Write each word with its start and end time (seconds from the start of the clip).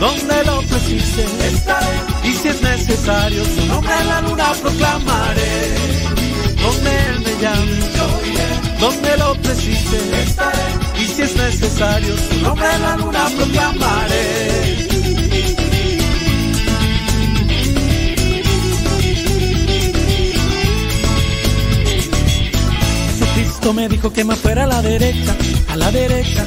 donde 0.00 0.44
lo 0.44 0.60
precise, 0.62 1.24
estaré. 1.46 1.96
Y 2.24 2.32
si 2.32 2.48
es 2.48 2.62
necesario, 2.62 3.44
su 3.44 3.66
nombre 3.66 3.92
en 4.00 4.08
la 4.08 4.20
luna 4.22 4.52
proclamaré. 4.60 5.74
Donde 6.62 6.90
Él 7.08 7.20
me 7.20 7.42
llame, 7.42 7.84
donde 8.80 9.16
lo 9.16 9.34
precise, 9.42 10.22
estaré. 10.22 10.62
Y 11.00 11.06
si 11.06 11.22
es 11.22 11.36
necesario, 11.36 12.14
su 12.16 12.40
nombre 12.42 12.66
en 12.74 12.82
la 12.82 12.96
luna 12.96 13.26
proclamaré. 13.36 14.74
Jesucristo 23.18 23.72
me 23.72 23.88
dijo 23.88 24.12
que 24.12 24.24
me 24.24 24.36
fuera 24.36 24.64
a 24.64 24.66
la 24.66 24.82
derecha, 24.82 25.36
a 25.68 25.76
la 25.76 25.90
derecha, 25.90 26.46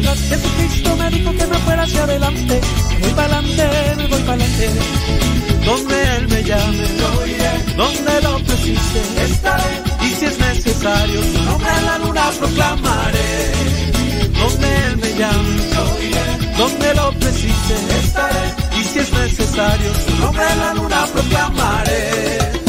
Jesucristo 0.00 0.96
me 0.96 1.10
dijo 1.10 1.30
que 1.32 1.46
me 1.46 1.56
fuera 1.58 1.82
hacia 1.82 2.04
adelante. 2.04 2.60
Me 2.90 2.98
voy 2.98 3.10
para 3.10 3.38
adelante, 3.38 3.96
me 3.96 4.06
voy 4.06 4.20
para 4.22 4.32
adelante. 4.32 4.70
Donde 5.66 6.16
Él 6.16 6.28
me 6.28 6.42
llame, 6.42 6.84
donde 7.76 8.22
lo 8.22 8.38
precise, 8.38 9.02
estaré. 9.22 9.82
Y 10.00 10.08
si 10.14 10.24
es 10.24 10.38
necesario, 10.38 11.22
su 11.22 11.84
la 11.84 11.98
luna 11.98 12.30
proclamaré. 12.38 13.52
Donde 14.32 14.76
Él 14.86 14.96
me 14.96 15.12
llame, 15.14 15.62
donde 16.56 16.94
lo 16.94 17.12
precise, 17.12 17.74
estaré. 18.02 18.54
Y 18.80 18.84
si 18.84 18.98
es 18.98 19.12
necesario, 19.12 19.92
su 19.94 20.32
la 20.32 20.74
luna 20.74 21.06
proclamaré. 21.12 22.61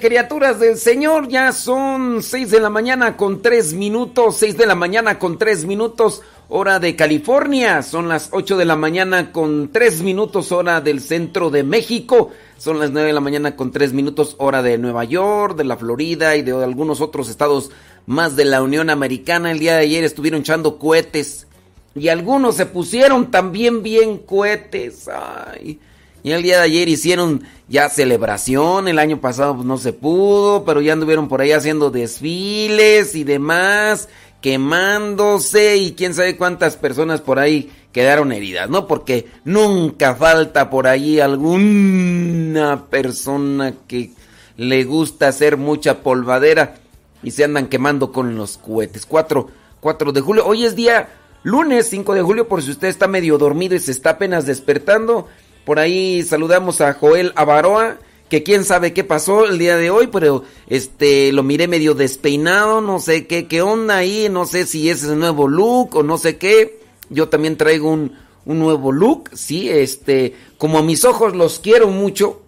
Criaturas 0.00 0.60
del 0.60 0.76
Señor, 0.76 1.28
ya 1.28 1.52
son 1.52 2.22
6 2.22 2.50
de 2.50 2.60
la 2.60 2.70
mañana 2.70 3.16
con 3.16 3.42
3 3.42 3.74
minutos, 3.74 4.36
6 4.36 4.56
de 4.56 4.66
la 4.66 4.74
mañana 4.74 5.18
con 5.18 5.38
3 5.38 5.64
minutos, 5.64 6.22
hora 6.48 6.78
de 6.78 6.96
California, 6.96 7.82
son 7.82 8.08
las 8.08 8.28
8 8.32 8.56
de 8.56 8.64
la 8.64 8.76
mañana 8.76 9.32
con 9.32 9.70
3 9.72 10.02
minutos, 10.02 10.52
hora 10.52 10.80
del 10.80 11.00
centro 11.00 11.50
de 11.50 11.62
México, 11.62 12.30
son 12.58 12.78
las 12.78 12.90
9 12.90 13.08
de 13.08 13.12
la 13.12 13.20
mañana 13.20 13.56
con 13.56 13.72
3 13.72 13.92
minutos, 13.92 14.36
hora 14.38 14.62
de 14.62 14.78
Nueva 14.78 15.04
York, 15.04 15.56
de 15.56 15.64
la 15.64 15.76
Florida 15.76 16.36
y 16.36 16.42
de 16.42 16.52
algunos 16.52 17.00
otros 17.00 17.28
estados 17.28 17.70
más 18.06 18.36
de 18.36 18.44
la 18.44 18.62
Unión 18.62 18.90
Americana. 18.90 19.50
El 19.50 19.58
día 19.58 19.76
de 19.76 19.82
ayer 19.82 20.04
estuvieron 20.04 20.40
echando 20.40 20.78
cohetes 20.78 21.46
y 21.94 22.08
algunos 22.08 22.56
se 22.56 22.66
pusieron 22.66 23.30
también 23.30 23.82
bien 23.82 24.18
cohetes. 24.18 25.08
Ay. 25.08 25.78
Y 26.24 26.30
el 26.30 26.42
día 26.42 26.58
de 26.58 26.64
ayer 26.64 26.88
hicieron 26.88 27.42
ya 27.68 27.88
celebración, 27.88 28.86
el 28.86 28.98
año 28.98 29.20
pasado 29.20 29.56
pues, 29.56 29.66
no 29.66 29.76
se 29.76 29.92
pudo, 29.92 30.64
pero 30.64 30.80
ya 30.80 30.92
anduvieron 30.92 31.28
por 31.28 31.40
ahí 31.40 31.52
haciendo 31.52 31.90
desfiles 31.90 33.14
y 33.16 33.24
demás, 33.24 34.08
quemándose 34.40 35.76
y 35.78 35.92
quién 35.92 36.14
sabe 36.14 36.36
cuántas 36.36 36.76
personas 36.76 37.20
por 37.20 37.38
ahí 37.40 37.70
quedaron 37.92 38.32
heridas, 38.32 38.70
¿no? 38.70 38.86
Porque 38.86 39.26
nunca 39.44 40.14
falta 40.14 40.70
por 40.70 40.86
ahí 40.86 41.18
alguna 41.18 42.86
persona 42.88 43.74
que 43.88 44.12
le 44.56 44.84
gusta 44.84 45.28
hacer 45.28 45.56
mucha 45.56 46.02
polvadera 46.02 46.76
y 47.22 47.32
se 47.32 47.44
andan 47.44 47.66
quemando 47.66 48.12
con 48.12 48.36
los 48.36 48.58
cohetes. 48.58 49.06
4, 49.06 49.48
4 49.80 50.12
de 50.12 50.20
julio, 50.20 50.46
hoy 50.46 50.64
es 50.64 50.76
día 50.76 51.08
lunes 51.42 51.88
5 51.90 52.14
de 52.14 52.22
julio, 52.22 52.48
por 52.48 52.62
si 52.62 52.70
usted 52.70 52.88
está 52.88 53.08
medio 53.08 53.38
dormido 53.38 53.74
y 53.74 53.80
se 53.80 53.90
está 53.90 54.10
apenas 54.10 54.46
despertando. 54.46 55.28
Por 55.64 55.78
ahí 55.78 56.22
saludamos 56.22 56.80
a 56.80 56.94
Joel 56.94 57.32
Avaroa, 57.36 57.98
que 58.28 58.42
quién 58.42 58.64
sabe 58.64 58.92
qué 58.92 59.04
pasó 59.04 59.46
el 59.46 59.58
día 59.58 59.76
de 59.76 59.90
hoy, 59.90 60.08
pero 60.08 60.44
este 60.66 61.32
lo 61.32 61.42
miré 61.42 61.68
medio 61.68 61.94
despeinado, 61.94 62.80
no 62.80 62.98
sé 62.98 63.26
qué, 63.26 63.46
qué 63.46 63.62
onda 63.62 63.98
ahí, 63.98 64.28
no 64.30 64.46
sé 64.46 64.66
si 64.66 64.90
es 64.90 65.04
el 65.04 65.18
nuevo 65.18 65.48
look 65.48 65.96
o 65.96 66.02
no 66.02 66.18
sé 66.18 66.38
qué. 66.38 66.80
Yo 67.10 67.28
también 67.28 67.56
traigo 67.56 67.90
un, 67.90 68.16
un 68.44 68.58
nuevo 68.58 68.90
look, 68.90 69.30
sí, 69.34 69.68
este, 69.68 70.34
como 70.58 70.78
a 70.78 70.82
mis 70.82 71.04
ojos 71.04 71.36
los 71.36 71.58
quiero 71.58 71.88
mucho, 71.88 72.42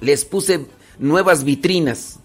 les 0.00 0.24
puse 0.24 0.66
nuevas 0.98 1.44
vitrinas. 1.44 2.18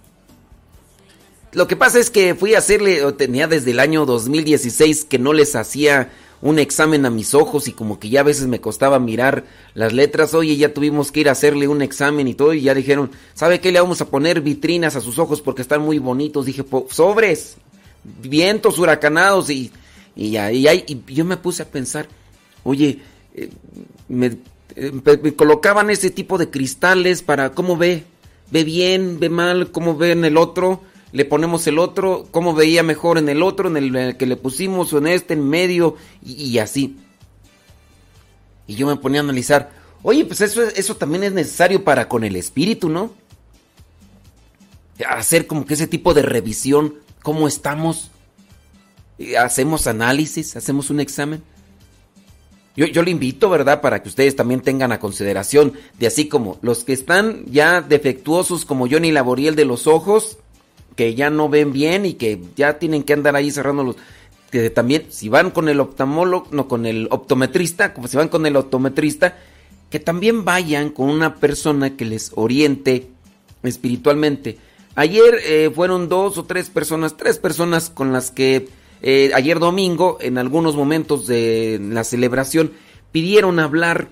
Lo 1.51 1.67
que 1.67 1.75
pasa 1.75 1.97
es 1.97 2.11
que 2.11 2.35
fui 2.35 2.53
a 2.53 2.59
hacerle, 2.59 3.11
tenía 3.13 3.47
desde 3.47 3.71
el 3.71 3.79
año 3.79 4.05
2016 4.05 5.05
que 5.05 5.17
no 5.17 5.33
les 5.33 5.55
hacía 5.55 6.11
un 6.41 6.57
examen 6.59 7.05
a 7.05 7.09
mis 7.09 7.33
ojos 7.33 7.67
y 7.67 7.73
como 7.73 7.99
que 7.99 8.09
ya 8.09 8.21
a 8.21 8.23
veces 8.23 8.47
me 8.47 8.61
costaba 8.61 8.97
mirar 8.99 9.43
las 9.73 9.91
letras. 9.93 10.33
Oye, 10.33 10.55
ya 10.55 10.73
tuvimos 10.73 11.11
que 11.11 11.19
ir 11.21 11.29
a 11.29 11.33
hacerle 11.33 11.67
un 11.67 11.81
examen 11.81 12.27
y 12.27 12.33
todo 12.33 12.53
y 12.53 12.61
ya 12.61 12.73
dijeron, 12.73 13.11
¿sabe 13.33 13.59
qué? 13.59 13.71
Le 13.71 13.81
vamos 13.81 13.99
a 14.01 14.05
poner 14.09 14.41
vitrinas 14.41 14.95
a 14.95 15.01
sus 15.01 15.19
ojos 15.19 15.41
porque 15.41 15.61
están 15.61 15.81
muy 15.81 15.99
bonitos. 15.99 16.45
Dije, 16.45 16.63
"Po- 16.63 16.87
sobres, 16.89 17.57
vientos 18.21 18.79
huracanados 18.79 19.49
y, 19.49 19.71
y, 20.15 20.31
ya, 20.31 20.51
y, 20.51 20.67
ahí- 20.67 20.85
y 20.87 21.13
yo 21.13 21.25
me 21.25 21.37
puse 21.37 21.63
a 21.63 21.67
pensar, 21.69 22.07
oye, 22.63 22.99
eh, 23.35 23.49
me, 24.07 24.37
eh, 24.75 24.91
me 25.21 25.33
colocaban 25.35 25.89
ese 25.89 26.09
tipo 26.09 26.37
de 26.37 26.49
cristales 26.49 27.21
para, 27.21 27.51
¿cómo 27.51 27.75
ve? 27.77 28.03
¿Ve 28.51 28.63
bien? 28.63 29.19
¿Ve 29.19 29.29
mal? 29.29 29.71
¿Cómo 29.71 29.95
ve 29.97 30.11
en 30.13 30.25
el 30.25 30.37
otro? 30.37 30.81
Le 31.11 31.25
ponemos 31.25 31.65
el 31.67 31.79
otro, 31.79 32.27
¿cómo 32.31 32.53
veía 32.53 32.83
mejor 32.83 33.17
en 33.17 33.29
el 33.29 33.41
otro, 33.41 33.67
en 33.67 33.77
el, 33.77 34.17
que 34.17 34.25
le 34.27 34.35
pusimos, 34.35 34.93
o 34.93 34.99
en 34.99 35.07
este, 35.07 35.33
en 35.33 35.47
medio, 35.49 35.95
y, 36.23 36.57
así. 36.59 36.97
Y 38.67 38.75
yo 38.75 38.85
me 38.85 38.95
ponía 38.95 39.21
a 39.21 39.23
analizar, 39.23 39.71
oye, 40.03 40.23
pues 40.25 40.41
eso, 40.41 40.61
es- 40.61 40.77
eso 40.77 40.95
también 40.95 41.23
es 41.23 41.33
necesario 41.33 41.83
para 41.83 42.07
con 42.07 42.23
el 42.23 42.35
espíritu, 42.35 42.89
¿no? 42.89 43.11
Hacer 45.07 45.47
como 45.47 45.65
que 45.65 45.73
ese 45.75 45.87
tipo 45.87 46.13
de 46.13 46.21
revisión, 46.21 46.95
¿cómo 47.23 47.47
estamos? 47.47 48.11
Hacemos 49.39 49.87
análisis, 49.87 50.55
hacemos 50.55 50.89
un 50.89 50.99
examen. 50.99 51.41
Yo, 52.75 52.85
yo 52.85 53.01
le 53.01 53.11
invito, 53.11 53.49
¿verdad? 53.49 53.81
Para 53.81 54.03
que 54.03 54.09
ustedes 54.09 54.35
también 54.35 54.61
tengan 54.61 54.91
a 54.91 54.99
consideración 54.99 55.73
de 55.97 56.07
así 56.07 56.27
como 56.27 56.59
los 56.61 56.83
que 56.83 56.93
están 56.93 57.45
ya 57.47 57.81
defectuosos 57.81 58.63
como 58.65 58.87
Johnny 58.89 59.11
Laboriel 59.11 59.55
de 59.55 59.65
los 59.65 59.87
ojos, 59.87 60.37
que 60.99 61.15
ya 61.15 61.29
no 61.29 61.47
ven 61.47 61.71
bien 61.71 62.05
y 62.05 62.15
que 62.15 62.41
ya 62.57 62.77
tienen 62.77 63.03
que 63.03 63.13
andar 63.13 63.33
ahí 63.33 63.51
cerrando 63.51 63.85
los... 63.85 63.95
Que 64.51 64.69
también, 64.69 65.05
si 65.07 65.29
van 65.29 65.49
con 65.49 65.69
el 65.69 65.77
no 65.77 66.67
con 66.67 66.85
el 66.85 67.07
optometrista, 67.09 67.93
como 67.93 68.09
si 68.09 68.17
van 68.17 68.27
con 68.27 68.45
el 68.45 68.57
optometrista, 68.57 69.37
que 69.89 70.01
también 70.01 70.43
vayan 70.43 70.89
con 70.89 71.09
una 71.09 71.35
persona 71.35 71.95
que 71.95 72.03
les 72.03 72.33
oriente 72.35 73.07
espiritualmente. 73.63 74.57
Ayer 74.95 75.39
eh, 75.45 75.71
fueron 75.73 76.09
dos 76.09 76.37
o 76.37 76.43
tres 76.43 76.69
personas, 76.69 77.15
tres 77.15 77.37
personas 77.37 77.89
con 77.89 78.11
las 78.11 78.29
que 78.29 78.67
eh, 79.01 79.31
ayer 79.33 79.57
domingo, 79.59 80.17
en 80.19 80.37
algunos 80.37 80.75
momentos 80.75 81.27
de 81.27 81.79
la 81.81 82.03
celebración, 82.03 82.73
pidieron 83.13 83.57
hablar 83.59 84.09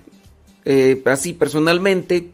eh, 0.64 1.02
así 1.04 1.34
personalmente. 1.34 2.30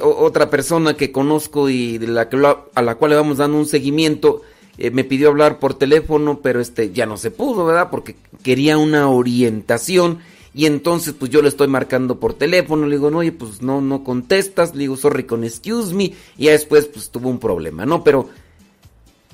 Otra 0.00 0.48
persona 0.48 0.94
que 0.94 1.10
conozco 1.10 1.68
y 1.68 1.98
de 1.98 2.06
la 2.06 2.28
que 2.28 2.36
a 2.36 2.82
la 2.82 2.94
cual 2.94 3.10
le 3.10 3.16
vamos 3.16 3.38
dando 3.38 3.58
un 3.58 3.66
seguimiento 3.66 4.42
eh, 4.78 4.90
me 4.90 5.04
pidió 5.04 5.28
hablar 5.28 5.58
por 5.58 5.74
teléfono, 5.74 6.40
pero 6.42 6.60
este 6.60 6.92
ya 6.92 7.04
no 7.04 7.16
se 7.16 7.30
pudo, 7.30 7.66
¿verdad? 7.66 7.90
Porque 7.90 8.16
quería 8.42 8.78
una 8.78 9.08
orientación 9.08 10.20
y 10.54 10.66
entonces 10.66 11.14
pues 11.18 11.30
yo 11.30 11.42
le 11.42 11.48
estoy 11.48 11.68
marcando 11.68 12.20
por 12.20 12.34
teléfono, 12.34 12.86
le 12.86 12.96
digo, 12.96 13.10
no, 13.10 13.18
oye, 13.18 13.32
pues 13.32 13.62
no, 13.62 13.80
no 13.80 14.04
contestas, 14.04 14.74
le 14.74 14.80
digo, 14.80 14.96
sorry 14.96 15.24
con 15.24 15.44
excuse 15.44 15.94
me, 15.94 16.14
y 16.36 16.44
ya 16.44 16.52
después 16.52 16.86
pues 16.86 17.10
tuvo 17.10 17.28
un 17.28 17.38
problema, 17.38 17.84
¿no? 17.86 18.02
Pero 18.02 18.28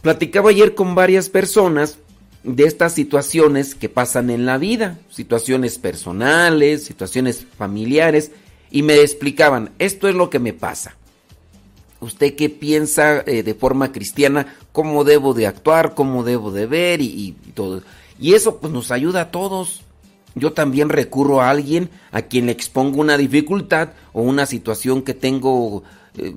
platicaba 0.03 0.51
ayer 0.51 0.75
con 0.75 0.95
varias 0.95 1.29
personas 1.29 1.99
de 2.43 2.65
estas 2.65 2.95
situaciones 2.95 3.75
que 3.75 3.89
pasan 3.89 4.31
en 4.31 4.47
la 4.47 4.59
vida, 4.59 4.99
situaciones 5.11 5.79
personales, 5.79 6.85
situaciones 6.85 7.47
familiares, 7.57 8.33
y 8.71 8.83
me 8.83 9.01
explicaban, 9.01 9.71
esto 9.79 10.09
es 10.09 10.15
lo 10.15 10.31
que 10.31 10.39
me 10.39 10.53
pasa. 10.53 10.97
¿Usted 12.01 12.37
qué 12.37 12.49
piensa 12.49 13.23
eh, 13.27 13.43
de 13.43 13.55
forma 13.55 13.91
cristiana? 13.91 14.55
¿Cómo 14.73 15.03
debo 15.05 15.35
de 15.35 15.47
actuar? 15.47 15.95
¿Cómo 15.95 16.23
debo 16.23 16.53
de 16.53 16.67
ver? 16.67 17.01
Y, 17.01 17.35
todo. 17.55 17.83
Y 18.21 18.35
eso 18.35 18.59
pues 18.59 18.73
nos 18.73 18.93
ayuda 18.93 19.23
a 19.23 19.31
todos. 19.31 19.83
Yo 20.35 20.53
también 20.53 20.91
recurro 20.91 21.41
a 21.41 21.51
alguien 21.51 21.91
a 22.13 22.23
quien 22.23 22.47
le 22.47 22.53
expongo 22.53 23.01
una 23.01 23.17
dificultad 23.17 23.91
o 24.13 24.23
una 24.23 24.47
situación 24.47 25.03
que 25.03 25.15
tengo 25.15 25.83
eh, 26.17 26.35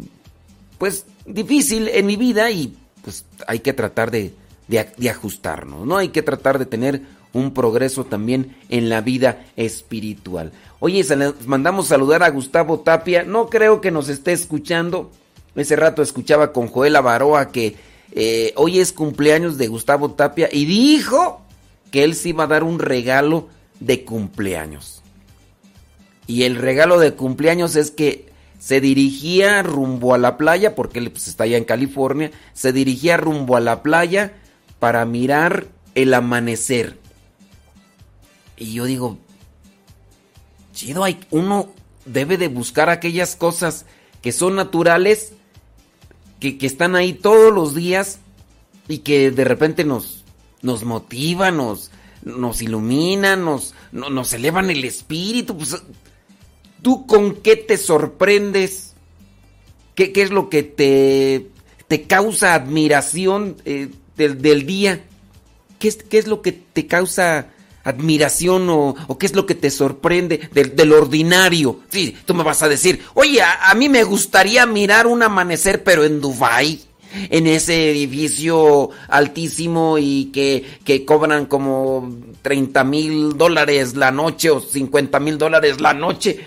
pues 0.79 1.05
difícil 1.27 1.87
en 1.89 2.07
mi 2.07 2.15
vida 2.15 2.49
y 2.49 2.75
pues 3.03 3.25
hay 3.45 3.59
que 3.59 3.73
tratar 3.73 4.09
de, 4.09 4.33
de 4.67 5.09
ajustarnos, 5.09 5.85
¿no? 5.85 5.97
Hay 5.97 6.09
que 6.09 6.23
tratar 6.23 6.57
de 6.57 6.65
tener 6.65 7.03
un 7.33 7.53
progreso 7.53 8.05
también 8.05 8.55
en 8.69 8.89
la 8.89 9.01
vida 9.01 9.45
espiritual. 9.55 10.51
Oye, 10.79 11.05
mandamos 11.45 11.87
saludar 11.87 12.23
a 12.23 12.29
Gustavo 12.29 12.79
Tapia, 12.79 13.23
no 13.23 13.49
creo 13.49 13.81
que 13.81 13.91
nos 13.91 14.09
esté 14.09 14.33
escuchando. 14.33 15.11
Ese 15.55 15.75
rato 15.75 16.01
escuchaba 16.01 16.53
con 16.53 16.67
Joel 16.67 16.95
Avaroa 16.95 17.51
que 17.51 17.75
eh, 18.13 18.53
hoy 18.55 18.79
es 18.79 18.91
cumpleaños 18.91 19.57
de 19.57 19.67
Gustavo 19.67 20.11
Tapia 20.11 20.49
y 20.51 20.65
dijo 20.65 21.41
que 21.91 22.03
él 22.03 22.15
se 22.15 22.29
iba 22.29 22.45
a 22.45 22.47
dar 22.47 22.63
un 22.63 22.79
regalo 22.79 23.49
de 23.79 24.03
cumpleaños. 24.03 25.01
Y 26.27 26.43
el 26.43 26.55
regalo 26.55 26.99
de 26.99 27.13
cumpleaños 27.13 27.75
es 27.75 27.91
que 27.91 28.31
se 28.59 28.79
dirigía 28.79 29.63
rumbo 29.63 30.13
a 30.13 30.17
la 30.17 30.37
playa, 30.37 30.75
porque 30.75 30.99
él 30.99 31.11
pues, 31.11 31.27
está 31.27 31.45
allá 31.45 31.57
en 31.57 31.65
California, 31.65 32.31
se 32.53 32.71
dirigía 32.71 33.17
rumbo 33.17 33.57
a 33.57 33.59
la 33.59 33.81
playa 33.81 34.33
para 34.79 35.03
mirar 35.05 35.67
el 35.95 36.13
amanecer. 36.13 37.00
Y 38.61 38.73
yo 38.73 38.85
digo, 38.85 39.17
chido, 40.73 41.03
hay, 41.03 41.19
uno 41.31 41.69
debe 42.05 42.37
de 42.37 42.47
buscar 42.47 42.89
aquellas 42.89 43.35
cosas 43.35 43.85
que 44.21 44.31
son 44.31 44.55
naturales, 44.55 45.33
que, 46.39 46.59
que 46.59 46.67
están 46.67 46.95
ahí 46.95 47.13
todos 47.13 47.51
los 47.51 47.73
días 47.73 48.19
y 48.87 48.99
que 48.99 49.31
de 49.31 49.43
repente 49.45 49.83
nos, 49.83 50.23
nos 50.61 50.83
motivan, 50.83 51.57
nos, 51.57 51.89
nos 52.23 52.61
iluminan, 52.61 53.43
nos, 53.43 53.73
no- 53.91 54.11
nos 54.11 54.31
elevan 54.33 54.69
el 54.69 54.83
espíritu. 54.85 55.57
Pues, 55.57 55.75
¿Tú 56.83 57.07
con 57.07 57.37
qué 57.37 57.55
te 57.55 57.77
sorprendes? 57.77 58.93
¿Qué, 59.95 60.11
qué 60.11 60.21
es 60.21 60.29
lo 60.29 60.49
que 60.49 60.61
te, 60.63 61.47
te 61.87 62.03
causa 62.03 62.53
admiración 62.53 63.57
eh, 63.65 63.89
del, 64.17 64.39
del 64.39 64.67
día? 64.67 65.03
¿Qué 65.79 65.87
es, 65.87 65.95
qué 65.97 66.19
es 66.19 66.27
lo 66.27 66.43
que 66.43 66.51
te 66.51 66.85
causa 66.85 67.47
admiración 67.83 68.67
o, 68.69 68.95
qué 69.19 69.25
es 69.25 69.35
lo 69.35 69.45
que 69.45 69.55
te 69.55 69.69
sorprende 69.69 70.49
del, 70.53 70.93
ordinario? 70.93 71.79
Sí, 71.89 72.15
tú 72.25 72.33
me 72.33 72.43
vas 72.43 72.61
a 72.63 72.69
decir, 72.69 73.01
oye, 73.13 73.41
a, 73.41 73.69
a 73.69 73.75
mí 73.75 73.89
me 73.89 74.03
gustaría 74.03 74.65
mirar 74.65 75.07
un 75.07 75.23
amanecer 75.23 75.83
pero 75.83 76.03
en 76.03 76.21
Dubai 76.21 76.81
en 77.29 77.47
ese 77.47 77.91
edificio 77.91 78.89
altísimo 79.07 79.97
y 79.97 80.31
que, 80.33 80.65
que 80.83 81.05
cobran 81.05 81.45
como 81.45 82.17
30 82.41 82.83
mil 82.83 83.37
dólares 83.37 83.95
la 83.95 84.11
noche 84.11 84.49
o 84.49 84.59
50 84.59 85.19
mil 85.19 85.37
dólares 85.37 85.81
la 85.81 85.93
noche. 85.93 86.39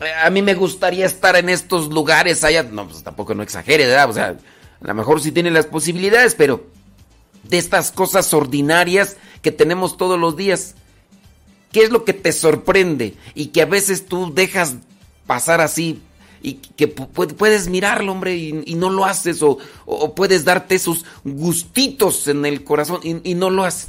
Eh, 0.00 0.12
A 0.24 0.30
mí 0.30 0.42
me 0.42 0.54
gustaría 0.54 1.06
estar 1.06 1.36
en 1.36 1.48
estos 1.48 1.88
lugares 1.88 2.42
allá. 2.44 2.64
No, 2.64 2.88
pues 2.88 3.02
tampoco 3.02 3.34
no 3.34 3.42
exagere, 3.42 3.86
¿verdad? 3.86 4.10
O 4.10 4.12
sea, 4.12 4.36
a 4.80 4.86
lo 4.86 4.94
mejor 4.94 5.20
sí 5.20 5.32
tiene 5.32 5.50
las 5.50 5.66
posibilidades, 5.66 6.34
pero 6.34 6.64
de 7.44 7.58
estas 7.58 7.90
cosas 7.90 8.32
ordinarias 8.34 9.16
que 9.42 9.52
tenemos 9.52 9.96
todos 9.96 10.18
los 10.18 10.36
días. 10.36 10.74
¿Qué 11.72 11.82
es 11.82 11.90
lo 11.90 12.04
que 12.04 12.12
te 12.12 12.32
sorprende? 12.32 13.14
Y 13.34 13.46
que 13.46 13.62
a 13.62 13.66
veces 13.66 14.06
tú 14.06 14.32
dejas 14.34 14.74
pasar 15.26 15.60
así 15.60 16.00
y 16.42 16.54
que 16.54 16.94
pu- 16.94 17.08
pu- 17.08 17.34
puedes 17.34 17.68
mirarlo, 17.68 18.12
hombre, 18.12 18.36
y, 18.36 18.74
no 18.74 18.90
lo 18.90 19.04
haces, 19.04 19.42
o, 19.42 19.58
puedes 20.14 20.44
darte 20.44 20.74
esos 20.74 21.04
gustitos 21.24 22.26
en 22.28 22.44
el 22.44 22.64
corazón 22.64 23.00
y, 23.02 23.34
no 23.34 23.48
lo 23.48 23.64
haces. 23.64 23.88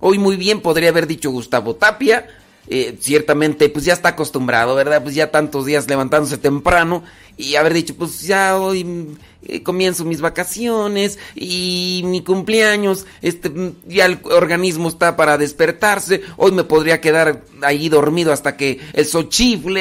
Hoy 0.00 0.18
muy 0.18 0.36
bien 0.36 0.60
podría 0.62 0.88
haber 0.88 1.06
dicho 1.06 1.30
Gustavo 1.30 1.76
Tapia, 1.76 2.26
eh, 2.68 2.96
ciertamente 3.00 3.68
pues 3.68 3.84
ya 3.84 3.92
está 3.92 4.10
acostumbrado, 4.10 4.74
¿verdad? 4.74 5.02
Pues 5.02 5.14
ya 5.14 5.30
tantos 5.30 5.66
días 5.66 5.86
levantándose 5.88 6.38
temprano 6.38 7.04
y 7.36 7.54
haber 7.54 7.74
dicho 7.74 7.94
pues 7.94 8.22
ya 8.22 8.58
hoy 8.58 9.16
eh, 9.46 9.62
comienzo 9.62 10.04
mis 10.04 10.20
vacaciones 10.20 11.18
y 11.34 12.02
mi 12.04 12.22
cumpleaños, 12.22 13.06
este 13.22 13.52
ya 13.86 14.06
el 14.06 14.18
organismo 14.24 14.88
está 14.88 15.16
para 15.16 15.38
despertarse, 15.38 16.22
hoy 16.36 16.52
me 16.52 16.64
podría 16.64 17.00
quedar 17.00 17.44
ahí 17.62 17.88
dormido 17.88 18.32
hasta 18.32 18.56
que 18.56 18.80
el 18.92 19.06
sol 19.06 19.28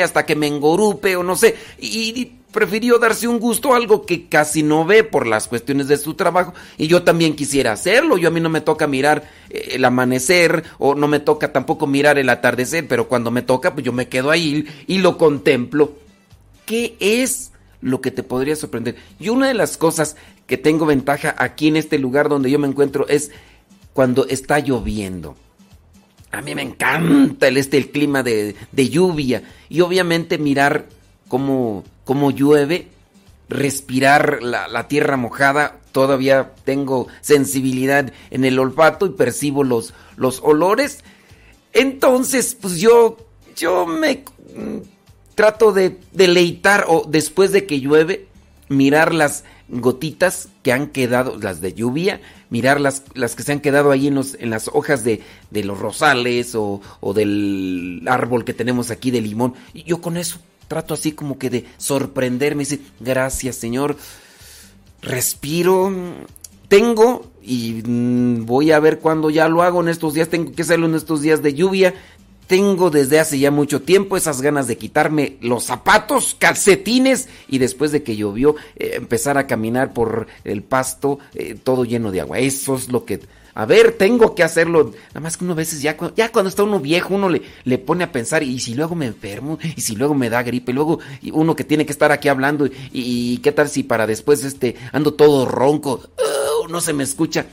hasta 0.03 0.25
que 0.25 0.35
me 0.35 0.47
engorupe 0.47 1.15
o 1.15 1.23
no 1.23 1.35
sé, 1.35 1.55
y, 1.79 2.19
y 2.19 2.35
prefirió 2.55 2.99
darse 2.99 3.27
un 3.27 3.37
gusto, 3.37 3.75
algo 3.75 4.05
que 4.05 4.29
casi 4.29 4.63
no 4.63 4.85
ve 4.85 5.03
por 5.03 5.27
las 5.27 5.49
cuestiones 5.49 5.89
de 5.89 5.97
su 5.97 6.13
trabajo. 6.13 6.53
Y 6.77 6.87
yo 6.87 7.03
también 7.03 7.35
quisiera 7.35 7.73
hacerlo. 7.73 8.17
Yo 8.17 8.29
a 8.29 8.31
mí 8.31 8.39
no 8.39 8.49
me 8.49 8.61
toca 8.61 8.87
mirar 8.87 9.29
eh, 9.49 9.71
el 9.73 9.83
amanecer 9.83 10.63
o 10.79 10.95
no 10.95 11.09
me 11.09 11.19
toca 11.19 11.51
tampoco 11.51 11.85
mirar 11.85 12.17
el 12.17 12.29
atardecer, 12.29 12.87
pero 12.87 13.09
cuando 13.09 13.29
me 13.29 13.41
toca, 13.41 13.73
pues 13.73 13.85
yo 13.85 13.91
me 13.91 14.07
quedo 14.07 14.31
ahí 14.31 14.65
y 14.87 14.99
lo 14.99 15.17
contemplo. 15.17 15.91
¿Qué 16.65 16.95
es 17.01 17.51
lo 17.85 18.01
que 18.01 18.11
te 18.11 18.23
podría 18.23 18.55
sorprender? 18.55 18.95
Y 19.19 19.29
una 19.29 19.47
de 19.47 19.53
las 19.53 19.77
cosas 19.77 20.17
que 20.47 20.57
tengo 20.57 20.85
ventaja 20.85 21.35
aquí 21.37 21.67
en 21.67 21.77
este 21.77 21.99
lugar 21.99 22.29
donde 22.29 22.49
yo 22.49 22.59
me 22.59 22.67
encuentro 22.67 23.07
es 23.07 23.31
cuando 23.93 24.25
está 24.27 24.59
lloviendo. 24.59 25.35
A 26.31 26.41
mí 26.41 26.55
me 26.55 26.63
encanta 26.63 27.47
el, 27.47 27.57
este, 27.57 27.77
el 27.77 27.91
clima 27.91 28.23
de, 28.23 28.55
de 28.71 28.89
lluvia. 28.89 29.43
Y 29.69 29.81
obviamente 29.81 30.37
mirar 30.37 30.87
cómo, 31.27 31.83
cómo 32.03 32.31
llueve, 32.31 32.87
respirar 33.49 34.41
la, 34.41 34.87
tierra 34.87 35.15
mojada. 35.15 35.79
Todavía 35.91 36.53
tengo 36.65 37.07
sensibilidad 37.21 38.11
en 38.31 38.45
el 38.45 38.59
olfato 38.59 39.05
y 39.05 39.11
percibo 39.11 39.63
los, 39.63 39.93
los 40.17 40.41
olores. 40.43 41.03
Entonces, 41.71 42.57
pues 42.59 42.79
yo, 42.79 43.17
yo 43.55 43.85
me 43.85 44.23
trato 45.35 45.71
de 45.71 45.99
deleitar 46.13 46.85
o 46.87 47.05
después 47.07 47.51
de 47.51 47.65
que 47.65 47.79
llueve, 47.79 48.27
mirar 48.69 49.13
las 49.13 49.43
gotitas 49.67 50.49
que 50.63 50.71
han 50.71 50.87
quedado, 50.87 51.37
las 51.37 51.61
de 51.61 51.73
lluvia, 51.73 52.21
mirar 52.49 52.79
las, 52.79 53.03
las 53.13 53.35
que 53.35 53.43
se 53.43 53.51
han 53.51 53.59
quedado 53.59 53.91
ahí 53.91 54.07
en, 54.07 54.15
los, 54.15 54.35
en 54.39 54.49
las 54.49 54.69
hojas 54.69 55.03
de, 55.03 55.21
de 55.51 55.63
los 55.63 55.79
rosales 55.79 56.55
o, 56.55 56.81
o 56.99 57.13
del 57.13 58.03
árbol 58.07 58.45
que 58.45 58.53
tenemos 58.53 58.91
aquí 58.91 59.11
de 59.11 59.21
limón. 59.21 59.53
Y 59.73 59.83
yo 59.83 60.01
con 60.01 60.17
eso 60.17 60.39
trato 60.67 60.93
así 60.93 61.11
como 61.11 61.37
que 61.37 61.49
de 61.49 61.65
sorprenderme, 61.77 62.61
dice, 62.61 62.79
gracias 62.99 63.55
Señor, 63.55 63.97
respiro, 65.01 65.93
tengo 66.67 67.31
y 67.41 67.83
mm, 67.85 68.45
voy 68.45 68.71
a 68.71 68.79
ver 68.79 68.99
cuándo 68.99 69.29
ya 69.29 69.47
lo 69.47 69.61
hago 69.61 69.81
en 69.81 69.89
estos 69.89 70.13
días, 70.13 70.29
tengo 70.29 70.51
que 70.51 70.63
hacerlo 70.63 70.87
en 70.87 70.95
estos 70.95 71.21
días 71.21 71.41
de 71.41 71.53
lluvia. 71.53 71.93
Tengo 72.47 72.91
desde 72.91 73.19
hace 73.19 73.39
ya 73.39 73.49
mucho 73.49 73.81
tiempo 73.81 74.17
esas 74.17 74.41
ganas 74.41 74.67
de 74.67 74.77
quitarme 74.77 75.37
los 75.41 75.63
zapatos, 75.63 76.35
calcetines 76.37 77.27
y 77.47 77.57
después 77.57 77.91
de 77.91 78.03
que 78.03 78.15
llovió 78.15 78.55
eh, 78.75 78.93
empezar 78.95 79.37
a 79.37 79.47
caminar 79.47 79.93
por 79.93 80.27
el 80.43 80.61
pasto 80.61 81.19
eh, 81.33 81.55
todo 81.61 81.85
lleno 81.85 82.11
de 82.11 82.21
agua. 82.21 82.39
Eso 82.39 82.75
es 82.75 82.89
lo 82.89 83.03
que... 83.05 83.19
A 83.57 83.65
ver, 83.65 83.93
tengo 83.93 84.35
que 84.35 84.43
hacerlo. 84.43 84.91
Nada 85.07 85.21
más 85.21 85.37
que 85.37 85.45
uno 85.45 85.53
a 85.53 85.55
veces 85.55 85.81
ya, 85.81 85.95
ya 86.15 86.31
cuando 86.31 86.49
está 86.49 86.63
uno 86.63 86.81
viejo 86.81 87.15
uno 87.15 87.29
le, 87.29 87.41
le 87.63 87.77
pone 87.77 88.03
a 88.03 88.11
pensar 88.11 88.43
y 88.43 88.59
si 88.59 88.75
luego 88.75 88.95
me 88.95 89.05
enfermo 89.05 89.57
y 89.75 89.81
si 89.81 89.95
luego 89.95 90.13
me 90.13 90.29
da 90.29 90.43
gripe 90.43 90.71
y 90.71 90.75
luego 90.75 90.99
uno 91.31 91.55
que 91.55 91.63
tiene 91.63 91.85
que 91.85 91.93
estar 91.93 92.11
aquí 92.11 92.27
hablando 92.27 92.65
y, 92.65 92.73
y 92.91 93.37
qué 93.37 93.53
tal 93.53 93.69
si 93.69 93.83
para 93.83 94.05
después 94.05 94.43
este 94.43 94.75
ando 94.91 95.13
todo 95.13 95.45
ronco, 95.45 96.01
uh, 96.17 96.67
no 96.67 96.81
se 96.81 96.91
me 96.91 97.05
escucha 97.05 97.45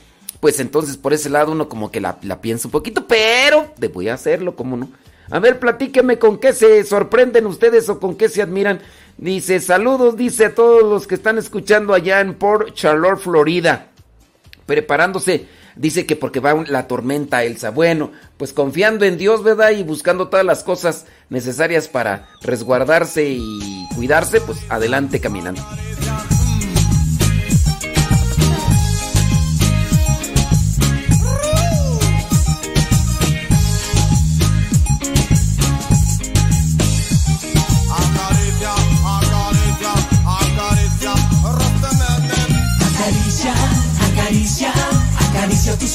pues 0.43 0.59
entonces 0.59 0.97
por 0.97 1.13
ese 1.13 1.29
lado 1.29 1.53
uno 1.53 1.69
como 1.69 1.89
que 1.89 2.01
la, 2.01 2.19
piensa 2.41 2.67
un 2.67 2.73
poquito, 2.73 3.07
pero 3.07 3.71
voy 3.93 4.09
a 4.09 4.15
hacerlo, 4.15 4.57
¿cómo 4.57 4.75
no? 4.75 4.89
A 5.31 5.39
ver, 5.39 5.57
platíqueme 5.57 6.19
con 6.19 6.37
qué 6.37 6.51
se 6.51 6.83
sorprenden 6.83 7.45
ustedes 7.45 7.87
o 7.87 7.97
con 7.97 8.15
qué 8.15 8.27
se 8.27 8.41
admiran. 8.41 8.81
Dice, 9.17 9.61
saludos, 9.61 10.17
dice 10.17 10.47
a 10.47 10.53
todos 10.53 10.83
los 10.83 11.07
que 11.07 11.15
están 11.15 11.37
escuchando 11.37 11.93
allá 11.93 12.19
en 12.19 12.33
Port 12.33 12.73
Charlotte, 12.73 13.21
Florida. 13.21 13.87
Preparándose, 14.65 15.47
dice 15.77 16.05
que 16.05 16.17
porque 16.17 16.41
va 16.41 16.65
la 16.67 16.89
tormenta 16.89 17.45
Elsa. 17.45 17.69
Bueno, 17.69 18.11
pues 18.35 18.51
confiando 18.51 19.05
en 19.05 19.17
Dios, 19.17 19.45
¿verdad? 19.45 19.71
Y 19.71 19.83
buscando 19.83 20.27
todas 20.27 20.45
las 20.45 20.65
cosas 20.65 21.05
necesarias 21.29 21.87
para 21.87 22.27
resguardarse 22.41 23.29
y 23.29 23.87
cuidarse, 23.95 24.41
pues 24.41 24.59
adelante 24.67 25.21
caminando. 25.21 25.61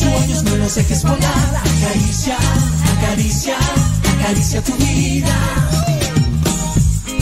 Sueños, 0.08 0.42
no 0.44 0.56
los 0.56 0.74
dejes 0.74 1.02
volar. 1.02 1.62
Acaricia, 1.76 2.36
acaricia, 2.96 3.56
acaricia 4.16 4.62
tu 4.62 4.74
vida. 4.74 5.36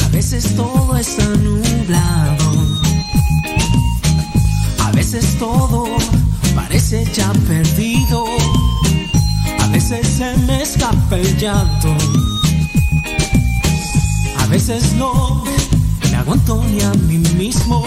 A 0.04 0.08
veces 0.08 0.54
todo 0.54 0.96
está 0.96 1.24
nublado. 1.24 2.66
A 4.84 4.90
veces 4.92 5.38
todo 5.38 5.86
parece 6.54 7.04
ya 7.12 7.32
perdido. 7.48 8.24
A 9.60 9.66
veces 9.68 10.06
se 10.06 10.36
me 10.46 10.62
escapa 10.62 11.16
el 11.16 11.36
llanto. 11.36 11.94
A 14.38 14.46
veces 14.46 14.92
no 14.94 15.44
me 16.10 16.16
aguanto 16.16 16.62
ni 16.70 16.80
a 16.82 16.92
mí 17.08 17.18
mismo. 17.34 17.82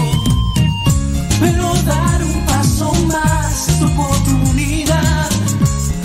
Pero 1.39 1.73
dar 1.85 2.23
un 2.23 2.45
paso 2.45 2.93
más 3.07 3.67
tu 3.79 3.85
oportunidad. 3.85 4.88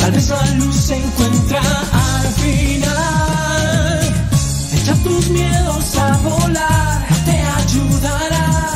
Tal 0.04 0.12
vez 0.12 0.28
la 0.28 0.44
luz 0.56 0.76
se 0.76 0.96
encuentra 0.96 1.60
al 1.60 2.26
final. 2.34 4.00
Echa 4.74 4.94
tus 4.96 5.30
miedos 5.30 5.96
a 5.96 6.18
volar, 6.18 7.06
te 7.24 7.32
ayudará. 7.32 8.74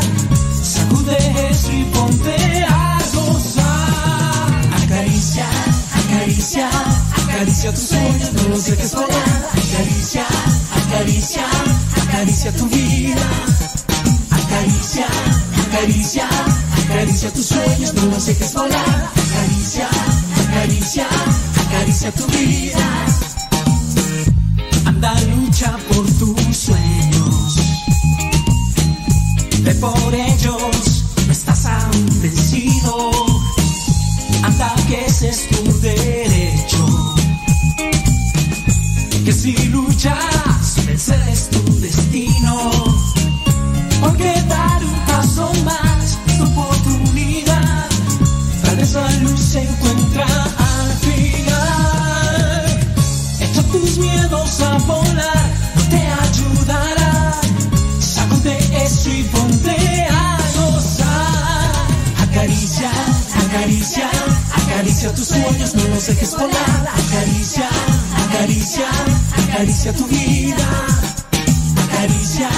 Sacude 0.62 1.18
eso 1.50 1.70
y 1.70 1.84
ponte 1.92 2.64
a 2.66 2.98
gozar. 3.12 4.82
Acaricia, 4.82 5.46
acaricia, 6.02 6.70
acaricia 7.22 7.74
tus 7.74 7.88
sueños, 7.88 8.32
no 8.32 8.48
los 8.48 8.64
dejes 8.64 8.94
volar. 8.94 9.50
Acaricia, 9.52 10.24
acaricia, 10.86 11.44
acaricia 12.06 12.52
tu 12.52 12.66
vida. 12.70 13.20
Acaricia, 14.30 15.06
acaricia, 15.68 16.26
acaricia 16.86 17.30
tus 17.34 17.44
sueños, 17.44 17.92
no 17.92 18.06
los 18.06 18.24
dejes 18.24 18.54
volar. 18.54 19.10
Acaricia, 19.14 19.90
acaricia, 20.58 21.06
acaricia 21.66 22.10
tu 22.12 22.26
vida. 22.26 23.06
Andaluz 24.86 25.36
lucha 25.36 25.76
por 25.88 26.04
tus 26.18 26.56
sueños. 26.56 27.56
Ve 29.60 29.74
por 29.74 30.14
ellos, 30.14 31.04
no 31.26 31.32
estás 31.32 31.64
aún 31.66 32.08
vencido. 32.20 33.10
Anda 34.42 34.74
que 34.88 35.06
ese 35.06 35.28
es 35.28 35.48
tu 35.48 35.80
derecho. 35.80 37.14
Que 39.24 39.32
si 39.32 39.54
luchas, 39.68 40.86
vencer 40.86 41.22
es 41.30 41.50
tu 41.50 41.62
destino. 41.80 42.72
Porque 44.00 44.32
dar 44.48 44.82
un 44.84 45.06
paso 45.06 45.52
más 45.64 46.18
tu 46.36 46.44
oportunidad. 46.44 47.86
Tal 48.62 48.76
vez 48.76 48.92
la 48.92 49.10
luz 49.22 49.40
se 49.40 49.62
encuentra 49.62 49.87
miedos 53.98 54.60
a 54.60 54.78
volar, 54.78 55.46
no 55.76 55.82
te 55.88 56.00
ayudará. 56.24 57.32
Sácate 58.00 58.58
eso 58.84 59.10
y 59.10 59.22
ponte 59.24 60.06
a 60.10 60.38
gozar. 60.56 61.72
Acaricia, 62.28 62.90
acaricia, 63.46 64.08
acaricia 64.54 65.12
tus 65.14 65.28
sueños, 65.28 65.74
no 65.74 65.84
los 65.88 66.06
dejes 66.06 66.32
volar. 66.36 66.88
Acaricia, 67.06 67.68
acaricia, 68.26 68.88
acaricia 69.36 69.92
tu 69.92 70.06
vida. 70.06 70.68
Acaricia, 71.84 72.48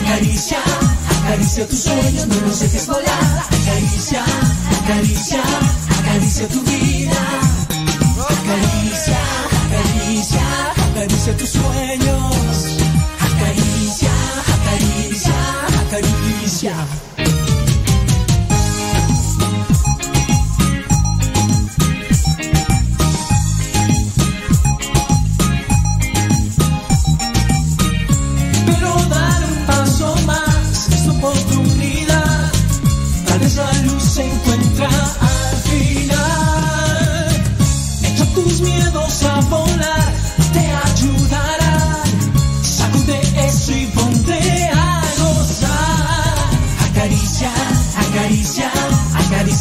acaricia, 0.00 0.58
acaricia 1.18 1.66
tus 1.66 1.78
sueños, 1.78 2.26
no 2.26 2.40
los 2.46 2.60
dejes 2.60 2.86
volar. 2.86 3.44
Acaricia, 3.62 4.24
acaricia, 4.82 5.42
acaricia 5.98 6.48
tu 6.48 6.60
vida. 6.62 7.20
Acaricia, 8.20 8.81
acaricia 11.02 11.36
tus 11.36 11.48
sueños. 11.48 12.78
Acaricia, 13.18 14.10
acaricia, 14.54 15.34
acaricia. 15.86 17.11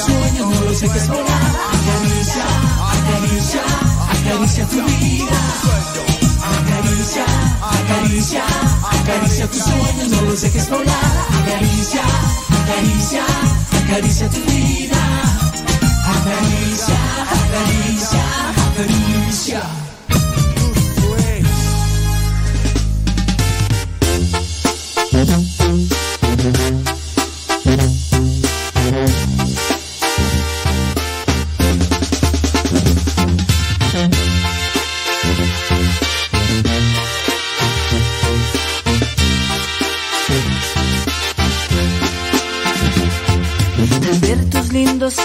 Sueños, 0.00 0.46
no 0.50 0.60
los 0.62 0.80
dejes 0.80 1.08
volar. 1.08 1.26
Acaricia, 1.76 2.44
acaricia, 2.96 3.62
acaricia 4.10 4.66
tu 4.66 4.82
vida. 4.84 5.38
Acaricia, 6.46 7.24
acaricia, 7.60 8.42
acaricia 8.82 9.46
tus 9.48 9.62
sueños, 9.62 10.08
no 10.10 10.20
los 10.22 10.40
dejes 10.40 10.68
volar. 10.70 11.26
Acaricia, 11.42 12.02
acaricia, 12.62 13.24
acaricia 13.84 14.30
tu 14.30 14.40
vida. 14.50 14.96
Acaricia, 16.04 16.96
acaricia, 17.40 18.22
acaricia. 18.70 19.85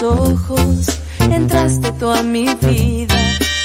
Ojos, 0.02 0.86
entraste 1.18 1.92
tú 1.92 2.10
a 2.10 2.22
mi 2.22 2.46
vida. 2.54 3.16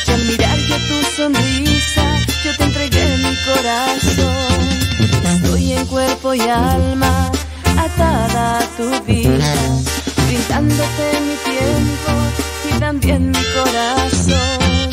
Y 0.08 0.12
al 0.12 0.24
mirar 0.26 0.58
yo 0.58 0.76
tu 0.76 0.98
sonrisa, 1.16 2.06
yo 2.44 2.56
te 2.58 2.64
entregué 2.64 3.18
mi 3.18 3.36
corazón. 3.50 4.58
Estoy 5.36 5.74
en 5.74 5.86
cuerpo 5.88 6.34
y 6.34 6.42
alma, 6.42 7.32
atada 7.78 8.60
a 8.60 8.68
tu 8.78 8.90
vida, 9.06 9.54
brindándote 10.28 11.06
mi 11.28 11.36
tiempo 11.52 12.12
y 12.70 12.80
también 12.80 13.32
mi 13.32 13.44
corazón. 13.56 14.90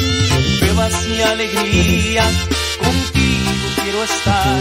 pruebas 0.60 0.94
y 1.06 1.22
alegrías, 1.22 2.32
contigo 2.78 3.66
quiero 3.82 4.04
estar, 4.04 4.58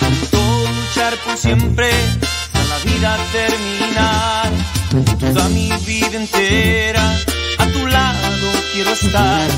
junto 0.00 0.38
luchar 0.70 1.14
por 1.24 1.36
siempre, 1.36 1.90
hasta 1.90 2.64
la 2.64 2.78
vida 2.84 3.18
terminar, 3.32 4.52
toda 4.90 5.48
mi 5.50 5.70
vida 5.86 6.16
entera, 6.16 7.16
a 7.58 7.66
tu 7.66 7.86
lado 7.86 8.50
quiero 8.72 8.90
estar, 8.90 9.48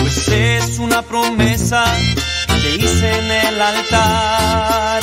pues 0.00 0.28
es 0.28 0.78
una 0.78 1.02
promesa 1.02 1.84
que 2.60 2.76
hice 2.76 3.18
en 3.18 3.30
el 3.30 3.62
altar. 3.62 5.02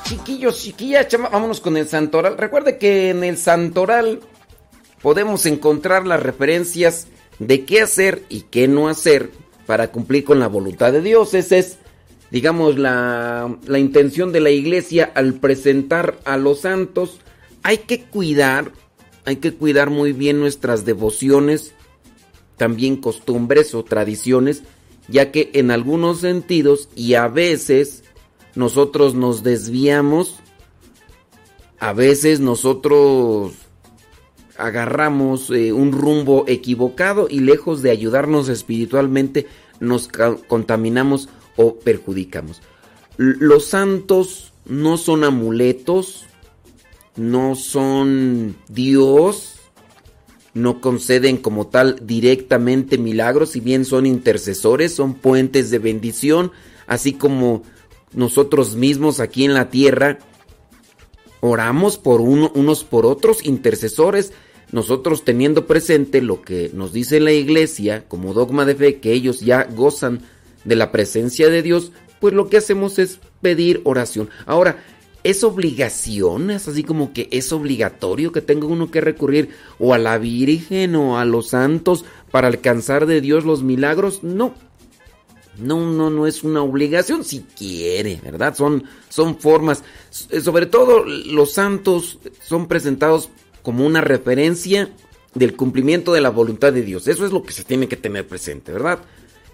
chiquillos, 0.11 0.61
chiquillas, 0.61 1.07
chama- 1.07 1.29
vámonos 1.29 1.61
con 1.61 1.77
el 1.77 1.87
santoral. 1.87 2.37
Recuerde 2.37 2.77
que 2.77 3.09
en 3.09 3.23
el 3.23 3.37
santoral 3.37 4.19
podemos 5.01 5.45
encontrar 5.45 6.05
las 6.05 6.21
referencias 6.21 7.07
de 7.39 7.63
qué 7.63 7.81
hacer 7.81 8.23
y 8.27 8.41
qué 8.41 8.67
no 8.67 8.89
hacer 8.89 9.31
para 9.65 9.89
cumplir 9.91 10.25
con 10.25 10.39
la 10.39 10.47
voluntad 10.47 10.91
de 10.91 11.01
Dios. 11.01 11.33
Esa 11.33 11.55
es, 11.57 11.77
digamos, 12.29 12.77
la, 12.77 13.57
la 13.65 13.79
intención 13.79 14.33
de 14.33 14.41
la 14.41 14.49
iglesia 14.49 15.11
al 15.15 15.35
presentar 15.35 16.19
a 16.25 16.35
los 16.35 16.61
santos. 16.61 17.19
Hay 17.63 17.77
que 17.77 18.01
cuidar, 18.03 18.73
hay 19.23 19.37
que 19.37 19.53
cuidar 19.53 19.89
muy 19.91 20.11
bien 20.11 20.39
nuestras 20.41 20.83
devociones, 20.83 21.73
también 22.57 22.97
costumbres 22.97 23.73
o 23.73 23.83
tradiciones, 23.85 24.63
ya 25.07 25.31
que 25.31 25.51
en 25.53 25.71
algunos 25.71 26.19
sentidos 26.19 26.89
y 26.95 27.13
a 27.13 27.27
veces 27.29 28.03
nosotros 28.55 29.15
nos 29.15 29.43
desviamos, 29.43 30.39
a 31.79 31.93
veces 31.93 32.39
nosotros 32.39 33.53
agarramos 34.57 35.49
eh, 35.49 35.73
un 35.73 35.91
rumbo 35.91 36.45
equivocado 36.47 37.27
y 37.29 37.39
lejos 37.39 37.81
de 37.81 37.91
ayudarnos 37.91 38.49
espiritualmente 38.49 39.47
nos 39.79 40.09
contaminamos 40.47 41.29
o 41.57 41.75
perjudicamos. 41.75 42.61
Los 43.17 43.65
santos 43.65 44.53
no 44.65 44.97
son 44.97 45.23
amuletos, 45.23 46.25
no 47.15 47.55
son 47.55 48.55
Dios, 48.69 49.55
no 50.53 50.81
conceden 50.81 51.37
como 51.37 51.67
tal 51.67 52.05
directamente 52.05 52.97
milagros, 52.97 53.51
si 53.51 53.59
bien 53.59 53.85
son 53.85 54.05
intercesores, 54.05 54.93
son 54.93 55.15
puentes 55.15 55.71
de 55.71 55.79
bendición, 55.79 56.51
así 56.87 57.13
como 57.13 57.63
nosotros 58.13 58.75
mismos 58.75 59.19
aquí 59.19 59.45
en 59.45 59.53
la 59.53 59.69
tierra 59.69 60.19
oramos 61.39 61.97
por 61.97 62.21
uno, 62.21 62.51
unos 62.55 62.83
por 62.83 63.05
otros, 63.05 63.45
intercesores, 63.45 64.31
nosotros 64.71 65.25
teniendo 65.25 65.67
presente 65.67 66.21
lo 66.21 66.41
que 66.41 66.71
nos 66.73 66.93
dice 66.93 67.19
la 67.19 67.33
iglesia 67.33 68.05
como 68.07 68.33
dogma 68.33 68.65
de 68.65 68.75
fe, 68.75 68.99
que 68.99 69.11
ellos 69.11 69.41
ya 69.41 69.65
gozan 69.65 70.21
de 70.63 70.75
la 70.75 70.91
presencia 70.91 71.49
de 71.49 71.61
Dios, 71.61 71.91
pues 72.19 72.33
lo 72.33 72.47
que 72.47 72.57
hacemos 72.57 72.99
es 72.99 73.19
pedir 73.41 73.81
oración. 73.83 74.29
Ahora, 74.45 74.83
¿es 75.23 75.43
obligación? 75.43 76.51
¿Es 76.51 76.67
así 76.67 76.83
como 76.83 77.11
que 77.11 77.27
es 77.31 77.51
obligatorio 77.51 78.31
que 78.31 78.41
tenga 78.41 78.67
uno 78.67 78.91
que 78.91 79.01
recurrir 79.01 79.49
o 79.79 79.93
a 79.93 79.97
la 79.97 80.17
Virgen 80.17 80.95
o 80.95 81.17
a 81.17 81.25
los 81.25 81.49
santos 81.49 82.05
para 82.29 82.47
alcanzar 82.47 83.07
de 83.07 83.19
Dios 83.19 83.43
los 83.43 83.63
milagros? 83.63 84.23
No. 84.23 84.53
No, 85.57 85.91
no, 85.91 86.09
no 86.09 86.27
es 86.27 86.43
una 86.43 86.63
obligación 86.63 87.23
si 87.23 87.41
quiere, 87.41 88.19
¿verdad? 88.23 88.55
Son, 88.55 88.85
son 89.09 89.37
formas. 89.37 89.83
Sobre 90.09 90.65
todo 90.65 91.03
los 91.05 91.53
santos 91.53 92.19
son 92.41 92.67
presentados 92.67 93.29
como 93.61 93.85
una 93.85 94.01
referencia 94.01 94.89
del 95.33 95.55
cumplimiento 95.55 96.13
de 96.13 96.21
la 96.21 96.29
voluntad 96.29 96.73
de 96.73 96.81
Dios. 96.81 97.07
Eso 97.07 97.25
es 97.25 97.31
lo 97.31 97.43
que 97.43 97.53
se 97.53 97.63
tiene 97.63 97.87
que 97.87 97.97
tener 97.97 98.27
presente, 98.27 98.71
¿verdad? 98.71 98.99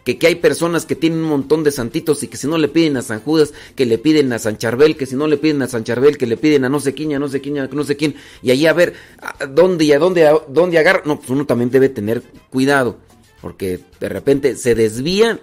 Que, 0.04 0.18
que, 0.18 0.28
hay 0.28 0.36
personas 0.36 0.86
que 0.86 0.96
tienen 0.96 1.20
un 1.20 1.28
montón 1.28 1.66
de 1.66 1.72
santitos 1.72 2.24
y 2.24 2.30
que 2.30 2.38
si 2.38 2.48
no 2.48 2.58
le 2.58 2.70
piden 2.70 2.96
a 2.96 3.02
San 3.02 3.20
Judas, 3.20 3.54
que 3.76 3.86
le 3.86 3.98
piden 3.98 4.32
a 4.32 4.40
San 4.40 4.58
Charbel, 4.58 4.96
que 4.96 5.06
si 5.06 5.18
no 5.18 5.28
le 5.28 5.36
piden 5.38 5.62
a 5.62 5.68
San 5.68 5.84
Charbel, 5.84 6.18
que 6.18 6.26
le 6.26 6.38
piden 6.38 6.64
a 6.64 6.70
no 6.70 6.80
sé 6.80 6.94
quién, 6.94 7.14
a 7.14 7.20
no 7.20 7.28
sé 7.28 7.42
quién, 7.42 7.60
a 7.60 7.68
no 7.68 7.84
sé 7.84 7.98
quién, 7.98 8.16
y 8.42 8.52
ahí 8.52 8.66
a 8.68 8.74
ver 8.74 8.94
a 9.20 9.46
dónde 9.48 9.84
y 9.84 9.92
a 9.92 10.00
dónde, 10.00 10.26
a 10.26 10.34
dónde 10.48 10.78
agarrar. 10.78 11.06
No, 11.06 11.18
pues 11.18 11.30
uno 11.30 11.46
también 11.46 11.70
debe 11.72 11.90
tener 11.90 12.24
cuidado, 12.50 12.98
porque 13.42 13.82
de 14.00 14.08
repente 14.08 14.56
se 14.56 14.76
desvían 14.76 15.42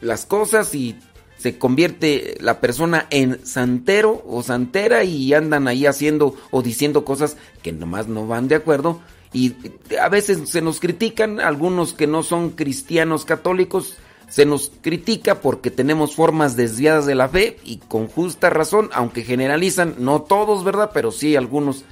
las 0.00 0.26
cosas 0.26 0.74
y 0.74 0.96
se 1.38 1.58
convierte 1.58 2.36
la 2.40 2.60
persona 2.60 3.06
en 3.10 3.44
santero 3.44 4.24
o 4.26 4.42
santera 4.42 5.04
y 5.04 5.34
andan 5.34 5.68
ahí 5.68 5.86
haciendo 5.86 6.34
o 6.50 6.62
diciendo 6.62 7.04
cosas 7.04 7.36
que 7.62 7.72
nomás 7.72 8.08
no 8.08 8.26
van 8.26 8.48
de 8.48 8.54
acuerdo 8.54 9.00
y 9.32 9.54
a 10.00 10.08
veces 10.08 10.48
se 10.48 10.62
nos 10.62 10.80
critican, 10.80 11.40
algunos 11.40 11.92
que 11.92 12.06
no 12.06 12.22
son 12.22 12.50
cristianos 12.50 13.26
católicos, 13.26 13.96
se 14.30 14.46
nos 14.46 14.72
critica 14.80 15.42
porque 15.42 15.70
tenemos 15.70 16.14
formas 16.14 16.56
desviadas 16.56 17.04
de 17.04 17.14
la 17.14 17.28
fe 17.28 17.58
y 17.62 17.76
con 17.76 18.08
justa 18.08 18.48
razón, 18.50 18.88
aunque 18.94 19.24
generalizan, 19.24 19.96
no 19.98 20.22
todos, 20.22 20.64
¿verdad? 20.64 20.90
Pero 20.94 21.12
sí 21.12 21.36
algunos 21.36 21.84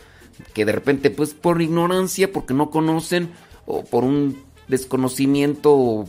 que 0.54 0.64
de 0.64 0.72
repente 0.72 1.10
pues 1.10 1.34
por 1.34 1.60
ignorancia, 1.60 2.32
porque 2.32 2.54
no 2.54 2.70
conocen 2.70 3.30
o 3.66 3.84
por 3.84 4.04
un 4.04 4.42
desconocimiento 4.68 6.06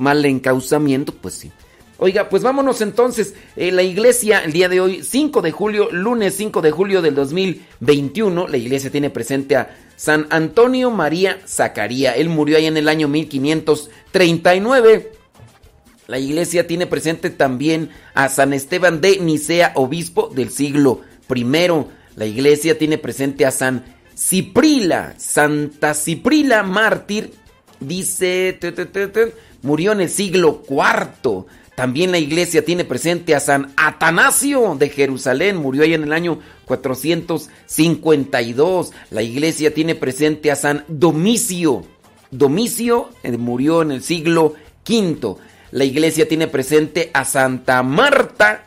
mal 0.00 0.24
encauzamiento, 0.24 1.12
pues 1.12 1.34
sí. 1.34 1.52
Oiga, 1.98 2.30
pues 2.30 2.42
vámonos 2.42 2.80
entonces. 2.80 3.34
Eh, 3.56 3.70
la 3.70 3.82
iglesia, 3.82 4.42
el 4.42 4.52
día 4.52 4.70
de 4.70 4.80
hoy, 4.80 5.04
5 5.04 5.42
de 5.42 5.52
julio, 5.52 5.90
lunes 5.92 6.34
5 6.34 6.62
de 6.62 6.70
julio 6.70 7.02
del 7.02 7.14
2021, 7.14 8.48
la 8.48 8.56
iglesia 8.56 8.90
tiene 8.90 9.10
presente 9.10 9.56
a 9.56 9.76
San 9.96 10.26
Antonio 10.30 10.90
María 10.90 11.38
Zacaría. 11.46 12.12
Él 12.12 12.30
murió 12.30 12.56
ahí 12.56 12.64
en 12.64 12.78
el 12.78 12.88
año 12.88 13.08
1539. 13.08 15.12
La 16.06 16.18
iglesia 16.18 16.66
tiene 16.66 16.86
presente 16.86 17.28
también 17.28 17.90
a 18.14 18.30
San 18.30 18.54
Esteban 18.54 19.02
de 19.02 19.20
Nicea, 19.20 19.72
obispo 19.74 20.30
del 20.34 20.50
siglo 20.50 21.02
I. 21.28 21.44
La 22.16 22.24
iglesia 22.24 22.78
tiene 22.78 22.96
presente 22.96 23.44
a 23.44 23.50
San 23.50 23.84
Ciprila, 24.16 25.12
Santa 25.18 25.92
Ciprila, 25.92 26.62
mártir, 26.62 27.34
dice, 27.78 28.58
murió 29.62 29.92
en 29.92 30.00
el 30.00 30.10
siglo 30.10 30.62
IV. 30.68 31.44
También 31.74 32.10
la 32.10 32.18
iglesia 32.18 32.62
tiene 32.64 32.84
presente 32.84 33.34
a 33.34 33.40
San 33.40 33.72
Atanasio 33.76 34.76
de 34.78 34.90
Jerusalén, 34.90 35.56
murió 35.56 35.82
ahí 35.82 35.94
en 35.94 36.02
el 36.02 36.12
año 36.12 36.40
452. 36.66 38.92
La 39.10 39.22
iglesia 39.22 39.72
tiene 39.72 39.94
presente 39.94 40.50
a 40.50 40.56
San 40.56 40.84
Domicio. 40.88 41.84
Domicio 42.30 43.08
eh, 43.22 43.34
murió 43.36 43.82
en 43.82 43.92
el 43.92 44.02
siglo 44.02 44.54
V. 44.88 45.36
La 45.72 45.84
iglesia 45.84 46.26
tiene 46.28 46.48
presente 46.48 47.10
a 47.14 47.24
Santa 47.24 47.82
Marta, 47.82 48.66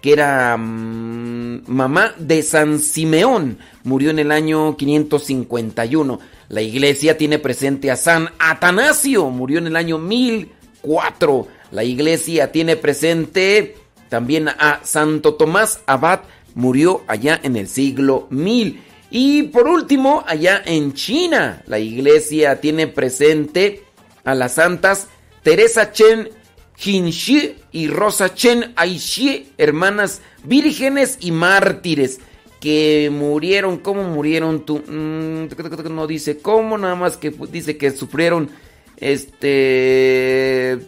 que 0.00 0.12
era 0.12 0.56
mmm, 0.56 1.64
mamá 1.66 2.14
de 2.18 2.42
San 2.42 2.78
Simeón, 2.78 3.58
murió 3.82 4.10
en 4.10 4.20
el 4.20 4.30
año 4.30 4.76
551. 4.76 6.20
La 6.48 6.62
iglesia 6.62 7.16
tiene 7.16 7.38
presente 7.38 7.90
a 7.90 7.96
San 7.96 8.30
Atanasio, 8.38 9.30
murió 9.30 9.58
en 9.58 9.66
el 9.66 9.76
año 9.76 9.98
1004. 9.98 11.48
La 11.72 11.84
iglesia 11.84 12.52
tiene 12.52 12.76
presente 12.76 13.76
también 14.08 14.48
a 14.48 14.80
Santo 14.84 15.34
Tomás 15.34 15.80
Abad, 15.86 16.20
murió 16.54 17.02
allá 17.08 17.40
en 17.42 17.56
el 17.56 17.68
siglo 17.68 18.26
1000. 18.30 18.80
Y 19.10 19.44
por 19.44 19.68
último, 19.68 20.24
allá 20.26 20.62
en 20.64 20.92
China, 20.92 21.62
la 21.66 21.78
iglesia 21.78 22.60
tiene 22.60 22.86
presente 22.86 23.84
a 24.24 24.34
las 24.34 24.54
santas 24.54 25.08
Teresa 25.42 25.92
Chen 25.92 26.30
Jinshi 26.76 27.56
y 27.72 27.88
Rosa 27.88 28.34
Chen 28.34 28.72
Aishi, 28.76 29.52
hermanas 29.58 30.20
vírgenes 30.42 31.18
y 31.20 31.30
mártires 31.30 32.20
que 32.64 33.10
murieron, 33.12 33.76
¿cómo 33.76 34.02
murieron 34.04 34.64
tú? 34.64 34.78
Mm, 34.78 35.48
no 35.90 36.06
dice 36.06 36.38
cómo, 36.38 36.78
nada 36.78 36.94
más 36.94 37.18
que 37.18 37.30
dice 37.52 37.76
que 37.76 37.90
sufrieron 37.90 38.48
este 38.96 40.78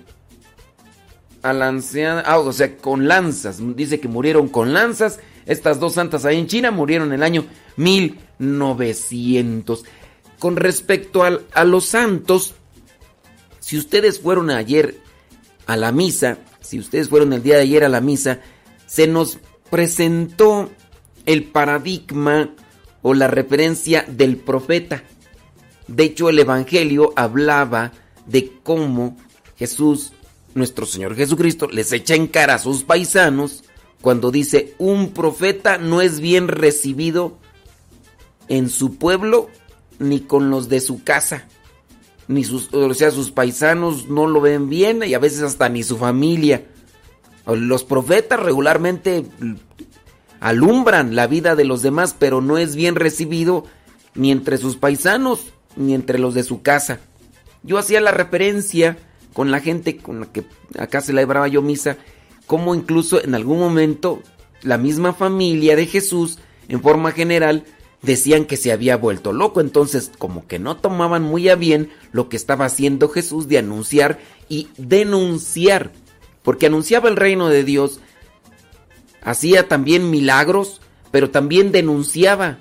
a 1.43 1.53
ah, 2.25 2.39
o 2.39 2.53
sea, 2.55 2.79
con 2.79 3.07
lanzas. 3.07 3.59
Dice 3.77 4.01
que 4.01 4.09
murieron 4.09 4.49
con 4.49 4.73
lanzas. 4.73 5.21
Estas 5.45 5.79
dos 5.79 5.93
santas 5.93 6.25
ahí 6.25 6.39
en 6.39 6.47
China 6.47 6.71
murieron 6.71 7.09
en 7.09 7.15
el 7.17 7.23
año 7.23 7.45
1900. 7.77 9.85
Con 10.39 10.57
respecto 10.57 11.25
a 11.25 11.65
los 11.65 11.85
santos, 11.85 12.55
si 13.61 13.77
ustedes 13.77 14.19
fueron 14.19 14.49
ayer 14.49 14.99
a 15.67 15.77
la 15.77 15.93
misa, 15.93 16.39
si 16.62 16.79
ustedes 16.79 17.11
fueron 17.11 17.35
el 17.35 17.43
día 17.43 17.57
de 17.57 17.62
ayer 17.65 17.85
a 17.85 17.91
la 17.91 18.01
misa, 18.01 18.41
se 18.87 19.07
nos 19.07 19.41
presentó 19.69 20.71
el 21.27 21.45
paradigma 21.45 22.51
o 23.03 23.15
la 23.15 23.29
referencia 23.29 24.05
del 24.09 24.37
profeta. 24.37 25.05
De 25.87 26.05
hecho, 26.05 26.29
el 26.29 26.39
Evangelio 26.39 27.12
hablaba 27.17 27.93
de 28.27 28.53
cómo 28.62 29.17
Jesús 29.57 30.12
nuestro 30.55 30.87
Señor 30.87 31.15
Jesucristo 31.15 31.69
les 31.71 31.93
echa 31.93 32.15
en 32.15 32.27
cara 32.27 32.55
a 32.55 32.59
sus 32.59 32.83
paisanos 32.83 33.62
cuando 34.01 34.31
dice, 34.31 34.75
un 34.79 35.11
profeta 35.11 35.79
no 35.79 36.01
es 36.01 36.21
bien 36.21 36.49
recibido 36.49 37.39
en 38.49 38.71
su 38.71 38.97
pueblo 38.97 39.49
ni 39.99 40.21
con 40.21 40.51
los 40.51 40.69
de 40.69 40.81
su 40.81 41.03
casa. 41.03 41.47
Ni 42.29 42.43
sus, 42.43 42.73
o 42.75 42.93
sea, 42.95 43.11
sus 43.11 43.31
paisanos 43.31 44.09
no 44.09 44.27
lo 44.27 44.41
ven 44.41 44.69
bien 44.69 45.03
y 45.05 45.15
a 45.15 45.19
veces 45.19 45.43
hasta 45.43 45.69
ni 45.69 45.83
su 45.83 45.97
familia. 45.97 46.67
Los 47.47 47.85
profetas 47.85 48.41
regularmente 48.41 49.25
alumbran 50.40 51.14
la 51.14 51.27
vida 51.27 51.57
de 51.57 51.64
los 51.64 51.83
demás, 51.83 52.14
pero 52.18 52.40
no 52.40 52.59
es 52.59 52.77
bien 52.77 52.94
recibido 52.94 53.64
ni 54.14 54.33
entre 54.33 54.59
sus 54.59 54.77
paisanos 54.77 55.53
ni 55.77 55.94
entre 55.94 56.18
los 56.18 56.35
de 56.35 56.42
su 56.42 56.62
casa. 56.62 57.01
Yo 57.62 57.79
hacía 57.79 58.01
la 58.01 58.11
referencia 58.11 58.96
con 59.33 59.51
la 59.51 59.61
gente 59.61 59.99
con 59.99 60.20
la 60.20 60.27
que 60.27 60.44
acá 60.79 61.01
se 61.01 61.09
celebraba 61.09 61.49
yo 61.49 61.61
misa, 61.61 61.99
como 62.46 62.75
incluso 62.75 63.22
en 63.22 63.35
algún 63.35 63.59
momento 63.59 64.22
la 64.62 64.79
misma 64.79 65.12
familia 65.12 65.77
de 65.77 65.87
Jesús, 65.87 66.38
en 66.68 66.81
forma 66.81 67.12
general, 67.12 67.64
decían 68.03 68.44
que 68.44 68.57
se 68.57 68.72
había 68.72 68.96
vuelto 68.96 69.33
loco, 69.33 69.61
entonces 69.61 70.11
como 70.18 70.46
que 70.46 70.59
no 70.59 70.77
tomaban 70.77 71.22
muy 71.22 71.49
a 71.49 71.57
bien 71.57 71.90
lo 72.12 72.29
que 72.29 72.37
estaba 72.37 72.64
haciendo 72.64 73.09
Jesús 73.09 73.49
de 73.49 73.59
anunciar 73.59 74.18
y 74.49 74.68
denunciar, 74.79 75.92
porque 76.42 76.66
anunciaba 76.66 77.09
el 77.09 77.16
reino 77.16 77.49
de 77.49 77.64
Dios, 77.64 78.01
hacía 79.27 79.67
también 79.67 80.09
milagros, 80.09 80.81
pero 81.11 81.31
también 81.31 81.73
denunciaba, 81.73 82.59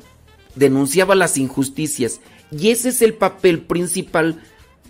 denunciaba 0.56 1.16
las 1.16 1.38
injusticias, 1.38 2.20
y 2.52 2.72
ese 2.72 2.90
es 2.90 3.02
el 3.02 3.14
papel 3.14 3.62
principal 3.62 4.42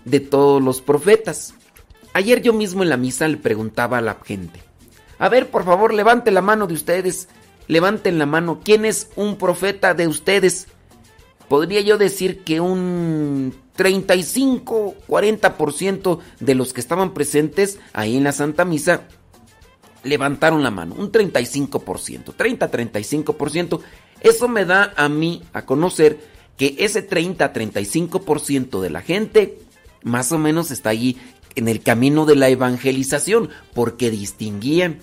de 0.06 0.22
todos 0.22 0.64
los 0.64 0.82
profetas. 0.82 1.54
Ayer 2.14 2.42
yo 2.42 2.54
mismo 2.54 2.82
en 2.82 2.90
la 2.90 2.98
misa 2.98 3.28
le 3.28 3.38
preguntaba 3.38 3.98
a 3.98 4.02
la 4.02 4.18
gente, 4.24 4.62
a 5.20 5.28
ver, 5.28 5.52
por 5.52 5.66
favor, 5.66 5.94
levante 5.94 6.32
la 6.32 6.42
mano 6.42 6.66
de 6.66 6.74
ustedes, 6.74 7.28
levanten 7.68 8.20
la 8.20 8.26
mano, 8.26 8.62
¿quién 8.64 8.86
es 8.86 9.10
un 9.18 9.38
profeta 9.38 9.94
de 9.94 10.08
ustedes? 10.08 10.68
Podría 11.50 11.82
yo 11.82 11.98
decir 11.98 12.44
que 12.44 12.62
un 12.62 13.54
35, 13.76 14.96
40% 15.10 16.20
de 16.40 16.56
los 16.56 16.72
que 16.72 16.80
estaban 16.80 17.14
presentes 17.14 17.80
ahí 17.92 18.16
en 18.16 18.24
la 18.24 18.32
Santa 18.32 18.64
Misa 18.64 19.02
levantaron 20.06 20.63
la 20.63 20.72
mano, 20.72 20.96
un 20.98 21.12
35%, 21.12 22.34
30, 22.36 22.72
35%. 22.72 23.82
Eso 24.22 24.48
me 24.48 24.63
da 24.65 24.94
a 24.96 25.10
mí 25.10 25.44
a 25.52 25.65
conocer 25.65 26.20
que 26.58 26.76
ese 26.80 27.08
30-35% 27.08 28.80
de 28.82 28.89
la 28.89 29.02
gente 29.02 29.60
más 30.04 30.32
o 30.32 30.38
menos 30.38 30.72
está 30.72 30.89
allí 30.91 31.18
en 31.56 31.68
el 31.68 31.82
camino 31.82 32.26
de 32.26 32.36
la 32.36 32.50
evangelización, 32.50 33.50
porque 33.74 34.12
distinguían. 34.12 35.00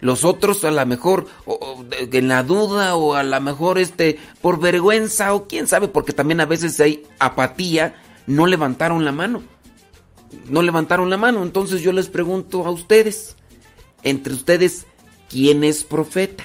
Los 0.00 0.24
otros 0.24 0.64
a 0.64 0.70
lo 0.70 0.84
mejor 0.86 1.26
o- 1.44 1.84
en 2.12 2.28
la 2.28 2.42
duda 2.42 2.94
o 2.96 3.14
a 3.14 3.22
lo 3.22 3.40
mejor 3.40 3.78
este 3.78 4.18
por 4.40 4.60
vergüenza 4.60 5.34
o 5.34 5.48
quién 5.48 5.66
sabe, 5.66 5.88
porque 5.88 6.12
también 6.12 6.40
a 6.40 6.46
veces 6.46 6.78
hay 6.80 7.02
apatía, 7.18 8.00
no 8.26 8.46
levantaron 8.46 9.04
la 9.04 9.12
mano. 9.12 9.42
No 10.48 10.62
levantaron 10.62 11.08
la 11.10 11.16
mano, 11.16 11.42
entonces 11.42 11.80
yo 11.80 11.92
les 11.92 12.08
pregunto 12.08 12.64
a 12.66 12.70
ustedes, 12.70 13.36
entre 14.02 14.34
ustedes, 14.34 14.86
¿quién 15.28 15.64
es 15.64 15.84
profeta? 15.84 16.44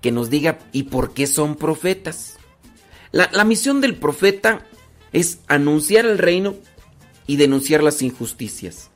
Que 0.00 0.12
nos 0.12 0.30
diga 0.30 0.58
y 0.72 0.84
por 0.84 1.14
qué 1.14 1.26
son 1.26 1.56
profetas. 1.56 2.36
La, 3.12 3.30
la 3.32 3.44
misión 3.44 3.80
del 3.80 3.96
profeta 3.96 4.66
es 5.12 5.38
anunciar 5.46 6.04
el 6.06 6.18
reino 6.18 6.54
y 7.26 7.36
denunciar 7.36 7.82
las 7.82 8.02
injusticias. 8.02 8.90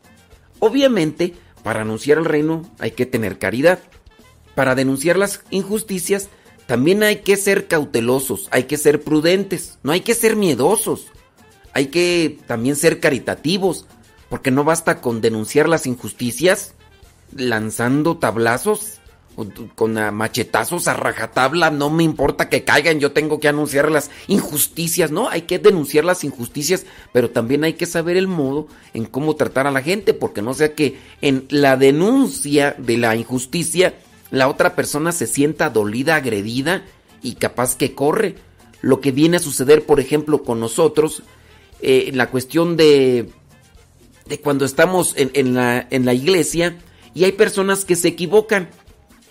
Obviamente, 0.58 1.34
para 1.62 1.82
anunciar 1.82 2.18
el 2.18 2.24
reino 2.24 2.70
hay 2.78 2.92
que 2.92 3.06
tener 3.06 3.38
caridad. 3.38 3.78
Para 4.54 4.74
denunciar 4.74 5.16
las 5.16 5.42
injusticias 5.50 6.28
también 6.66 7.02
hay 7.02 7.22
que 7.22 7.36
ser 7.36 7.66
cautelosos, 7.66 8.48
hay 8.50 8.64
que 8.64 8.76
ser 8.76 9.02
prudentes, 9.02 9.78
no 9.82 9.92
hay 9.92 10.00
que 10.00 10.14
ser 10.14 10.36
miedosos. 10.36 11.06
Hay 11.72 11.86
que 11.86 12.38
también 12.46 12.76
ser 12.76 12.98
caritativos, 12.98 13.86
porque 14.28 14.50
no 14.50 14.64
basta 14.64 15.00
con 15.00 15.20
denunciar 15.20 15.68
las 15.68 15.86
injusticias 15.86 16.74
lanzando 17.34 18.16
tablazos 18.16 18.98
con 19.76 19.96
ah, 19.98 20.10
machetazos 20.10 20.88
a 20.88 20.94
rajatabla, 20.94 21.70
no 21.70 21.90
me 21.90 22.02
importa 22.02 22.48
que 22.48 22.64
caigan, 22.64 22.98
yo 22.98 23.12
tengo 23.12 23.38
que 23.38 23.46
anunciar 23.46 23.88
las 23.90 24.10
injusticias, 24.26 25.12
¿no? 25.12 25.28
Hay 25.28 25.42
que 25.42 25.60
denunciar 25.60 26.04
las 26.04 26.24
injusticias, 26.24 26.86
pero 27.12 27.30
también 27.30 27.62
hay 27.62 27.74
que 27.74 27.86
saber 27.86 28.16
el 28.16 28.26
modo 28.26 28.66
en 28.94 29.04
cómo 29.04 29.36
tratar 29.36 29.68
a 29.68 29.70
la 29.70 29.82
gente, 29.82 30.12
porque 30.12 30.42
no 30.42 30.54
sea 30.54 30.74
que 30.74 30.98
en 31.20 31.46
la 31.50 31.76
denuncia 31.76 32.74
de 32.78 32.96
la 32.96 33.14
injusticia 33.14 33.94
la 34.30 34.48
otra 34.48 34.74
persona 34.74 35.12
se 35.12 35.26
sienta 35.26 35.70
dolida, 35.70 36.16
agredida 36.16 36.84
y 37.22 37.34
capaz 37.36 37.76
que 37.76 37.94
corre. 37.94 38.34
Lo 38.80 39.00
que 39.00 39.12
viene 39.12 39.36
a 39.36 39.40
suceder, 39.40 39.86
por 39.86 40.00
ejemplo, 40.00 40.42
con 40.42 40.60
nosotros, 40.60 41.22
eh, 41.80 42.06
en 42.08 42.18
la 42.18 42.28
cuestión 42.30 42.76
de, 42.76 43.30
de 44.26 44.40
cuando 44.40 44.64
estamos 44.64 45.14
en, 45.16 45.30
en 45.34 45.54
la, 45.54 45.86
en 45.90 46.04
la 46.04 46.14
iglesia 46.14 46.76
y 47.18 47.24
hay 47.24 47.32
personas 47.32 47.84
que 47.84 47.96
se 47.96 48.06
equivocan. 48.06 48.68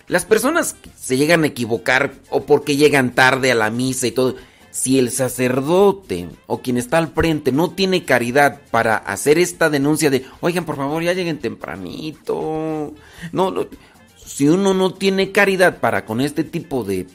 Las 0.08 0.26
personas 0.26 0.76
se 0.94 1.16
llegan 1.16 1.42
a 1.42 1.46
equivocar 1.46 2.12
o 2.28 2.44
porque 2.44 2.76
llegan 2.76 3.14
tarde 3.14 3.50
a 3.50 3.54
la 3.54 3.70
misa 3.70 4.06
y 4.06 4.10
todo, 4.10 4.36
si 4.70 4.98
el 4.98 5.10
sacerdote 5.10 6.28
o 6.46 6.60
quien 6.60 6.76
está 6.76 6.98
al 6.98 7.08
frente 7.08 7.50
no 7.50 7.70
tiene 7.70 8.04
caridad 8.04 8.60
para 8.70 8.98
hacer 8.98 9.38
esta 9.38 9.70
denuncia 9.70 10.10
de, 10.10 10.26
oigan, 10.40 10.66
por 10.66 10.76
favor, 10.76 11.02
ya 11.02 11.14
lleguen 11.14 11.38
tempranito. 11.38 12.92
No, 13.32 13.50
no, 13.50 13.66
si 14.18 14.50
uno 14.50 14.74
no 14.74 14.92
tiene 14.92 15.32
caridad 15.32 15.78
para 15.78 16.04
con 16.04 16.20
este 16.20 16.44
tipo 16.44 16.84
de 16.84 17.06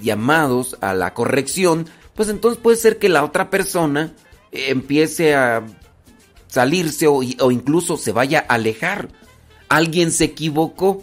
llamados 0.00 0.78
a 0.82 0.94
la 0.94 1.14
corrección, 1.14 1.88
pues 2.14 2.28
entonces 2.28 2.62
puede 2.62 2.76
ser 2.76 3.00
que 3.00 3.08
la 3.08 3.24
otra 3.24 3.50
persona 3.50 4.12
empiece 4.52 5.34
a 5.34 5.66
salirse 6.46 7.08
o 7.08 7.50
incluso 7.50 7.96
se 7.96 8.12
vaya 8.12 8.46
a 8.48 8.54
alejar. 8.54 9.25
Alguien 9.68 10.12
se 10.12 10.24
equivocó, 10.24 11.02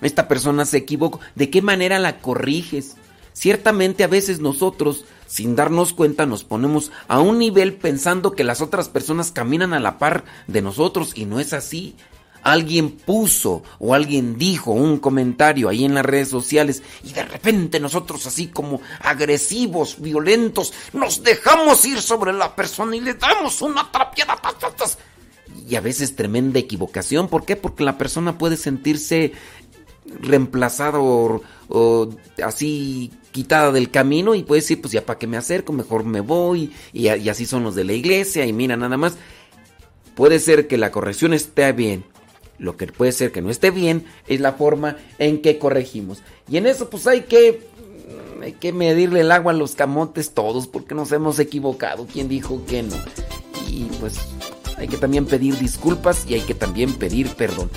esta 0.00 0.28
persona 0.28 0.64
se 0.64 0.78
equivocó. 0.78 1.20
¿De 1.34 1.50
qué 1.50 1.62
manera 1.62 1.98
la 1.98 2.20
corriges? 2.20 2.96
Ciertamente 3.32 4.02
a 4.02 4.08
veces 4.08 4.40
nosotros, 4.40 5.04
sin 5.26 5.54
darnos 5.54 5.92
cuenta, 5.92 6.26
nos 6.26 6.42
ponemos 6.42 6.90
a 7.06 7.20
un 7.20 7.38
nivel 7.38 7.74
pensando 7.74 8.32
que 8.32 8.44
las 8.44 8.60
otras 8.60 8.88
personas 8.88 9.30
caminan 9.30 9.74
a 9.74 9.80
la 9.80 9.98
par 9.98 10.24
de 10.46 10.62
nosotros 10.62 11.12
y 11.14 11.24
no 11.24 11.38
es 11.38 11.52
así. 11.52 11.94
Alguien 12.42 12.90
puso 12.90 13.62
o 13.78 13.94
alguien 13.94 14.38
dijo 14.38 14.70
un 14.70 14.98
comentario 14.98 15.68
ahí 15.68 15.84
en 15.84 15.94
las 15.94 16.04
redes 16.04 16.28
sociales 16.28 16.82
y 17.04 17.12
de 17.12 17.24
repente 17.24 17.78
nosotros 17.78 18.26
así 18.26 18.46
como 18.48 18.80
agresivos, 19.00 20.00
violentos, 20.00 20.72
nos 20.92 21.22
dejamos 21.22 21.84
ir 21.84 22.00
sobre 22.00 22.32
la 22.32 22.54
persona 22.54 22.96
y 22.96 23.00
le 23.00 23.14
damos 23.14 23.60
una 23.60 23.90
trapiada. 23.90 24.36
tas, 24.36 24.58
tas, 24.58 24.76
tas. 24.76 24.98
Y 25.68 25.76
a 25.76 25.80
veces 25.80 26.16
tremenda 26.16 26.58
equivocación. 26.58 27.28
¿Por 27.28 27.44
qué? 27.44 27.56
Porque 27.56 27.84
la 27.84 27.98
persona 27.98 28.38
puede 28.38 28.56
sentirse 28.56 29.32
reemplazada 30.20 30.98
o, 31.00 31.42
así 32.42 33.10
quitada 33.30 33.70
del 33.72 33.90
camino 33.90 34.34
y 34.34 34.42
puede 34.42 34.62
decir, 34.62 34.80
pues 34.80 34.92
ya 34.92 35.04
para 35.04 35.18
qué 35.18 35.26
me 35.26 35.36
acerco, 35.36 35.72
mejor 35.72 36.04
me 36.04 36.20
voy. 36.20 36.72
Y, 36.92 37.08
y 37.08 37.28
así 37.28 37.44
son 37.46 37.64
los 37.64 37.74
de 37.74 37.84
la 37.84 37.92
iglesia 37.92 38.46
y 38.46 38.52
mira 38.52 38.76
nada 38.76 38.96
más. 38.96 39.16
Puede 40.14 40.38
ser 40.38 40.66
que 40.66 40.78
la 40.78 40.90
corrección 40.90 41.34
esté 41.34 41.72
bien. 41.72 42.04
Lo 42.58 42.76
que 42.76 42.86
puede 42.88 43.12
ser 43.12 43.30
que 43.30 43.40
no 43.40 43.50
esté 43.50 43.70
bien 43.70 44.04
es 44.26 44.40
la 44.40 44.54
forma 44.54 44.96
en 45.18 45.42
que 45.42 45.58
corregimos. 45.58 46.22
Y 46.48 46.56
en 46.56 46.66
eso 46.66 46.90
pues 46.90 47.06
hay 47.06 47.22
que 47.22 47.68
hay 48.42 48.52
que 48.52 48.72
medirle 48.72 49.20
el 49.20 49.32
agua 49.32 49.52
a 49.52 49.56
los 49.56 49.74
camotes 49.74 50.32
todos 50.32 50.66
porque 50.66 50.94
nos 50.94 51.12
hemos 51.12 51.38
equivocado. 51.38 52.06
¿Quién 52.10 52.28
dijo 52.28 52.64
que 52.66 52.82
no? 52.82 52.96
Y 53.70 53.84
pues 54.00 54.18
hay 54.78 54.88
que 54.88 54.96
también 54.96 55.26
pedir 55.26 55.58
disculpas 55.58 56.24
y 56.28 56.34
hay 56.34 56.40
que 56.40 56.54
también 56.54 56.94
pedir 56.94 57.28
perdón. 57.30 57.70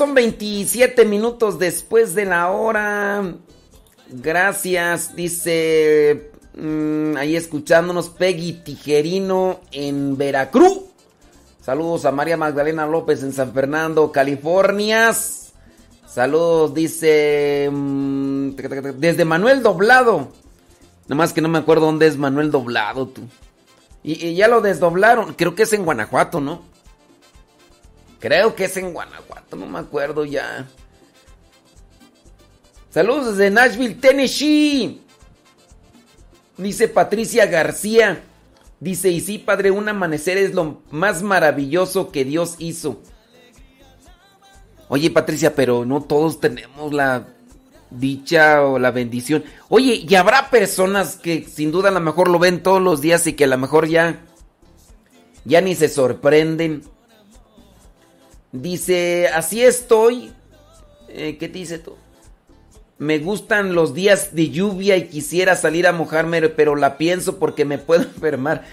Son 0.00 0.14
27 0.14 1.04
minutos 1.04 1.58
después 1.58 2.14
de 2.14 2.24
la 2.24 2.50
hora. 2.50 3.34
Gracias, 4.08 5.14
dice 5.14 6.30
mm, 6.56 7.18
ahí 7.18 7.36
escuchándonos 7.36 8.08
Peggy 8.08 8.54
Tijerino 8.64 9.60
en 9.72 10.16
Veracruz. 10.16 10.84
Saludos 11.60 12.06
a 12.06 12.12
María 12.12 12.38
Magdalena 12.38 12.86
López 12.86 13.22
en 13.22 13.34
San 13.34 13.52
Fernando, 13.52 14.10
California. 14.10 15.12
Saludos, 16.06 16.72
dice 16.72 17.68
mm, 17.70 18.52
desde 18.96 19.26
Manuel 19.26 19.62
Doblado. 19.62 20.28
Nada 21.08 21.14
más 21.14 21.34
que 21.34 21.42
no 21.42 21.50
me 21.50 21.58
acuerdo 21.58 21.84
dónde 21.84 22.06
es 22.06 22.16
Manuel 22.16 22.50
Doblado, 22.50 23.06
tú. 23.06 23.20
Y, 24.02 24.28
y 24.28 24.34
ya 24.34 24.48
lo 24.48 24.62
desdoblaron, 24.62 25.34
creo 25.34 25.54
que 25.54 25.64
es 25.64 25.74
en 25.74 25.84
Guanajuato, 25.84 26.40
¿no? 26.40 26.69
Creo 28.20 28.54
que 28.54 28.66
es 28.66 28.76
en 28.76 28.92
Guanajuato, 28.92 29.56
no 29.56 29.66
me 29.66 29.78
acuerdo 29.78 30.24
ya. 30.24 30.68
Saludos 32.90 33.36
desde 33.36 33.50
Nashville, 33.50 33.94
Tennessee. 33.94 35.00
Dice 36.56 36.88
Patricia 36.88 37.46
García. 37.46 38.22
Dice, 38.78 39.10
y 39.10 39.20
sí, 39.20 39.38
padre, 39.38 39.70
un 39.70 39.88
amanecer 39.88 40.36
es 40.38 40.54
lo 40.54 40.82
más 40.90 41.22
maravilloso 41.22 42.10
que 42.10 42.24
Dios 42.24 42.56
hizo. 42.58 43.00
Oye, 44.88 45.10
Patricia, 45.10 45.54
pero 45.54 45.84
no 45.84 46.02
todos 46.02 46.40
tenemos 46.40 46.92
la 46.92 47.28
dicha 47.90 48.62
o 48.62 48.78
la 48.78 48.90
bendición. 48.90 49.44
Oye, 49.68 50.04
y 50.06 50.14
habrá 50.14 50.50
personas 50.50 51.16
que 51.16 51.44
sin 51.44 51.70
duda 51.72 51.90
a 51.90 51.92
lo 51.92 52.00
mejor 52.00 52.28
lo 52.28 52.38
ven 52.38 52.62
todos 52.62 52.82
los 52.82 53.00
días 53.00 53.26
y 53.26 53.34
que 53.34 53.44
a 53.44 53.48
lo 53.48 53.58
mejor 53.58 53.88
ya, 53.88 54.20
ya 55.44 55.60
ni 55.60 55.74
se 55.74 55.88
sorprenden. 55.88 56.82
Dice, 58.52 59.28
así 59.28 59.62
estoy. 59.62 60.32
Eh, 61.08 61.36
¿Qué 61.38 61.48
dice 61.48 61.78
tú? 61.78 61.96
Me 62.98 63.18
gustan 63.18 63.74
los 63.74 63.94
días 63.94 64.34
de 64.34 64.50
lluvia 64.50 64.96
y 64.96 65.08
quisiera 65.08 65.56
salir 65.56 65.86
a 65.86 65.92
mojarme, 65.92 66.48
pero 66.50 66.76
la 66.76 66.98
pienso 66.98 67.38
porque 67.38 67.64
me 67.64 67.78
puedo 67.78 68.02
enfermar. 68.14 68.64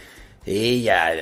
Ella 0.45 1.13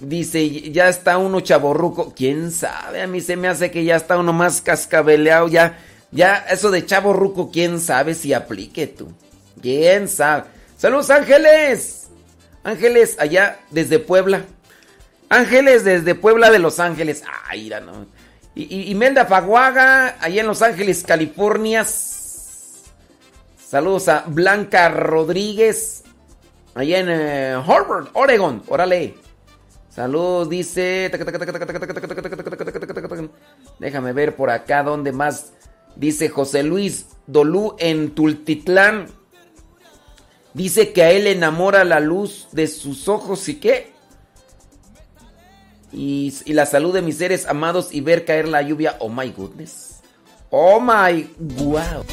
dice, 0.00 0.70
ya 0.72 0.88
está 0.88 1.18
uno 1.18 1.40
chaborruco. 1.40 2.12
¿Quién 2.14 2.50
sabe? 2.50 3.02
A 3.02 3.06
mí 3.06 3.20
se 3.20 3.36
me 3.36 3.48
hace 3.48 3.70
que 3.70 3.84
ya 3.84 3.96
está 3.96 4.18
uno 4.18 4.32
más 4.32 4.60
cascabeleado. 4.60 5.48
Ya, 5.48 5.78
ya 6.10 6.36
eso 6.50 6.70
de 6.70 6.84
chaborruco, 6.84 7.50
¿quién 7.50 7.80
sabe 7.80 8.14
si 8.14 8.32
aplique 8.32 8.86
tú? 8.86 9.12
¿Quién 9.60 10.08
sabe? 10.08 10.44
Saludos 10.76 11.10
Ángeles. 11.10 12.08
Ángeles 12.64 13.16
allá 13.18 13.60
desde 13.70 13.98
Puebla. 13.98 14.44
Ángeles 15.32 15.82
desde 15.82 16.14
Puebla 16.14 16.50
de 16.50 16.58
Los 16.58 16.78
Ángeles. 16.78 17.24
Ay, 17.48 17.72
no. 17.84 18.06
Y, 18.54 18.90
Imelda 18.90 19.24
Faguaga, 19.24 20.18
allá 20.20 20.42
en 20.42 20.46
Los 20.46 20.60
Ángeles, 20.60 21.04
California. 21.04 21.86
Saludos 23.56 24.08
a 24.08 24.24
Blanca 24.26 24.90
Rodríguez, 24.90 26.04
allá 26.74 26.98
en 26.98 27.08
Harvard, 27.08 28.08
Oregon. 28.12 28.62
Órale. 28.68 29.14
Saludos, 29.88 30.50
dice. 30.50 31.10
Déjame 33.78 34.12
ver 34.12 34.36
por 34.36 34.50
acá 34.50 34.82
dónde 34.82 35.12
más. 35.12 35.52
Dice 35.96 36.28
José 36.28 36.62
Luis 36.62 37.06
Dolú 37.26 37.74
en 37.78 38.10
Tultitlán. 38.14 39.06
Dice 40.52 40.92
que 40.92 41.02
a 41.02 41.10
él 41.10 41.26
enamora 41.26 41.84
la 41.84 42.00
luz 42.00 42.48
de 42.52 42.66
sus 42.66 43.08
ojos 43.08 43.48
y 43.48 43.54
qué. 43.60 43.91
Y, 45.92 46.32
la 46.46 46.66
salud 46.66 46.92
de 46.94 47.02
mis 47.02 47.18
seres 47.18 47.46
amados 47.46 47.92
y 47.92 48.00
ver 48.00 48.24
caer 48.24 48.48
la 48.48 48.62
lluvia. 48.62 48.96
Oh 48.98 49.08
my 49.08 49.30
goodness. 49.30 50.00
Oh 50.50 50.80
my 50.80 51.28
wow. 51.62 52.04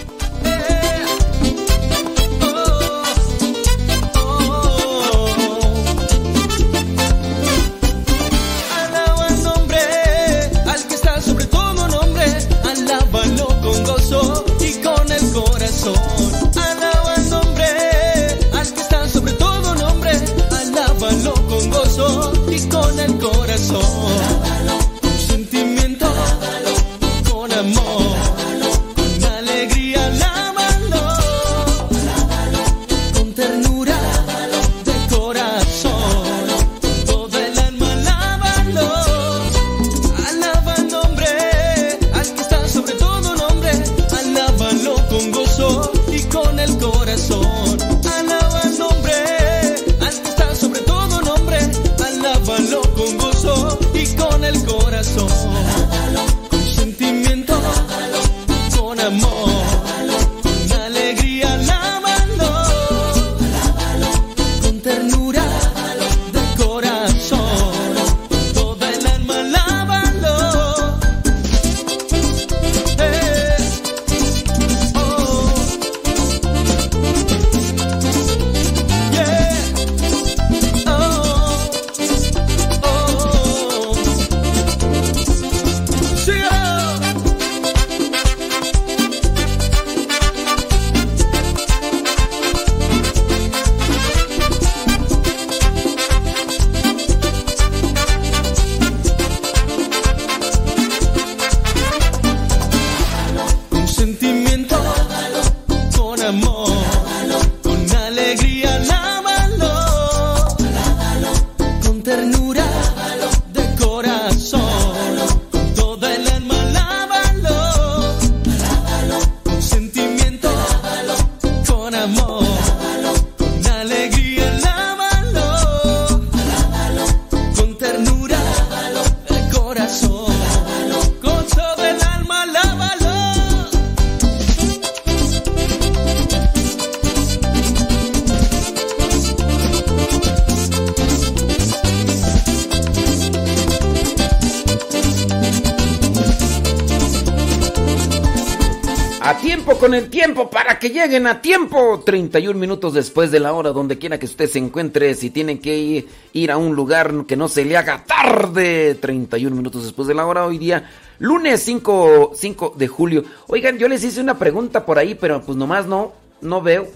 Lleguen 151.00 151.28
a 151.28 151.42
tiempo. 151.42 152.02
31 152.06 152.60
minutos 152.60 152.94
después 152.94 153.32
de 153.32 153.40
la 153.40 153.54
hora, 153.54 153.72
donde 153.72 153.98
quiera 153.98 154.20
que 154.20 154.26
usted 154.26 154.48
se 154.48 154.60
encuentre, 154.60 155.16
si 155.16 155.30
tienen 155.30 155.60
que 155.60 156.08
ir, 156.34 156.52
a 156.52 156.58
un 156.58 156.76
lugar 156.76 157.26
que 157.26 157.36
no 157.36 157.48
se 157.48 157.66
le 157.66 157.78
haga 157.78 158.04
tarde. 158.06 158.96
31 158.96 159.56
minutos 159.56 159.84
después 159.84 160.08
de 160.08 160.14
la 160.14 160.26
hora, 160.26 160.46
hoy 160.46 160.58
día, 160.58 160.90
lunes 161.20 161.62
5, 161.64 162.32
5 162.36 162.74
de 162.78 162.88
julio. 162.88 163.24
Oigan, 163.48 163.78
yo 163.78 163.88
les 163.88 164.04
hice 164.04 164.22
una 164.22 164.38
pregunta 164.38 164.86
por 164.86 165.00
ahí, 165.00 165.16
pero 165.16 165.42
pues 165.42 165.58
nomás 165.58 165.86
no, 165.88 166.14
no 166.42 166.62
veo. 166.62 166.88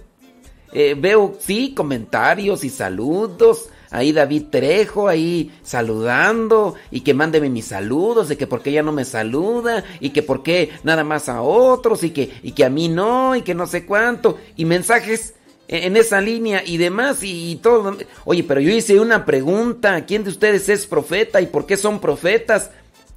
Eh, 0.73 0.95
veo, 0.99 1.37
sí, 1.39 1.73
comentarios 1.73 2.63
y 2.63 2.69
saludos 2.69 3.69
ahí 3.93 4.11
David 4.11 4.45
Trejo, 4.49 5.07
ahí 5.07 5.53
saludando, 5.61 6.73
y 6.91 7.01
que 7.01 7.13
mándeme 7.13 7.49
mis 7.49 7.65
saludos, 7.65 8.27
de 8.27 8.35
que 8.37 8.47
por 8.47 8.61
qué 8.61 8.71
ella 8.71 8.83
no 8.83 8.91
me 8.91 9.05
saluda, 9.05 9.83
y 9.99 10.09
que 10.09 10.23
por 10.23 10.43
qué 10.43 10.71
nada 10.83 11.03
más 11.03 11.29
a 11.29 11.41
otros, 11.41 12.03
y 12.03 12.09
que, 12.09 12.33
y 12.41 12.51
que 12.51 12.65
a 12.65 12.69
mí 12.69 12.89
no, 12.89 13.35
y 13.35 13.43
que 13.43 13.53
no 13.53 13.67
sé 13.67 13.85
cuánto, 13.85 14.39
y 14.55 14.65
mensajes 14.65 15.35
en 15.67 15.95
esa 15.95 16.21
línea 16.21 16.63
y 16.65 16.77
demás, 16.77 17.19
y, 17.21 17.55
todo. 17.61 17.95
Oye, 18.25 18.43
pero 18.43 18.59
yo 18.59 18.71
hice 18.71 18.99
una 18.99 19.25
pregunta, 19.25 20.03
¿quién 20.05 20.23
de 20.23 20.31
ustedes 20.31 20.67
es 20.69 20.87
profeta 20.87 21.39
y 21.39 21.45
por 21.45 21.67
qué 21.67 21.77
son 21.77 21.99
profetas? 21.99 22.71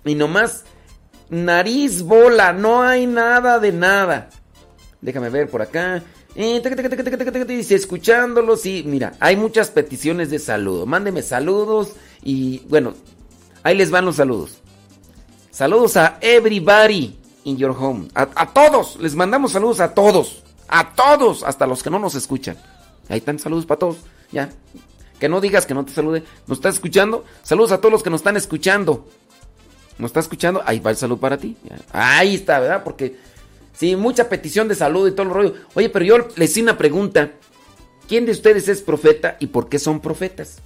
Y 0.05 0.15
nomás, 0.15 0.65
nariz, 1.31 2.03
bola, 2.03 2.53
no 2.53 2.83
hay 2.83 3.07
nada 3.07 3.59
de 3.59 3.73
nada. 3.73 4.29
Déjame 5.01 5.31
ver 5.31 5.49
por 5.49 5.63
acá. 5.63 6.03
Dice, 6.37 7.75
escuchándolos 7.75 8.67
y 8.67 8.83
mira, 8.85 9.15
hay 9.21 9.37
muchas 9.37 9.71
peticiones 9.71 10.31
de 10.31 10.39
saludo. 10.39 10.85
Mándeme 10.85 11.23
saludos 11.23 11.93
y 12.23 12.59
bueno, 12.69 12.95
ahí 13.63 13.75
les 13.75 13.91
van 13.91 14.05
los 14.05 14.17
saludos. 14.17 14.59
Saludos 15.51 15.97
a 15.97 16.19
everybody 16.21 17.17
in 17.45 17.57
your 17.57 17.71
home. 17.71 18.09
A, 18.15 18.53
todos, 18.53 18.99
les 19.01 19.15
mandamos 19.15 19.53
saludos 19.53 19.81
a 19.81 19.95
todos. 19.95 20.43
A 20.69 20.95
todos, 20.95 21.43
hasta 21.43 21.67
los 21.67 21.83
que 21.83 21.89
no 21.89 21.99
nos 21.99 22.15
escuchan. 22.15 22.59
Ahí 23.09 23.19
están 23.19 23.39
saludos 23.39 23.65
para 23.65 23.79
todos. 23.79 23.97
Ya. 24.31 24.51
Que 25.19 25.31
no 25.31 25.41
digas 25.41 25.65
que 25.65 25.73
no 25.73 25.87
te 25.87 25.93
salude. 25.93 26.23
¿Nos 26.47 26.59
estás 26.59 26.75
escuchando? 26.75 27.25
Saludos 27.43 27.73
a 27.73 27.79
todos 27.79 27.93
los 27.93 28.03
que 28.03 28.11
nos 28.11 28.21
están 28.21 28.37
escuchando. 28.37 29.09
¿Nos 29.97 30.11
está 30.11 30.21
escuchando? 30.21 30.63
Ahí 30.67 30.81
va 30.81 30.91
el 30.91 30.97
saludo 30.99 31.19
para 31.19 31.39
ti. 31.39 31.57
Ahí 31.93 32.35
está, 32.35 32.61
¿verdad? 32.61 32.85
Porque 32.85 33.17
Sí, 33.77 33.95
mucha 33.95 34.29
petición 34.29 34.69
de 34.69 34.75
salud 34.75 35.07
y 35.07 35.13
todo 35.13 35.27
el 35.27 35.33
rollo. 35.35 35.55
Oye, 35.75 35.91
pero 35.91 36.05
yo 36.05 36.29
les 36.37 36.51
hice 36.51 36.63
una 36.63 36.79
pregunta. 36.79 37.33
¿Quién 38.09 38.25
de 38.25 38.33
ustedes 38.33 38.69
es 38.69 38.81
profeta 38.81 39.37
y 39.39 39.49
por 39.49 39.69
qué 39.69 39.79
son 39.79 40.01
profetas? 40.01 40.59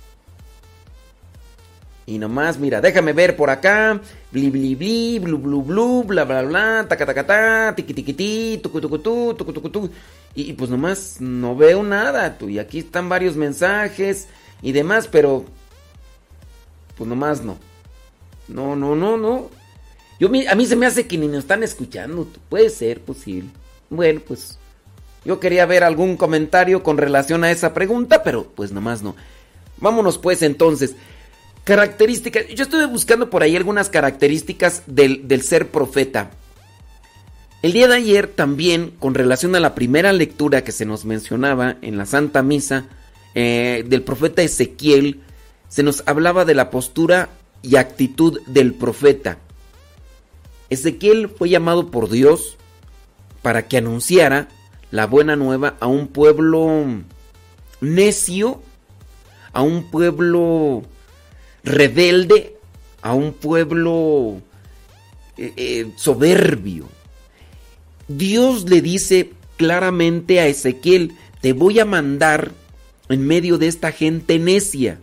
Y 2.06 2.18
nomás, 2.18 2.58
mira, 2.58 2.80
déjame 2.80 3.12
ver 3.12 3.36
por 3.36 3.50
acá. 3.50 4.00
Bli, 4.30 4.50
bli, 4.50 4.74
bli, 4.74 5.18
blu, 5.18 5.38
blu, 5.38 5.62
blu, 5.62 6.04
bla, 6.04 6.24
bla, 6.24 6.42
bla, 6.42 6.86
taca, 6.88 7.06
taca, 7.06 7.26
ta, 7.26 7.74
tiqui, 7.74 7.94
tiqui, 7.94 8.12
ti, 8.12 8.60
tucu, 8.62 8.80
tucu, 8.80 8.98
tu, 8.98 9.34
tucu, 9.34 9.52
tucu, 9.52 9.70
tu. 9.70 9.90
Y, 10.34 10.50
y 10.50 10.52
pues 10.52 10.70
nomás 10.70 11.20
no 11.20 11.56
veo 11.56 11.82
nada, 11.82 12.36
tú. 12.38 12.48
Y 12.48 12.58
aquí 12.58 12.80
están 12.80 13.08
varios 13.08 13.36
mensajes 13.36 14.28
y 14.62 14.72
demás, 14.72 15.08
pero 15.08 15.44
pues 16.96 17.08
nomás 17.08 17.42
no. 17.42 17.58
No, 18.48 18.76
no, 18.76 18.94
no, 18.94 19.16
no. 19.16 19.59
Yo, 20.20 20.28
a 20.28 20.54
mí 20.54 20.66
se 20.66 20.76
me 20.76 20.86
hace 20.86 21.06
que 21.06 21.16
ni 21.16 21.26
nos 21.26 21.38
están 21.38 21.62
escuchando. 21.62 22.28
Puede 22.50 22.68
ser 22.68 23.00
posible. 23.00 23.48
Bueno, 23.88 24.20
pues 24.26 24.58
yo 25.24 25.40
quería 25.40 25.64
ver 25.64 25.82
algún 25.82 26.18
comentario 26.18 26.82
con 26.82 26.98
relación 26.98 27.42
a 27.42 27.50
esa 27.50 27.72
pregunta, 27.72 28.22
pero 28.22 28.44
pues 28.54 28.70
nomás 28.70 29.02
no. 29.02 29.16
Vámonos 29.78 30.18
pues 30.18 30.42
entonces. 30.42 30.94
Características. 31.64 32.48
Yo 32.48 32.64
estuve 32.64 32.84
buscando 32.86 33.30
por 33.30 33.42
ahí 33.42 33.56
algunas 33.56 33.88
características 33.88 34.82
del, 34.86 35.26
del 35.26 35.42
ser 35.42 35.68
profeta. 35.68 36.30
El 37.62 37.72
día 37.72 37.88
de 37.88 37.96
ayer 37.96 38.26
también, 38.26 38.92
con 38.98 39.14
relación 39.14 39.54
a 39.56 39.60
la 39.60 39.74
primera 39.74 40.12
lectura 40.12 40.64
que 40.64 40.72
se 40.72 40.84
nos 40.86 41.04
mencionaba 41.06 41.76
en 41.80 41.96
la 41.96 42.06
Santa 42.06 42.42
Misa 42.42 42.86
eh, 43.34 43.84
del 43.86 44.02
profeta 44.02 44.42
Ezequiel, 44.42 45.20
se 45.68 45.82
nos 45.82 46.02
hablaba 46.06 46.44
de 46.44 46.54
la 46.54 46.70
postura 46.70 47.30
y 47.62 47.76
actitud 47.76 48.40
del 48.46 48.74
profeta. 48.74 49.38
Ezequiel 50.70 51.28
fue 51.28 51.48
llamado 51.48 51.90
por 51.90 52.08
Dios 52.08 52.56
para 53.42 53.66
que 53.68 53.76
anunciara 53.76 54.48
la 54.90 55.06
buena 55.06 55.36
nueva 55.36 55.76
a 55.80 55.86
un 55.86 56.08
pueblo 56.08 56.84
necio, 57.80 58.62
a 59.52 59.62
un 59.62 59.90
pueblo 59.90 60.82
rebelde, 61.64 62.56
a 63.02 63.14
un 63.14 63.32
pueblo 63.32 64.40
eh, 65.36 65.52
eh, 65.56 65.92
soberbio. 65.96 66.86
Dios 68.08 68.68
le 68.68 68.80
dice 68.80 69.32
claramente 69.56 70.40
a 70.40 70.46
Ezequiel, 70.46 71.16
te 71.40 71.52
voy 71.52 71.78
a 71.80 71.84
mandar 71.84 72.52
en 73.08 73.26
medio 73.26 73.58
de 73.58 73.66
esta 73.66 73.92
gente 73.92 74.38
necia 74.38 74.98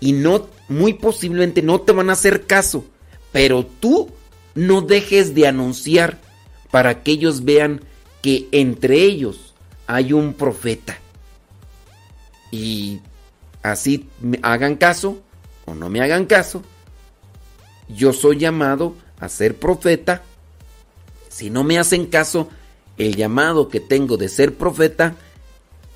y 0.00 0.12
no 0.12 0.48
muy 0.68 0.94
posiblemente 0.94 1.62
no 1.62 1.80
te 1.80 1.92
van 1.92 2.10
a 2.10 2.14
hacer 2.14 2.46
caso, 2.46 2.84
pero 3.32 3.64
tú 3.64 4.10
no 4.56 4.80
dejes 4.80 5.34
de 5.36 5.46
anunciar 5.46 6.18
para 6.72 7.04
que 7.04 7.12
ellos 7.12 7.44
vean 7.44 7.82
que 8.22 8.48
entre 8.50 9.02
ellos 9.02 9.54
hay 9.86 10.12
un 10.12 10.34
profeta. 10.34 10.98
Y 12.50 13.00
así 13.62 14.08
me 14.20 14.40
hagan 14.42 14.74
caso 14.76 15.22
o 15.66 15.74
no 15.74 15.90
me 15.90 16.00
hagan 16.00 16.26
caso, 16.26 16.62
yo 17.88 18.12
soy 18.12 18.38
llamado 18.38 18.94
a 19.20 19.28
ser 19.28 19.56
profeta. 19.56 20.22
Si 21.28 21.50
no 21.50 21.64
me 21.64 21.78
hacen 21.78 22.06
caso, 22.06 22.48
el 22.96 23.16
llamado 23.16 23.68
que 23.68 23.80
tengo 23.80 24.16
de 24.16 24.28
ser 24.28 24.54
profeta 24.54 25.16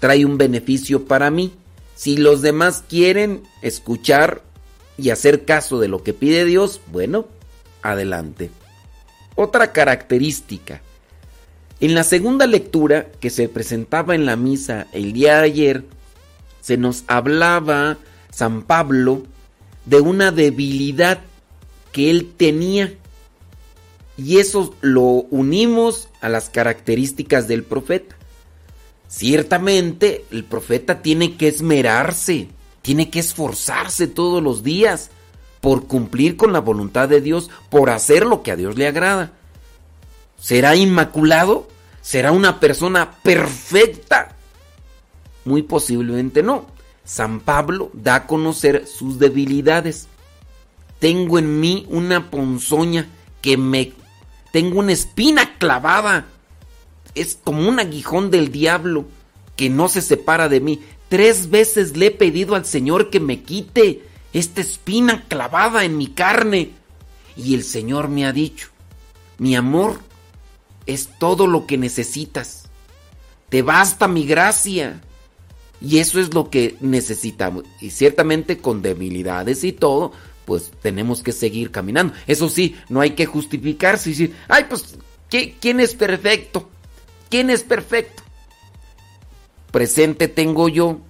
trae 0.00 0.24
un 0.24 0.36
beneficio 0.38 1.06
para 1.06 1.30
mí. 1.30 1.52
Si 1.94 2.16
los 2.16 2.42
demás 2.42 2.84
quieren 2.88 3.42
escuchar 3.62 4.42
y 4.98 5.10
hacer 5.10 5.44
caso 5.44 5.78
de 5.80 5.88
lo 5.88 6.02
que 6.02 6.12
pide 6.12 6.44
Dios, 6.44 6.80
bueno, 6.90 7.26
adelante. 7.82 8.50
Otra 9.34 9.72
característica. 9.72 10.82
En 11.80 11.94
la 11.94 12.04
segunda 12.04 12.46
lectura 12.46 13.06
que 13.20 13.30
se 13.30 13.48
presentaba 13.48 14.14
en 14.14 14.26
la 14.26 14.36
misa 14.36 14.86
el 14.92 15.12
día 15.12 15.38
de 15.38 15.44
ayer, 15.44 15.84
se 16.60 16.76
nos 16.76 17.04
hablaba 17.06 17.96
San 18.30 18.62
Pablo 18.62 19.22
de 19.86 20.00
una 20.00 20.30
debilidad 20.30 21.20
que 21.92 22.10
él 22.10 22.32
tenía. 22.36 22.94
Y 24.16 24.38
eso 24.38 24.74
lo 24.82 25.04
unimos 25.30 26.08
a 26.20 26.28
las 26.28 26.50
características 26.50 27.48
del 27.48 27.64
profeta. 27.64 28.16
Ciertamente 29.08 30.24
el 30.30 30.44
profeta 30.44 31.02
tiene 31.02 31.36
que 31.36 31.48
esmerarse, 31.48 32.48
tiene 32.82 33.10
que 33.10 33.20
esforzarse 33.20 34.06
todos 34.06 34.42
los 34.42 34.62
días 34.62 35.10
por 35.60 35.86
cumplir 35.86 36.36
con 36.36 36.52
la 36.52 36.60
voluntad 36.60 37.08
de 37.08 37.20
Dios, 37.20 37.50
por 37.68 37.90
hacer 37.90 38.24
lo 38.24 38.42
que 38.42 38.52
a 38.52 38.56
Dios 38.56 38.76
le 38.76 38.86
agrada. 38.86 39.32
¿Será 40.38 40.74
inmaculado? 40.74 41.68
¿Será 42.00 42.32
una 42.32 42.60
persona 42.60 43.12
perfecta? 43.22 44.34
Muy 45.44 45.62
posiblemente 45.62 46.42
no. 46.42 46.66
San 47.04 47.40
Pablo 47.40 47.90
da 47.92 48.14
a 48.14 48.26
conocer 48.26 48.86
sus 48.86 49.18
debilidades. 49.18 50.08
Tengo 50.98 51.38
en 51.38 51.60
mí 51.60 51.86
una 51.88 52.30
ponzoña 52.30 53.08
que 53.42 53.56
me... 53.56 53.92
Tengo 54.52 54.80
una 54.80 54.92
espina 54.92 55.58
clavada. 55.58 56.26
Es 57.14 57.38
como 57.42 57.68
un 57.68 57.80
aguijón 57.80 58.30
del 58.30 58.50
diablo 58.50 59.06
que 59.56 59.68
no 59.68 59.88
se 59.88 60.00
separa 60.00 60.48
de 60.48 60.60
mí. 60.60 60.80
Tres 61.08 61.50
veces 61.50 61.96
le 61.96 62.06
he 62.06 62.10
pedido 62.10 62.54
al 62.54 62.64
Señor 62.64 63.10
que 63.10 63.20
me 63.20 63.42
quite 63.42 64.02
esta 64.32 64.60
espina 64.60 65.24
clavada 65.28 65.84
en 65.84 65.96
mi 65.96 66.08
carne. 66.08 66.70
Y 67.36 67.54
el 67.54 67.64
Señor 67.64 68.08
me 68.08 68.26
ha 68.26 68.32
dicho, 68.32 68.68
mi 69.38 69.56
amor 69.56 70.00
es 70.86 71.08
todo 71.18 71.46
lo 71.46 71.66
que 71.66 71.78
necesitas. 71.78 72.64
Te 73.48 73.62
basta 73.62 74.08
mi 74.08 74.26
gracia. 74.26 75.00
Y 75.80 75.98
eso 75.98 76.20
es 76.20 76.34
lo 76.34 76.50
que 76.50 76.76
necesitamos. 76.80 77.64
Y 77.80 77.90
ciertamente 77.90 78.58
con 78.58 78.82
debilidades 78.82 79.64
y 79.64 79.72
todo, 79.72 80.12
pues 80.44 80.70
tenemos 80.82 81.22
que 81.22 81.32
seguir 81.32 81.70
caminando. 81.70 82.12
Eso 82.26 82.48
sí, 82.50 82.76
no 82.90 83.00
hay 83.00 83.10
que 83.12 83.24
justificarse 83.26 84.10
y 84.10 84.12
decir, 84.12 84.36
ay, 84.48 84.66
pues, 84.68 84.96
¿qué- 85.30 85.56
¿quién 85.58 85.80
es 85.80 85.94
perfecto? 85.94 86.68
¿Quién 87.30 87.48
es 87.48 87.62
perfecto? 87.62 88.22
Presente 89.70 90.28
tengo 90.28 90.68
yo 90.68 91.00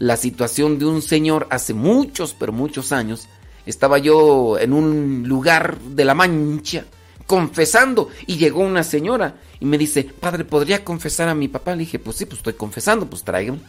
la 0.00 0.16
situación 0.16 0.78
de 0.78 0.86
un 0.86 1.02
señor 1.02 1.46
hace 1.50 1.74
muchos, 1.74 2.34
pero 2.36 2.52
muchos 2.52 2.90
años. 2.90 3.28
Estaba 3.66 3.98
yo 3.98 4.58
en 4.58 4.72
un 4.72 5.28
lugar 5.28 5.78
de 5.78 6.06
la 6.06 6.14
Mancha 6.14 6.86
confesando 7.26 8.08
y 8.26 8.38
llegó 8.38 8.60
una 8.60 8.82
señora 8.82 9.36
y 9.60 9.66
me 9.66 9.76
dice, 9.78 10.02
padre, 10.04 10.44
¿podría 10.44 10.84
confesar 10.84 11.28
a 11.28 11.34
mi 11.34 11.48
papá? 11.48 11.72
Le 11.72 11.80
dije, 11.80 11.98
pues 11.98 12.16
sí, 12.16 12.24
pues 12.24 12.38
estoy 12.38 12.54
confesando, 12.54 13.06
pues 13.08 13.22
tráigame. 13.22 13.60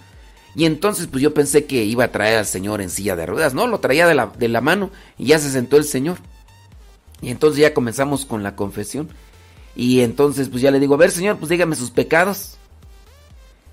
Y 0.55 0.63
entonces 0.65 1.07
pues 1.07 1.21
yo 1.21 1.33
pensé 1.33 1.65
que 1.65 1.83
iba 1.83 2.05
a 2.05 2.11
traer 2.11 2.39
al 2.39 2.45
señor 2.45 2.81
en 2.81 2.89
silla 2.89 3.17
de 3.17 3.25
ruedas, 3.25 3.53
no, 3.53 3.67
lo 3.67 3.81
traía 3.81 4.07
de 4.07 4.15
la, 4.15 4.27
de 4.27 4.47
la 4.47 4.61
mano 4.61 4.89
y 5.17 5.27
ya 5.27 5.37
se 5.37 5.51
sentó 5.51 5.75
el 5.75 5.83
señor. 5.83 6.17
Y 7.21 7.29
entonces 7.29 7.59
ya 7.59 7.73
comenzamos 7.73 8.25
con 8.25 8.41
la 8.41 8.55
confesión. 8.55 9.09
Y 9.75 9.99
entonces 9.99 10.47
pues 10.47 10.61
ya 10.61 10.71
le 10.71 10.79
digo, 10.79 10.93
a 10.95 10.97
ver 10.97 11.11
señor, 11.11 11.37
pues 11.37 11.49
dígame 11.49 11.75
sus 11.75 11.91
pecados. 11.91 12.57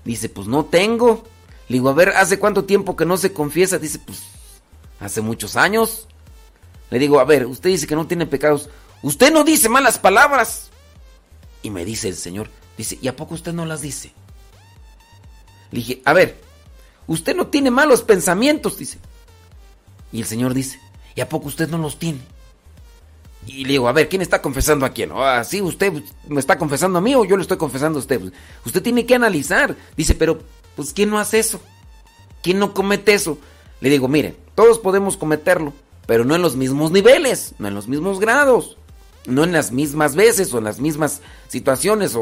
Dice, 0.03 0.27
pues 0.27 0.47
no 0.47 0.65
tengo. 0.65 1.23
Le 1.69 1.75
digo, 1.75 1.89
a 1.89 1.93
ver, 1.93 2.09
¿hace 2.09 2.39
cuánto 2.39 2.65
tiempo 2.65 2.95
que 2.95 3.05
no 3.05 3.15
se 3.15 3.31
confiesa? 3.31 3.77
Dice, 3.77 3.99
pues 3.99 4.23
hace 4.99 5.21
muchos 5.21 5.55
años. 5.55 6.07
Le 6.89 6.99
digo, 6.99 7.19
a 7.19 7.25
ver, 7.25 7.45
usted 7.45 7.69
dice 7.69 7.87
que 7.87 7.95
no 7.95 8.07
tiene 8.07 8.25
pecados. 8.25 8.69
Usted 9.03 9.31
no 9.31 9.43
dice 9.43 9.69
malas 9.69 9.99
palabras. 9.99 10.71
Y 11.61 11.69
me 11.69 11.85
dice 11.85 12.07
el 12.09 12.15
señor, 12.15 12.49
dice, 12.77 12.97
¿y 13.01 13.07
a 13.07 13.15
poco 13.15 13.35
usted 13.35 13.53
no 13.53 13.65
las 13.65 13.81
dice? 13.81 14.11
Le 15.71 15.79
dije, 15.79 16.01
a 16.05 16.13
ver, 16.13 16.41
usted 17.05 17.35
no 17.35 17.47
tiene 17.47 17.69
malos 17.69 18.01
pensamientos, 18.01 18.77
dice. 18.77 18.97
Y 20.11 20.21
el 20.21 20.25
señor 20.25 20.53
dice, 20.53 20.79
¿y 21.15 21.21
a 21.21 21.29
poco 21.29 21.49
usted 21.49 21.69
no 21.69 21.77
los 21.77 21.99
tiene? 21.99 22.21
Y 23.45 23.63
le 23.63 23.73
digo, 23.73 23.87
a 23.87 23.93
ver, 23.93 24.09
¿quién 24.09 24.21
está 24.21 24.41
confesando 24.41 24.85
a 24.85 24.89
quién? 24.89 25.11
Ah, 25.13 25.43
sí, 25.43 25.61
usted 25.61 25.93
me 26.27 26.39
está 26.39 26.57
confesando 26.57 26.97
a 26.97 27.01
mí 27.01 27.15
o 27.15 27.25
yo 27.25 27.35
le 27.35 27.43
estoy 27.43 27.57
confesando 27.57 27.99
a 27.99 28.01
usted. 28.01 28.21
Usted 28.65 28.81
tiene 28.81 29.05
que 29.05 29.15
analizar. 29.15 29.75
Dice, 29.95 30.15
pero, 30.15 30.39
pues, 30.75 30.93
¿quién 30.93 31.09
no 31.09 31.19
hace 31.19 31.39
eso? 31.39 31.59
¿Quién 32.41 32.59
no 32.59 32.73
comete 32.73 33.13
eso? 33.13 33.37
Le 33.81 33.89
digo, 33.89 34.07
mire, 34.07 34.35
todos 34.55 34.79
podemos 34.79 35.17
cometerlo, 35.17 35.73
pero 36.05 36.25
no 36.25 36.35
en 36.35 36.41
los 36.41 36.55
mismos 36.55 36.91
niveles, 36.91 37.53
no 37.59 37.67
en 37.67 37.75
los 37.75 37.87
mismos 37.87 38.19
grados, 38.19 38.77
no 39.25 39.43
en 39.43 39.51
las 39.51 39.71
mismas 39.71 40.15
veces 40.15 40.53
o 40.53 40.57
en 40.57 40.63
las 40.65 40.79
mismas 40.79 41.21
situaciones. 41.47 42.17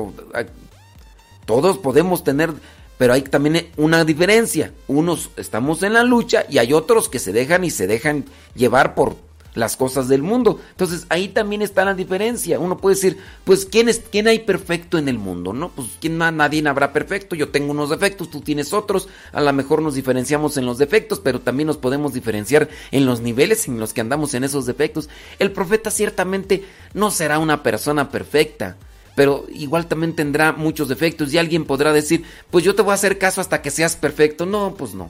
Todos 1.45 1.77
podemos 1.77 2.23
tener, 2.23 2.53
pero 2.97 3.13
hay 3.13 3.21
también 3.21 3.69
una 3.77 4.03
diferencia. 4.05 4.73
Unos 4.87 5.29
estamos 5.37 5.83
en 5.83 5.93
la 5.93 6.03
lucha 6.03 6.45
y 6.49 6.57
hay 6.57 6.73
otros 6.73 7.09
que 7.09 7.19
se 7.19 7.33
dejan 7.33 7.63
y 7.63 7.71
se 7.71 7.87
dejan 7.87 8.25
llevar 8.55 8.95
por 8.95 9.15
las 9.57 9.75
cosas 9.75 10.07
del 10.07 10.21
mundo. 10.21 10.59
Entonces 10.71 11.05
ahí 11.09 11.27
también 11.27 11.61
está 11.61 11.83
la 11.83 11.93
diferencia. 11.93 12.59
Uno 12.59 12.77
puede 12.77 12.95
decir, 12.95 13.17
pues 13.43 13.65
¿quién, 13.65 13.89
es, 13.89 14.03
quién 14.11 14.27
hay 14.27 14.39
perfecto 14.39 14.97
en 14.97 15.09
el 15.09 15.17
mundo? 15.17 15.51
¿No? 15.51 15.69
Pues 15.69 15.89
¿quién, 15.99 16.17
nadie 16.17 16.65
habrá 16.67 16.93
perfecto. 16.93 17.35
Yo 17.35 17.49
tengo 17.49 17.71
unos 17.71 17.89
defectos, 17.89 18.29
tú 18.29 18.41
tienes 18.41 18.71
otros. 18.71 19.09
A 19.33 19.41
lo 19.41 19.51
mejor 19.53 19.81
nos 19.81 19.95
diferenciamos 19.95 20.57
en 20.57 20.65
los 20.65 20.77
defectos, 20.77 21.19
pero 21.19 21.41
también 21.41 21.67
nos 21.67 21.77
podemos 21.77 22.13
diferenciar 22.13 22.69
en 22.91 23.05
los 23.05 23.21
niveles 23.21 23.67
en 23.67 23.79
los 23.79 23.93
que 23.93 24.01
andamos 24.01 24.33
en 24.33 24.43
esos 24.43 24.65
defectos. 24.65 25.09
El 25.39 25.51
profeta 25.51 25.91
ciertamente 25.91 26.63
no 26.93 27.11
será 27.11 27.39
una 27.39 27.63
persona 27.63 28.11
perfecta. 28.11 28.77
Pero 29.15 29.47
igual 29.51 29.87
también 29.87 30.15
tendrá 30.15 30.51
muchos 30.51 30.87
defectos 30.87 31.33
y 31.33 31.39
alguien 31.39 31.65
podrá 31.65 31.91
decir, 31.91 32.23
pues 32.51 32.63
yo 32.63 32.75
te 32.75 32.83
voy 32.83 32.91
a 32.91 32.93
hacer 32.93 33.17
caso 33.17 33.41
hasta 33.41 33.63
que 33.63 33.71
seas 33.71 33.95
perfecto. 33.95 34.45
No, 34.45 34.75
pues 34.75 34.93
no. 34.93 35.09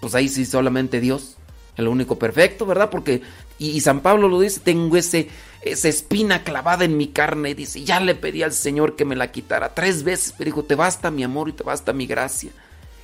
Pues 0.00 0.14
ahí 0.14 0.30
sí 0.30 0.46
solamente 0.46 1.00
Dios. 1.00 1.35
El 1.76 1.88
único 1.88 2.18
perfecto, 2.18 2.66
¿verdad? 2.66 2.90
Porque, 2.90 3.22
y, 3.58 3.80
San 3.80 4.00
Pablo 4.00 4.28
lo 4.28 4.40
dice, 4.40 4.60
tengo 4.60 4.96
ese, 4.96 5.28
esa 5.62 5.88
espina 5.88 6.42
clavada 6.42 6.84
en 6.84 6.96
mi 6.96 7.08
carne, 7.08 7.54
dice, 7.54 7.84
ya 7.84 8.00
le 8.00 8.14
pedí 8.14 8.42
al 8.42 8.52
Señor 8.52 8.96
que 8.96 9.04
me 9.04 9.16
la 9.16 9.30
quitara 9.30 9.74
tres 9.74 10.02
veces, 10.02 10.34
pero 10.36 10.48
dijo, 10.48 10.64
te 10.64 10.74
basta 10.74 11.10
mi 11.10 11.22
amor 11.22 11.48
y 11.48 11.52
te 11.52 11.64
basta 11.64 11.92
mi 11.92 12.06
gracia. 12.06 12.50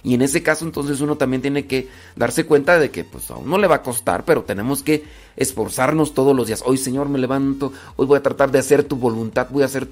Y 0.04 0.14
en 0.14 0.22
ese 0.22 0.42
caso 0.42 0.64
entonces 0.64 1.00
uno 1.00 1.16
también 1.16 1.42
tiene 1.42 1.66
que 1.66 1.88
darse 2.16 2.44
cuenta 2.44 2.78
de 2.78 2.90
que 2.90 3.04
pues 3.04 3.30
a 3.30 3.36
uno 3.36 3.56
le 3.56 3.68
va 3.68 3.76
a 3.76 3.82
costar, 3.82 4.24
pero 4.24 4.42
tenemos 4.42 4.82
que 4.82 5.04
esforzarnos 5.36 6.12
todos 6.12 6.34
los 6.34 6.48
días. 6.48 6.62
Hoy 6.66 6.76
Señor 6.76 7.08
me 7.08 7.20
levanto, 7.20 7.72
hoy 7.94 8.06
voy 8.06 8.18
a 8.18 8.22
tratar 8.22 8.50
de 8.50 8.58
hacer 8.58 8.82
tu 8.82 8.96
voluntad, 8.96 9.46
voy 9.50 9.62
a 9.62 9.66
hacer 9.66 9.88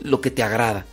lo 0.00 0.20
que 0.20 0.32
te 0.32 0.42
agrada. 0.42 0.84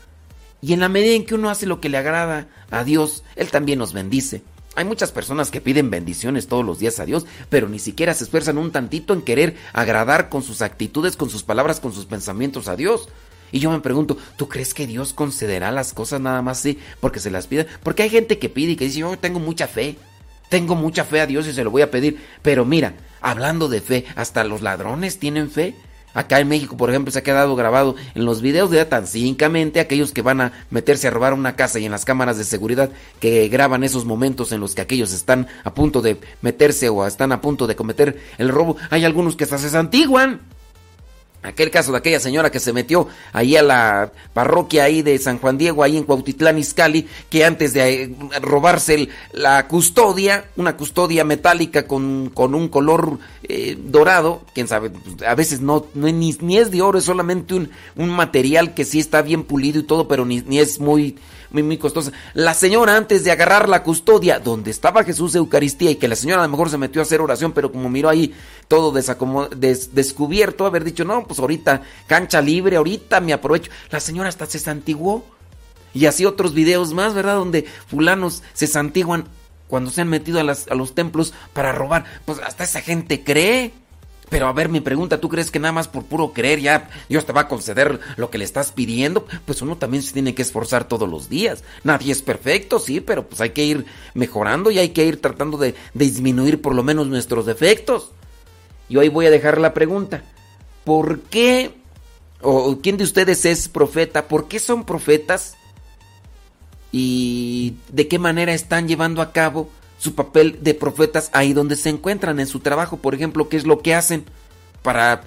Y 0.62 0.74
en 0.74 0.82
la 0.82 0.90
medida 0.90 1.16
en 1.16 1.26
que 1.26 1.36
uno 1.36 1.50
hace 1.50 1.66
lo 1.66 1.82
que 1.82 1.90
le 1.90 1.98
agrada 1.98 2.48
a 2.70 2.84
Dios, 2.84 3.24
Él 3.36 3.50
también 3.50 3.80
nos 3.80 3.94
bendice. 3.94 4.44
Hay 4.80 4.86
muchas 4.86 5.12
personas 5.12 5.52
que 5.52 5.60
piden 5.60 5.90
bendiciones 5.90 6.48
todos 6.48 6.66
los 6.66 6.80
días 6.80 7.02
a 7.02 7.06
Dios, 7.06 7.26
pero 7.50 7.68
ni 7.68 7.80
siquiera 7.80 8.14
se 8.14 8.24
esfuerzan 8.24 8.58
un 8.58 8.72
tantito 8.72 9.14
en 9.14 9.22
querer 9.22 9.58
agradar 9.74 10.30
con 10.30 10.42
sus 10.42 10.62
actitudes, 10.62 11.18
con 11.18 11.30
sus 11.30 11.44
palabras, 11.44 11.82
con 11.82 11.92
sus 11.92 12.06
pensamientos 12.06 12.70
a 12.70 12.78
Dios. 12.78 13.10
Y 13.52 13.60
yo 13.60 13.72
me 13.72 13.82
pregunto, 13.82 14.18
¿tú 14.38 14.48
crees 14.48 14.74
que 14.74 14.88
Dios 14.88 15.12
concederá 15.12 15.74
las 15.74 15.92
cosas 15.92 16.22
nada 16.22 16.42
más 16.42 16.60
así 16.60 16.80
porque 17.02 17.20
se 17.20 17.30
las 17.30 17.48
pide? 17.48 17.68
Porque 17.84 18.04
hay 18.04 18.10
gente 18.10 18.40
que 18.40 18.48
pide 18.48 18.72
y 18.72 18.76
que 18.78 18.86
dice, 18.86 19.00
yo 19.00 19.20
tengo 19.20 19.42
mucha 19.42 19.68
fe, 19.68 19.98
tengo 20.48 20.76
mucha 20.76 21.04
fe 21.04 21.20
a 21.20 21.28
Dios 21.28 21.46
y 21.46 21.52
se 21.52 21.66
lo 21.66 21.72
voy 21.72 21.82
a 21.82 21.92
pedir. 21.92 22.18
Pero 22.42 22.64
mira, 22.64 22.94
hablando 23.20 23.68
de 23.68 23.82
fe, 23.82 24.06
hasta 24.16 24.46
los 24.46 24.62
ladrones 24.62 25.20
tienen 25.20 25.52
fe. 25.52 25.76
Acá 26.14 26.40
en 26.40 26.48
México, 26.48 26.76
por 26.76 26.90
ejemplo, 26.90 27.12
se 27.12 27.20
ha 27.20 27.24
quedado 27.24 27.56
grabado 27.56 27.96
en 28.16 28.26
los 28.26 28.42
videos 28.42 28.72
de 28.72 28.84
tan 28.86 29.06
cínicamente 29.06 29.80
aquellos 29.80 30.12
que 30.12 30.22
van 30.22 30.42
a 30.42 30.54
meterse 30.72 31.08
a 31.08 31.12
robar 31.12 31.34
una 31.34 31.56
casa 31.56 31.80
y 31.80 31.86
en 31.86 31.92
las 31.92 32.06
cámaras 32.06 32.38
de 32.38 32.44
seguridad 32.44 32.90
que 33.20 33.48
graban 33.50 33.84
esos 33.84 34.06
momentos 34.06 34.52
en 34.52 34.60
los 34.62 34.76
que 34.76 34.82
aquellos 34.82 35.14
están 35.14 35.48
a 35.64 35.74
punto 35.74 36.02
de 36.02 36.18
meterse 36.42 36.90
o 36.90 37.06
están 37.06 37.32
a 37.32 37.42
punto 37.42 37.68
de 37.68 37.76
cometer 37.76 38.20
el 38.38 38.50
robo. 38.50 38.78
Hay 38.90 39.06
algunos 39.06 39.36
que 39.36 39.44
hasta 39.44 39.58
se 39.58 39.70
santiguan. 39.70 40.42
Aquel 41.42 41.72
caso 41.72 41.94
de 41.94 41.98
aquella 41.98 42.20
señora 42.20 42.52
que 42.52 42.60
se 42.60 42.74
metió 42.74 43.08
ahí 43.32 43.56
a 43.56 43.64
la 43.64 44.12
parroquia 44.34 44.84
ahí 44.84 45.02
de 45.02 45.18
San 45.20 45.40
Juan 45.40 45.58
Diego, 45.58 45.84
ahí 45.84 45.96
en 45.96 46.04
Cuautitlán 46.04 46.58
Izcalli, 46.58 47.08
que 47.30 47.46
antes 47.46 47.74
de 47.74 48.04
eh, 48.04 48.16
robarse 48.42 49.08
la 49.32 49.66
custodia, 49.68 50.50
una 50.58 50.76
custodia 50.76 51.24
metálica 51.24 51.88
con, 51.88 52.30
con 52.34 52.56
un 52.56 52.68
color 52.68 53.20
eh, 53.44 53.78
dorado, 53.82 54.42
quién 54.54 54.68
sabe, 54.68 54.92
a 55.26 55.34
veces 55.34 55.62
no, 55.62 55.86
ni, 55.94 56.12
ni, 56.12 56.58
es 56.58 56.72
de 56.72 56.82
oro, 56.82 57.00
es 57.00 57.06
solamente 57.06 57.54
un, 57.54 57.70
un 57.96 58.10
material 58.10 58.74
que 58.74 58.84
sí 58.84 59.00
está 59.00 59.22
bien 59.22 59.44
pulido 59.44 59.80
y 59.80 59.84
todo, 59.84 60.10
pero 60.10 60.26
ni, 60.26 60.42
ni 60.42 60.60
es 60.60 60.82
muy 60.82 61.18
muy, 61.52 61.78
costosa. 61.78 62.12
La 62.34 62.54
señora, 62.54 62.96
antes 62.96 63.24
de 63.24 63.32
agarrar 63.32 63.70
la 63.70 63.84
custodia, 63.84 64.40
donde 64.40 64.72
estaba 64.72 65.04
Jesús 65.04 65.34
de 65.34 65.40
Eucaristía, 65.40 65.92
y 65.92 65.96
que 65.96 66.08
la 66.08 66.16
señora 66.16 66.42
a 66.42 66.46
lo 66.46 66.52
mejor 66.52 66.70
se 66.70 66.78
metió 66.78 67.02
a 67.02 67.04
hacer 67.04 67.22
oración, 67.22 67.52
pero 67.52 67.72
como 67.72 67.90
miró 67.90 68.10
ahí 68.10 68.34
todo 68.68 68.92
des 68.92 69.96
descubierto, 69.96 70.66
haber 70.66 70.84
dicho, 70.84 71.06
no, 71.06 71.26
pues 71.26 71.40
ahorita, 71.40 71.82
cancha 72.08 72.42
libre, 72.42 72.78
ahorita 72.78 73.20
me 73.20 73.34
aprovecho. 73.34 73.72
La 73.90 74.00
señora 74.00 74.30
hasta 74.30 74.46
se 74.46 74.60
santiguó. 74.60 75.26
Y 75.92 76.06
así 76.06 76.26
otros 76.26 76.54
videos 76.54 76.94
más, 76.94 77.16
¿verdad? 77.16 77.36
Donde 77.36 77.66
fulanos 77.88 78.44
se 78.54 78.68
santiguan 78.68 79.26
cuando 79.68 79.90
se 79.90 80.02
han 80.02 80.08
metido 80.08 80.40
a, 80.40 80.44
las, 80.44 80.68
a 80.68 80.76
los 80.76 80.94
templos 80.94 81.34
para 81.54 81.72
robar. 81.72 82.06
Pues 82.26 82.40
hasta 82.40 82.64
esa 82.64 82.82
gente 82.82 83.24
cree. 83.24 83.74
Pero 84.30 84.48
a 84.48 84.54
ver, 84.54 84.70
mi 84.70 84.80
pregunta, 84.80 85.20
¿tú 85.20 85.28
crees 85.28 85.50
que 85.50 85.60
nada 85.60 85.72
más 85.72 85.88
por 85.88 86.06
puro 86.06 86.34
creer 86.34 86.60
ya 86.60 86.90
Dios 87.10 87.26
te 87.26 87.34
va 87.34 87.42
a 87.42 87.48
conceder 87.48 88.00
lo 88.16 88.30
que 88.30 88.38
le 88.38 88.46
estás 88.46 88.72
pidiendo? 88.72 89.26
Pues 89.46 89.62
uno 89.62 89.78
también 89.78 90.04
se 90.04 90.14
tiene 90.14 90.36
que 90.36 90.44
esforzar 90.44 90.88
todos 90.88 91.10
los 91.10 91.30
días. 91.30 91.64
Nadie 91.84 92.12
es 92.12 92.22
perfecto, 92.22 92.80
sí, 92.80 93.02
pero 93.02 93.28
pues 93.28 93.42
hay 93.42 93.50
que 93.52 93.64
ir 93.64 93.86
mejorando 94.14 94.70
y 94.70 94.80
hay 94.80 94.90
que 94.90 95.06
ir 95.06 95.20
tratando 95.20 95.58
de, 95.58 95.76
disminuir 95.94 96.62
por 96.62 96.76
lo 96.76 96.84
menos 96.84 97.08
nuestros 97.08 97.46
defectos. 97.46 98.12
Y 98.88 98.98
hoy 98.98 99.10
voy 99.10 99.26
a 99.26 99.32
dejar 99.32 99.60
la 99.60 99.74
pregunta. 99.74 100.24
¿Por 100.84 101.22
qué, 101.22 101.74
o 102.42 102.80
quién 102.82 102.98
de 102.98 103.04
ustedes 103.04 103.46
es 103.46 103.68
profeta? 103.68 104.28
¿Por 104.28 104.48
qué 104.48 104.60
son 104.60 104.86
profetas? 104.86 105.56
¿Y 106.92 107.76
de 107.90 108.08
qué 108.08 108.20
manera 108.20 108.54
están 108.54 108.88
llevando 108.88 109.22
a 109.22 109.32
cabo 109.32 109.70
su 110.00 110.16
papel 110.16 110.60
de 110.62 110.74
profetas 110.74 111.30
ahí 111.34 111.54
donde 111.54 111.76
se 111.76 111.90
encuentran 111.90 112.40
en 112.40 112.48
su 112.48 112.62
trabajo. 112.62 112.98
Por 112.98 113.14
ejemplo, 113.14 113.50
¿qué 113.50 113.58
es 113.58 113.68
lo 113.68 113.80
que 113.80 113.94
hacen 113.94 114.26
para... 114.82 115.22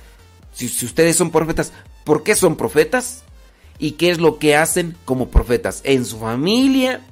Si, 0.55 0.67
ustedes 0.85 1.15
son 1.15 1.31
profetas, 1.31 1.73
¿por 2.05 2.23
qué 2.23 2.35
son 2.35 2.57
profetas? 2.57 3.23
¿Y 3.79 3.93
qué 3.93 4.11
es 4.11 4.19
lo 4.19 4.39
que 4.39 4.57
hacen 4.57 4.97
como 5.05 5.29
profetas? 5.29 5.83
En 5.85 6.05
su 6.05 6.19
familia. 6.19 7.03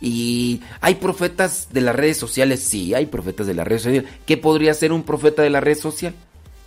Y 0.00 0.62
hay 0.80 0.96
profetas 0.96 1.68
de 1.72 1.82
las 1.82 1.94
redes 1.94 2.16
sociales, 2.16 2.60
sí, 2.60 2.94
hay 2.94 3.06
profetas 3.06 3.46
de 3.46 3.54
las 3.54 3.66
redes 3.66 3.82
sociales. 3.82 4.10
¿Qué 4.26 4.36
podría 4.36 4.74
ser 4.74 4.92
un 4.92 5.02
profeta 5.02 5.42
de 5.42 5.50
la 5.50 5.60
red 5.60 5.78
social? 5.78 6.14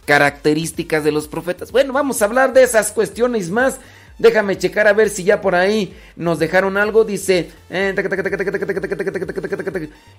Características 0.06 1.04
de 1.04 1.12
los 1.12 1.28
profetas. 1.28 1.72
Bueno, 1.72 1.94
vamos 1.94 2.22
a 2.22 2.26
hablar 2.26 2.54
de 2.54 2.64
esas 2.64 2.92
cuestiones 2.92 3.50
más 3.50 3.78
Déjame 4.20 4.58
checar 4.58 4.88
a 4.88 4.94
ver 4.94 5.10
si 5.10 5.24
ya 5.24 5.42
por 5.42 5.54
ahí 5.54 5.96
nos 6.16 6.40
dejaron 6.40 6.78
algo. 6.78 7.04
Dice... 7.04 7.52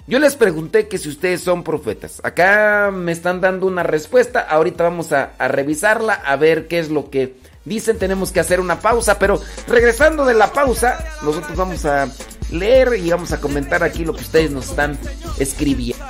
Yo 0.07 0.19
les 0.19 0.37
pregunté 0.37 0.87
que 0.87 0.99
si 0.99 1.09
ustedes 1.09 1.41
son 1.41 1.65
profetas. 1.65 2.21
Acá 2.23 2.91
me 2.93 3.13
están 3.13 3.41
dando 3.41 3.67
una 3.67 3.83
respuesta. 3.83 4.41
Ahorita 4.41 4.85
vamos 4.85 5.13
a, 5.13 5.33
revisarla, 5.49 6.15
a 6.15 6.37
ver 6.37 6.69
qué 6.69 6.79
es 6.79 6.91
lo 6.91 7.11
que 7.11 7.35
dicen. 7.65 7.99
Tenemos 7.99 8.31
que 8.31 8.41
hacer 8.41 8.61
una 8.61 8.81
pausa, 8.81 9.19
pero 9.19 9.41
regresando 9.67 10.25
de 10.25 10.35
la 10.35 10.53
pausa, 10.53 11.05
nosotros 11.23 11.57
vamos 11.57 11.85
a 11.85 12.09
leer 12.53 12.95
y 12.97 13.11
vamos 13.11 13.33
a 13.33 13.41
comentar 13.41 13.83
aquí 13.83 14.05
lo 14.05 14.15
que 14.15 14.23
ustedes 14.23 14.51
nos 14.51 14.71
están 14.71 14.97
escribiendo. 15.39 16.05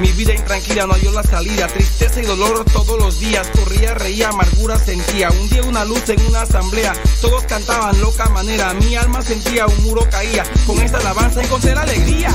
Mi 0.00 0.10
vida 0.12 0.34
intranquila 0.34 0.86
no 0.86 0.94
halló 0.94 1.12
la 1.12 1.22
salida, 1.22 1.68
tristeza 1.68 2.20
y 2.20 2.24
dolor 2.24 2.64
todos 2.64 2.98
los 2.98 3.20
días, 3.20 3.48
corría, 3.56 3.94
reía, 3.94 4.28
amargura 4.28 4.76
sentía, 4.76 5.30
un 5.30 5.48
día 5.48 5.62
una 5.62 5.84
luz 5.84 6.08
en 6.08 6.20
una 6.26 6.42
asamblea, 6.42 6.92
todos 7.20 7.44
cantaban 7.44 8.00
loca 8.00 8.28
manera, 8.28 8.74
mi 8.74 8.96
alma 8.96 9.22
sentía 9.22 9.66
un 9.66 9.84
muro 9.84 10.02
caía, 10.10 10.42
con 10.66 10.80
esta 10.80 10.98
alabanza 10.98 11.42
encontré 11.42 11.74
la 11.74 11.82
alegría. 11.82 12.30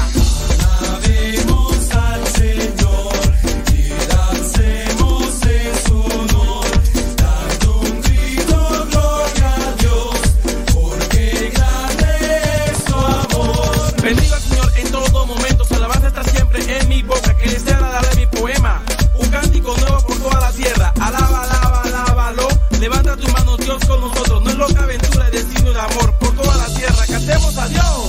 con 23.88 24.01
nosotros, 24.01 24.43
no 24.43 24.49
es 24.49 24.55
loca 24.55 24.84
aventura, 24.84 25.29
destino 25.29 25.71
el 25.71 25.77
amor 25.77 26.13
por 26.19 26.36
toda 26.36 26.57
la 26.57 26.73
tierra. 26.73 27.05
Cantemos 27.07 27.57
adiós. 27.57 28.03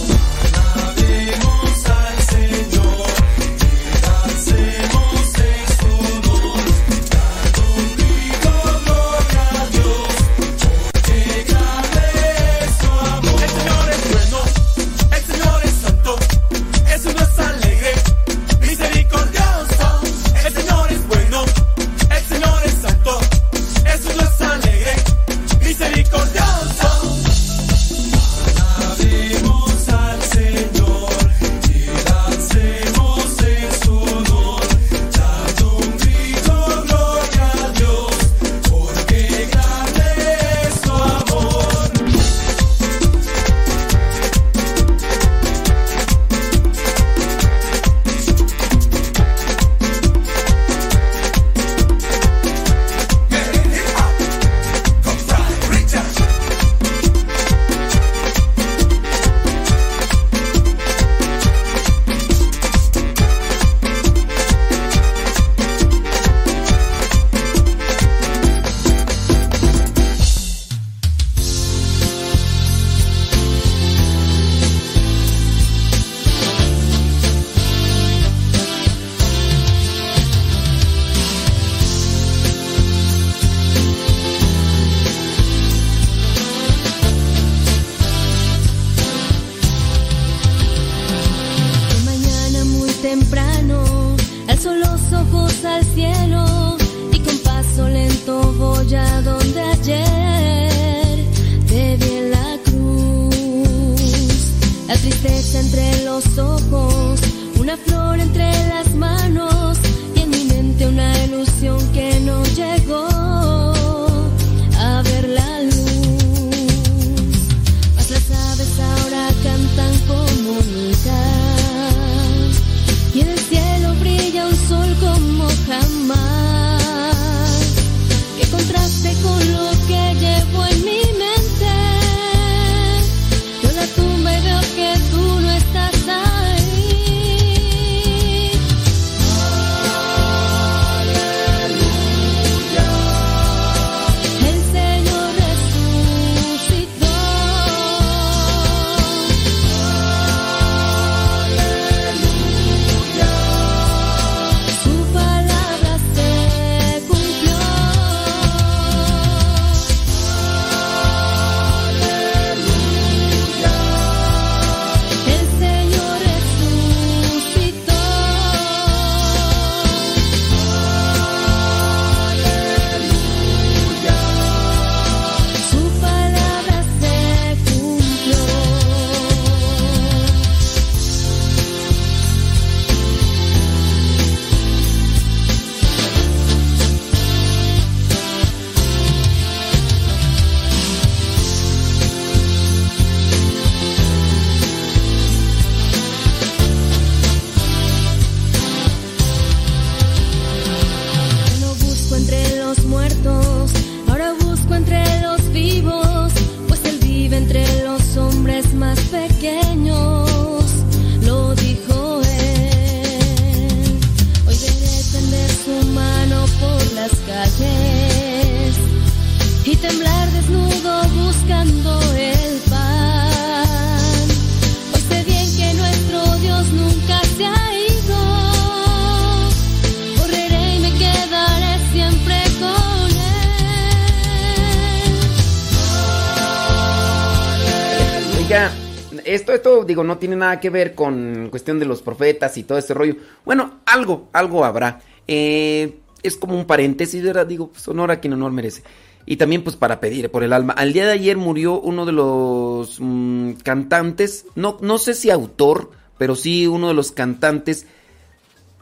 Digo, 239.95 240.03
no 240.03 240.19
tiene 240.19 240.35
nada 240.35 240.59
que 240.59 240.71
ver 240.71 240.97
con 240.97 241.49
cuestión 241.51 241.79
de 241.79 241.87
los 241.87 242.03
profetas 242.03 242.57
y 242.59 242.65
todo 242.65 242.79
ese 242.79 242.95
rollo. 242.95 243.17
Bueno, 243.45 243.79
algo, 243.87 244.29
algo 244.33 244.65
habrá. 244.65 245.01
Eh, 245.29 246.01
es 246.25 246.37
como 246.37 246.57
un 246.57 246.67
paréntesis, 246.67 247.23
¿verdad? 247.23 247.47
Digo, 247.47 247.69
pues 247.69 247.87
honor 247.87 248.11
a 248.11 248.19
quien 248.19 248.33
honor 248.33 248.51
merece. 248.51 248.83
Y 249.25 249.37
también, 249.37 249.63
pues, 249.63 249.77
para 249.77 250.01
pedir 250.01 250.31
por 250.33 250.43
el 250.43 250.53
alma. 250.53 250.73
Al 250.73 250.93
día 250.93 251.07
de 251.07 251.13
ayer 251.13 251.37
murió 251.37 251.81
uno 251.81 252.05
de 252.07 252.13
los 252.13 252.99
mm, 252.99 253.53
cantantes, 253.63 254.47
no, 254.57 254.79
no 254.81 254.99
sé 254.99 255.15
si 255.15 255.31
autor, 255.31 255.93
pero 256.19 256.35
sí 256.35 256.67
uno 256.67 256.89
de 256.89 256.95
los 256.95 257.13
cantantes 257.13 257.87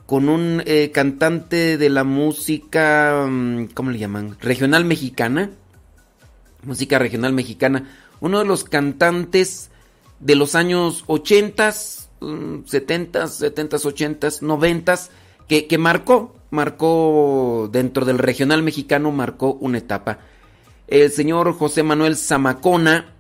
con 0.06 0.30
un 0.30 0.62
eh, 0.64 0.90
cantante 0.92 1.76
de 1.76 1.90
la 1.90 2.04
música, 2.04 3.26
mm, 3.28 3.66
¿cómo 3.74 3.90
le 3.90 3.98
llaman? 3.98 4.38
Regional 4.40 4.86
mexicana. 4.86 5.50
Música 6.64 6.98
regional 6.98 7.34
mexicana. 7.34 7.90
Uno 8.20 8.38
de 8.38 8.46
los 8.46 8.64
cantantes 8.64 9.71
de 10.22 10.36
los 10.36 10.54
años 10.54 11.04
80, 11.06 11.72
70, 11.72 13.26
70, 13.26 13.76
80, 13.76 14.28
90, 14.40 14.98
que, 15.48 15.66
que 15.66 15.78
marcó, 15.78 16.34
marcó 16.50 17.68
dentro 17.70 18.04
del 18.04 18.18
regional 18.18 18.62
mexicano, 18.62 19.10
marcó 19.10 19.54
una 19.60 19.78
etapa. 19.78 20.20
El 20.86 21.10
señor 21.10 21.52
José 21.54 21.82
Manuel 21.82 22.16
Zamacona, 22.16 23.12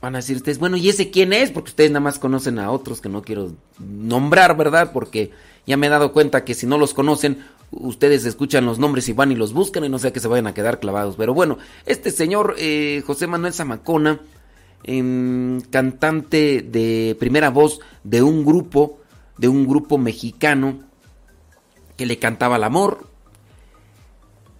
van 0.00 0.14
a 0.14 0.18
decir 0.18 0.36
ustedes, 0.36 0.58
bueno, 0.58 0.76
¿y 0.76 0.88
ese 0.88 1.10
quién 1.10 1.32
es? 1.32 1.50
Porque 1.50 1.70
ustedes 1.70 1.90
nada 1.90 2.00
más 2.00 2.18
conocen 2.18 2.58
a 2.58 2.70
otros 2.70 3.00
que 3.00 3.08
no 3.08 3.22
quiero 3.22 3.52
nombrar, 3.78 4.56
¿verdad? 4.56 4.92
Porque 4.92 5.30
ya 5.66 5.76
me 5.76 5.86
he 5.86 5.90
dado 5.90 6.12
cuenta 6.12 6.44
que 6.44 6.54
si 6.54 6.66
no 6.66 6.78
los 6.78 6.94
conocen, 6.94 7.44
ustedes 7.70 8.24
escuchan 8.24 8.66
los 8.66 8.78
nombres 8.78 9.08
y 9.08 9.12
van 9.12 9.32
y 9.32 9.36
los 9.36 9.52
buscan 9.52 9.84
y 9.84 9.88
no 9.88 9.98
sé 9.98 10.12
que 10.12 10.20
se 10.20 10.28
vayan 10.28 10.46
a 10.46 10.54
quedar 10.54 10.80
clavados. 10.80 11.16
Pero 11.16 11.34
bueno, 11.34 11.58
este 11.86 12.10
señor 12.10 12.56
eh, 12.58 13.02
José 13.06 13.26
Manuel 13.26 13.52
Zamacona, 13.52 14.20
em, 14.84 15.60
cantante 15.70 16.62
de 16.62 17.16
primera 17.18 17.50
voz 17.50 17.80
de 18.04 18.22
un 18.22 18.44
grupo, 18.44 18.98
de 19.38 19.48
un 19.48 19.66
grupo 19.66 19.98
mexicano 19.98 20.80
que 21.96 22.06
le 22.06 22.18
cantaba 22.18 22.56
el 22.56 22.64
amor. 22.64 23.06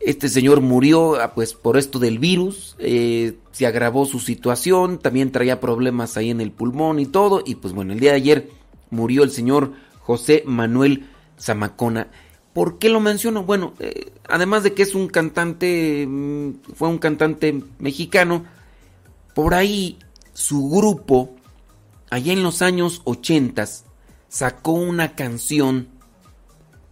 Este 0.01 0.29
señor 0.29 0.61
murió 0.61 1.21
ah, 1.21 1.35
pues 1.35 1.55
por 1.55 1.77
esto 1.77 1.99
del 1.99 2.19
virus, 2.19 2.75
eh, 2.79 3.39
se 3.53 3.67
agravó 3.67 4.07
su 4.07 4.19
situación, 4.19 4.99
también 4.99 5.31
traía 5.31 5.61
problemas 5.61 6.17
ahí 6.17 6.31
en 6.31 6.41
el 6.41 6.53
pulmón 6.53 7.01
y 7.01 7.07
todo, 7.07 7.43
y 7.45 7.57
pues 7.57 7.75
bueno, 7.75 7.93
el 7.93 8.01
día 8.01 8.13
de 8.13 8.17
ayer 8.17 8.51
murió 8.91 9.23
el 9.23 9.31
señor 9.31 9.73
José 10.01 10.43
Manuel 10.47 11.07
Zamacona. 11.39 12.09
¿Por 12.53 12.79
qué 12.79 12.89
lo 12.89 13.01
menciono? 13.01 13.45
Bueno, 13.45 13.75
eh, 13.79 14.13
además 14.29 14.63
de 14.63 14.75
que 14.75 14.83
es 14.83 14.95
un 14.95 15.09
cantante, 15.09 16.07
mm, 16.09 16.75
fue 16.75 16.89
un 16.89 16.99
cantante 16.99 17.63
mexicano, 17.79 18.45
por 19.35 19.55
ahí 19.55 19.99
su 20.41 20.71
grupo, 20.71 21.37
allá 22.09 22.33
en 22.33 22.43
los 22.43 22.63
años 22.63 23.03
80, 23.05 23.69
sacó 24.29 24.73
una 24.73 25.15
canción 25.15 25.89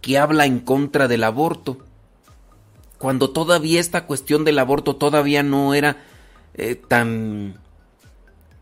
que 0.01 0.19
habla 0.19 0.45
en 0.45 0.59
contra 0.59 1.07
del 1.07 1.23
aborto. 1.23 1.79
Cuando 2.99 3.31
todavía 3.31 3.79
esta 3.79 4.05
cuestión 4.05 4.45
del 4.45 4.59
aborto 4.59 4.97
todavía 4.97 5.41
no 5.41 5.73
era 5.73 5.97
eh, 6.53 6.75
tan 6.75 7.59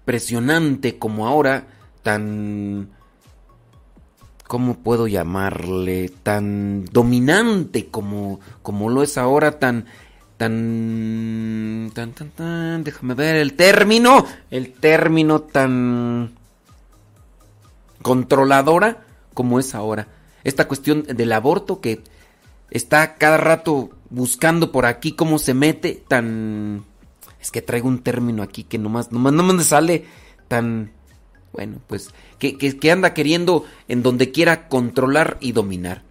presionante 0.06 0.98
como 0.98 1.28
ahora, 1.28 1.68
tan... 2.02 2.92
¿Cómo 4.48 4.78
puedo 4.78 5.08
llamarle? 5.08 6.08
Tan 6.24 6.86
dominante 6.86 7.88
como, 7.88 8.40
como 8.62 8.90
lo 8.90 9.04
es 9.04 9.18
ahora, 9.18 9.60
tan... 9.60 9.86
Tan, 10.38 11.92
tan, 11.96 12.14
tan, 12.14 12.30
tan, 12.30 12.84
déjame 12.84 13.16
ver 13.16 13.38
el 13.38 13.54
término, 13.54 14.26
el 14.52 14.72
término 14.72 15.42
tan 15.42 16.36
controladora 18.04 19.04
como 19.34 19.60
es 19.60 19.74
ahora. 19.74 20.08
Esta 20.44 20.68
cuestión 20.68 21.04
del 21.04 21.34
aborto 21.34 21.82
que 21.82 22.04
está 22.70 23.16
cada 23.16 23.38
rato 23.38 23.90
buscando 24.10 24.72
por 24.72 24.86
aquí 24.86 25.14
cómo 25.14 25.40
se 25.40 25.54
mete, 25.54 26.04
tan... 26.08 26.86
Es 27.42 27.52
que 27.52 27.62
traigo 27.62 27.88
un 27.88 28.00
término 28.00 28.44
aquí 28.44 28.64
que 28.64 28.78
nomás, 28.78 29.12
nomás 29.12 29.34
no 29.34 29.44
me 29.44 29.64
sale 29.64 30.06
tan... 30.48 30.92
Bueno, 31.54 31.80
pues 31.88 32.10
que, 32.40 32.58
que, 32.58 32.78
que 32.78 32.92
anda 32.92 33.14
queriendo 33.14 33.66
en 33.88 34.04
donde 34.04 34.32
quiera 34.32 34.68
controlar 34.68 35.38
y 35.40 35.54
dominar. 35.54 36.04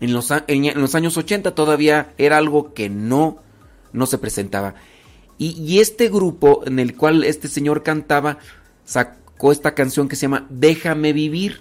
En 0.00 0.12
los, 0.12 0.30
en 0.30 0.80
los 0.80 0.94
años 0.94 1.16
80 1.16 1.54
todavía 1.54 2.14
era 2.18 2.38
algo 2.38 2.72
que 2.72 2.88
no, 2.88 3.38
no 3.96 4.06
se 4.06 4.18
presentaba. 4.18 4.74
Y, 5.38 5.80
este 5.80 6.08
grupo 6.08 6.62
en 6.66 6.78
el 6.78 6.96
cual 6.96 7.22
este 7.24 7.48
señor 7.48 7.82
cantaba 7.82 8.38
sacó 8.84 9.52
esta 9.52 9.74
canción 9.74 10.08
que 10.08 10.16
se 10.16 10.22
llama 10.22 10.46
Déjame 10.48 11.12
vivir. 11.12 11.60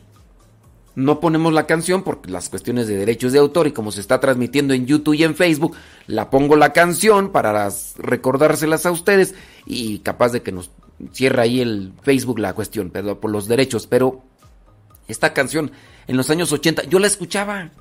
no 0.96 1.20
ponemos 1.20 1.52
la 1.52 1.66
canción 1.68 2.04
por 2.04 2.30
las 2.30 2.48
cuestiones 2.48 2.88
de 2.88 2.96
derechos 2.96 3.34
de 3.34 3.40
autor 3.40 3.68
y 3.68 3.74
como 3.74 3.92
se 3.92 4.00
está 4.00 4.22
transmitiendo 4.22 4.74
en 4.74 4.86
YouTube 4.86 5.16
y 5.16 5.24
en 5.26 5.36
Facebook, 5.36 5.76
la 6.08 6.30
pongo 6.30 6.56
la 6.56 6.72
canción 6.72 7.34
para 7.34 7.52
las- 7.52 7.96
recordárselas 7.98 8.86
a 8.86 8.92
ustedes 8.92 9.36
y 9.66 10.00
capaz 10.00 10.32
de 10.32 10.42
que 10.42 10.54
nos 10.54 10.72
cierra 11.12 11.44
ahí 11.44 11.60
el 11.60 11.92
Facebook 12.04 12.40
la 12.40 12.54
cuestión, 12.54 12.92
pero 12.92 13.20
por 13.20 13.30
los 13.30 13.50
derechos, 13.50 13.88
pero 13.88 14.24
esta 15.10 15.34
canción 15.34 15.70
en 16.08 16.16
los 16.16 16.30
años 16.30 16.54
80 16.54 16.84
yo 16.86 17.00
la 17.00 17.08
escuchaba. 17.08 17.72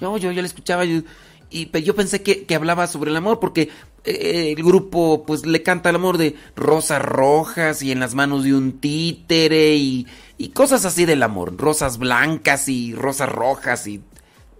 Yo 0.00 0.18
yo 0.18 0.32
yo 0.32 0.42
la 0.42 0.48
escuchaba 0.48 0.84
yo- 0.84 1.02
y 1.50 1.82
yo 1.82 1.94
pensé 1.94 2.22
que, 2.22 2.44
que 2.44 2.54
hablaba 2.54 2.86
sobre 2.86 3.10
el 3.10 3.16
amor 3.16 3.38
porque 3.40 3.70
eh, 4.04 4.54
el 4.56 4.62
grupo 4.62 5.24
pues 5.26 5.46
le 5.46 5.62
canta 5.62 5.90
el 5.90 5.96
amor 5.96 6.16
de 6.16 6.36
rosas 6.54 7.02
rojas 7.02 7.82
y 7.82 7.90
en 7.92 8.00
las 8.00 8.14
manos 8.14 8.44
de 8.44 8.54
un 8.54 8.78
títere 8.78 9.74
y, 9.74 10.06
y 10.38 10.50
cosas 10.50 10.84
así 10.84 11.04
del 11.04 11.22
amor, 11.22 11.56
rosas 11.56 11.98
blancas 11.98 12.68
y 12.68 12.94
rosas 12.94 13.28
rojas 13.28 13.86
y 13.86 14.02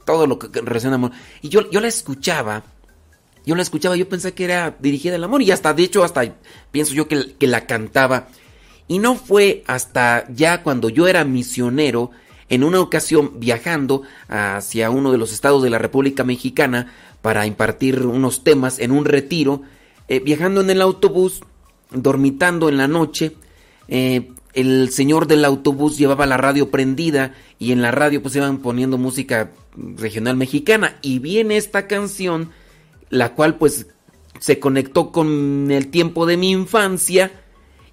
todo 0.05 0.27
lo 0.27 0.39
que, 0.39 0.49
relaciona 0.61 0.97
amor. 0.97 1.13
Y 1.43 1.49
yo, 1.49 1.71
yo 1.71 1.81
la 1.81 1.89
escuchaba, 1.89 2.65
yo 3.45 3.55
la 3.55 3.63
escuchaba, 3.63 3.97
yo 3.97 4.09
pensé 4.09 4.35
que 4.35 4.45
era 4.45 4.77
dirigida 4.81 5.17
al 5.17 5.25
amor 5.25 5.43
y 5.43 5.51
hasta, 5.51 5.75
de 5.75 5.85
hecho, 5.85 6.03
hasta 6.03 6.35
pienso 6.73 6.95
yo 6.95 7.07
que, 7.07 7.35
que 7.37 7.47
la 7.47 7.67
cantaba. 7.67 8.29
Y 8.89 8.99
no 8.99 9.17
fue 9.17 9.65
hasta 9.67 10.27
ya 10.33 10.63
cuando 10.63 10.89
yo 10.89 11.09
era 11.09 11.25
misionero, 11.25 12.11
en 12.49 12.65
una 12.65 12.81
ocasión 12.81 13.33
viajando 13.41 14.03
hacia 14.29 14.91
uno 14.91 15.13
de 15.13 15.19
los 15.19 15.33
estados 15.33 15.63
de 15.63 15.71
la 15.71 15.79
República 15.79 16.25
Mexicana 16.25 16.93
para 17.23 17.47
impartir 17.47 18.07
unos 18.07 18.45
temas 18.45 18.79
en 18.79 18.93
un 18.93 19.05
retiro, 19.05 19.63
eh, 20.09 20.21
viajando 20.21 20.61
en 20.61 20.71
el 20.71 20.81
autobús, 20.81 21.41
dormitando 21.91 22.69
en 22.69 22.77
la 22.77 22.89
noche, 22.89 23.37
eh, 23.89 24.31
el 24.53 24.91
señor 24.91 25.27
del 25.27 25.45
autobús 25.45 25.99
llevaba 25.99 26.25
la 26.25 26.39
radio 26.39 26.71
prendida 26.71 27.35
y 27.59 27.73
en 27.73 27.83
la 27.83 27.91
radio 27.91 28.23
pues 28.23 28.35
iban 28.37 28.59
poniendo 28.59 28.97
música 28.97 29.51
regional 29.77 30.37
mexicana 30.37 30.97
y 31.03 31.19
viene 31.19 31.59
esta 31.59 31.87
canción 31.87 32.51
la 33.11 33.35
cual 33.35 33.57
pues 33.57 33.87
se 34.41 34.59
conectó 34.59 35.13
con 35.13 35.71
el 35.71 35.89
tiempo 35.89 36.25
de 36.27 36.37
mi 36.39 36.51
infancia 36.51 37.33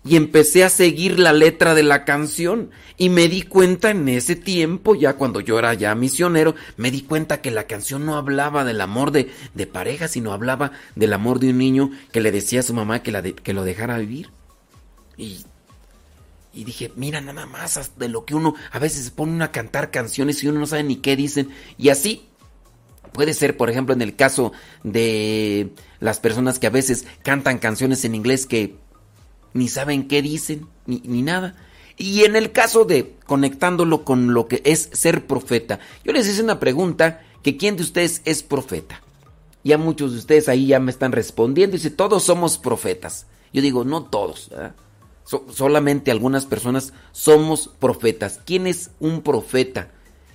y 0.05 0.15
empecé 0.15 0.63
a 0.63 0.69
seguir 0.69 1.19
la 1.19 1.33
letra 1.33 1.73
de 1.75 1.83
la 1.83 2.05
canción 2.05 2.71
y 2.97 3.09
me 3.09 3.27
di 3.27 3.43
cuenta 3.43 3.89
en 3.89 4.07
ese 4.09 4.35
tiempo, 4.35 4.95
ya 4.95 5.13
cuando 5.13 5.39
yo 5.39 5.57
era 5.57 5.73
ya 5.73 5.95
misionero, 5.95 6.55
me 6.77 6.91
di 6.91 7.01
cuenta 7.01 7.41
que 7.41 7.51
la 7.51 7.67
canción 7.67 8.05
no 8.05 8.15
hablaba 8.15 8.65
del 8.65 8.81
amor 8.81 9.11
de, 9.11 9.31
de 9.53 9.67
pareja, 9.67 10.07
sino 10.07 10.33
hablaba 10.33 10.71
del 10.95 11.13
amor 11.13 11.39
de 11.39 11.49
un 11.49 11.57
niño 11.57 11.91
que 12.11 12.21
le 12.21 12.31
decía 12.31 12.59
a 12.59 12.63
su 12.63 12.73
mamá 12.73 13.01
que, 13.01 13.11
la 13.11 13.21
que 13.23 13.53
lo 13.53 13.63
dejara 13.63 13.97
vivir. 13.97 14.29
Y, 15.17 15.45
y 16.53 16.65
dije, 16.65 16.91
mira 16.95 17.21
nada 17.21 17.45
más 17.45 17.93
de 17.97 18.09
lo 18.09 18.25
que 18.25 18.35
uno 18.35 18.55
a 18.71 18.79
veces 18.79 19.05
se 19.05 19.11
pone 19.11 19.43
a 19.43 19.51
cantar 19.51 19.89
canciones 19.89 20.43
y 20.43 20.47
uno 20.47 20.59
no 20.59 20.67
sabe 20.67 20.83
ni 20.83 20.97
qué 20.97 21.15
dicen. 21.15 21.49
Y 21.77 21.89
así 21.89 22.29
Puede 23.13 23.35
ser, 23.35 23.55
por 23.57 23.69
ejemplo, 23.69 23.93
en 23.93 24.01
el 24.01 24.15
caso 24.15 24.53
de 24.83 25.69
las 25.99 26.19
personas 26.19 26.57
que 26.57 26.65
a 26.65 26.71
veces 26.71 27.05
cantan 27.21 27.59
canciones 27.59 28.03
en 28.05 28.15
inglés 28.15 28.47
que 28.47 28.75
ni 29.53 29.67
saben 29.67 30.07
qué 30.07 30.21
dicen, 30.21 30.67
ni, 30.85 31.01
ni 31.05 31.21
nada. 31.21 31.55
Y 31.97 32.23
en 32.23 32.35
el 32.35 32.51
caso 32.51 32.85
de 32.85 33.15
conectándolo 33.25 34.03
con 34.03 34.33
lo 34.33 34.47
que 34.47 34.61
es 34.65 34.89
ser 34.93 35.27
profeta, 35.27 35.79
yo 36.03 36.11
les 36.11 36.27
hice 36.27 36.43
una 36.43 36.59
pregunta 36.59 37.21
que 37.43 37.57
quién 37.57 37.75
de 37.75 37.83
ustedes 37.83 38.21
es 38.25 38.41
profeta. 38.41 39.01
Ya 39.63 39.77
muchos 39.77 40.11
de 40.11 40.17
ustedes 40.17 40.49
ahí 40.49 40.67
ya 40.67 40.79
me 40.79 40.91
están 40.91 41.11
respondiendo. 41.11 41.77
Dice, 41.77 41.91
todos 41.91 42.23
somos 42.23 42.57
profetas. 42.57 43.27
Yo 43.53 43.61
digo, 43.61 43.83
no 43.85 44.03
todos. 44.03 44.49
solamente 45.51 46.11
algunas 46.11 46.45
personas 46.45 46.93
somos 47.11 47.69
profetas. 47.79 48.41
¿Quién 48.45 48.67
es 48.67 48.91
un 48.99 49.21
profeta? 49.21 49.89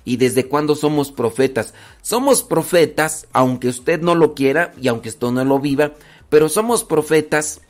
¿Y 0.04 0.16
desde 0.16 0.46
cuándo 0.46 0.74
somos 0.74 1.12
profetas? 1.12 1.74
Somos 2.00 2.42
profetas, 2.42 3.26
aunque 3.32 3.68
usted 3.68 4.00
no 4.00 4.14
lo 4.14 4.34
quiera 4.34 4.72
y 4.80 4.88
aunque 4.88 5.10
usted 5.10 5.28
no 5.28 5.44
lo 5.44 5.58
viva, 5.58 5.92
pero 6.30 6.48
somos 6.48 6.84
profetas 6.84 7.60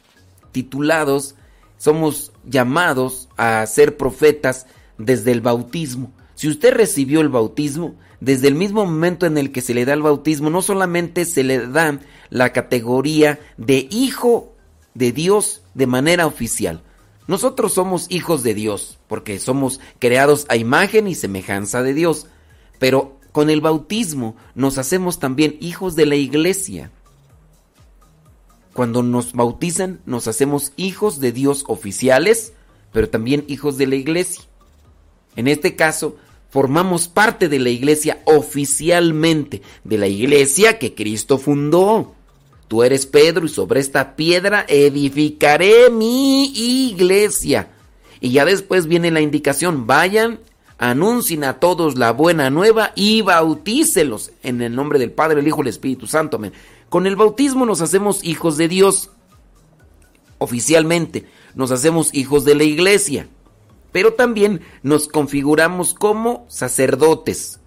titulados, 0.63 1.37
somos 1.77 2.33
llamados 2.45 3.29
a 3.37 3.65
ser 3.67 3.97
profetas 3.97 4.67
desde 4.99 5.31
el 5.31 5.41
bautismo. 5.41 6.11
Si 6.35 6.49
usted 6.49 6.73
recibió 6.75 7.21
el 7.21 7.29
bautismo, 7.29 7.95
desde 8.21 8.49
el 8.49 8.57
mismo 8.57 8.85
momento 8.85 9.27
en 9.27 9.39
el 9.39 9.53
que 9.53 9.61
se 9.61 9.75
le 9.75 9.85
da 9.85 9.93
el 9.93 10.03
bautismo, 10.03 10.51
no 10.51 10.63
solamente 10.63 11.25
se 11.25 11.45
le 11.45 11.69
da 11.69 12.01
la 12.31 12.53
categoría 12.53 13.39
de 13.57 13.87
hijo 13.91 14.53
de 14.95 15.13
Dios 15.13 15.63
de 15.75 15.87
manera 15.87 16.27
oficial. 16.27 16.83
Nosotros 17.29 17.75
somos 17.75 18.07
hijos 18.09 18.43
de 18.43 18.55
Dios, 18.55 18.99
porque 19.07 19.39
somos 19.39 19.79
creados 20.01 20.47
a 20.49 20.57
imagen 20.57 21.07
y 21.07 21.15
semejanza 21.15 21.83
de 21.83 21.95
Dios. 21.95 22.27
Pero 22.81 23.19
con 23.31 23.51
el 23.51 23.61
bautismo 23.61 24.35
nos 24.57 24.79
hacemos 24.79 25.21
también 25.21 25.57
hijos 25.61 25.95
de 25.95 26.07
la 26.07 26.17
iglesia. 26.17 26.91
Cuando 28.73 29.03
nos 29.03 29.33
bautizan, 29.33 30.01
nos 30.07 30.29
hacemos 30.29 30.73
hijos 30.77 31.21
de 31.21 31.33
Dios 31.33 31.65
oficiales, 31.67 32.53
pero 32.93 33.09
también 33.09 33.45
hijos 33.49 33.77
de 33.77 33.87
la 33.87 33.97
iglesia. 33.97 34.45
En 35.37 35.49
este 35.49 35.77
caso, 35.77 36.17
formamos 36.51 37.09
parte 37.09 37.49
de 37.49 37.59
la 37.59 37.71
iglesia 37.71 38.21
oficialmente, 38.25 39.63
de 39.85 39.99
la 39.99 40.09
iglesia 40.09 40.79
que 40.79 40.95
Cristo 40.95 41.39
fundó. 41.39 42.15
Tú 42.69 42.83
eres 42.83 43.07
Pedro 43.07 43.47
y 43.47 43.49
sobre 43.49 43.81
esta 43.81 44.15
piedra 44.15 44.65
edificaré 44.69 45.91
mi 45.91 46.47
iglesia. 46.91 47.71
Y 48.21 48.31
ya 48.31 48.45
después 48.45 48.87
viene 48.87 49.11
la 49.11 49.21
indicación, 49.21 49.87
vayan, 49.87 50.41
anuncien 50.77 51.45
a 51.45 51.61
todos 51.61 51.97
la 51.97 52.13
buena 52.13 52.51
nueva 52.51 52.93
y 52.95 53.23
bautícelos 53.23 54.33
en 54.43 54.61
el 54.61 54.75
nombre 54.75 54.99
del 54.99 55.13
Padre, 55.13 55.41
el 55.41 55.47
Hijo 55.47 55.59
y 55.59 55.63
el 55.63 55.69
Espíritu 55.69 56.07
Santo. 56.07 56.37
Amén. 56.37 56.53
Con 56.89 57.07
el 57.07 57.17
bautismo 57.17 57.67
nos 57.67 57.81
hacemos 57.81 58.25
hijos 58.25 58.57
de 58.57 58.69
Dios. 58.69 59.11
Oficialmente 60.39 61.27
nos 61.55 61.71
hacemos 61.71 62.15
hijos 62.15 62.45
de 62.45 62.55
la 62.55 62.65
iglesia. 62.65 63.29
Pero 63.93 64.15
también 64.15 64.61
nos 64.83 65.09
configuramos 65.09 65.95
como 65.95 66.47
sacerdotes. 66.49 67.61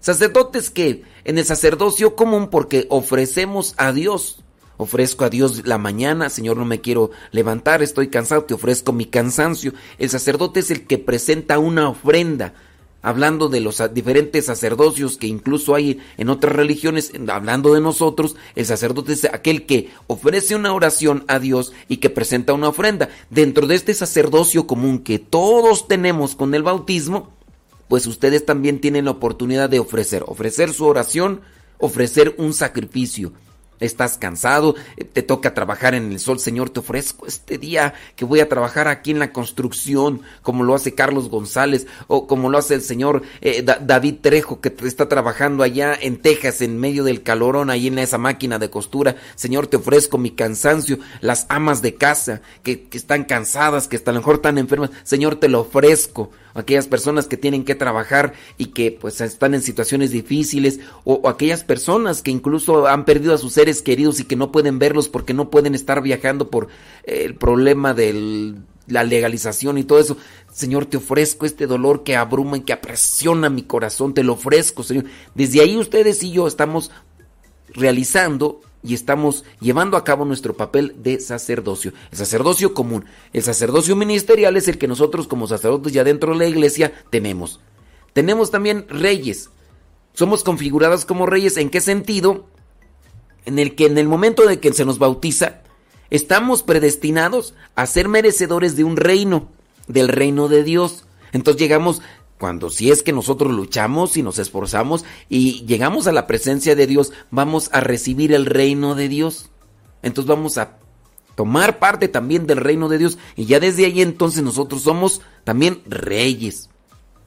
Sacerdotes 0.00 0.70
que 0.70 1.04
en 1.24 1.38
el 1.38 1.44
sacerdocio 1.44 2.16
común 2.16 2.48
porque 2.48 2.86
ofrecemos 2.90 3.74
a 3.76 3.92
Dios. 3.92 4.44
Ofrezco 4.76 5.26
a 5.26 5.30
Dios 5.30 5.66
la 5.66 5.76
mañana, 5.76 6.30
Señor, 6.30 6.56
no 6.56 6.64
me 6.64 6.80
quiero 6.80 7.10
levantar, 7.32 7.82
estoy 7.82 8.08
cansado, 8.08 8.44
te 8.44 8.54
ofrezco 8.54 8.92
mi 8.92 9.04
cansancio. 9.04 9.74
El 9.98 10.08
sacerdote 10.08 10.60
es 10.60 10.70
el 10.70 10.86
que 10.86 10.96
presenta 10.96 11.58
una 11.58 11.90
ofrenda. 11.90 12.54
Hablando 13.02 13.48
de 13.48 13.60
los 13.60 13.82
diferentes 13.94 14.46
sacerdocios 14.46 15.16
que 15.16 15.26
incluso 15.26 15.74
hay 15.74 16.00
en 16.18 16.28
otras 16.28 16.54
religiones, 16.54 17.12
hablando 17.28 17.72
de 17.72 17.80
nosotros, 17.80 18.36
el 18.54 18.66
sacerdote 18.66 19.14
es 19.14 19.24
aquel 19.24 19.64
que 19.64 19.90
ofrece 20.06 20.54
una 20.54 20.74
oración 20.74 21.24
a 21.26 21.38
Dios 21.38 21.72
y 21.88 21.96
que 21.96 22.10
presenta 22.10 22.52
una 22.52 22.68
ofrenda. 22.68 23.08
Dentro 23.30 23.66
de 23.66 23.74
este 23.74 23.94
sacerdocio 23.94 24.66
común 24.66 24.98
que 24.98 25.18
todos 25.18 25.88
tenemos 25.88 26.34
con 26.34 26.54
el 26.54 26.62
bautismo, 26.62 27.30
pues 27.88 28.06
ustedes 28.06 28.44
también 28.44 28.80
tienen 28.80 29.06
la 29.06 29.12
oportunidad 29.12 29.70
de 29.70 29.80
ofrecer, 29.80 30.22
ofrecer 30.26 30.72
su 30.72 30.84
oración, 30.84 31.40
ofrecer 31.78 32.34
un 32.36 32.52
sacrificio. 32.52 33.32
Estás 33.80 34.18
cansado, 34.18 34.74
te 35.12 35.22
toca 35.22 35.54
trabajar 35.54 35.94
en 35.94 36.12
el 36.12 36.20
sol, 36.20 36.38
Señor, 36.38 36.70
te 36.70 36.80
ofrezco 36.80 37.26
este 37.26 37.58
día 37.58 37.94
que 38.14 38.24
voy 38.24 38.40
a 38.40 38.48
trabajar 38.48 38.88
aquí 38.88 39.10
en 39.10 39.18
la 39.18 39.32
construcción, 39.32 40.20
como 40.42 40.64
lo 40.64 40.74
hace 40.74 40.94
Carlos 40.94 41.28
González, 41.30 41.86
o 42.06 42.26
como 42.26 42.50
lo 42.50 42.58
hace 42.58 42.74
el 42.74 42.82
señor 42.82 43.22
eh, 43.40 43.62
Da- 43.62 43.78
David 43.80 44.16
Trejo, 44.20 44.60
que 44.60 44.74
está 44.84 45.08
trabajando 45.08 45.62
allá 45.62 45.94
en 46.00 46.18
Texas, 46.18 46.60
en 46.60 46.78
medio 46.78 47.04
del 47.04 47.22
calorón, 47.22 47.70
ahí 47.70 47.86
en 47.86 47.98
esa 47.98 48.18
máquina 48.18 48.58
de 48.58 48.70
costura. 48.70 49.16
Señor, 49.34 49.66
te 49.66 49.76
ofrezco 49.78 50.18
mi 50.18 50.30
cansancio, 50.32 50.98
las 51.20 51.46
amas 51.48 51.82
de 51.82 51.94
casa 51.94 52.42
que, 52.62 52.86
están 52.92 53.24
cansadas, 53.24 53.88
que 53.88 53.96
a 53.96 54.12
lo 54.12 54.18
mejor 54.18 54.36
están 54.36 54.58
enfermas, 54.58 54.90
Señor, 55.04 55.36
te 55.36 55.48
lo 55.48 55.60
ofrezco 55.60 56.30
aquellas 56.52 56.88
personas 56.88 57.28
que 57.28 57.36
tienen 57.36 57.64
que 57.64 57.76
trabajar 57.76 58.32
y 58.58 58.66
que 58.66 58.90
pues 58.90 59.20
están 59.20 59.54
en 59.54 59.62
situaciones 59.62 60.10
difíciles 60.10 60.80
o, 61.04 61.14
o 61.14 61.28
aquellas 61.28 61.62
personas 61.62 62.22
que 62.22 62.32
incluso 62.32 62.88
han 62.88 63.04
perdido 63.04 63.32
a 63.34 63.38
sus 63.38 63.52
seres 63.52 63.69
queridos 63.82 64.20
y 64.20 64.24
que 64.24 64.36
no 64.36 64.52
pueden 64.52 64.78
verlos 64.78 65.08
porque 65.08 65.34
no 65.34 65.50
pueden 65.50 65.74
estar 65.74 66.02
viajando 66.02 66.50
por 66.50 66.68
el 67.04 67.34
problema 67.36 67.94
de 67.94 68.54
la 68.86 69.04
legalización 69.04 69.78
y 69.78 69.84
todo 69.84 69.98
eso. 69.98 70.16
Señor, 70.52 70.86
te 70.86 70.96
ofrezco 70.96 71.46
este 71.46 71.66
dolor 71.66 72.02
que 72.02 72.16
abruma 72.16 72.58
y 72.58 72.62
que 72.62 72.72
apresiona 72.72 73.48
mi 73.48 73.62
corazón, 73.62 74.14
te 74.14 74.24
lo 74.24 74.34
ofrezco, 74.34 74.82
Señor. 74.82 75.04
Desde 75.34 75.60
ahí 75.60 75.76
ustedes 75.76 76.22
y 76.22 76.32
yo 76.32 76.46
estamos 76.46 76.90
realizando 77.72 78.60
y 78.82 78.94
estamos 78.94 79.44
llevando 79.60 79.96
a 79.96 80.04
cabo 80.04 80.24
nuestro 80.24 80.56
papel 80.56 80.94
de 81.02 81.20
sacerdocio. 81.20 81.92
El 82.10 82.18
sacerdocio 82.18 82.74
común, 82.74 83.04
el 83.32 83.42
sacerdocio 83.42 83.94
ministerial 83.94 84.56
es 84.56 84.68
el 84.68 84.78
que 84.78 84.88
nosotros 84.88 85.28
como 85.28 85.46
sacerdotes 85.46 85.92
ya 85.92 86.04
dentro 86.04 86.32
de 86.32 86.38
la 86.38 86.46
iglesia 86.46 86.92
tenemos. 87.10 87.60
Tenemos 88.12 88.50
también 88.50 88.86
reyes. 88.88 89.50
Somos 90.14 90.42
configurados 90.42 91.04
como 91.04 91.26
reyes. 91.26 91.56
¿En 91.56 91.70
qué 91.70 91.80
sentido? 91.80 92.46
En 93.46 93.58
el 93.58 93.74
que 93.74 93.86
en 93.86 93.98
el 93.98 94.08
momento 94.08 94.46
de 94.46 94.60
que 94.60 94.72
se 94.72 94.84
nos 94.84 94.98
bautiza, 94.98 95.60
estamos 96.10 96.62
predestinados 96.62 97.54
a 97.74 97.86
ser 97.86 98.08
merecedores 98.08 98.76
de 98.76 98.84
un 98.84 98.96
reino, 98.96 99.48
del 99.88 100.08
reino 100.08 100.48
de 100.48 100.62
Dios. 100.62 101.04
Entonces 101.32 101.60
llegamos 101.60 102.02
cuando 102.38 102.70
si 102.70 102.90
es 102.90 103.02
que 103.02 103.12
nosotros 103.12 103.52
luchamos 103.52 104.16
y 104.16 104.22
nos 104.22 104.38
esforzamos 104.38 105.04
y 105.28 105.66
llegamos 105.66 106.06
a 106.06 106.12
la 106.12 106.26
presencia 106.26 106.74
de 106.74 106.86
Dios, 106.86 107.12
vamos 107.30 107.68
a 107.72 107.80
recibir 107.80 108.32
el 108.32 108.46
reino 108.46 108.94
de 108.94 109.08
Dios. 109.08 109.50
Entonces 110.02 110.28
vamos 110.28 110.56
a 110.56 110.78
tomar 111.34 111.78
parte 111.78 112.08
también 112.08 112.46
del 112.46 112.56
reino 112.56 112.88
de 112.88 112.96
Dios 112.96 113.18
y 113.36 113.44
ya 113.44 113.60
desde 113.60 113.84
ahí 113.84 114.00
entonces 114.00 114.42
nosotros 114.42 114.82
somos 114.82 115.20
también 115.44 115.82
reyes. 115.86 116.69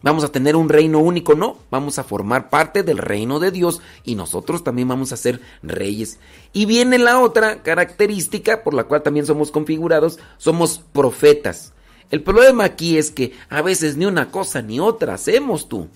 Vamos 0.03 0.25
a 0.25 0.31
tener 0.31 0.57
un 0.57 0.67
reino 0.67 0.99
único, 0.99 1.33
no, 1.33 1.57
vamos 1.71 1.97
a 1.97 2.03
formar 2.03 2.49
parte 2.49 2.83
del 2.83 2.97
reino 2.97 3.39
de 3.39 3.51
Dios 3.51 3.81
y 4.03 4.15
nosotros 4.15 4.61
también 4.61 4.89
vamos 4.89 5.13
a 5.13 5.17
ser 5.17 5.39
reyes. 5.61 6.19
Y 6.51 6.65
viene 6.65 6.97
la 6.97 7.21
otra 7.21 7.63
característica 7.63 8.63
por 8.63 8.73
la 8.73 8.83
cual 8.83 9.01
también 9.01 9.25
somos 9.25 9.49
configurados, 9.49 10.19
somos 10.37 10.81
profetas. 10.91 11.71
El 12.11 12.21
problema 12.21 12.65
aquí 12.65 12.97
es 12.97 13.11
que 13.11 13.31
a 13.49 13.61
veces 13.61 13.95
ni 13.95 14.05
una 14.05 14.29
cosa 14.29 14.61
ni 14.61 14.77
otra 14.81 15.13
hacemos 15.13 15.69
tú. 15.69 15.87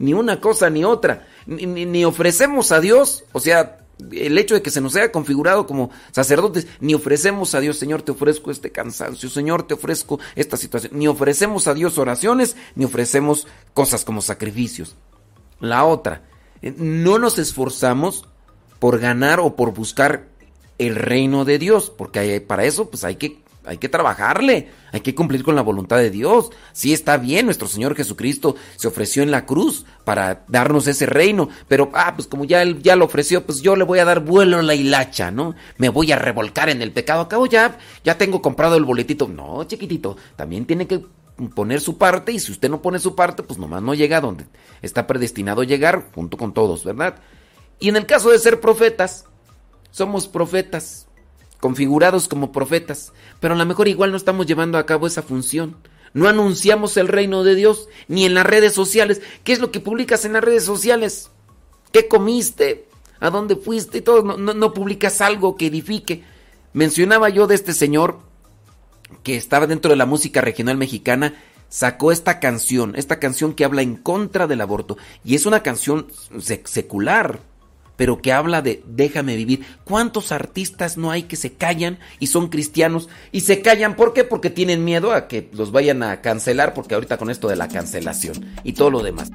Ni 0.00 0.14
una 0.14 0.40
cosa 0.40 0.68
ni 0.68 0.84
otra. 0.84 1.28
Ni, 1.46 2.04
ofrecemos 2.04 2.72
a 2.72 2.80
Dios, 2.80 3.22
o 3.30 3.38
sea, 3.38 3.83
el 4.10 4.38
hecho 4.38 4.54
de 4.54 4.62
que 4.62 4.70
se 4.70 4.80
nos 4.80 4.96
haya 4.96 5.12
configurado 5.12 5.66
como 5.66 5.90
sacerdotes, 6.10 6.66
ni 6.80 6.94
ofrecemos 6.94 7.54
a 7.54 7.60
Dios, 7.60 7.78
Señor, 7.78 8.02
te 8.02 8.12
ofrezco 8.12 8.50
este 8.50 8.72
cansancio, 8.72 9.28
Señor, 9.28 9.66
te 9.66 9.74
ofrezco 9.74 10.18
esta 10.34 10.56
situación, 10.56 10.92
ni 10.98 11.06
ofrecemos 11.06 11.68
a 11.68 11.74
Dios 11.74 11.98
oraciones, 11.98 12.56
ni 12.74 12.84
ofrecemos 12.84 13.46
cosas 13.72 14.04
como 14.04 14.20
sacrificios. 14.22 14.96
La 15.60 15.84
otra, 15.84 16.22
eh, 16.62 16.74
no 16.76 17.18
nos 17.18 17.38
esforzamos 17.38 18.26
por 18.78 18.98
ganar 18.98 19.40
o 19.40 19.56
por 19.56 19.72
buscar 19.72 20.28
el 20.78 20.96
reino 20.96 21.44
de 21.44 21.58
Dios, 21.58 21.90
porque 21.90 22.40
para 22.40 22.64
eso 22.64 22.90
pues 22.90 23.04
hay 23.04 23.16
que 23.16 23.43
hay 23.64 23.78
que 23.78 23.88
trabajarle, 23.88 24.70
hay 24.92 25.00
que 25.00 25.14
cumplir 25.14 25.42
con 25.42 25.54
la 25.54 25.62
voluntad 25.62 25.96
de 25.96 26.10
Dios. 26.10 26.50
Sí 26.72 26.92
está 26.92 27.16
bien, 27.16 27.46
nuestro 27.46 27.68
Señor 27.68 27.94
Jesucristo 27.94 28.56
se 28.76 28.88
ofreció 28.88 29.22
en 29.22 29.30
la 29.30 29.46
cruz 29.46 29.84
para 30.04 30.44
darnos 30.48 30.86
ese 30.86 31.06
reino, 31.06 31.48
pero 31.68 31.90
ah, 31.94 32.12
pues 32.14 32.28
como 32.28 32.44
ya 32.44 32.62
él 32.62 32.82
ya 32.82 32.96
lo 32.96 33.04
ofreció, 33.04 33.44
pues 33.44 33.62
yo 33.62 33.76
le 33.76 33.84
voy 33.84 33.98
a 33.98 34.04
dar 34.04 34.20
vuelo 34.20 34.58
a 34.58 34.62
la 34.62 34.74
hilacha, 34.74 35.30
¿no? 35.30 35.54
Me 35.78 35.88
voy 35.88 36.12
a 36.12 36.18
revolcar 36.18 36.68
en 36.68 36.82
el 36.82 36.92
pecado. 36.92 37.22
Acabo 37.22 37.46
ya 37.46 37.78
ya 38.04 38.18
tengo 38.18 38.42
comprado 38.42 38.76
el 38.76 38.84
boletito. 38.84 39.28
No, 39.28 39.64
chiquitito, 39.64 40.16
también 40.36 40.66
tiene 40.66 40.86
que 40.86 41.04
poner 41.54 41.80
su 41.80 41.98
parte 41.98 42.32
y 42.32 42.38
si 42.38 42.52
usted 42.52 42.70
no 42.70 42.82
pone 42.82 42.98
su 42.98 43.14
parte, 43.14 43.42
pues 43.42 43.58
nomás 43.58 43.82
no 43.82 43.94
llega 43.94 44.18
a 44.18 44.20
donde 44.20 44.46
está 44.82 45.06
predestinado 45.06 45.62
a 45.62 45.64
llegar 45.64 46.10
junto 46.14 46.36
con 46.36 46.54
todos, 46.54 46.84
¿verdad? 46.84 47.16
Y 47.80 47.88
en 47.88 47.96
el 47.96 48.06
caso 48.06 48.30
de 48.30 48.38
ser 48.38 48.60
profetas, 48.60 49.26
somos 49.90 50.28
profetas 50.28 51.08
configurados 51.64 52.28
como 52.28 52.52
profetas, 52.52 53.14
pero 53.40 53.54
a 53.54 53.56
lo 53.56 53.64
mejor 53.64 53.88
igual 53.88 54.10
no 54.10 54.18
estamos 54.18 54.44
llevando 54.44 54.76
a 54.76 54.84
cabo 54.84 55.06
esa 55.06 55.22
función. 55.22 55.78
No 56.12 56.28
anunciamos 56.28 56.98
el 56.98 57.08
reino 57.08 57.42
de 57.42 57.54
Dios 57.54 57.88
ni 58.06 58.26
en 58.26 58.34
las 58.34 58.44
redes 58.44 58.74
sociales. 58.74 59.22
¿Qué 59.44 59.54
es 59.54 59.60
lo 59.60 59.70
que 59.70 59.80
publicas 59.80 60.26
en 60.26 60.34
las 60.34 60.44
redes 60.44 60.62
sociales? 60.64 61.30
¿Qué 61.90 62.06
comiste? 62.06 62.86
¿A 63.18 63.30
dónde 63.30 63.56
fuiste? 63.56 63.96
Y 63.96 64.00
todo. 64.02 64.36
No, 64.36 64.52
no 64.52 64.74
publicas 64.74 65.22
algo 65.22 65.56
que 65.56 65.68
edifique. 65.68 66.22
Mencionaba 66.74 67.30
yo 67.30 67.46
de 67.46 67.54
este 67.54 67.72
señor 67.72 68.18
que 69.22 69.34
estaba 69.34 69.66
dentro 69.66 69.88
de 69.88 69.96
la 69.96 70.04
música 70.04 70.42
regional 70.42 70.76
mexicana 70.76 71.32
sacó 71.70 72.12
esta 72.12 72.40
canción, 72.40 72.92
esta 72.94 73.18
canción 73.18 73.54
que 73.54 73.64
habla 73.64 73.80
en 73.80 73.96
contra 73.96 74.46
del 74.46 74.60
aborto. 74.60 74.98
Y 75.24 75.34
es 75.34 75.46
una 75.46 75.62
canción 75.62 76.08
secular, 76.42 77.40
pero 77.96 78.20
que 78.20 78.32
habla 78.32 78.62
de 78.62 78.82
déjame 78.86 79.36
vivir. 79.36 79.64
¿Cuántos 79.84 80.32
artistas 80.32 80.96
no 80.96 81.10
hay 81.10 81.24
que 81.24 81.36
se 81.36 81.52
callan 81.52 81.98
y 82.18 82.28
son 82.28 82.48
cristianos 82.48 83.08
y 83.32 83.40
se 83.40 83.62
callan? 83.62 83.96
¿Por 83.96 84.12
qué? 84.12 84.24
Porque 84.24 84.50
tienen 84.50 84.84
miedo 84.84 85.12
a 85.12 85.28
que 85.28 85.48
los 85.52 85.72
vayan 85.72 86.02
a 86.02 86.20
cancelar, 86.20 86.74
porque 86.74 86.94
ahorita 86.94 87.16
con 87.16 87.30
esto 87.30 87.48
de 87.48 87.56
la 87.56 87.68
cancelación 87.68 88.54
y 88.64 88.72
todo 88.72 88.90
lo 88.90 89.02
demás. 89.02 89.30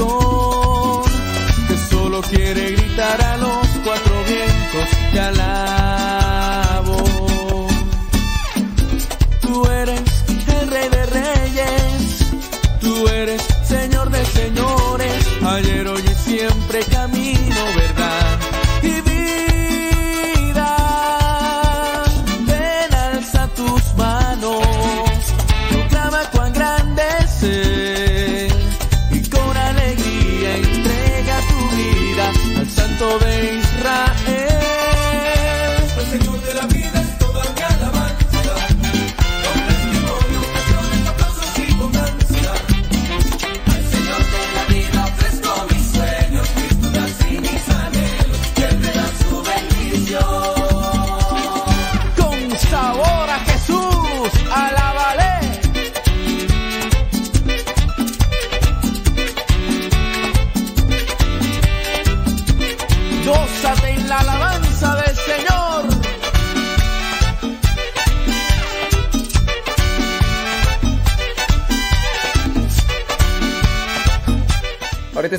Corazón 0.00 0.29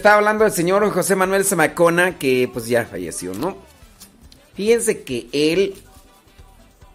estaba 0.01 0.15
hablando 0.15 0.45
del 0.45 0.51
señor 0.51 0.89
José 0.89 1.15
Manuel 1.15 1.45
Zamacona, 1.45 2.17
que 2.17 2.49
pues 2.51 2.65
ya 2.65 2.85
falleció, 2.85 3.35
¿no? 3.35 3.55
Fíjense 4.55 5.03
que 5.03 5.27
él, 5.31 5.75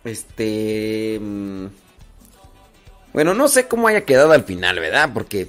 este, 0.03 1.21
mm, 1.23 1.67
bueno, 3.13 3.33
no 3.33 3.47
sé 3.47 3.69
cómo 3.69 3.87
haya 3.87 4.05
quedado 4.05 4.33
al 4.33 4.43
final, 4.43 4.81
¿verdad? 4.81 5.11
Porque 5.15 5.47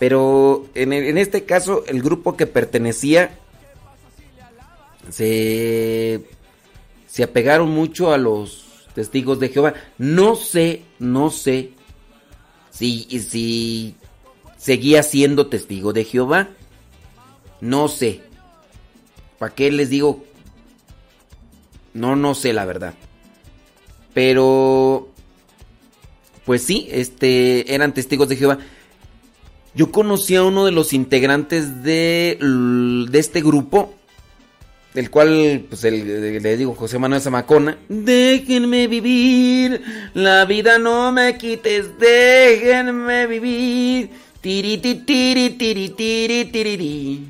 Pero 0.00 0.66
en, 0.74 0.92
en 0.92 1.18
este 1.18 1.44
caso, 1.44 1.84
el 1.86 2.02
grupo 2.02 2.36
que 2.36 2.48
pertenecía 2.48 3.38
se, 5.08 6.20
se 7.06 7.22
apegaron 7.22 7.70
mucho 7.70 8.12
a 8.12 8.18
los 8.18 8.88
testigos 8.92 9.38
de 9.38 9.50
Jehová. 9.50 9.74
No 9.98 10.34
sé, 10.34 10.82
no 10.98 11.30
sé 11.30 11.70
si, 12.72 13.04
si 13.20 13.94
seguía 14.58 15.04
siendo 15.04 15.46
testigo 15.46 15.92
de 15.92 16.02
Jehová. 16.02 16.48
No 17.60 17.88
sé. 17.88 18.20
¿Para 19.38 19.54
qué 19.54 19.70
les 19.70 19.90
digo? 19.90 20.24
No, 21.94 22.16
no 22.16 22.34
sé 22.34 22.52
la 22.52 22.64
verdad. 22.64 22.94
Pero, 24.14 25.08
pues 26.44 26.62
sí, 26.62 26.88
este, 26.90 27.74
eran 27.74 27.92
testigos 27.94 28.28
de 28.28 28.36
Jehová. 28.36 28.58
Yo 29.74 29.92
conocí 29.92 30.34
a 30.36 30.42
uno 30.42 30.64
de 30.64 30.72
los 30.72 30.92
integrantes 30.94 31.82
de, 31.82 32.38
de 32.40 33.18
este 33.18 33.42
grupo, 33.42 33.94
del 34.94 35.10
cual, 35.10 35.66
pues, 35.68 35.84
el- 35.84 36.42
le 36.42 36.56
digo 36.56 36.74
José 36.74 36.98
Manuel 36.98 37.20
Zamacona. 37.20 37.76
Déjenme 37.90 38.86
vivir, 38.88 39.82
la 40.14 40.46
vida 40.46 40.78
no 40.78 41.12
me 41.12 41.36
quites, 41.36 41.98
déjenme 41.98 43.26
vivir. 43.26 44.08
Tiri, 44.40 44.78
ti, 44.78 44.94
tiri, 44.94 45.50
tiri, 45.50 45.90
tiri, 45.90 45.90
tiri, 45.90 46.44
tiriri. 46.50 47.20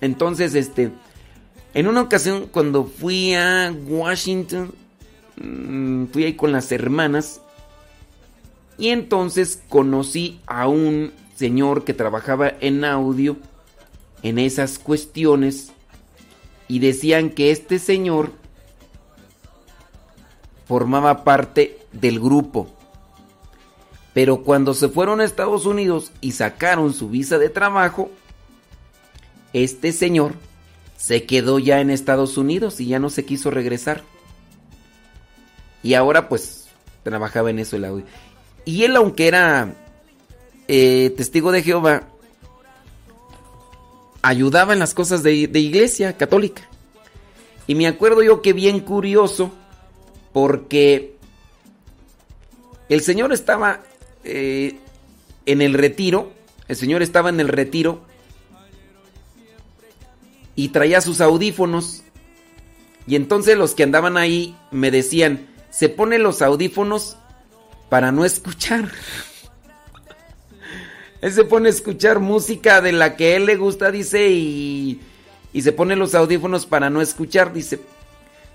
Entonces, 0.00 0.54
este, 0.54 0.90
en 1.74 1.86
una 1.86 2.02
ocasión 2.02 2.48
cuando 2.50 2.84
fui 2.84 3.34
a 3.34 3.72
Washington, 3.86 4.74
mm, 5.36 6.06
fui 6.06 6.24
ahí 6.24 6.34
con 6.34 6.52
las 6.52 6.72
hermanas 6.72 7.40
y 8.76 8.88
entonces 8.88 9.62
conocí 9.68 10.40
a 10.46 10.66
un 10.66 11.12
señor 11.36 11.84
que 11.84 11.94
trabajaba 11.94 12.52
en 12.60 12.84
audio 12.84 13.36
en 14.22 14.38
esas 14.38 14.78
cuestiones 14.78 15.72
y 16.68 16.78
decían 16.78 17.30
que 17.30 17.50
este 17.50 17.78
señor 17.78 18.32
formaba 20.66 21.24
parte 21.24 21.78
del 21.92 22.20
grupo. 22.20 22.68
Pero 24.12 24.42
cuando 24.42 24.74
se 24.74 24.88
fueron 24.88 25.20
a 25.20 25.24
Estados 25.24 25.66
Unidos 25.66 26.12
y 26.20 26.32
sacaron 26.32 26.92
su 26.92 27.08
visa 27.08 27.38
de 27.38 27.48
trabajo, 27.48 28.10
este 29.52 29.92
señor 29.92 30.34
se 30.96 31.24
quedó 31.24 31.58
ya 31.58 31.80
en 31.80 31.90
Estados 31.90 32.36
Unidos 32.36 32.80
y 32.80 32.86
ya 32.86 32.98
no 32.98 33.08
se 33.08 33.24
quiso 33.24 33.50
regresar. 33.50 34.02
Y 35.82 35.94
ahora 35.94 36.28
pues 36.28 36.68
trabajaba 37.04 37.50
en 37.50 37.60
eso 37.60 37.76
el 37.76 37.84
audio. 37.84 38.04
Y 38.64 38.84
él 38.84 38.96
aunque 38.96 39.28
era 39.28 39.74
eh, 40.68 41.14
testigo 41.16 41.52
de 41.52 41.62
Jehová, 41.62 42.08
ayudaba 44.22 44.72
en 44.72 44.78
las 44.78 44.92
cosas 44.92 45.22
de, 45.22 45.46
de 45.46 45.60
iglesia 45.60 46.16
católica. 46.16 46.68
Y 47.66 47.76
me 47.76 47.86
acuerdo 47.86 48.22
yo 48.22 48.42
que 48.42 48.52
bien 48.52 48.80
curioso, 48.80 49.52
porque 50.32 51.16
el 52.88 53.00
Señor 53.00 53.32
estaba 53.32 53.80
eh, 54.24 54.78
en 55.46 55.62
el 55.62 55.74
retiro, 55.74 56.32
el 56.68 56.76
Señor 56.76 57.02
estaba 57.02 57.28
en 57.28 57.40
el 57.40 57.48
retiro 57.48 58.02
y 60.54 60.68
traía 60.68 61.00
sus 61.00 61.20
audífonos. 61.20 62.02
Y 63.06 63.16
entonces 63.16 63.56
los 63.56 63.74
que 63.74 63.82
andaban 63.82 64.16
ahí 64.16 64.56
me 64.70 64.90
decían, 64.90 65.48
se 65.70 65.88
pone 65.88 66.18
los 66.18 66.42
audífonos 66.42 67.16
para 67.88 68.12
no 68.12 68.24
escuchar. 68.24 68.90
Él 71.20 71.32
se 71.32 71.44
pone 71.44 71.68
a 71.68 71.72
escuchar 71.72 72.20
música 72.20 72.80
de 72.80 72.92
la 72.92 73.16
que 73.16 73.36
él 73.36 73.44
le 73.44 73.56
gusta, 73.56 73.90
dice, 73.90 74.30
y, 74.30 75.02
y 75.52 75.60
se 75.60 75.72
pone 75.72 75.94
los 75.94 76.14
audífonos 76.14 76.64
para 76.64 76.88
no 76.88 77.02
escuchar, 77.02 77.52
dice, 77.52 77.78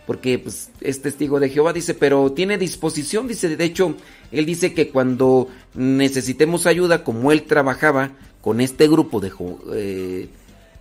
porque 0.05 0.37
pues, 0.39 0.69
es 0.81 1.01
testigo 1.01 1.39
de 1.39 1.49
Jehová, 1.49 1.73
dice, 1.73 1.93
pero 1.93 2.31
tiene 2.31 2.57
disposición, 2.57 3.27
dice, 3.27 3.55
de 3.55 3.63
hecho, 3.65 3.95
él 4.31 4.45
dice 4.45 4.73
que 4.73 4.89
cuando 4.89 5.47
necesitemos 5.73 6.65
ayuda, 6.67 7.03
como 7.03 7.31
él 7.31 7.43
trabajaba 7.43 8.11
con 8.41 8.61
este 8.61 8.87
grupo 8.87 9.19
de, 9.19 9.29
Jo- 9.31 9.59
eh, 9.73 10.29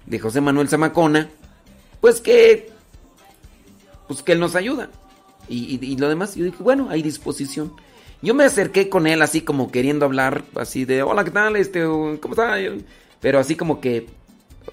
de 0.07 0.19
José 0.19 0.41
Manuel 0.41 0.69
Zamacona, 0.69 1.31
pues 2.01 2.21
que, 2.21 2.71
pues 4.09 4.23
que 4.23 4.33
él 4.33 4.41
nos 4.41 4.55
ayuda. 4.55 4.91
Y, 5.49 5.79
y- 5.81 5.97
lo 5.97 6.09
demás, 6.09 6.35
yo 6.35 6.45
dije, 6.45 6.63
bueno, 6.63 6.89
hay 6.91 7.03
disposición. 7.03 7.73
Yo 8.23 8.35
me 8.35 8.45
acerqué 8.45 8.89
con 8.89 9.07
él 9.07 9.21
así 9.23 9.43
como 9.43 9.71
queriendo 9.71 10.07
hablar, 10.07 10.45
así 10.55 10.85
de, 10.85 11.03
hola, 11.03 11.25
¿qué 11.25 11.31
tal? 11.31 11.57
Este, 11.57 11.83
¿cómo 11.85 12.31
está? 12.31 12.57
Pero 13.21 13.39
así 13.39 13.55
como 13.55 13.81
que, 13.81 14.07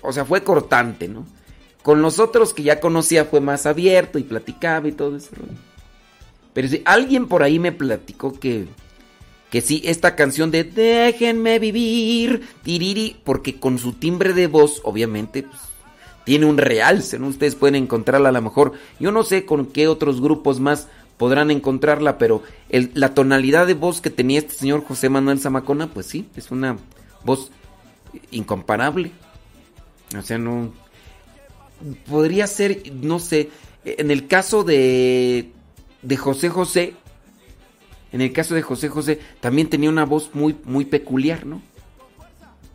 o 0.02 0.14
sea, 0.14 0.24
fue 0.26 0.44
cortante, 0.44 1.08
¿no? 1.10 1.26
Con 1.82 2.02
los 2.02 2.20
otros 2.20 2.54
que 2.54 2.64
ya 2.64 2.80
conocía 2.80 3.26
fue 3.26 3.42
más 3.42 3.66
abierto 3.66 4.20
y 4.20 4.24
platicaba 4.24 4.88
y 4.88 4.92
todo 4.92 5.18
eso. 5.18 5.30
rollo. 5.34 5.54
Pero 6.54 6.68
sí, 6.68 6.82
alguien 6.86 7.28
por 7.28 7.44
ahí 7.44 7.60
me 7.60 7.72
platicó 7.72 8.38
que, 8.40 8.68
que 9.50 9.62
sí, 9.62 9.82
esta 9.86 10.16
canción 10.16 10.52
de 10.52 10.64
Déjenme 10.64 11.60
vivir, 11.60 12.48
tiriri, 12.64 13.18
porque 13.24 13.60
con 13.60 13.80
su 13.80 13.94
timbre 13.94 14.34
de 14.34 14.48
voz, 14.48 14.82
obviamente, 14.84 15.44
pues, 15.44 15.60
tiene 16.24 16.46
un 16.46 16.58
realce, 16.58 17.18
¿no? 17.18 17.28
Ustedes 17.28 17.56
pueden 17.56 17.76
encontrarla 17.76 18.30
a 18.30 18.34
lo 18.34 18.42
mejor. 18.42 18.74
Yo 19.00 19.12
no 19.12 19.24
sé 19.24 19.46
con 19.46 19.66
qué 19.66 19.88
otros 19.88 20.22
grupos 20.22 20.60
más 20.60 20.88
podrán 21.18 21.52
encontrarla, 21.52 22.18
pero 22.18 22.44
la 22.70 23.14
tonalidad 23.14 23.68
de 23.68 23.74
voz 23.74 24.02
que 24.02 24.10
tenía 24.10 24.40
este 24.40 24.54
señor 24.54 24.84
José 24.84 25.10
Manuel 25.10 25.40
Zamacona, 25.40 25.88
pues 25.88 26.06
sí, 26.06 26.28
es 26.36 26.52
una 26.52 26.78
voz 27.24 27.52
incomparable. 28.32 29.12
O 30.18 30.22
sea, 30.22 30.38
no... 30.38 30.74
Podría 32.10 32.48
ser, 32.48 32.82
no 32.94 33.20
sé, 33.20 33.50
en 33.86 34.12
el 34.12 34.28
caso 34.28 34.64
de, 34.64 35.52
de 36.02 36.18
José 36.18 36.50
José, 36.50 36.94
en 38.12 38.22
el 38.22 38.34
caso 38.34 38.56
de 38.56 38.62
José 38.62 38.90
José, 38.90 39.20
también 39.40 39.70
tenía 39.70 39.90
una 39.90 40.06
voz 40.06 40.32
muy, 40.34 40.58
muy 40.64 40.86
peculiar, 40.86 41.46
¿no? 41.46 41.62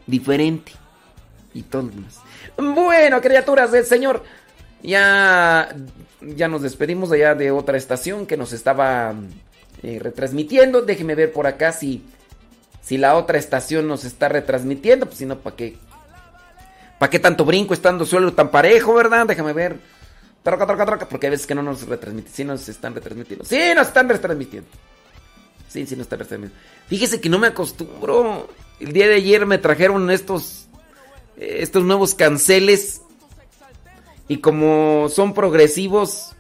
Diferente. 0.07 0.73
Y 1.53 1.63
todo 1.63 1.83
lo 1.83 1.89
demás. 1.89 2.21
Bueno, 2.57 3.21
criaturas 3.21 3.71
del 3.73 3.85
Señor, 3.85 4.23
ya, 4.83 5.75
ya 6.21 6.49
nos 6.49 6.63
despedimos 6.63 7.13
allá 7.13 7.35
de 7.35 7.51
otra 7.51 7.77
estación 7.77 8.27
que 8.27 8.37
nos 8.37 8.53
estaba 8.53 9.15
eh, 9.83 9.99
retransmitiendo. 10.01 10.83
Déjeme 10.83 11.15
ver 11.15 11.33
por 11.33 11.47
acá 11.47 11.73
si, 11.73 12.03
si 12.83 12.97
la 12.97 13.17
otra 13.17 13.39
estación 13.39 13.89
nos 13.89 14.05
está 14.05 14.29
retransmitiendo. 14.29 15.07
Pues 15.07 15.19
si 15.19 15.27
no, 15.27 15.39
¿para 15.39 15.57
qué? 15.57 15.77
¿Para 16.99 17.11
qué 17.11 17.19
tanto 17.19 17.45
brinco 17.45 17.75
estando 17.75 18.07
suelo 18.07 18.33
tan 18.33 18.51
parejo, 18.51 18.95
verdad? 18.95 19.27
Déjame 19.27 19.53
ver. 19.53 19.79
Troca, 20.43 20.67
troca, 20.67 20.87
troca, 20.87 21.09
porque 21.09 21.27
hay 21.27 21.33
veces 21.33 21.47
que 21.47 21.55
no 21.55 21.63
nos 21.63 21.87
retransmiten. 21.87 22.33
Sí 22.33 22.45
nos 22.45 22.69
están 22.69 22.95
retransmitiendo. 22.95 23.45
Sí, 23.45 23.59
nos 23.75 23.89
están 23.89 24.09
retransmitiendo. 24.09 24.69
Sí, 25.69 25.85
sí 25.87 25.97
nos 25.97 26.05
están 26.05 26.21
retransmitiendo. 26.21 26.65
Fíjese 26.87 27.21
que 27.21 27.29
no 27.29 27.39
me 27.39 27.49
acostumbro. 27.49 28.49
El 28.81 28.93
día 28.93 29.09
de 29.09 29.17
ayer 29.17 29.45
me 29.45 29.59
trajeron 29.59 30.11
estos, 30.11 30.69
eh, 31.37 31.59
estos 31.61 31.85
nuevos 31.85 32.15
canceles. 32.15 33.03
Y 34.29 34.39
como 34.39 35.09
son 35.11 35.35
progresivos. 35.35 36.33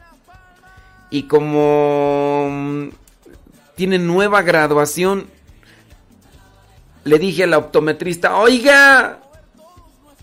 Y 1.10 1.24
como 1.24 2.48
mm, 2.50 2.88
tienen 3.74 4.06
nueva 4.06 4.42
graduación. 4.42 5.26
Le 7.04 7.18
dije 7.18 7.44
a 7.44 7.46
la 7.46 7.58
optometrista, 7.58 8.36
oiga, 8.36 9.20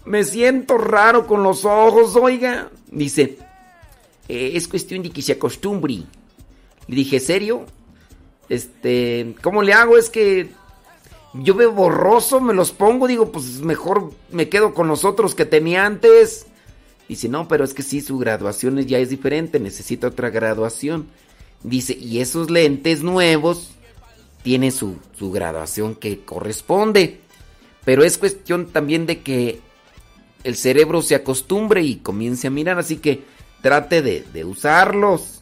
me 0.06 0.24
siento 0.24 0.78
raro 0.78 1.26
con 1.28 1.43
los 1.43 1.66
ojos, 1.66 2.16
oiga. 2.16 2.70
Dice, 2.91 3.38
"Eh, 4.28 4.51
es 4.56 4.68
cuestión 4.68 5.04
de 5.04 5.10
que 5.10 5.22
se 5.22 5.34
acostumbre. 5.34 6.04
Le 6.88 6.95
dije, 6.95 7.20
¿serio? 7.20 7.66
Este, 8.49 9.36
¿cómo 9.41 9.64
le 9.64 9.74
hago? 9.74 9.97
Es 9.97 10.10
que 10.10 10.49
yo 11.34 11.56
veo 11.56 11.72
borroso, 11.72 12.39
me 12.39 12.54
los 12.54 12.72
pongo, 12.72 13.08
digo, 13.08 13.32
pues 13.32 13.62
mejor 13.62 14.12
me 14.32 14.49
quedo 14.49 14.74
con 14.74 14.88
los 14.88 15.06
otros 15.06 15.34
que 15.34 15.45
tenía 15.45 15.86
antes. 15.86 16.45
Dice, 17.08 17.28
no, 17.30 17.47
pero 17.47 17.64
es 17.64 17.74
que 17.74 17.84
sí, 17.84 18.01
su 18.01 18.18
graduación 18.18 18.80
ya 18.82 18.99
es 18.99 19.10
diferente, 19.10 19.60
necesita 19.60 20.08
otra 20.08 20.30
graduación. 20.30 21.08
Dice, 21.64 21.97
y 21.99 22.20
esos 22.20 22.49
lentes 22.49 23.04
nuevos 23.04 23.72
tienen 24.43 24.72
su, 24.72 24.97
su 25.18 25.32
graduación 25.32 25.95
que 25.95 26.24
corresponde. 26.24 27.22
Pero 27.86 28.04
es 28.04 28.18
cuestión 28.18 28.68
también 28.68 29.06
de 29.06 29.22
que 29.22 29.60
el 30.43 30.55
cerebro 30.55 31.01
se 31.01 31.15
acostumbre 31.15 31.81
y 31.81 31.97
comience 31.97 32.47
a 32.47 32.51
mirar, 32.51 32.79
así 32.79 32.97
que 32.97 33.23
trate 33.61 34.01
de, 34.01 34.45
usarlos. 34.45 35.41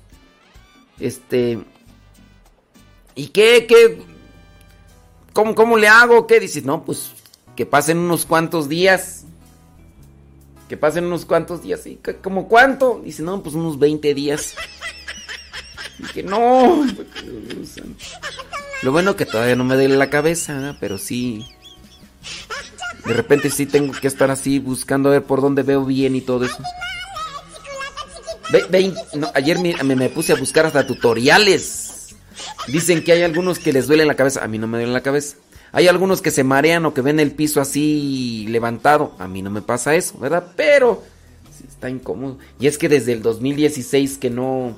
Este. 1.00 1.60
¿Y 3.16 3.28
qué? 3.28 3.66
¿Qué? 3.68 4.02
¿Cómo, 5.34 5.56
¿Cómo 5.56 5.78
le 5.78 5.88
hago? 5.88 6.28
¿Qué? 6.28 6.40
Dices, 6.40 6.64
no, 6.64 6.84
pues 6.84 7.12
que 7.56 7.66
pasen 7.66 7.98
unos 7.98 8.26
cuantos 8.26 8.70
días. 8.70 9.26
Que 10.70 10.78
pasen 10.78 11.06
unos 11.06 11.26
cuantos 11.26 11.64
días. 11.64 11.86
¿Y 11.86 12.00
cómo 12.22 12.48
cuánto? 12.48 13.02
Dice, 13.04 13.24
no, 13.24 13.42
pues 13.44 13.56
unos 13.56 13.80
20 13.80 14.14
días. 14.14 14.56
Dije, 15.98 16.24
no. 16.24 16.86
Santo. 17.66 18.06
Lo 18.82 18.92
bueno 18.92 19.16
que 19.16 19.26
todavía 19.26 19.56
no 19.56 19.64
me 19.64 19.76
duele 19.76 19.96
la 19.96 20.10
cabeza, 20.10 20.78
pero 20.80 20.98
sí. 20.98 21.46
De 23.06 23.14
repente 23.14 23.50
sí 23.50 23.66
tengo 23.66 23.94
que 23.94 24.08
estar 24.08 24.30
así 24.32 24.60
buscando 24.60 25.10
a 25.10 25.14
ver 25.14 25.24
por 25.24 25.42
dónde 25.42 25.64
veo 25.64 25.86
bien 25.86 26.16
y 26.16 26.22
todo 26.22 26.46
eso. 26.46 26.58
Ve, 28.52 28.66
ve, 28.70 28.94
no, 29.16 29.32
ayer 29.34 29.60
me, 29.60 29.76
me- 29.84 29.96
me 29.96 30.10
puse 30.10 30.34
a 30.34 30.36
buscar 30.36 30.66
hasta 30.66 30.86
tutoriales. 30.86 32.16
Dicen 32.68 33.04
que 33.04 33.14
hay 33.14 33.24
algunos 33.24 33.60
que 33.60 33.74
les 33.74 33.88
duele 33.88 34.06
la 34.06 34.16
cabeza. 34.16 34.44
A 34.44 34.48
mí 34.48 34.58
no 34.58 34.68
me 34.68 34.78
duele 34.78 34.94
la 34.94 35.02
cabeza. 35.02 35.38
Hay 35.72 35.88
algunos 35.88 36.22
que 36.22 36.32
se 36.32 36.44
marean 36.44 36.86
o 36.86 36.94
que 36.94 37.02
ven 37.02 37.20
el 37.20 37.32
piso 37.32 37.62
así 37.62 38.46
levantado. 38.50 39.16
A 39.20 39.28
mí 39.28 39.42
no 39.42 39.50
me 39.50 39.62
pasa 39.62 39.96
eso, 39.96 40.18
¿verdad? 40.20 40.48
Pero 40.58 41.02
sí 41.58 41.64
está 41.68 41.90
incómodo. 41.90 42.38
Y 42.60 42.68
es 42.68 42.78
que 42.78 42.90
desde 42.90 43.14
el 43.14 43.22
2016 43.22 44.18
que 44.18 44.30
no 44.30 44.76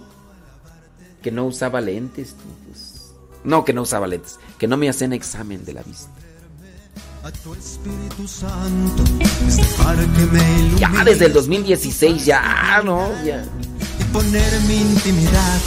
que 1.23 1.31
no 1.31 1.45
usaba 1.45 1.81
lentes, 1.81 2.35
pues. 2.67 3.11
No, 3.43 3.65
que 3.65 3.73
no 3.73 3.81
usaba 3.81 4.07
lentes, 4.07 4.39
que 4.57 4.67
no 4.67 4.77
me 4.77 4.87
hacen 4.89 5.13
examen 5.13 5.65
de 5.65 5.73
la 5.73 5.81
vista. 5.83 6.09
Ya 10.77 11.03
desde 11.05 11.27
el 11.27 11.33
2016 11.33 12.25
ya, 12.25 12.81
no, 12.83 13.09
ya. 13.23 13.45
y 13.97 14.03
poner 14.11 14.59
mi 14.67 14.75
intimidad 14.75 15.59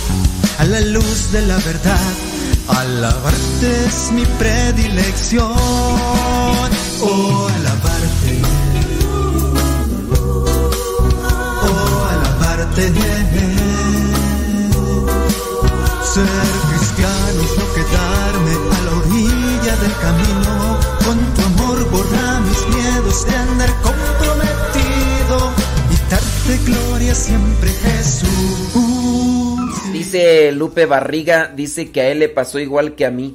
a 0.59 0.65
la 0.65 0.81
luz 0.81 1.33
de 1.33 1.41
la 1.47 1.57
verdad. 1.57 2.13
Alabarte 2.69 3.87
es 3.87 4.13
mi 4.13 4.27
predilección. 4.39 5.51
Oh, 7.01 7.49
alabarte. 7.49 8.43
Oh, 11.63 12.07
alabarte. 12.11 12.93
Ser 16.13 16.27
cristiano 16.69 17.26
de 23.25 23.35
andar 23.35 23.71
comprometido 23.81 25.53
y 25.91 26.11
darte 26.11 26.59
gloria 26.71 27.15
siempre, 27.15 27.71
Jesús. 27.71 28.29
Dice 29.93 30.53
Lupe 30.53 30.85
Barriga, 30.85 31.51
dice 31.55 31.91
que 31.91 32.03
a 32.03 32.09
él 32.09 32.19
le 32.19 32.29
pasó 32.29 32.59
igual 32.59 32.95
que 32.95 33.07
a 33.07 33.11
mí. 33.11 33.35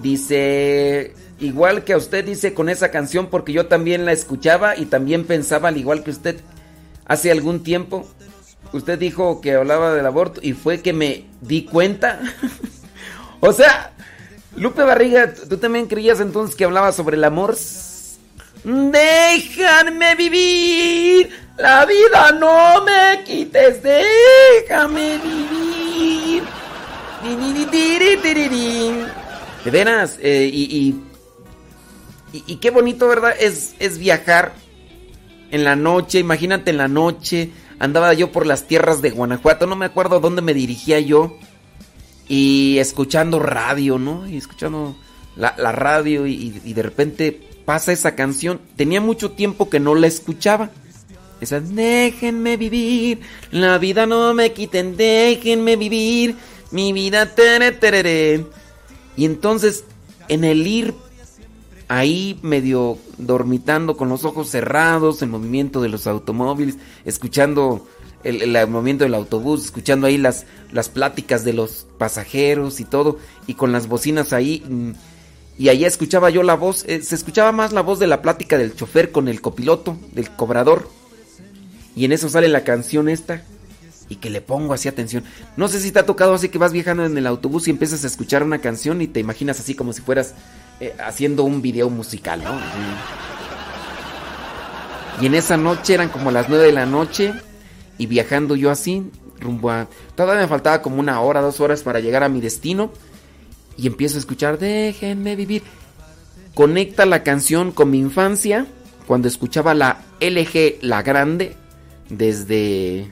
Dice, 0.00 1.12
igual 1.38 1.84
que 1.84 1.92
a 1.92 1.98
usted, 1.98 2.24
dice 2.24 2.54
con 2.54 2.70
esa 2.70 2.90
canción, 2.90 3.26
porque 3.26 3.52
yo 3.52 3.66
también 3.66 4.06
la 4.06 4.12
escuchaba 4.12 4.74
y 4.76 4.86
también 4.86 5.24
pensaba 5.26 5.68
al 5.68 5.76
igual 5.76 6.02
que 6.02 6.10
usted. 6.10 6.40
Hace 7.04 7.30
algún 7.30 7.62
tiempo, 7.62 8.08
usted 8.72 8.98
dijo 8.98 9.42
que 9.42 9.54
hablaba 9.54 9.92
del 9.92 10.06
aborto 10.06 10.40
y 10.42 10.54
fue 10.54 10.80
que 10.80 10.94
me 10.94 11.26
di 11.42 11.66
cuenta. 11.66 12.20
o 13.40 13.52
sea, 13.52 13.92
Lupe 14.56 14.82
Barriga, 14.82 15.34
¿tú 15.34 15.58
también 15.58 15.88
creías 15.88 16.20
entonces 16.20 16.56
que 16.56 16.64
hablaba 16.64 16.92
sobre 16.92 17.18
el 17.18 17.24
amor? 17.24 17.54
Déjame 18.64 20.14
vivir, 20.14 21.30
la 21.58 21.84
vida 21.84 22.32
no 22.32 22.84
me 22.84 23.24
quites, 23.24 23.82
déjame 23.82 25.18
vivir. 25.18 26.44
De 29.64 29.70
veras, 29.70 30.18
eh, 30.22 30.48
y, 30.52 30.62
y, 32.32 32.36
y- 32.38 32.44
y 32.52 32.56
qué 32.56 32.70
bonito, 32.70 33.08
¿verdad? 33.08 33.34
Es, 33.38 33.74
es 33.78 33.98
viajar 33.98 34.52
en 35.50 35.64
la 35.64 35.76
noche, 35.76 36.18
imagínate 36.20 36.70
en 36.70 36.78
la 36.78 36.88
noche. 36.88 37.50
Andaba 37.78 38.12
yo 38.14 38.30
por 38.32 38.46
las 38.46 38.64
tierras 38.68 39.02
de 39.02 39.10
Guanajuato, 39.10 39.66
no 39.66 39.74
me 39.76 39.86
acuerdo 39.86 40.20
dónde 40.20 40.40
me 40.42 40.54
dirigía 40.54 41.00
yo. 41.00 41.36
Y 42.28 42.78
escuchando 42.78 43.38
radio, 43.40 43.98
¿no? 43.98 44.26
Y 44.28 44.36
escuchando 44.36 44.96
la, 45.36 45.54
la 45.58 45.72
radio 45.72 46.26
y, 46.26 46.60
y 46.64 46.72
de 46.74 46.82
repente 46.82 47.40
pasa 47.64 47.92
esa 47.92 48.14
canción. 48.14 48.60
Tenía 48.76 49.00
mucho 49.00 49.30
tiempo 49.32 49.70
que 49.70 49.80
no 49.80 49.94
la 49.94 50.06
escuchaba. 50.06 50.70
Esa, 51.40 51.60
déjenme 51.60 52.56
vivir, 52.56 53.20
la 53.50 53.78
vida 53.78 54.06
no 54.06 54.32
me 54.32 54.52
quiten, 54.52 54.96
déjenme 54.96 55.74
vivir, 55.74 56.36
mi 56.70 56.92
vida, 56.92 57.34
tere. 57.34 58.46
Y 59.16 59.24
entonces, 59.24 59.84
en 60.28 60.44
el 60.44 60.66
ir 60.66 60.94
ahí 61.88 62.38
medio 62.42 62.96
dormitando 63.18 63.96
con 63.96 64.08
los 64.08 64.24
ojos 64.24 64.48
cerrados, 64.48 65.20
el 65.20 65.28
movimiento 65.28 65.82
de 65.82 65.88
los 65.88 66.06
automóviles, 66.06 66.76
escuchando 67.04 67.86
el, 68.24 68.56
el 68.56 68.68
movimiento 68.68 69.04
del 69.04 69.14
autobús, 69.14 69.64
escuchando 69.64 70.06
ahí 70.06 70.18
las, 70.18 70.46
las 70.70 70.88
pláticas 70.88 71.44
de 71.44 71.52
los 71.52 71.86
pasajeros 71.98 72.80
y 72.80 72.84
todo, 72.84 73.18
y 73.46 73.54
con 73.54 73.72
las 73.72 73.88
bocinas 73.88 74.32
ahí. 74.32 74.62
Y 75.62 75.68
allá 75.68 75.86
escuchaba 75.86 76.28
yo 76.28 76.42
la 76.42 76.56
voz, 76.56 76.84
eh, 76.88 77.02
se 77.02 77.14
escuchaba 77.14 77.52
más 77.52 77.72
la 77.72 77.82
voz 77.82 78.00
de 78.00 78.08
la 78.08 78.20
plática 78.20 78.58
del 78.58 78.74
chofer 78.74 79.12
con 79.12 79.28
el 79.28 79.40
copiloto, 79.40 79.96
del 80.10 80.28
cobrador. 80.28 80.90
Y 81.94 82.04
en 82.04 82.10
eso 82.10 82.28
sale 82.28 82.48
la 82.48 82.64
canción 82.64 83.08
esta. 83.08 83.44
Y 84.08 84.16
que 84.16 84.28
le 84.28 84.40
pongo 84.40 84.74
así 84.74 84.88
atención. 84.88 85.22
No 85.56 85.68
sé 85.68 85.78
si 85.78 85.92
te 85.92 86.00
ha 86.00 86.04
tocado 86.04 86.34
así 86.34 86.48
que 86.48 86.58
vas 86.58 86.72
viajando 86.72 87.06
en 87.06 87.16
el 87.16 87.28
autobús 87.28 87.68
y 87.68 87.70
empiezas 87.70 88.02
a 88.02 88.08
escuchar 88.08 88.42
una 88.42 88.58
canción 88.58 89.02
y 89.02 89.06
te 89.06 89.20
imaginas 89.20 89.60
así 89.60 89.76
como 89.76 89.92
si 89.92 90.02
fueras 90.02 90.34
eh, 90.80 90.96
haciendo 90.98 91.44
un 91.44 91.62
video 91.62 91.88
musical, 91.90 92.42
¿no? 92.42 92.58
Y 95.20 95.26
en 95.26 95.36
esa 95.36 95.56
noche 95.56 95.94
eran 95.94 96.08
como 96.08 96.32
las 96.32 96.48
9 96.48 96.66
de 96.66 96.72
la 96.72 96.86
noche 96.86 97.34
y 97.98 98.06
viajando 98.06 98.56
yo 98.56 98.68
así, 98.68 99.08
rumbo 99.38 99.70
a... 99.70 99.86
Todavía 100.16 100.42
me 100.42 100.48
faltaba 100.48 100.82
como 100.82 100.98
una 100.98 101.20
hora, 101.20 101.40
dos 101.40 101.60
horas 101.60 101.82
para 101.82 102.00
llegar 102.00 102.24
a 102.24 102.28
mi 102.28 102.40
destino 102.40 102.90
y 103.76 103.86
empiezo 103.86 104.16
a 104.16 104.20
escuchar 104.20 104.58
Déjenme 104.58 105.36
vivir. 105.36 105.62
Conecta 106.54 107.06
la 107.06 107.22
canción 107.22 107.72
con 107.72 107.90
mi 107.90 107.98
infancia 107.98 108.66
cuando 109.06 109.28
escuchaba 109.28 109.74
la 109.74 110.02
LG 110.20 110.78
La 110.82 111.02
Grande 111.02 111.56
desde... 112.08 113.10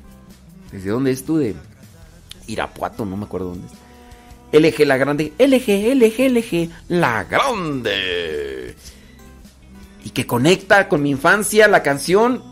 ¿Desde 0.71 0.91
dónde 0.91 1.11
es 1.11 1.25
tú? 1.25 1.39
De 1.39 1.55
Irapuato, 2.47 3.05
no 3.05 3.17
me 3.17 3.25
acuerdo 3.25 3.49
dónde 3.49 3.67
es. 3.67 3.73
LG 4.53 4.87
La 4.87 4.97
Grande. 4.97 5.33
LG, 5.39 5.95
LG, 5.95 6.31
LG 6.31 6.71
La 6.89 7.25
Grande. 7.25 8.75
Y 10.05 10.11
que 10.11 10.27
conecta 10.27 10.89
con 10.89 11.03
mi 11.03 11.11
infancia 11.11 11.69
la 11.69 11.83
canción, 11.83 12.43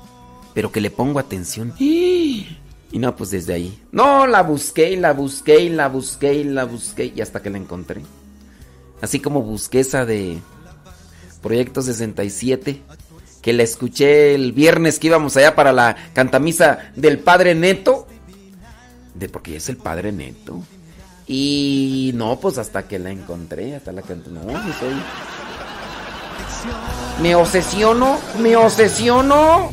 pero 0.54 0.72
que 0.72 0.80
le 0.80 0.90
pongo 0.90 1.18
atención. 1.18 1.74
Y 1.78 2.57
no, 2.92 3.14
pues 3.14 3.30
desde 3.30 3.54
ahí. 3.54 3.82
No, 3.92 4.26
la 4.26 4.42
busqué 4.42 4.90
y 4.92 4.96
la 4.96 5.12
busqué 5.12 5.60
y 5.60 5.68
la 5.68 5.88
busqué 5.88 6.34
y 6.34 6.44
la 6.44 6.64
busqué 6.64 7.12
y 7.14 7.20
hasta 7.20 7.42
que 7.42 7.50
la 7.50 7.58
encontré. 7.58 8.02
Así 9.00 9.20
como 9.20 9.42
busqué 9.42 9.80
esa 9.80 10.06
de 10.06 10.38
Proyecto 11.42 11.82
67, 11.82 12.82
que 13.42 13.52
la 13.52 13.62
escuché 13.62 14.34
el 14.34 14.52
viernes 14.52 14.98
que 14.98 15.08
íbamos 15.08 15.36
allá 15.36 15.54
para 15.54 15.72
la 15.72 15.96
cantamisa 16.14 16.90
del 16.96 17.18
Padre 17.18 17.54
Neto. 17.54 18.06
De 19.14 19.28
porque 19.28 19.56
es 19.56 19.68
el 19.68 19.76
Padre 19.76 20.10
Neto. 20.10 20.62
Y 21.26 22.12
no, 22.14 22.40
pues 22.40 22.56
hasta 22.56 22.88
que 22.88 22.98
la 22.98 23.10
encontré, 23.10 23.76
hasta 23.76 23.92
la 23.92 24.00
canté. 24.02 24.30
No, 24.30 24.40
soy. 24.40 24.94
Me 27.22 27.34
obsesiono, 27.34 28.18
me 28.40 28.56
obsesiono. 28.56 29.70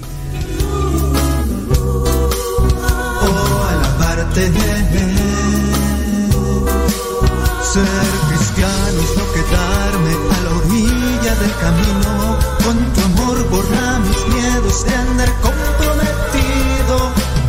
Ser 7.75 7.83
cristiano 8.29 8.99
es 9.01 9.11
no 9.17 9.25
quedarme 9.33 10.13
a 10.31 10.41
la 10.43 10.51
orilla 10.57 11.33
del 11.35 11.53
camino. 11.59 12.37
Con 12.63 12.77
tu 12.93 12.99
amor 13.01 13.37
borra 13.49 13.99
mis 13.99 14.21
miedos 14.33 14.85
de 14.85 14.95
andar 14.95 15.31
comprometido 15.41 16.95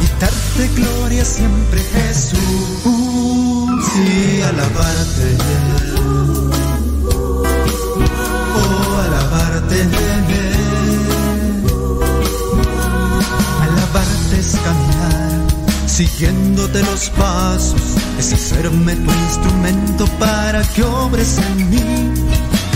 y 0.01 0.07
darte 0.20 0.69
gloria 0.74 1.24
siempre, 1.24 1.81
Jesús. 1.81 2.39
Sí, 3.93 4.43
alabarte. 4.43 5.36
Oh. 8.55 9.01
Alabarte 9.07 10.06
siguiéndote 15.97 16.82
los 16.82 17.09
pasos, 17.09 17.81
es 18.18 18.31
hacerme 18.31 18.94
tu 18.97 19.10
instrumento 19.10 20.05
para 20.18 20.62
que 20.74 20.82
obres 20.82 21.39
en 21.39 21.70
mí 21.70 22.12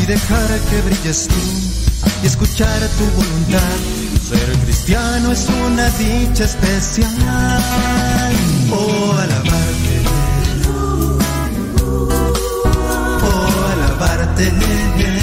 y 0.02 0.06
dejar 0.06 0.48
que 0.70 0.80
brilles 0.80 1.28
tú 1.28 1.34
y 2.22 2.26
escuchar 2.26 2.80
tu 2.97 3.05
voluntad. 3.20 3.76
Ser 4.26 4.51
cristiano 4.64 5.32
es 5.32 5.47
una 5.66 5.90
dicha 5.90 6.44
especial. 6.44 7.10
Oh, 8.72 9.12
alabarte. 9.12 9.94
Oh, 13.22 13.66
alabarte. 13.74 15.19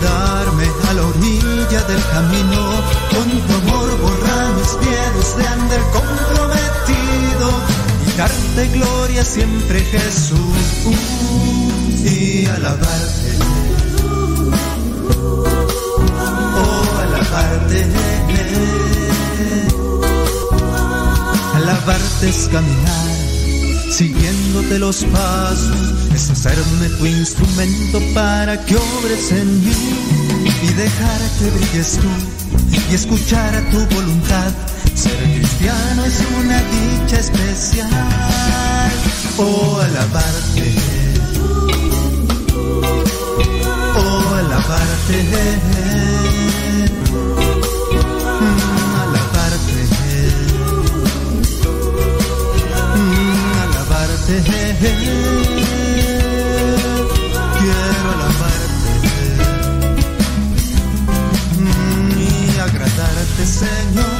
Quedarme 0.00 0.66
a 0.88 0.92
la 0.94 1.06
orilla 1.06 1.82
del 1.82 2.02
camino. 2.12 2.82
Con 3.10 3.28
tu 3.46 3.54
amor 3.54 4.00
borrar 4.00 4.54
mis 4.54 4.88
miedos 4.88 5.36
de 5.36 5.46
andar 5.46 5.80
comprometido 5.92 7.48
y 8.06 8.16
darte 8.16 8.68
gloria 8.78 9.24
siempre 9.24 9.80
Jesús 9.80 10.38
y 12.04 12.46
alabarte. 12.46 13.38
Oh, 16.62 16.98
alabarte. 17.02 17.86
Alabarte 21.54 22.28
es 22.28 22.48
caminar 22.50 23.19
siguiéndote 23.90 24.78
los 24.78 25.04
pasos, 25.04 25.94
es 26.14 26.30
hacerme 26.30 26.88
tu 26.98 27.06
instrumento 27.06 28.00
para 28.14 28.64
que 28.64 28.76
obres 28.76 29.32
en 29.32 29.64
mí 29.64 29.72
y 30.62 30.66
dejar 30.74 31.20
que 31.38 31.50
brilles 31.50 31.98
tú 31.98 32.08
y 32.90 32.94
escuchar 32.94 33.54
a 33.54 33.70
tu 33.70 33.78
voluntad. 33.94 34.52
Ser 34.94 35.16
cristiano 35.34 36.04
es 36.04 36.22
una 36.38 36.62
dicha 36.62 37.18
especial. 37.18 37.88
Oh, 39.38 39.80
alabarte. 39.80 40.74
Oh, 43.96 44.34
alabarte. 44.34 45.60
Quiero 54.30 54.46
alabarte. 58.12 58.92
Y 62.16 62.58
agradarte, 62.60 63.44
Señor. 63.44 64.19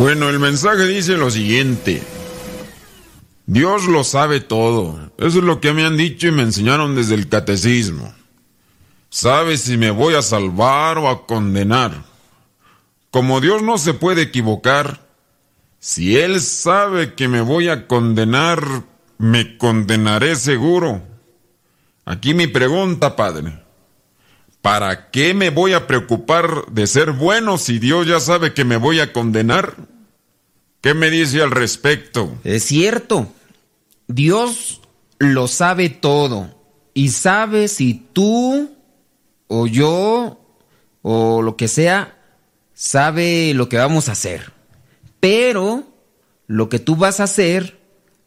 Bueno, 0.00 0.30
el 0.30 0.38
mensaje 0.38 0.86
dice 0.86 1.18
lo 1.18 1.30
siguiente. 1.30 2.02
Dios 3.44 3.84
lo 3.84 4.02
sabe 4.02 4.40
todo. 4.40 4.98
Eso 5.18 5.40
es 5.40 5.44
lo 5.44 5.60
que 5.60 5.74
me 5.74 5.84
han 5.84 5.98
dicho 5.98 6.26
y 6.26 6.32
me 6.32 6.40
enseñaron 6.40 6.94
desde 6.94 7.16
el 7.16 7.28
catecismo. 7.28 8.10
Sabe 9.10 9.58
si 9.58 9.76
me 9.76 9.90
voy 9.90 10.14
a 10.14 10.22
salvar 10.22 10.96
o 10.96 11.10
a 11.10 11.26
condenar. 11.26 12.02
Como 13.10 13.42
Dios 13.42 13.62
no 13.62 13.76
se 13.76 13.92
puede 13.92 14.22
equivocar, 14.22 15.06
si 15.80 16.16
Él 16.16 16.40
sabe 16.40 17.12
que 17.12 17.28
me 17.28 17.42
voy 17.42 17.68
a 17.68 17.86
condenar, 17.86 18.84
me 19.18 19.58
condenaré 19.58 20.34
seguro. 20.36 21.02
Aquí 22.06 22.32
mi 22.32 22.46
pregunta, 22.46 23.16
Padre. 23.16 23.52
¿Para 24.62 25.10
qué 25.10 25.32
me 25.32 25.50
voy 25.50 25.72
a 25.72 25.86
preocupar 25.86 26.66
de 26.70 26.86
ser 26.86 27.12
bueno 27.12 27.56
si 27.56 27.78
Dios 27.78 28.06
ya 28.06 28.20
sabe 28.20 28.52
que 28.52 28.64
me 28.64 28.76
voy 28.76 29.00
a 29.00 29.12
condenar? 29.12 29.76
¿Qué 30.80 30.94
me 30.94 31.10
dice 31.10 31.42
al 31.42 31.50
respecto? 31.50 32.38
Es 32.44 32.64
cierto. 32.64 33.32
Dios 34.06 34.80
lo 35.18 35.48
sabe 35.48 35.88
todo. 35.88 36.54
Y 36.92 37.10
sabe 37.10 37.68
si 37.68 38.06
tú 38.12 38.70
o 39.46 39.66
yo 39.66 40.40
o 41.02 41.42
lo 41.42 41.56
que 41.56 41.68
sea 41.68 42.18
sabe 42.74 43.52
lo 43.54 43.68
que 43.68 43.76
vamos 43.76 44.08
a 44.08 44.12
hacer. 44.12 44.52
Pero 45.20 45.84
lo 46.46 46.68
que 46.68 46.78
tú 46.78 46.96
vas 46.96 47.20
a 47.20 47.24
hacer 47.24 47.78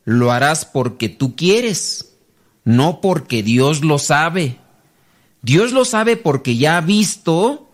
lo 0.05 0.31
harás 0.31 0.65
porque 0.65 1.09
tú 1.09 1.35
quieres, 1.35 2.15
no 2.63 3.01
porque 3.01 3.41
Dios 3.41 3.83
lo 3.83 3.99
sabe. 3.99 4.59
Dios 5.43 5.73
lo 5.73 5.85
sabe 5.85 6.17
porque 6.17 6.55
ya 6.55 6.77
ha 6.77 6.81
visto 6.81 7.69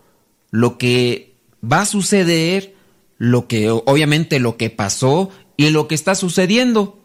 lo 0.50 0.76
que 0.76 1.36
va 1.64 1.82
a 1.82 1.86
suceder, 1.86 2.74
lo 3.16 3.46
que 3.46 3.70
obviamente 3.70 4.40
lo 4.40 4.56
que 4.56 4.70
pasó 4.70 5.30
y 5.56 5.70
lo 5.70 5.86
que 5.88 5.94
está 5.94 6.14
sucediendo. 6.14 6.98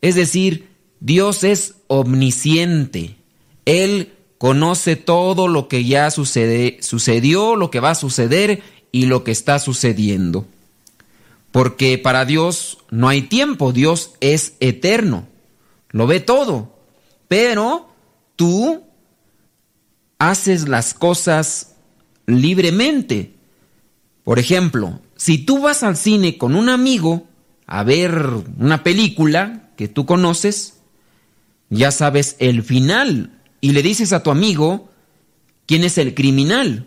Es 0.00 0.14
decir, 0.14 0.68
Dios 1.00 1.44
es 1.44 1.76
omnisciente. 1.86 3.16
Él 3.66 4.12
conoce 4.38 4.96
todo 4.96 5.48
lo 5.48 5.68
que 5.68 5.84
ya 5.84 6.10
sucede, 6.10 6.78
sucedió, 6.80 7.54
lo 7.54 7.70
que 7.70 7.80
va 7.80 7.90
a 7.90 7.94
suceder 7.94 8.62
y 8.92 9.06
lo 9.06 9.22
que 9.22 9.32
está 9.32 9.58
sucediendo. 9.58 10.46
Porque 11.52 11.98
para 11.98 12.24
Dios 12.24 12.78
no 12.90 13.08
hay 13.08 13.22
tiempo, 13.22 13.72
Dios 13.72 14.12
es 14.20 14.54
eterno, 14.60 15.26
lo 15.90 16.06
ve 16.06 16.20
todo. 16.20 16.74
Pero 17.28 17.88
tú 18.36 18.85
haces 20.18 20.68
las 20.68 20.94
cosas 20.94 21.76
libremente. 22.26 23.34
Por 24.24 24.38
ejemplo, 24.38 25.00
si 25.16 25.38
tú 25.38 25.60
vas 25.62 25.82
al 25.82 25.96
cine 25.96 26.38
con 26.38 26.54
un 26.54 26.68
amigo 26.68 27.26
a 27.66 27.82
ver 27.82 28.26
una 28.58 28.82
película 28.82 29.70
que 29.76 29.88
tú 29.88 30.06
conoces, 30.06 30.80
ya 31.70 31.90
sabes 31.90 32.36
el 32.38 32.62
final 32.62 33.40
y 33.60 33.72
le 33.72 33.82
dices 33.82 34.12
a 34.12 34.22
tu 34.22 34.30
amigo 34.30 34.88
quién 35.66 35.84
es 35.84 35.98
el 35.98 36.14
criminal, 36.14 36.86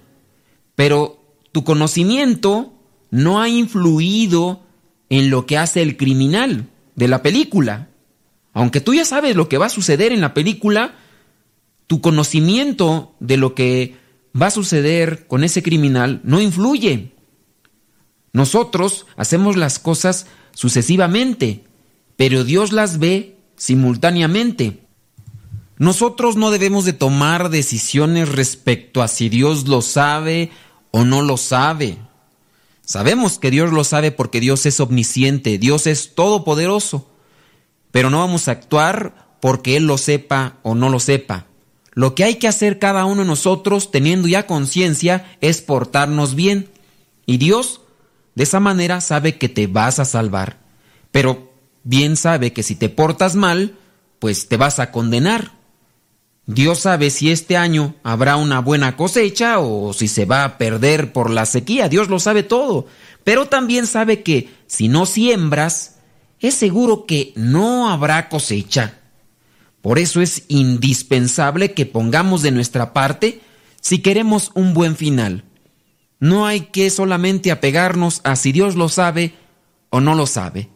pero 0.76 1.22
tu 1.52 1.64
conocimiento 1.64 2.74
no 3.12 3.42
ha 3.42 3.50
influido 3.50 4.62
en 5.10 5.30
lo 5.30 5.46
que 5.46 5.58
hace 5.58 5.82
el 5.82 5.98
criminal 5.98 6.70
de 6.96 7.08
la 7.08 7.22
película. 7.22 7.90
Aunque 8.54 8.82
tú 8.82 8.94
ya 8.94 9.06
sabes 9.06 9.36
lo 9.36 9.50
que 9.50 9.58
va 9.58 9.68
a 9.68 9.70
suceder 9.70 10.12
en 10.12 10.22
la 10.22 10.34
película, 10.34 10.96
tu 11.90 12.02
conocimiento 12.02 13.16
de 13.20 13.36
lo 13.36 13.56
que 13.56 13.98
va 14.40 14.46
a 14.46 14.52
suceder 14.52 15.26
con 15.26 15.44
ese 15.44 15.64
criminal 15.64 16.22
no 16.24 16.40
influye. 16.40 17.16
Nosotros 18.32 19.08
hacemos 19.18 19.58
las 19.58 19.80
cosas 19.80 20.28
sucesivamente, 20.54 21.64
pero 22.16 22.44
Dios 22.44 22.74
las 22.74 23.00
ve 23.00 23.40
simultáneamente. 23.56 24.86
Nosotros 25.80 26.36
no 26.36 26.52
debemos 26.52 26.86
de 26.86 26.94
tomar 26.94 27.50
decisiones 27.50 28.30
respecto 28.30 29.02
a 29.02 29.08
si 29.08 29.28
Dios 29.28 29.68
lo 29.68 29.82
sabe 29.82 30.52
o 30.92 31.06
no 31.06 31.24
lo 31.24 31.38
sabe. 31.38 31.98
Sabemos 32.82 33.40
que 33.40 33.50
Dios 33.50 33.74
lo 33.74 33.84
sabe 33.84 34.12
porque 34.12 34.40
Dios 34.40 34.68
es 34.68 34.80
omnisciente, 34.80 35.58
Dios 35.58 35.88
es 35.88 36.14
todopoderoso, 36.14 37.10
pero 37.90 38.12
no 38.12 38.20
vamos 38.20 38.48
a 38.48 38.52
actuar 38.52 39.38
porque 39.42 39.76
Él 39.76 39.88
lo 39.88 39.98
sepa 39.98 40.60
o 40.62 40.76
no 40.76 40.92
lo 40.92 41.00
sepa. 41.00 41.49
Lo 41.94 42.16
que 42.16 42.24
hay 42.24 42.36
que 42.36 42.48
hacer 42.48 42.80
cada 42.80 43.06
uno 43.06 43.22
de 43.22 43.28
nosotros, 43.28 43.92
teniendo 43.92 44.28
ya 44.28 44.46
conciencia, 44.46 45.38
es 45.42 45.62
portarnos 45.62 46.36
bien. 46.36 46.70
Y 47.26 47.38
Dios, 47.38 47.82
de 48.36 48.44
esa 48.44 48.60
manera, 48.60 49.02
sabe 49.02 49.38
que 49.38 49.50
te 49.50 49.68
vas 49.68 50.00
a 50.00 50.06
salvar. 50.06 50.58
Pero 51.12 51.52
bien 51.84 52.16
sabe 52.16 52.54
que 52.54 52.64
si 52.64 52.76
te 52.76 52.90
portas 52.90 53.36
mal, 53.36 53.76
pues 54.20 54.48
te 54.48 54.58
vas 54.58 54.80
a 54.80 54.92
condenar. 54.92 55.60
Dios 56.46 56.80
sabe 56.80 57.12
si 57.12 57.32
este 57.32 57.58
año 57.58 57.94
habrá 58.02 58.36
una 58.36 58.60
buena 58.60 58.98
cosecha 58.98 59.60
o 59.60 59.94
si 59.94 60.08
se 60.08 60.26
va 60.26 60.44
a 60.44 60.58
perder 60.58 61.14
por 61.14 61.30
la 61.30 61.46
sequía. 61.46 61.90
Dios 61.90 62.10
lo 62.10 62.20
sabe 62.20 62.42
todo. 62.42 62.88
Pero 63.24 63.46
también 63.46 63.86
sabe 63.86 64.24
que 64.24 64.50
si 64.66 64.88
no 64.88 65.06
siembras, 65.06 65.98
es 66.40 66.56
seguro 66.56 67.06
que 67.06 67.34
no 67.36 67.90
habrá 67.90 68.30
cosecha. 68.30 68.98
Por 69.82 70.00
eso 70.00 70.22
es 70.22 70.44
indispensable 70.48 71.74
que 71.74 71.86
pongamos 71.86 72.42
de 72.42 72.52
nuestra 72.52 72.94
parte 72.94 73.42
si 73.82 74.00
queremos 74.00 74.52
un 74.56 74.74
buen 74.74 74.96
final. 74.96 75.46
No 76.20 76.46
hay 76.46 76.62
que 76.62 76.90
solamente 76.90 77.52
apegarnos 77.52 78.22
a 78.24 78.36
si 78.36 78.52
Dios 78.52 78.76
lo 78.76 78.90
sabe 78.90 79.34
o 79.90 80.02
no 80.02 80.16
lo 80.16 80.28
sabe. 80.28 80.70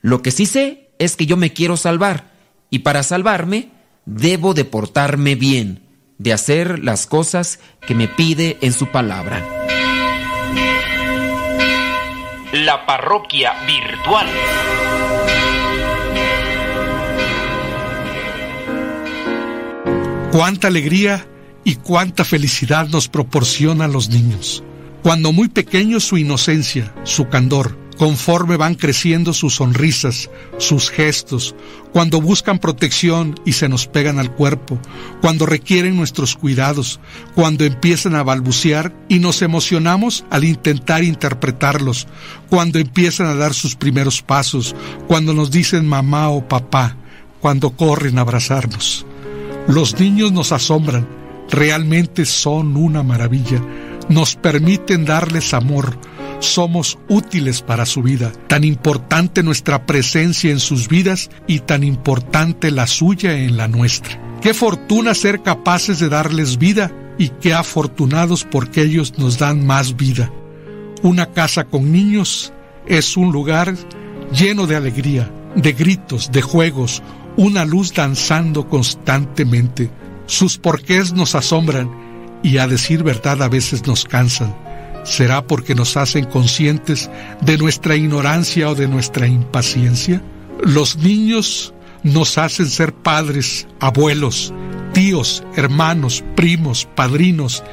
Lo 0.00 0.22
que 0.22 0.30
sí 0.30 0.46
sé 0.46 0.90
es 0.98 1.16
que 1.16 1.26
yo 1.26 1.36
me 1.36 1.52
quiero 1.52 1.76
salvar 1.76 2.30
y 2.70 2.80
para 2.80 3.02
salvarme 3.02 3.70
debo 4.06 4.54
de 4.54 4.64
portarme 4.64 5.34
bien, 5.34 5.82
de 6.18 6.32
hacer 6.32 6.78
las 6.78 7.06
cosas 7.06 7.58
que 7.86 7.94
me 7.94 8.08
pide 8.08 8.56
en 8.60 8.72
su 8.72 8.86
palabra. 8.86 9.44
La 12.52 12.86
parroquia 12.86 13.52
virtual. 13.66 14.26
Cuánta 20.30 20.68
alegría 20.68 21.26
y 21.64 21.76
cuánta 21.76 22.22
felicidad 22.22 22.88
nos 22.88 23.08
proporcionan 23.08 23.92
los 23.92 24.10
niños. 24.10 24.62
Cuando 25.02 25.32
muy 25.32 25.48
pequeños 25.48 26.04
su 26.04 26.18
inocencia, 26.18 26.92
su 27.04 27.28
candor, 27.28 27.78
conforme 27.96 28.58
van 28.58 28.74
creciendo 28.74 29.32
sus 29.32 29.54
sonrisas, 29.54 30.30
sus 30.58 30.90
gestos, 30.90 31.54
cuando 31.92 32.20
buscan 32.20 32.58
protección 32.58 33.40
y 33.46 33.52
se 33.52 33.70
nos 33.70 33.86
pegan 33.86 34.18
al 34.18 34.30
cuerpo, 34.30 34.78
cuando 35.22 35.46
requieren 35.46 35.96
nuestros 35.96 36.36
cuidados, 36.36 37.00
cuando 37.34 37.64
empiezan 37.64 38.14
a 38.14 38.22
balbucear 38.22 38.94
y 39.08 39.20
nos 39.20 39.40
emocionamos 39.40 40.26
al 40.28 40.44
intentar 40.44 41.04
interpretarlos, 41.04 42.06
cuando 42.50 42.78
empiezan 42.78 43.28
a 43.28 43.34
dar 43.34 43.54
sus 43.54 43.76
primeros 43.76 44.20
pasos, 44.20 44.76
cuando 45.06 45.32
nos 45.32 45.50
dicen 45.50 45.86
mamá 45.86 46.28
o 46.28 46.46
papá, 46.46 46.96
cuando 47.40 47.70
corren 47.70 48.18
a 48.18 48.20
abrazarnos. 48.20 49.06
Los 49.68 50.00
niños 50.00 50.32
nos 50.32 50.50
asombran, 50.52 51.06
realmente 51.50 52.24
son 52.24 52.74
una 52.78 53.02
maravilla, 53.02 53.62
nos 54.08 54.34
permiten 54.34 55.04
darles 55.04 55.52
amor, 55.52 55.98
somos 56.38 56.98
útiles 57.06 57.60
para 57.60 57.84
su 57.84 58.00
vida, 58.00 58.32
tan 58.46 58.64
importante 58.64 59.42
nuestra 59.42 59.84
presencia 59.84 60.50
en 60.50 60.58
sus 60.58 60.88
vidas 60.88 61.28
y 61.46 61.60
tan 61.60 61.84
importante 61.84 62.70
la 62.70 62.86
suya 62.86 63.36
en 63.38 63.58
la 63.58 63.68
nuestra. 63.68 64.18
Qué 64.40 64.54
fortuna 64.54 65.14
ser 65.14 65.42
capaces 65.42 65.98
de 65.98 66.08
darles 66.08 66.56
vida 66.56 66.90
y 67.18 67.28
qué 67.28 67.52
afortunados 67.52 68.44
porque 68.50 68.80
ellos 68.80 69.18
nos 69.18 69.36
dan 69.36 69.66
más 69.66 69.96
vida. 69.96 70.32
Una 71.02 71.26
casa 71.26 71.64
con 71.64 71.92
niños 71.92 72.54
es 72.86 73.18
un 73.18 73.32
lugar 73.32 73.74
lleno 74.32 74.66
de 74.66 74.76
alegría, 74.76 75.30
de 75.56 75.72
gritos, 75.74 76.32
de 76.32 76.40
juegos, 76.40 77.02
una 77.38 77.64
luz 77.64 77.94
danzando 77.94 78.68
constantemente. 78.68 79.90
Sus 80.26 80.58
porqués 80.58 81.14
nos 81.14 81.34
asombran 81.34 81.90
y 82.42 82.58
a 82.58 82.66
decir 82.66 83.02
verdad 83.02 83.42
a 83.42 83.48
veces 83.48 83.86
nos 83.86 84.04
cansan 84.04 84.54
¿Será 85.08 85.46
porque 85.46 85.74
nos 85.74 85.96
hacen 85.96 86.26
conscientes 86.26 87.10
de 87.40 87.56
nuestra 87.56 87.96
ignorancia 87.96 88.68
o 88.68 88.74
de 88.74 88.86
nuestra 88.88 89.26
impaciencia? 89.26 90.22
Los 90.62 90.96
niños 90.98 91.72
nos 92.02 92.36
hacen 92.36 92.66
ser 92.66 92.92
padres, 92.92 93.66
abuelos, 93.80 94.52
tíos, 94.92 95.42
hermanos, 95.56 96.22
primos, 96.36 96.86
padrinos. 96.94 97.64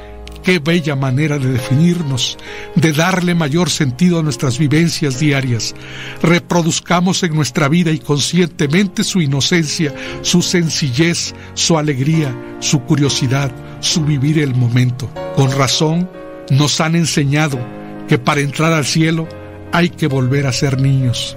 Qué 0.46 0.60
bella 0.60 0.96
manera 0.96 1.40
de 1.40 1.54
definirnos, 1.54 2.38
de 2.76 2.94
darle 2.94 3.34
mayor 3.34 3.72
sentido 3.72 4.20
a 4.20 4.22
nuestras 4.22 4.60
vivencias 4.60 5.20
diarias. 5.20 5.74
Reproduzcamos 6.22 7.24
en 7.24 7.34
nuestra 7.34 7.68
vida 7.68 7.90
y 7.90 7.98
conscientemente 7.98 9.04
su 9.04 9.22
inocencia, 9.22 9.92
su 10.22 10.44
sencillez, 10.44 11.34
su 11.56 11.80
alegría, 11.80 12.32
su 12.60 12.82
curiosidad, 12.82 13.52
su 13.80 14.06
vivir 14.06 14.38
el 14.38 14.54
momento. 14.54 15.10
Con 15.36 15.52
razón, 15.52 16.08
nos 16.52 16.80
han 16.80 16.96
enseñado 16.96 17.58
que 18.08 18.20
para 18.20 18.42
entrar 18.42 18.72
al 18.72 18.86
cielo 18.86 19.28
hay 19.72 19.90
que 19.90 20.06
volver 20.06 20.46
a 20.46 20.54
ser 20.54 20.80
niños. 20.80 21.36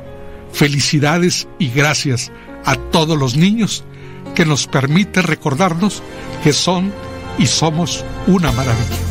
Felicidades 0.53 1.49
y 1.59 1.71
gracias 1.71 2.31
a 2.67 2.77
todos 2.77 3.19
los 3.19 3.39
niños 3.39 3.85
que 4.35 4.45
nos 4.45 4.67
permiten 4.67 5.23
recordarnos 5.23 6.03
que 6.45 6.53
son 6.53 6.93
y 7.39 7.47
somos 7.47 8.05
una 8.27 8.53
maravilla. 8.53 9.08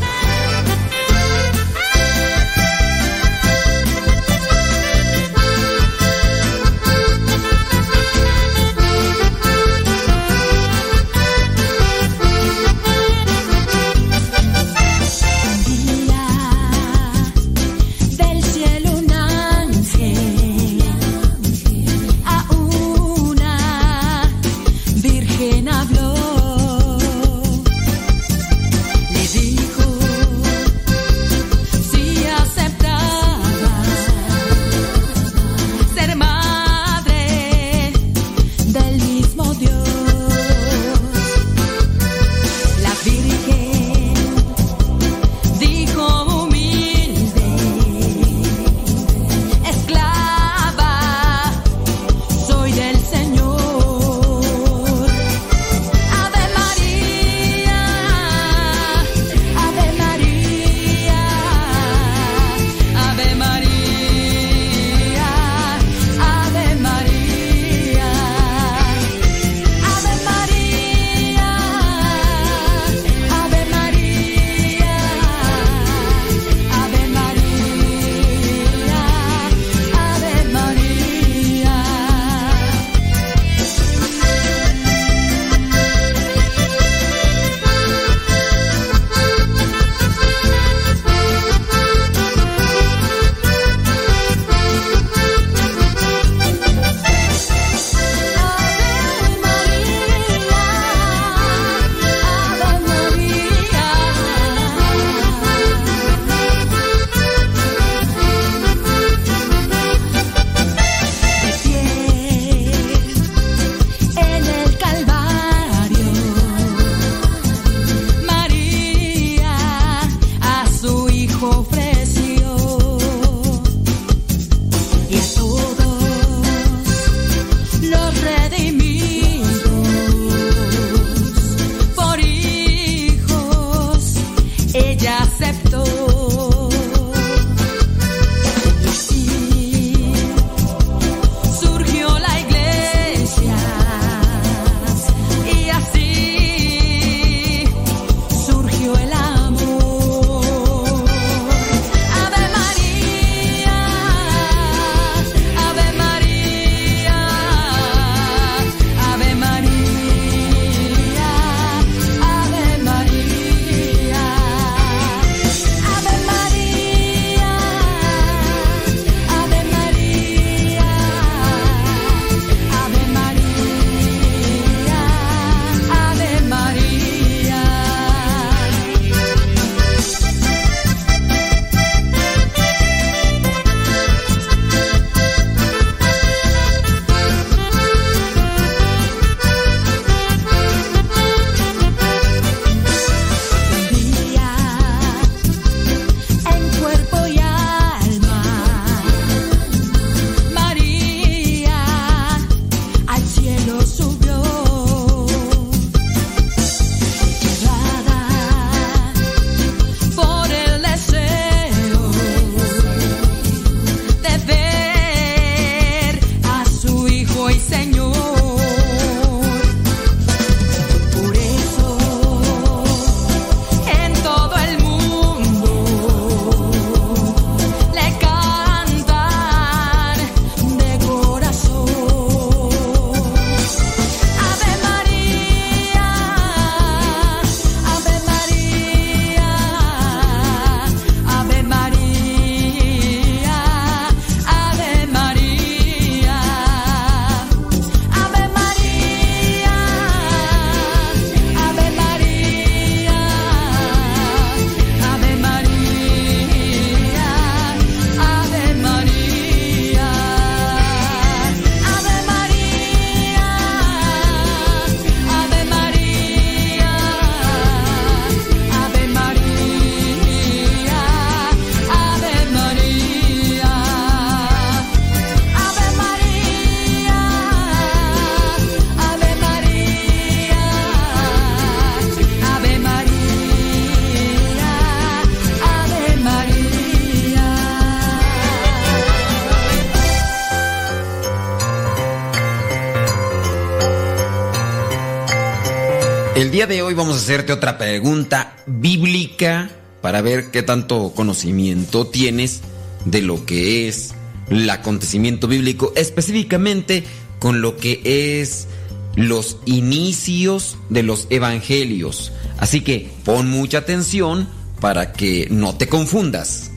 El 296.38 296.52
día 296.52 296.68
de 296.68 296.84
hoy 296.84 296.94
vamos 296.94 297.16
a 297.16 297.18
hacerte 297.18 297.52
otra 297.52 297.80
pregunta 297.80 298.58
bíblica 298.68 299.72
para 300.04 300.22
ver 300.22 300.52
qué 300.52 300.62
tanto 300.62 301.14
conocimiento 301.16 302.06
tienes 302.06 302.62
de 303.06 303.24
lo 303.24 303.44
que 303.44 303.88
es 303.88 304.14
el 304.48 304.70
acontecimiento 304.70 305.48
bíblico, 305.48 305.94
específicamente 305.96 307.04
con 307.40 307.62
lo 307.62 307.76
que 307.76 308.02
es 308.40 308.68
los 309.16 309.58
inicios 309.66 310.78
de 310.90 311.02
los 311.02 311.26
evangelios. 311.32 312.32
Así 312.60 312.82
que 312.82 313.10
pon 313.26 313.50
mucha 313.50 313.80
atención 313.80 314.48
para 314.80 315.14
que 315.14 315.48
no 315.50 315.76
te 315.76 315.88
confundas. 315.90 316.70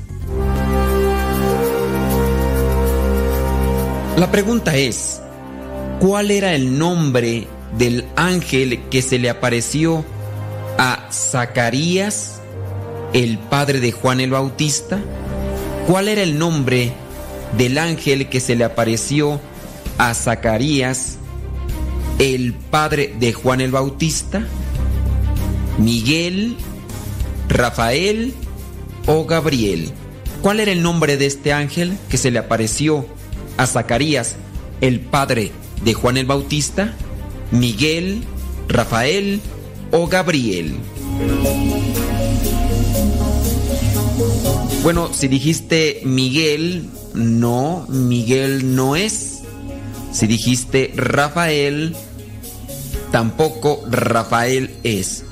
La 4.16 4.30
pregunta 4.30 4.74
es, 4.74 5.20
¿cuál 6.00 6.30
era 6.30 6.54
el 6.54 6.78
nombre 6.78 7.46
del 7.76 8.06
ángel 8.16 8.80
que 8.90 9.02
se 9.02 9.18
le 9.18 9.30
apareció 9.30 10.04
a 10.78 11.08
Zacarías, 11.12 12.40
el 13.12 13.38
padre 13.38 13.80
de 13.80 13.92
Juan 13.92 14.20
el 14.20 14.30
Bautista? 14.30 14.98
¿Cuál 15.86 16.08
era 16.08 16.22
el 16.22 16.38
nombre 16.38 16.92
del 17.56 17.78
ángel 17.78 18.28
que 18.28 18.40
se 18.40 18.56
le 18.56 18.64
apareció 18.64 19.40
a 19.98 20.14
Zacarías, 20.14 21.16
el 22.18 22.54
padre 22.54 23.14
de 23.18 23.32
Juan 23.32 23.60
el 23.60 23.72
Bautista? 23.72 24.46
¿Miguel, 25.78 26.56
Rafael 27.48 28.34
o 29.06 29.24
Gabriel? 29.24 29.90
¿Cuál 30.42 30.60
era 30.60 30.72
el 30.72 30.82
nombre 30.82 31.16
de 31.16 31.26
este 31.26 31.52
ángel 31.52 31.96
que 32.08 32.16
se 32.16 32.30
le 32.30 32.38
apareció 32.38 33.06
a 33.56 33.66
Zacarías, 33.66 34.36
el 34.80 35.00
padre 35.00 35.52
de 35.84 35.94
Juan 35.94 36.16
el 36.16 36.26
Bautista? 36.26 36.94
Miguel, 37.50 38.22
Rafael 38.68 39.40
o 39.90 40.06
Gabriel. 40.06 40.74
Bueno, 44.82 45.10
si 45.12 45.28
dijiste 45.28 46.00
Miguel, 46.04 46.88
no, 47.14 47.86
Miguel 47.88 48.74
no 48.74 48.96
es. 48.96 49.40
Si 50.12 50.26
dijiste 50.26 50.92
Rafael, 50.96 51.94
tampoco 53.12 53.84
Rafael 53.90 54.70
es. 54.82 55.24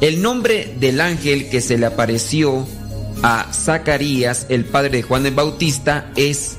El 0.00 0.22
nombre 0.22 0.74
del 0.78 1.00
ángel 1.00 1.48
que 1.48 1.60
se 1.60 1.78
le 1.78 1.86
apareció 1.86 2.66
a 3.22 3.52
Zacarías, 3.52 4.46
el 4.48 4.64
padre 4.64 4.98
de 4.98 5.02
Juan 5.02 5.26
el 5.26 5.34
Bautista, 5.34 6.10
es 6.16 6.56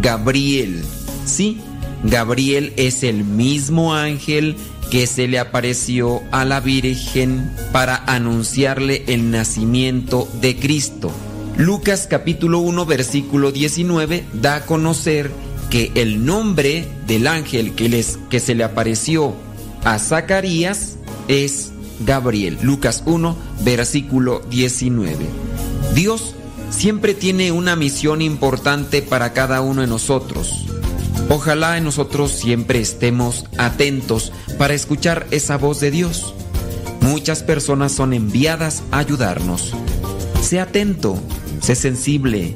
Gabriel. 0.00 0.82
Sí, 1.24 1.60
Gabriel 2.04 2.74
es 2.76 3.02
el 3.02 3.24
mismo 3.24 3.94
ángel 3.94 4.56
que 4.90 5.06
se 5.06 5.26
le 5.26 5.38
apareció 5.38 6.22
a 6.30 6.44
la 6.44 6.60
Virgen 6.60 7.50
para 7.72 7.96
anunciarle 7.96 9.04
el 9.08 9.30
nacimiento 9.30 10.28
de 10.40 10.56
Cristo. 10.56 11.10
Lucas 11.56 12.06
capítulo 12.08 12.58
1 12.58 12.84
versículo 12.84 13.52
19 13.52 14.24
da 14.34 14.56
a 14.56 14.66
conocer 14.66 15.30
que 15.70 15.92
el 15.94 16.24
nombre 16.24 16.86
del 17.06 17.26
ángel 17.26 17.74
que, 17.74 17.88
les, 17.88 18.18
que 18.28 18.38
se 18.38 18.54
le 18.54 18.64
apareció 18.64 19.34
a 19.84 19.98
Zacarías 19.98 20.96
es 21.28 21.72
Gabriel. 22.00 22.58
Lucas 22.62 23.02
1 23.06 23.36
versículo 23.64 24.42
19. 24.50 25.26
Dios 25.94 26.34
siempre 26.70 27.14
tiene 27.14 27.50
una 27.50 27.76
misión 27.76 28.20
importante 28.20 29.00
para 29.00 29.32
cada 29.32 29.62
uno 29.62 29.80
de 29.80 29.86
nosotros. 29.86 30.66
Ojalá 31.28 31.78
en 31.78 31.84
nosotros 31.84 32.32
siempre 32.32 32.80
estemos 32.80 33.44
atentos 33.58 34.32
para 34.58 34.74
escuchar 34.74 35.26
esa 35.30 35.56
voz 35.56 35.80
de 35.80 35.90
Dios. 35.90 36.34
Muchas 37.00 37.42
personas 37.42 37.92
son 37.92 38.12
enviadas 38.12 38.82
a 38.90 38.98
ayudarnos. 38.98 39.74
Sé 40.42 40.60
atento, 40.60 41.18
sé 41.60 41.74
sensible, 41.74 42.54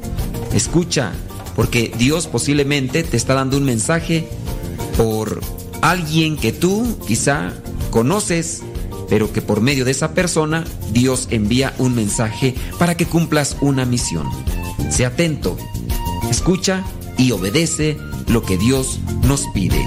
escucha, 0.53 1.11
porque 1.55 1.91
Dios 1.97 2.27
posiblemente 2.27 3.03
te 3.03 3.17
está 3.17 3.33
dando 3.33 3.57
un 3.57 3.63
mensaje 3.63 4.27
por 4.97 5.41
alguien 5.81 6.37
que 6.37 6.51
tú 6.51 6.97
quizá 7.07 7.53
conoces, 7.89 8.61
pero 9.09 9.33
que 9.33 9.41
por 9.41 9.61
medio 9.61 9.85
de 9.85 9.91
esa 9.91 10.13
persona 10.13 10.63
Dios 10.91 11.27
envía 11.31 11.73
un 11.77 11.95
mensaje 11.95 12.55
para 12.77 12.95
que 12.95 13.05
cumplas 13.05 13.57
una 13.61 13.85
misión. 13.85 14.27
Sé 14.89 15.05
atento, 15.05 15.57
escucha 16.29 16.83
y 17.17 17.31
obedece 17.31 17.97
lo 18.29 18.41
que 18.43 18.57
Dios 18.57 18.99
nos 19.23 19.47
pide. 19.53 19.83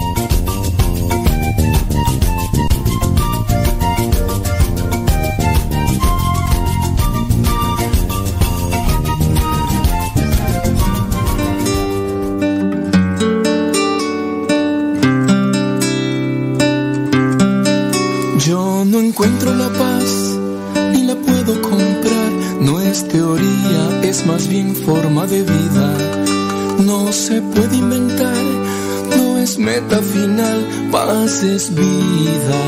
Paz 31.22 31.42
es 31.44 31.74
vida. 31.74 32.62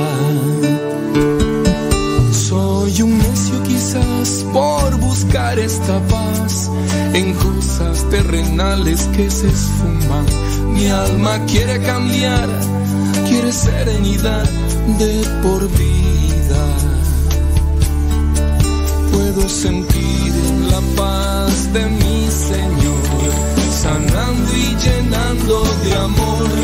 Soy 2.32 3.02
un 3.02 3.18
necio 3.18 3.62
quizás 3.64 4.44
por 4.52 4.96
buscar 5.00 5.58
esta 5.58 5.98
paz 6.06 6.70
en 7.14 7.34
cosas 7.34 8.08
terrenales 8.10 9.08
que 9.16 9.28
se 9.30 9.48
esfuman. 9.48 10.26
Mi 10.72 10.86
alma 10.88 11.44
quiere 11.46 11.80
cambiar, 11.82 12.48
quiere 13.28 13.50
serenidad 13.52 14.48
de 15.00 15.14
por 15.42 15.60
vida. 15.82 16.64
Puedo 19.12 19.48
sentir 19.48 20.32
la 20.70 20.80
paz 20.96 21.72
de 21.72 21.84
mi 21.86 22.28
Señor, 22.30 23.32
sanando 23.82 24.50
y 24.56 24.76
llenando 24.84 25.64
de 25.84 25.94
amor. 25.94 26.63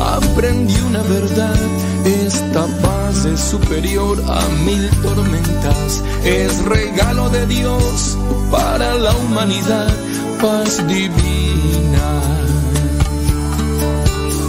Aprendí 0.00 0.74
una 0.80 1.02
verdad. 1.02 1.56
Esta 2.04 2.66
paz 2.80 3.26
es 3.26 3.40
superior 3.40 4.22
a 4.26 4.40
mil 4.64 4.88
tormentas. 5.02 6.02
Es 6.24 6.64
regalo 6.64 7.28
de 7.28 7.46
Dios 7.46 8.16
para 8.50 8.94
la 8.94 9.14
humanidad. 9.16 9.92
Paz 10.40 10.86
divina. 10.88 12.08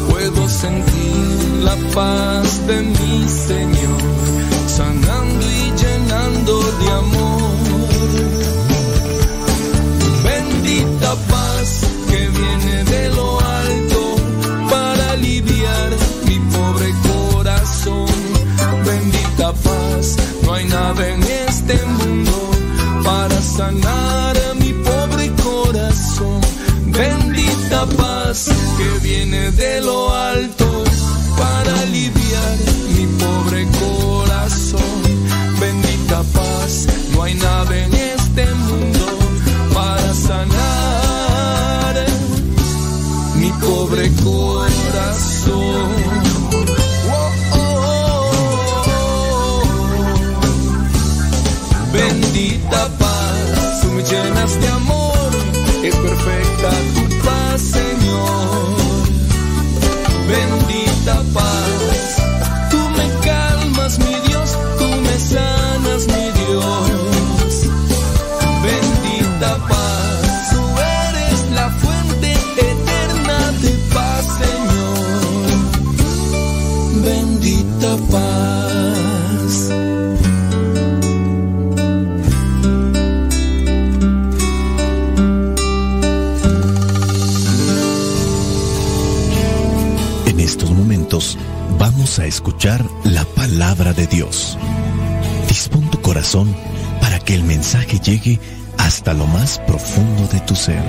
Puedo 0.10 0.48
sentir 0.48 1.62
la 1.64 1.76
paz 1.94 2.66
de 2.68 2.82
mi 2.82 3.28
Señor, 3.28 4.02
sanando 4.68 5.46
y 5.46 5.64
llenando 5.82 6.54
de 6.80 6.92
amor. 7.04 7.36
Bendita 10.24 11.16
paz 11.30 11.46
sanar 23.56 24.36
mi 24.60 24.74
pobre 24.74 25.32
corazón. 25.44 26.42
Bendita 26.88 27.86
paz 27.98 28.50
que 28.78 29.08
viene 29.08 29.52
de 29.52 29.82
lo 29.82 30.14
alto 30.14 30.84
para 31.38 31.72
aliviar 31.82 32.58
mi 32.96 33.06
pobre 33.22 33.66
corazón. 33.82 35.02
Bendita 35.60 36.22
paz, 36.34 36.88
de 94.06 94.16
Dios. 94.16 94.58
Dispón 95.48 95.90
tu 95.90 96.02
corazón 96.02 96.56
para 97.02 97.20
que 97.20 97.36
el 97.36 97.44
mensaje 97.44 98.00
llegue 98.00 98.40
hasta 98.78 99.14
lo 99.14 99.26
más 99.26 99.60
profundo 99.60 100.28
de 100.28 100.40
tu 100.42 100.56
ser. 100.56 100.84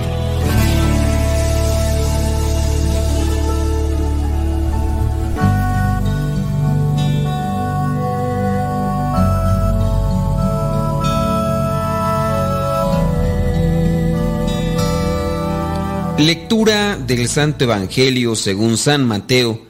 Lectura 16.19 16.97
del 16.97 17.29
Santo 17.29 17.65
Evangelio 17.65 18.35
según 18.35 18.79
San 18.79 19.05
Mateo, 19.07 19.61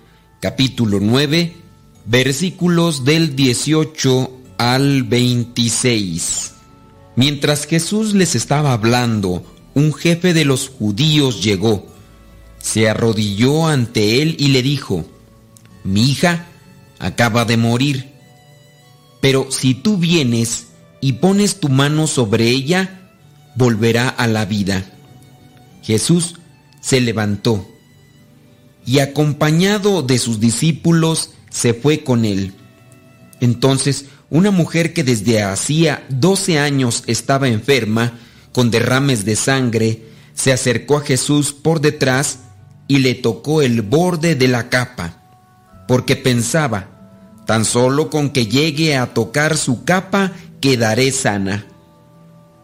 capítulo 0.41 1.01
9, 1.01 1.66
versículos 2.07 3.05
del 3.05 3.35
18 3.35 4.31
al 4.59 5.03
26. 5.03 6.53
Mientras 7.17 7.67
Jesús 7.67 8.15
les 8.15 8.35
estaba 8.35 8.73
hablando, 8.73 9.45
un 9.75 9.93
jefe 9.93 10.33
de 10.33 10.45
los 10.45 10.69
judíos 10.69 11.43
llegó, 11.43 11.87
se 12.59 12.89
arrodilló 12.89 13.67
ante 13.67 14.23
él 14.23 14.37
y 14.39 14.49
le 14.49 14.63
dijo, 14.63 15.05
Mi 15.83 16.11
hija 16.11 16.47
acaba 16.99 17.45
de 17.45 17.57
morir, 17.57 18.13
pero 19.21 19.51
si 19.51 19.75
tú 19.75 19.99
vienes 19.99 20.69
y 21.01 21.15
pones 21.15 21.59
tu 21.59 21.69
mano 21.69 22.07
sobre 22.07 22.49
ella, 22.51 23.11
volverá 23.57 24.09
a 24.09 24.27
la 24.29 24.45
vida. 24.45 24.93
Jesús 25.83 26.37
se 26.81 27.01
levantó 27.01 27.67
y 28.85 29.01
acompañado 29.01 30.03
de 30.03 30.19
sus 30.19 30.39
discípulos 30.39 31.31
se 31.57 31.73
fue 31.73 32.05
con 32.05 32.27
él. 32.27 32.53
Entonces 33.41 34.05
una 34.29 34.51
mujer 34.51 34.93
que 34.93 35.05
desde 35.05 35.43
hacía 35.43 36.05
12 36.11 36.59
años 36.59 37.03
estaba 37.07 37.49
enferma, 37.49 38.13
con 38.53 38.71
derrames 38.71 39.25
de 39.25 39.37
sangre, 39.37 40.03
se 40.35 40.53
acercó 40.53 40.99
a 40.99 41.01
Jesús 41.01 41.55
por 41.55 41.81
detrás 41.81 42.41
y 42.89 42.99
le 42.99 43.15
tocó 43.15 43.63
el 43.63 43.81
borde 43.81 44.35
de 44.35 44.49
la 44.49 44.69
capa, 44.69 45.23
porque 45.89 46.15
pensaba, 46.15 46.89
tan 47.47 47.65
solo 47.65 48.11
con 48.11 48.31
que 48.31 48.47
llegue 48.47 48.97
a 48.97 49.15
tocar 49.15 49.57
su 49.57 49.85
capa 49.85 50.33
quedaré 50.61 51.11
sana. 51.11 51.67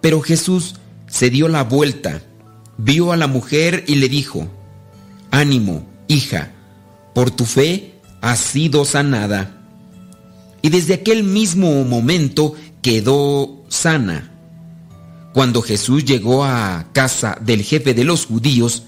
Pero 0.02 0.20
Jesús 0.20 0.74
se 1.06 1.30
dio 1.30 1.48
la 1.48 1.64
vuelta, 1.64 2.20
vio 2.76 3.12
a 3.12 3.16
la 3.16 3.26
mujer 3.26 3.84
y 3.86 3.94
le 3.94 4.10
dijo, 4.10 4.48
Ánimo, 5.30 5.88
hija, 6.08 6.50
por 7.14 7.30
tu 7.30 7.46
fe 7.46 7.91
has 8.22 8.38
sido 8.38 8.86
sanada. 8.86 9.58
Y 10.62 10.70
desde 10.70 10.94
aquel 10.94 11.24
mismo 11.24 11.84
momento 11.84 12.54
quedó 12.80 13.64
sana. 13.68 14.32
Cuando 15.34 15.60
Jesús 15.60 16.06
llegó 16.06 16.44
a 16.44 16.86
casa 16.94 17.36
del 17.42 17.62
jefe 17.62 17.92
de 17.92 18.04
los 18.04 18.24
judíos 18.24 18.84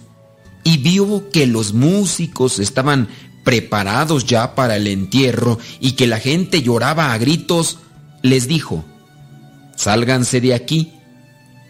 y 0.63 0.79
vio 0.79 1.29
que 1.31 1.47
los 1.47 1.75
músicos 1.75 2.59
estaban 2.59 3.09
preparados 3.45 4.25
ya 4.25 4.55
para 4.55 4.77
el 4.77 4.87
entierro 4.87 5.59
y 5.81 5.93
que 5.93 6.07
la 6.07 6.19
gente 6.19 6.63
lloraba 6.63 7.13
a 7.13 7.19
gritos, 7.19 7.81
les 8.23 8.49
dijo, 8.49 8.83
Sálganse 9.77 10.41
de 10.41 10.55
aquí 10.55 10.95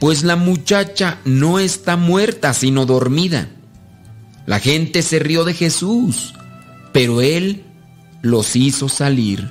pues 0.05 0.23
la 0.23 0.36
muchacha 0.36 1.19
no 1.24 1.59
está 1.59 1.97
muerta 1.97 2.53
sino 2.53 2.85
dormida. 2.85 3.49
La 4.45 4.61
gente 4.61 5.01
se 5.01 5.19
rió 5.19 5.45
de 5.45 5.55
Jesús, 5.55 6.35
pero 6.94 7.20
él 7.22 7.64
los 8.22 8.54
hizo 8.54 8.88
salir. 8.88 9.50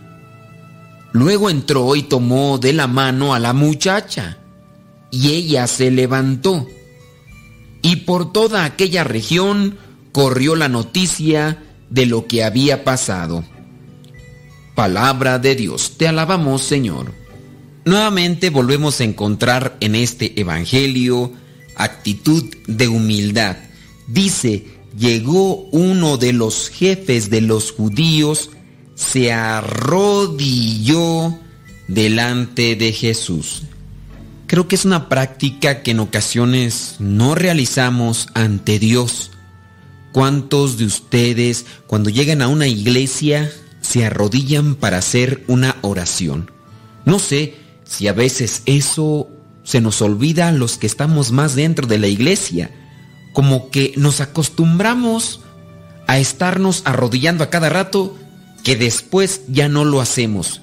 Luego 1.11 1.49
entró 1.49 1.93
y 1.97 2.03
tomó 2.03 2.57
de 2.57 2.71
la 2.71 2.87
mano 2.87 3.33
a 3.33 3.39
la 3.39 3.51
muchacha, 3.51 4.37
y 5.11 5.33
ella 5.33 5.67
se 5.67 5.91
levantó. 5.91 6.65
Y 7.81 7.97
por 7.97 8.31
toda 8.31 8.63
aquella 8.63 9.03
región 9.03 9.77
corrió 10.13 10.55
la 10.55 10.69
noticia 10.69 11.61
de 11.89 12.05
lo 12.05 12.27
que 12.27 12.45
había 12.45 12.85
pasado. 12.85 13.43
Palabra 14.73 15.37
de 15.37 15.55
Dios, 15.55 15.97
te 15.97 16.07
alabamos 16.07 16.61
Señor. 16.61 17.11
Nuevamente 17.83 18.51
volvemos 18.51 19.01
a 19.01 19.03
encontrar 19.03 19.75
en 19.81 19.95
este 19.95 20.39
Evangelio 20.39 21.33
actitud 21.75 22.45
de 22.67 22.87
humildad. 22.87 23.57
Dice, 24.07 24.65
llegó 24.97 25.67
uno 25.71 26.17
de 26.17 26.33
los 26.33 26.69
jefes 26.69 27.29
de 27.29 27.41
los 27.41 27.71
judíos, 27.71 28.49
se 28.95 29.31
arrodilló 29.31 31.37
delante 31.87 32.75
de 32.75 32.91
Jesús. 32.91 33.63
Creo 34.47 34.67
que 34.67 34.75
es 34.75 34.85
una 34.85 35.09
práctica 35.09 35.81
que 35.81 35.91
en 35.91 35.99
ocasiones 35.99 36.95
no 36.99 37.35
realizamos 37.35 38.27
ante 38.33 38.79
Dios. 38.79 39.31
¿Cuántos 40.11 40.77
de 40.77 40.85
ustedes 40.85 41.65
cuando 41.87 42.11
llegan 42.11 42.41
a 42.41 42.47
una 42.47 42.67
iglesia 42.67 43.51
se 43.81 44.05
arrodillan 44.05 44.75
para 44.75 44.99
hacer 44.99 45.43
una 45.47 45.77
oración? 45.81 46.51
No 47.05 47.17
sé, 47.17 47.55
si 47.83 48.07
a 48.07 48.13
veces 48.13 48.61
eso 48.65 49.27
se 49.63 49.81
nos 49.81 50.01
olvida 50.01 50.49
a 50.49 50.51
los 50.51 50.77
que 50.77 50.87
estamos 50.87 51.31
más 51.31 51.55
dentro 51.55 51.87
de 51.87 51.97
la 51.97 52.07
iglesia, 52.07 52.69
como 53.34 53.69
que 53.69 53.93
nos 53.97 54.22
acostumbramos 54.22 55.41
a 56.07 56.19
estarnos 56.19 56.84
arrodillando 56.85 57.43
a 57.43 57.49
cada 57.49 57.69
rato 57.69 58.15
que 58.64 58.76
después 58.76 59.41
ya 59.47 59.68
no 59.68 59.84
lo 59.85 59.99
hacemos. 59.99 60.61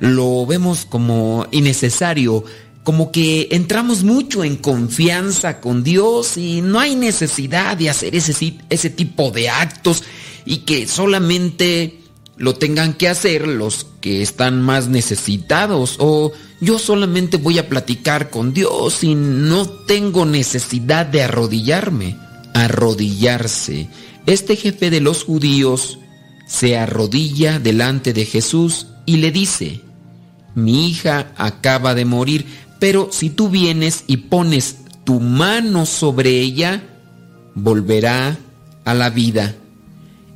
Lo 0.00 0.46
vemos 0.46 0.84
como 0.84 1.46
innecesario, 1.50 2.44
como 2.84 3.12
que 3.12 3.48
entramos 3.50 4.02
mucho 4.04 4.44
en 4.44 4.56
confianza 4.56 5.60
con 5.60 5.82
Dios 5.82 6.36
y 6.36 6.60
no 6.60 6.80
hay 6.80 6.96
necesidad 6.96 7.76
de 7.76 7.90
hacer 7.90 8.14
ese, 8.14 8.58
ese 8.68 8.90
tipo 8.90 9.30
de 9.30 9.48
actos 9.48 10.02
y 10.44 10.58
que 10.58 10.86
solamente 10.86 12.01
lo 12.42 12.56
tengan 12.56 12.94
que 12.94 13.08
hacer 13.08 13.46
los 13.46 13.86
que 14.00 14.20
están 14.20 14.62
más 14.62 14.88
necesitados 14.88 15.94
o 16.00 16.32
yo 16.60 16.80
solamente 16.80 17.36
voy 17.36 17.60
a 17.60 17.68
platicar 17.68 18.30
con 18.30 18.52
Dios 18.52 19.04
y 19.04 19.14
no 19.14 19.68
tengo 19.68 20.26
necesidad 20.26 21.06
de 21.06 21.22
arrodillarme. 21.22 22.16
Arrodillarse. 22.52 23.88
Este 24.26 24.56
jefe 24.56 24.90
de 24.90 25.00
los 25.00 25.22
judíos 25.22 26.00
se 26.48 26.76
arrodilla 26.76 27.60
delante 27.60 28.12
de 28.12 28.24
Jesús 28.24 28.88
y 29.06 29.18
le 29.18 29.30
dice, 29.30 29.80
mi 30.56 30.88
hija 30.88 31.32
acaba 31.36 31.94
de 31.94 32.06
morir, 32.06 32.44
pero 32.80 33.10
si 33.12 33.30
tú 33.30 33.50
vienes 33.50 34.02
y 34.08 34.16
pones 34.16 34.78
tu 35.04 35.20
mano 35.20 35.86
sobre 35.86 36.40
ella, 36.40 36.82
volverá 37.54 38.36
a 38.84 38.94
la 38.94 39.10
vida. 39.10 39.54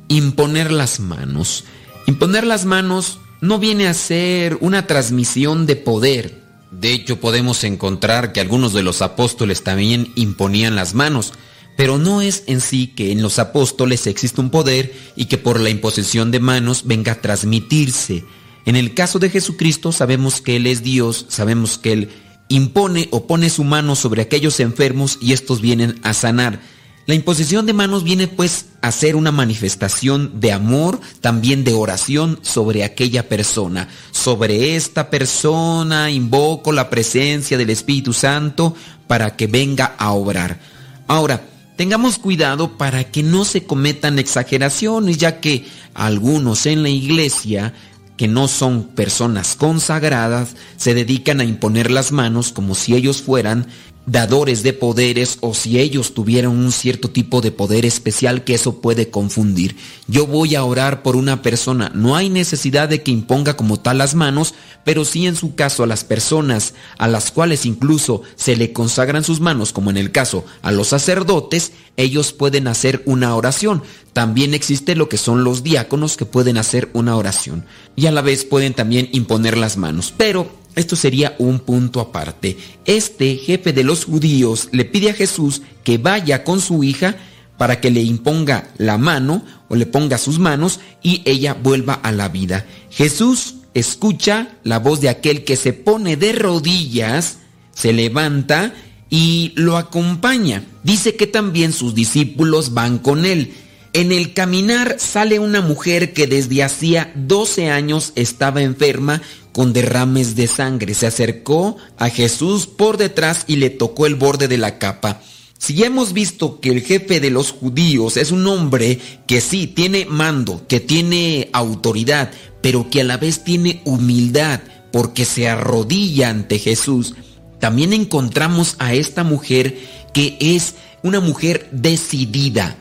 Imponer 0.07 0.71
las 0.71 1.01
manos. 1.01 1.65
Imponer 2.07 2.47
las 2.47 2.63
manos 2.63 3.19
no 3.41 3.59
viene 3.59 3.87
a 3.87 3.93
ser 3.93 4.57
una 4.61 4.87
transmisión 4.87 5.65
de 5.65 5.75
poder. 5.75 6.41
De 6.71 6.93
hecho, 6.93 7.19
podemos 7.19 7.65
encontrar 7.65 8.31
que 8.31 8.39
algunos 8.39 8.71
de 8.71 8.81
los 8.81 9.01
apóstoles 9.01 9.61
también 9.61 10.13
imponían 10.15 10.75
las 10.75 10.93
manos, 10.93 11.33
pero 11.75 11.97
no 11.97 12.21
es 12.21 12.45
en 12.47 12.61
sí 12.61 12.87
que 12.87 13.11
en 13.11 13.21
los 13.21 13.39
apóstoles 13.39 14.07
existe 14.07 14.39
un 14.39 14.49
poder 14.49 14.93
y 15.17 15.25
que 15.25 15.37
por 15.37 15.59
la 15.59 15.69
imposición 15.69 16.31
de 16.31 16.39
manos 16.39 16.83
venga 16.85 17.11
a 17.11 17.21
transmitirse. 17.21 18.23
En 18.65 18.77
el 18.77 18.93
caso 18.93 19.19
de 19.19 19.29
Jesucristo 19.29 19.91
sabemos 19.91 20.39
que 20.39 20.55
Él 20.55 20.65
es 20.65 20.83
Dios, 20.83 21.25
sabemos 21.27 21.77
que 21.77 21.91
Él 21.91 22.09
impone 22.47 23.09
o 23.11 23.27
pone 23.27 23.49
su 23.49 23.65
mano 23.65 23.97
sobre 23.97 24.21
aquellos 24.21 24.61
enfermos 24.61 25.17
y 25.21 25.33
estos 25.33 25.59
vienen 25.59 25.99
a 26.03 26.13
sanar. 26.13 26.61
La 27.07 27.15
imposición 27.15 27.65
de 27.65 27.71
manos 27.71 28.03
viene 28.03 28.27
pues 28.27 28.65
a 28.81 28.91
ser 28.91 29.15
una 29.15 29.31
manifestación 29.31 30.41
de 30.41 30.51
amor, 30.51 30.99
también 31.21 31.63
de 31.63 31.73
oración 31.73 32.37
sobre 32.41 32.83
aquella 32.83 33.29
persona. 33.29 33.87
Sobre 34.11 34.75
esta 34.75 35.09
persona 35.09 36.11
invoco 36.11 36.73
la 36.73 36.89
presencia 36.89 37.57
del 37.57 37.69
Espíritu 37.69 38.11
Santo 38.11 38.75
para 39.07 39.37
que 39.37 39.47
venga 39.47 39.95
a 39.97 40.11
obrar. 40.11 40.59
Ahora, 41.07 41.45
tengamos 41.77 42.17
cuidado 42.17 42.77
para 42.77 43.05
que 43.05 43.23
no 43.23 43.45
se 43.45 43.63
cometan 43.63 44.19
exageraciones, 44.19 45.17
ya 45.17 45.39
que 45.39 45.65
algunos 45.93 46.65
en 46.65 46.83
la 46.83 46.89
iglesia 46.89 47.73
que 48.17 48.27
no 48.27 48.49
son 48.49 48.83
personas 48.83 49.55
consagradas, 49.55 50.57
se 50.75 50.93
dedican 50.93 51.39
a 51.39 51.45
imponer 51.45 51.89
las 51.89 52.11
manos 52.11 52.51
como 52.51 52.75
si 52.75 52.95
ellos 52.95 53.21
fueran 53.21 53.67
dadores 54.07 54.63
de 54.63 54.71
poderes 54.71 55.37
o 55.41 55.53
si 55.53 55.77
ellos 55.77 56.13
tuvieran 56.13 56.51
un 56.51 56.71
cierto 56.71 57.09
tipo 57.09 57.41
de 57.41 57.51
poder 57.51 57.85
especial 57.85 58.45
que 58.45 58.55
eso 58.55 58.81
puede 58.81 59.09
confundir. 59.09 59.75
Yo 60.07 60.25
voy 60.25 60.55
a 60.55 60.63
orar 60.63 61.03
por 61.03 61.17
una 61.17 61.41
persona, 61.41 61.91
no 61.93 62.15
hay 62.15 62.29
necesidad 62.29 62.87
de 62.87 63.03
que 63.03 63.11
imponga 63.11 63.57
como 63.57 63.79
tal 63.79 63.97
las 63.97 64.15
manos, 64.15 64.53
pero 64.85 65.03
sí 65.03 65.27
en 65.27 65.35
su 65.35 65.55
caso 65.55 65.83
a 65.83 65.87
las 65.87 66.05
personas 66.05 66.73
a 66.97 67.09
las 67.09 67.31
cuales 67.31 67.65
incluso 67.65 68.21
se 68.37 68.55
le 68.55 68.71
consagran 68.71 69.25
sus 69.25 69.41
manos, 69.41 69.73
como 69.73 69.89
en 69.89 69.97
el 69.97 70.13
caso 70.13 70.45
a 70.61 70.71
los 70.71 70.87
sacerdotes, 70.87 71.73
ellos 71.97 72.31
pueden 72.31 72.67
hacer 72.67 73.03
una 73.05 73.35
oración. 73.35 73.83
También 74.13 74.53
existe 74.53 74.95
lo 74.95 75.09
que 75.09 75.17
son 75.17 75.43
los 75.43 75.63
diáconos 75.63 76.15
que 76.15 76.25
pueden 76.25 76.57
hacer 76.57 76.89
una 76.93 77.17
oración 77.17 77.65
y 77.95 78.05
a 78.05 78.11
la 78.11 78.21
vez 78.21 78.45
pueden 78.45 78.73
también 78.73 79.09
imponer 79.11 79.57
las 79.57 79.75
manos. 79.75 80.13
Pero 80.15 80.49
esto 80.77 80.95
sería 80.95 81.35
un 81.39 81.59
punto 81.59 81.99
aparte. 81.99 82.57
Este 82.85 83.35
jefe 83.35 83.73
de 83.73 83.83
los 83.83 84.05
judíos 84.05 84.69
le 84.71 84.85
pide 84.85 85.09
a 85.09 85.13
Jesús 85.13 85.63
que 85.83 85.97
vaya 85.97 86.43
con 86.43 86.61
su 86.61 86.83
hija 86.83 87.17
para 87.57 87.81
que 87.81 87.89
le 87.89 88.01
imponga 88.01 88.69
la 88.77 88.97
mano 88.97 89.43
o 89.69 89.75
le 89.75 89.87
ponga 89.87 90.17
sus 90.17 90.39
manos 90.39 90.79
y 91.01 91.23
ella 91.25 91.55
vuelva 91.55 91.95
a 91.95 92.11
la 92.11 92.29
vida. 92.29 92.65
Jesús 92.91 93.55
escucha 93.73 94.49
la 94.63 94.79
voz 94.79 95.01
de 95.01 95.09
aquel 95.09 95.43
que 95.43 95.55
se 95.55 95.73
pone 95.73 96.15
de 96.15 96.33
rodillas, 96.33 97.39
se 97.73 97.91
levanta 97.91 98.73
y 99.09 99.53
lo 99.55 99.77
acompaña. 99.77 100.63
Dice 100.83 101.15
que 101.15 101.27
también 101.27 101.73
sus 101.73 101.95
discípulos 101.95 102.73
van 102.73 102.99
con 102.99 103.25
él. 103.25 103.53
En 103.93 104.11
el 104.11 104.33
caminar 104.33 104.97
sale 104.99 105.39
una 105.39 105.61
mujer 105.61 106.13
que 106.13 106.27
desde 106.27 106.63
hacía 106.63 107.11
12 107.15 107.71
años 107.71 108.11
estaba 108.15 108.61
enferma 108.61 109.23
con 109.57 109.73
derrames 109.73 110.35
de 110.35 110.45
sangre. 110.45 110.93
Se 110.93 111.07
acercó 111.07 111.77
a 111.97 112.09
Jesús 112.09 112.67
por 112.67 112.97
detrás 112.97 113.43
y 113.47 113.55
le 113.55 113.71
tocó 113.71 114.05
el 114.05 114.13
borde 114.13 114.47
de 114.47 114.59
la 114.59 114.77
capa. 114.77 115.19
Si 115.57 115.73
ya 115.73 115.87
hemos 115.87 116.13
visto 116.13 116.59
que 116.59 116.69
el 116.69 116.83
jefe 116.83 117.19
de 117.19 117.31
los 117.31 117.53
judíos 117.53 118.17
es 118.17 118.31
un 118.31 118.45
hombre 118.45 118.99
que 119.25 119.41
sí 119.41 119.65
tiene 119.65 120.05
mando, 120.05 120.67
que 120.67 120.79
tiene 120.79 121.49
autoridad, 121.53 122.29
pero 122.61 122.91
que 122.91 123.01
a 123.01 123.03
la 123.03 123.17
vez 123.17 123.43
tiene 123.43 123.81
humildad 123.83 124.59
porque 124.93 125.25
se 125.25 125.49
arrodilla 125.49 126.29
ante 126.29 126.59
Jesús, 126.59 127.15
también 127.59 127.93
encontramos 127.93 128.75
a 128.77 128.93
esta 128.93 129.23
mujer 129.23 129.75
que 130.13 130.37
es 130.39 130.75
una 131.01 131.19
mujer 131.19 131.67
decidida, 131.71 132.75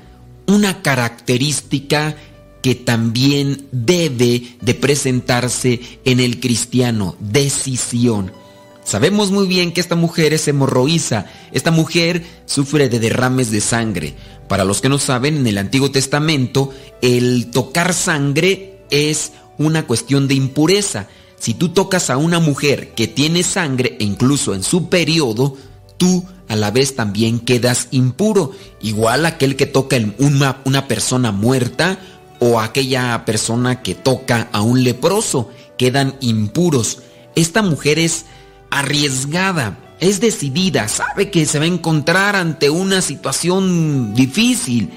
una 0.47 0.83
característica 0.83 2.17
que 2.67 2.75
también 2.75 3.69
debe 3.71 4.57
de 4.61 4.75
presentarse 4.75 5.79
en 6.05 6.19
el 6.19 6.41
cristiano, 6.41 7.15
decisión. 7.21 8.33
Sabemos 8.83 9.31
muy 9.31 9.47
bien 9.47 9.71
que 9.71 9.81
esta 9.81 9.95
mujer 9.95 10.35
es 10.35 10.49
hemorroísa, 10.49 11.27
esta 11.53 11.71
mujer 11.71 12.25
sufre 12.45 12.89
de 12.89 12.99
derrames 12.99 13.53
de 13.53 13.61
sangre. 13.61 14.15
Para 14.49 14.65
los 14.65 14.81
que 14.81 14.89
no 14.89 14.99
saben, 14.99 15.37
en 15.37 15.47
el 15.47 15.59
Antiguo 15.59 15.93
Testamento 15.93 16.75
el 17.03 17.53
tocar 17.53 17.95
sangre 17.95 18.81
es 18.91 19.31
una 19.59 19.87
cuestión 19.87 20.27
de 20.27 20.35
impureza. 20.35 21.07
Si 21.39 21.55
tú 21.55 21.69
tocas 21.69 22.11
a 22.11 22.17
una 22.17 22.41
mujer 22.41 22.95
que 22.97 23.07
tiene 23.07 23.45
sangre 23.45 23.97
e 24.01 24.03
incluso 24.03 24.57
en 24.57 24.65
su 24.65 24.89
periodo, 24.89 25.57
tú 25.99 26.25
a 26.49 26.57
la 26.57 26.73
vez 26.73 26.97
también 26.97 27.39
quedas 27.39 27.87
impuro. 27.93 28.51
Igual 28.83 29.25
aquel 29.25 29.55
que 29.55 29.67
toca 29.67 29.99
una, 30.19 30.63
una 30.65 30.89
persona 30.89 31.31
muerta 31.31 32.01
o 32.39 32.61
aquella 32.61 33.25
persona 33.25 33.83
que 33.83 33.95
toca 33.95 34.49
a 34.53 34.63
un 34.63 34.85
leproso, 34.85 35.51
quedan 35.79 36.17
impuros. 36.21 37.01
Esta 37.35 37.63
mujer 37.63 37.99
es 37.99 38.27
arriesgada, 38.71 39.79
es 40.01 40.21
decidida, 40.21 40.89
sabe 40.89 41.31
que 41.31 41.47
se 41.47 41.59
va 41.59 41.65
a 41.65 41.69
encontrar 41.69 42.37
ante 42.37 42.71
una 42.71 43.01
situación 43.01 44.15
difícil, 44.15 44.91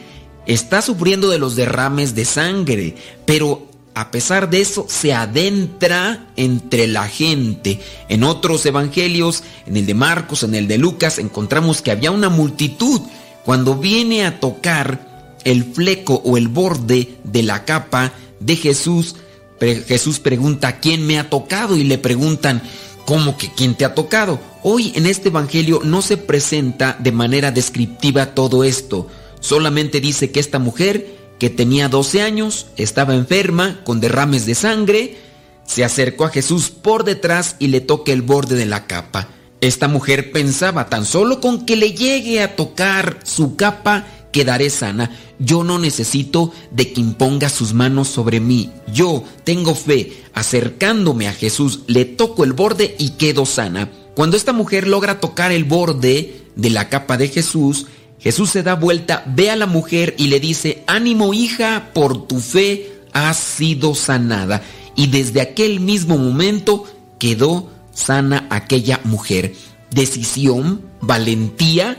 está 0.46 0.82
sufriendo 0.82 1.30
de 1.30 1.40
los 1.40 1.56
derrames 1.56 2.16
de 2.16 2.26
sangre, 2.26 2.96
pero 3.26 3.70
a 3.94 4.12
pesar 4.12 4.50
de 4.50 4.62
eso 4.62 4.86
se 4.88 5.14
adentra 5.14 6.28
entre 6.36 6.88
la 6.88 7.08
gente. 7.08 7.82
En 8.08 8.24
otros 8.24 8.66
evangelios, 8.66 9.44
en 9.66 9.76
el 9.78 9.86
de 9.86 9.94
Marcos, 9.94 10.44
en 10.44 10.56
el 10.56 10.68
de 10.68 10.78
Lucas, 10.78 11.20
encontramos 11.20 11.82
que 11.82 11.92
había 11.92 12.12
una 12.12 12.30
multitud. 12.30 13.02
Cuando 13.44 13.76
viene 13.76 14.26
a 14.26 14.40
tocar 14.40 15.09
el 15.44 15.64
fleco 15.64 16.22
o 16.26 16.38
el 16.38 16.48
borde 16.48 17.18
de 17.24 17.44
la 17.44 17.66
capa 17.66 18.14
de 18.40 18.56
Jesús, 18.56 19.16
Jesús 19.60 20.20
pregunta, 20.20 20.80
¿quién 20.80 21.06
me 21.06 21.20
ha 21.20 21.30
tocado? 21.30 21.76
Y 21.76 21.84
le 21.84 21.98
preguntan, 21.98 22.62
¿cómo 23.06 23.38
que 23.38 23.52
quién 23.54 23.76
te 23.76 23.86
ha 23.86 23.94
tocado? 23.94 24.40
Hoy 24.64 24.94
en 24.96 25.06
este 25.06 25.30
evangelio 25.30 25.82
no 25.84 26.02
se 26.02 26.18
presenta 26.18 26.98
de 27.00 27.12
manera 27.12 27.52
descriptiva 27.52 28.34
todo 28.34 28.64
esto. 28.64 29.08
Solamente 29.42 30.00
dice 30.00 30.32
que 30.32 30.40
esta 30.40 30.60
mujer 30.60 31.20
que 31.40 31.50
tenía 31.50 31.88
12 31.88 32.22
años, 32.22 32.68
estaba 32.76 33.16
enferma, 33.16 33.82
con 33.86 34.02
derrames 34.02 34.46
de 34.46 34.56
sangre, 34.56 35.18
se 35.66 35.86
acercó 35.86 36.26
a 36.26 36.30
Jesús 36.30 36.70
por 36.70 37.06
detrás 37.06 37.56
y 37.60 37.68
le 37.68 37.80
toca 37.80 38.12
el 38.12 38.22
borde 38.22 38.56
de 38.56 38.66
la 38.66 38.86
capa. 38.88 39.30
Esta 39.62 39.88
mujer 39.88 40.32
pensaba, 40.32 40.90
tan 40.90 41.06
solo 41.06 41.40
con 41.40 41.66
que 41.66 41.76
le 41.76 41.94
llegue 41.94 42.42
a 42.42 42.56
tocar 42.56 43.20
su 43.24 43.56
capa, 43.56 44.06
quedaré 44.32 44.70
sana. 44.70 45.12
Yo 45.40 45.64
no 45.64 45.80
necesito 45.80 46.52
de 46.72 46.92
que 46.92 47.02
imponga 47.02 47.50
sus 47.50 47.74
manos 47.74 48.08
sobre 48.08 48.40
mí. 48.40 48.72
Yo 48.94 49.24
tengo 49.44 49.76
fe. 49.76 50.24
Acercándome 50.34 51.28
a 51.28 51.34
Jesús, 51.34 51.82
le 51.88 52.06
toco 52.06 52.44
el 52.44 52.54
borde 52.54 52.96
y 52.98 53.12
quedo 53.12 53.46
sana. 53.46 53.90
Cuando 54.16 54.38
esta 54.38 54.54
mujer 54.54 54.88
logra 54.88 55.20
tocar 55.20 55.52
el 55.52 55.64
borde 55.64 56.44
de 56.56 56.70
la 56.70 56.90
capa 56.90 57.18
de 57.18 57.30
Jesús, 57.30 57.88
Jesús 58.20 58.50
se 58.50 58.64
da 58.64 58.76
vuelta, 58.76 59.24
ve 59.28 59.50
a 59.50 59.56
la 59.56 59.66
mujer 59.66 60.14
y 60.18 60.28
le 60.28 60.40
dice, 60.40 60.84
ánimo 60.88 61.34
hija, 61.34 61.92
por 61.94 62.28
tu 62.28 62.40
fe 62.40 62.92
has 63.14 63.38
sido 63.38 63.96
sanada. 63.96 64.62
Y 64.96 65.08
desde 65.08 65.42
aquel 65.42 65.80
mismo 65.80 66.18
momento 66.18 66.84
quedó 67.18 67.70
sana 67.94 68.48
aquella 68.50 69.00
mujer. 69.06 69.54
Decisión, 69.92 70.82
valentía, 71.02 71.98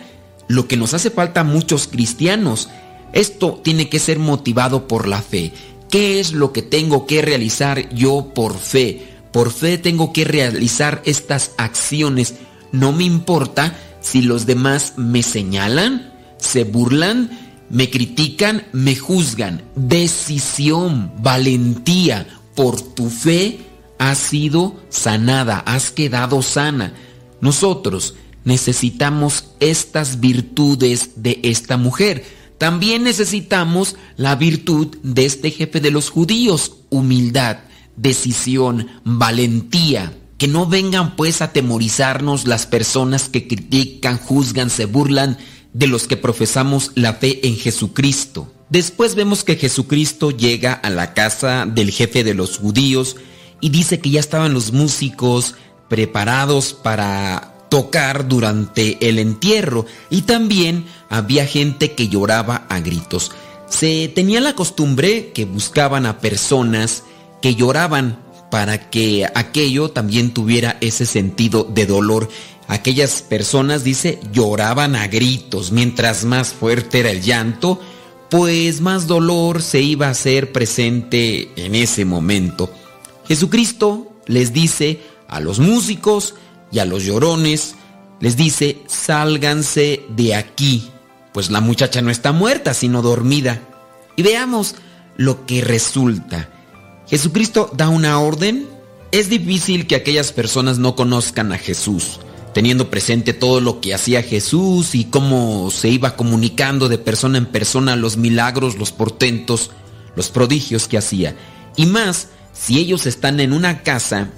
lo 0.50 0.66
que 0.66 0.76
nos 0.76 0.94
hace 0.94 1.10
falta 1.10 1.42
a 1.42 1.44
muchos 1.44 1.86
cristianos. 1.86 2.70
Esto 3.12 3.60
tiene 3.62 3.88
que 3.88 4.00
ser 4.00 4.18
motivado 4.18 4.88
por 4.88 5.06
la 5.06 5.22
fe. 5.22 5.52
¿Qué 5.88 6.18
es 6.18 6.32
lo 6.32 6.52
que 6.52 6.60
tengo 6.60 7.06
que 7.06 7.22
realizar 7.22 7.88
yo 7.94 8.32
por 8.34 8.58
fe? 8.58 9.06
Por 9.32 9.52
fe 9.52 9.78
tengo 9.78 10.12
que 10.12 10.24
realizar 10.24 11.02
estas 11.04 11.52
acciones. 11.56 12.34
No 12.72 12.90
me 12.90 13.04
importa 13.04 13.78
si 14.00 14.22
los 14.22 14.44
demás 14.44 14.94
me 14.96 15.22
señalan, 15.22 16.12
se 16.38 16.64
burlan, 16.64 17.30
me 17.70 17.88
critican, 17.88 18.66
me 18.72 18.96
juzgan. 18.96 19.62
Decisión, 19.76 21.12
valentía, 21.18 22.26
por 22.56 22.80
tu 22.80 23.08
fe 23.08 23.60
has 23.98 24.18
sido 24.18 24.74
sanada, 24.88 25.60
has 25.60 25.92
quedado 25.92 26.42
sana. 26.42 26.92
Nosotros 27.40 28.16
necesitamos 28.44 29.46
estas 29.60 30.20
virtudes 30.20 31.10
de 31.16 31.40
esta 31.42 31.76
mujer. 31.76 32.24
También 32.58 33.04
necesitamos 33.04 33.96
la 34.16 34.36
virtud 34.36 34.96
de 35.02 35.24
este 35.24 35.50
jefe 35.50 35.80
de 35.80 35.90
los 35.90 36.10
judíos, 36.10 36.76
humildad, 36.90 37.58
decisión, 37.96 38.88
valentía. 39.04 40.16
Que 40.36 40.48
no 40.48 40.66
vengan 40.66 41.16
pues 41.16 41.42
a 41.42 41.52
temorizarnos 41.52 42.46
las 42.46 42.66
personas 42.66 43.28
que 43.28 43.46
critican, 43.46 44.18
juzgan, 44.18 44.70
se 44.70 44.86
burlan 44.86 45.36
de 45.72 45.86
los 45.86 46.06
que 46.06 46.16
profesamos 46.16 46.92
la 46.94 47.14
fe 47.14 47.46
en 47.46 47.56
Jesucristo. 47.56 48.52
Después 48.70 49.14
vemos 49.16 49.44
que 49.44 49.56
Jesucristo 49.56 50.30
llega 50.30 50.72
a 50.72 50.90
la 50.90 51.12
casa 51.12 51.66
del 51.66 51.90
jefe 51.90 52.24
de 52.24 52.34
los 52.34 52.58
judíos 52.58 53.16
y 53.60 53.70
dice 53.70 54.00
que 54.00 54.10
ya 54.10 54.20
estaban 54.20 54.54
los 54.54 54.72
músicos 54.72 55.56
preparados 55.88 56.72
para 56.72 57.59
tocar 57.70 58.28
durante 58.28 59.08
el 59.08 59.18
entierro 59.18 59.86
y 60.10 60.22
también 60.22 60.84
había 61.08 61.46
gente 61.46 61.92
que 61.92 62.08
lloraba 62.08 62.66
a 62.68 62.80
gritos. 62.80 63.32
Se 63.68 64.08
tenía 64.08 64.40
la 64.40 64.54
costumbre 64.54 65.30
que 65.32 65.46
buscaban 65.46 66.04
a 66.04 66.18
personas 66.18 67.04
que 67.40 67.54
lloraban 67.54 68.18
para 68.50 68.90
que 68.90 69.26
aquello 69.34 69.90
también 69.90 70.34
tuviera 70.34 70.76
ese 70.82 71.06
sentido 71.06 71.64
de 71.64 71.86
dolor. 71.86 72.28
aquellas 72.68 73.22
personas, 73.22 73.82
dice, 73.82 74.20
lloraban 74.32 74.94
a 74.94 75.08
gritos. 75.08 75.72
Mientras 75.72 76.24
más 76.24 76.50
fuerte 76.50 77.00
era 77.00 77.10
el 77.10 77.20
llanto, 77.20 77.80
pues 78.28 78.80
más 78.80 79.08
dolor 79.08 79.60
se 79.60 79.80
iba 79.80 80.06
a 80.06 80.10
hacer 80.10 80.52
presente 80.52 81.50
en 81.56 81.74
ese 81.74 82.04
momento. 82.04 82.70
Jesucristo 83.26 84.12
les 84.26 84.52
dice 84.52 85.00
a 85.26 85.40
los 85.40 85.58
músicos 85.58 86.34
y 86.70 86.78
a 86.78 86.84
los 86.84 87.04
llorones, 87.04 87.74
les 88.20 88.36
dice, 88.36 88.82
sálganse 88.86 90.02
de 90.10 90.34
aquí, 90.34 90.90
pues 91.32 91.50
la 91.50 91.60
muchacha 91.60 92.02
no 92.02 92.10
está 92.10 92.32
muerta, 92.32 92.74
sino 92.74 93.02
dormida. 93.02 93.62
Y 94.16 94.22
veamos 94.22 94.74
lo 95.16 95.46
que 95.46 95.62
resulta. 95.62 96.48
Jesucristo 97.08 97.70
da 97.74 97.88
una 97.88 98.20
orden. 98.20 98.68
Es 99.12 99.28
difícil 99.28 99.86
que 99.86 99.96
aquellas 99.96 100.32
personas 100.32 100.78
no 100.78 100.94
conozcan 100.94 101.52
a 101.52 101.58
Jesús, 101.58 102.20
teniendo 102.54 102.90
presente 102.90 103.32
todo 103.32 103.60
lo 103.60 103.80
que 103.80 103.94
hacía 103.94 104.22
Jesús 104.22 104.94
y 104.94 105.04
cómo 105.04 105.70
se 105.70 105.88
iba 105.88 106.14
comunicando 106.14 106.88
de 106.88 106.98
persona 106.98 107.38
en 107.38 107.46
persona 107.46 107.96
los 107.96 108.16
milagros, 108.16 108.78
los 108.78 108.92
portentos, 108.92 109.70
los 110.14 110.30
prodigios 110.30 110.86
que 110.86 110.98
hacía. 110.98 111.34
Y 111.76 111.86
más 111.86 112.28
si 112.52 112.78
ellos 112.78 113.06
están 113.06 113.40
en 113.40 113.52
una 113.52 113.82
casa 113.82 114.30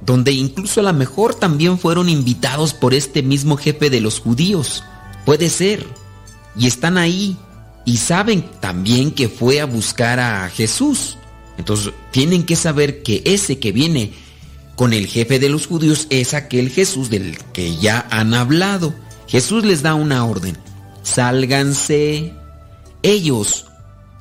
donde 0.00 0.32
incluso 0.32 0.80
a 0.80 0.84
lo 0.84 0.92
mejor 0.92 1.34
también 1.34 1.78
fueron 1.78 2.08
invitados 2.08 2.74
por 2.74 2.94
este 2.94 3.22
mismo 3.22 3.56
jefe 3.56 3.90
de 3.90 4.00
los 4.00 4.20
judíos. 4.20 4.84
Puede 5.24 5.50
ser. 5.50 5.86
Y 6.58 6.66
están 6.66 6.96
ahí 6.96 7.36
y 7.84 7.98
saben 7.98 8.44
también 8.60 9.10
que 9.10 9.28
fue 9.28 9.60
a 9.60 9.66
buscar 9.66 10.20
a 10.20 10.48
Jesús. 10.50 11.16
Entonces 11.58 11.92
tienen 12.10 12.44
que 12.44 12.56
saber 12.56 13.02
que 13.02 13.22
ese 13.24 13.58
que 13.58 13.72
viene 13.72 14.12
con 14.74 14.92
el 14.92 15.06
jefe 15.06 15.38
de 15.38 15.48
los 15.48 15.66
judíos 15.66 16.06
es 16.10 16.34
aquel 16.34 16.70
Jesús 16.70 17.10
del 17.10 17.38
que 17.52 17.76
ya 17.76 18.06
han 18.10 18.34
hablado. 18.34 18.94
Jesús 19.26 19.64
les 19.64 19.82
da 19.82 19.94
una 19.94 20.24
orden. 20.24 20.56
Sálganse. 21.02 22.34
Ellos 23.02 23.66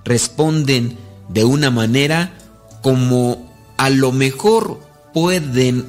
responden 0.04 0.98
de 1.30 1.44
una 1.44 1.72
manera 1.72 2.38
como 2.82 3.52
a 3.78 3.90
lo 3.90 4.12
mejor 4.12 4.80
pueden 5.16 5.86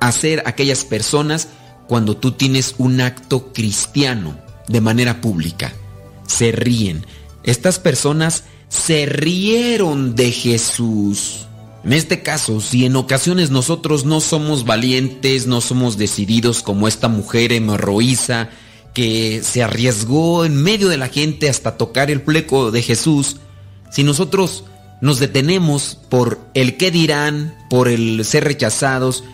hacer 0.00 0.42
aquellas 0.46 0.86
personas 0.86 1.48
cuando 1.86 2.16
tú 2.16 2.32
tienes 2.32 2.74
un 2.78 3.02
acto 3.02 3.52
cristiano 3.52 4.38
de 4.68 4.80
manera 4.80 5.20
pública. 5.20 5.74
Se 6.26 6.50
ríen. 6.50 7.04
Estas 7.42 7.78
personas 7.78 8.44
se 8.70 9.04
rieron 9.04 10.14
de 10.14 10.32
Jesús. 10.32 11.46
En 11.84 11.92
este 11.92 12.22
caso, 12.22 12.62
si 12.62 12.86
en 12.86 12.96
ocasiones 12.96 13.50
nosotros 13.50 14.06
no 14.06 14.22
somos 14.22 14.64
valientes, 14.64 15.46
no 15.46 15.60
somos 15.60 15.98
decididos 15.98 16.62
como 16.62 16.88
esta 16.88 17.08
mujer 17.08 17.52
hemorroísa 17.52 18.48
que 18.94 19.42
se 19.44 19.62
arriesgó 19.62 20.46
en 20.46 20.56
medio 20.56 20.88
de 20.88 20.96
la 20.96 21.08
gente 21.08 21.50
hasta 21.50 21.76
tocar 21.76 22.10
el 22.10 22.22
pleco 22.22 22.70
de 22.70 22.80
Jesús, 22.80 23.36
si 23.90 24.04
nosotros 24.04 24.64
nos 25.00 25.18
detenemos 25.18 25.98
por 26.08 26.40
el 26.54 26.76
qué 26.76 26.90
dirán, 26.90 27.54
por 27.68 27.88
el 27.88 28.24
ser 28.24 28.44
rechazados, 28.44 29.24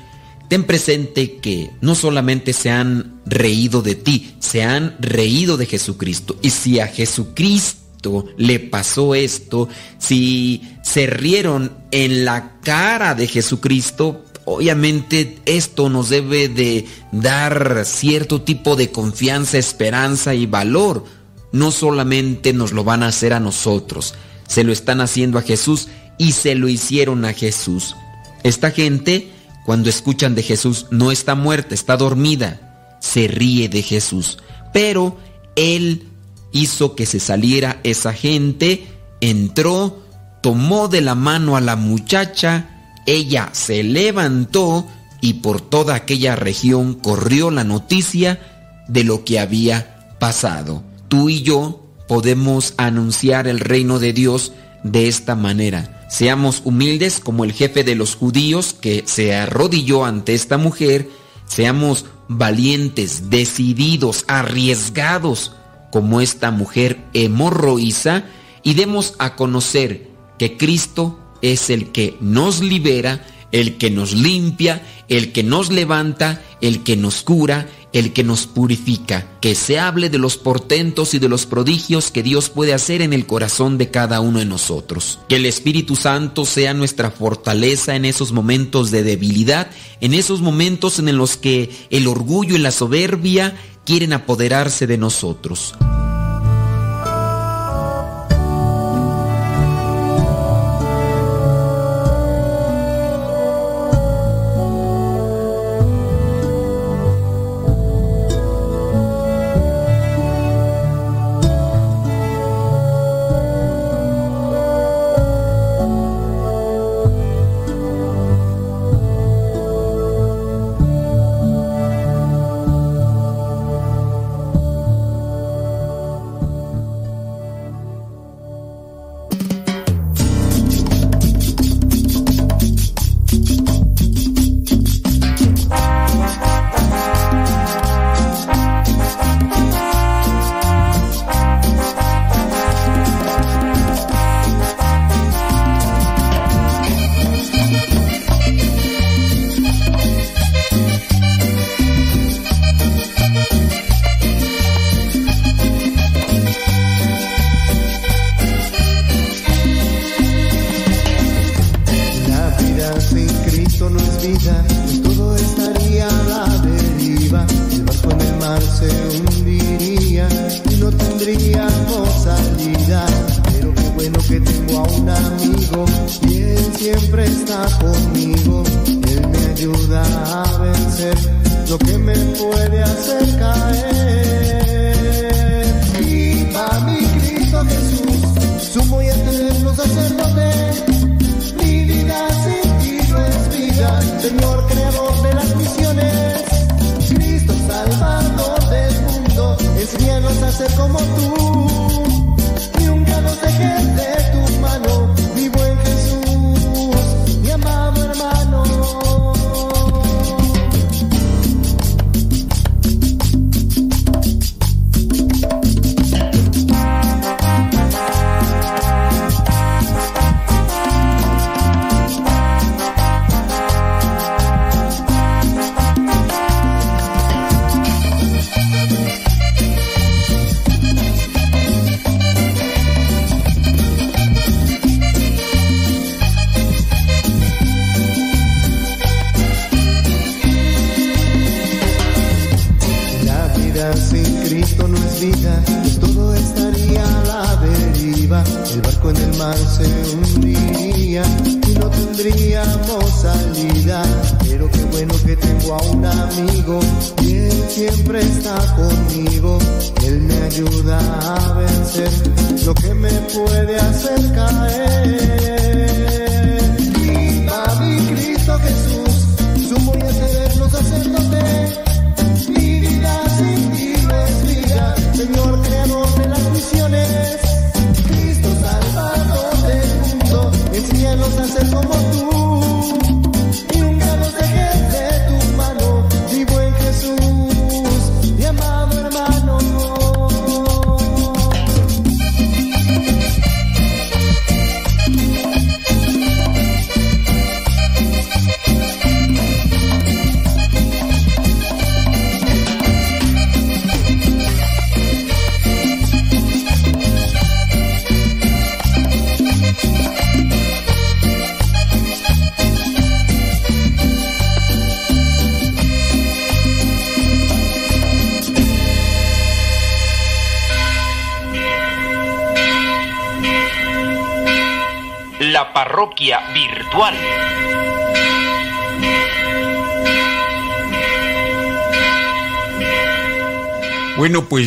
ten 0.48 0.64
presente 0.64 1.38
que 1.38 1.70
no 1.80 1.94
solamente 1.94 2.52
se 2.52 2.70
han 2.70 3.20
reído 3.26 3.82
de 3.82 3.94
ti, 3.94 4.34
se 4.38 4.62
han 4.62 4.96
reído 5.00 5.56
de 5.56 5.66
Jesucristo. 5.66 6.36
Y 6.42 6.50
si 6.50 6.80
a 6.80 6.86
Jesucristo 6.86 8.26
le 8.36 8.60
pasó 8.60 9.14
esto, 9.14 9.68
si 9.98 10.62
se 10.82 11.06
rieron 11.06 11.72
en 11.90 12.24
la 12.24 12.60
cara 12.60 13.14
de 13.14 13.26
Jesucristo, 13.26 14.24
obviamente 14.44 15.38
esto 15.46 15.88
nos 15.88 16.08
debe 16.08 16.48
de 16.48 16.86
dar 17.10 17.84
cierto 17.84 18.42
tipo 18.42 18.76
de 18.76 18.90
confianza, 18.92 19.58
esperanza 19.58 20.34
y 20.34 20.46
valor. 20.46 21.04
No 21.52 21.70
solamente 21.70 22.52
nos 22.52 22.72
lo 22.72 22.84
van 22.84 23.02
a 23.02 23.08
hacer 23.08 23.32
a 23.32 23.40
nosotros, 23.40 24.14
se 24.46 24.64
lo 24.64 24.72
están 24.72 25.00
haciendo 25.00 25.38
a 25.38 25.42
Jesús 25.42 25.88
y 26.18 26.32
se 26.32 26.54
lo 26.54 26.68
hicieron 26.68 27.24
a 27.24 27.32
Jesús. 27.32 27.96
Esta 28.42 28.70
gente, 28.70 29.30
cuando 29.64 29.90
escuchan 29.90 30.34
de 30.34 30.42
Jesús, 30.42 30.86
no 30.90 31.10
está 31.10 31.34
muerta, 31.34 31.74
está 31.74 31.96
dormida, 31.96 32.98
se 33.00 33.28
ríe 33.28 33.68
de 33.68 33.82
Jesús. 33.82 34.38
Pero 34.72 35.18
Él 35.56 36.08
hizo 36.52 36.94
que 36.94 37.06
se 37.06 37.20
saliera 37.20 37.80
esa 37.82 38.12
gente, 38.12 38.86
entró, 39.20 40.02
tomó 40.42 40.88
de 40.88 41.00
la 41.00 41.14
mano 41.14 41.56
a 41.56 41.60
la 41.60 41.76
muchacha, 41.76 42.70
ella 43.06 43.50
se 43.52 43.82
levantó 43.82 44.86
y 45.20 45.34
por 45.34 45.60
toda 45.60 45.94
aquella 45.94 46.36
región 46.36 46.94
corrió 46.94 47.50
la 47.50 47.64
noticia 47.64 48.40
de 48.88 49.04
lo 49.04 49.24
que 49.24 49.38
había 49.40 50.16
pasado. 50.18 50.82
Tú 51.08 51.28
y 51.28 51.42
yo 51.42 51.85
podemos 52.08 52.74
anunciar 52.76 53.48
el 53.48 53.60
reino 53.60 53.98
de 53.98 54.12
Dios 54.12 54.52
de 54.82 55.08
esta 55.08 55.34
manera. 55.34 56.06
Seamos 56.08 56.62
humildes 56.64 57.20
como 57.20 57.44
el 57.44 57.52
jefe 57.52 57.82
de 57.84 57.94
los 57.94 58.14
judíos 58.14 58.74
que 58.80 59.02
se 59.06 59.34
arrodilló 59.34 60.04
ante 60.04 60.34
esta 60.34 60.56
mujer. 60.56 61.08
Seamos 61.46 62.06
valientes, 62.28 63.30
decididos, 63.30 64.24
arriesgados 64.28 65.52
como 65.90 66.20
esta 66.20 66.50
mujer 66.50 66.98
hemorroísa 67.12 68.24
y 68.62 68.74
demos 68.74 69.14
a 69.18 69.36
conocer 69.36 70.08
que 70.38 70.56
Cristo 70.56 71.18
es 71.42 71.70
el 71.70 71.92
que 71.92 72.16
nos 72.20 72.60
libera, 72.60 73.24
el 73.52 73.78
que 73.78 73.90
nos 73.90 74.12
limpia, 74.12 74.82
el 75.08 75.32
que 75.32 75.42
nos 75.42 75.70
levanta, 75.70 76.42
el 76.60 76.82
que 76.82 76.96
nos 76.96 77.22
cura, 77.22 77.68
el 77.98 78.12
que 78.12 78.24
nos 78.24 78.46
purifica, 78.46 79.26
que 79.40 79.54
se 79.54 79.78
hable 79.78 80.10
de 80.10 80.18
los 80.18 80.36
portentos 80.36 81.14
y 81.14 81.18
de 81.18 81.28
los 81.28 81.46
prodigios 81.46 82.10
que 82.10 82.22
Dios 82.22 82.50
puede 82.50 82.74
hacer 82.74 83.00
en 83.00 83.12
el 83.12 83.26
corazón 83.26 83.78
de 83.78 83.90
cada 83.90 84.20
uno 84.20 84.38
de 84.38 84.44
nosotros. 84.44 85.18
Que 85.28 85.36
el 85.36 85.46
Espíritu 85.46 85.96
Santo 85.96 86.44
sea 86.44 86.74
nuestra 86.74 87.10
fortaleza 87.10 87.96
en 87.96 88.04
esos 88.04 88.32
momentos 88.32 88.90
de 88.90 89.02
debilidad, 89.02 89.70
en 90.00 90.12
esos 90.12 90.42
momentos 90.42 90.98
en 90.98 91.16
los 91.16 91.36
que 91.36 91.70
el 91.90 92.06
orgullo 92.06 92.56
y 92.56 92.58
la 92.58 92.70
soberbia 92.70 93.56
quieren 93.84 94.12
apoderarse 94.12 94.86
de 94.86 94.98
nosotros. 94.98 95.74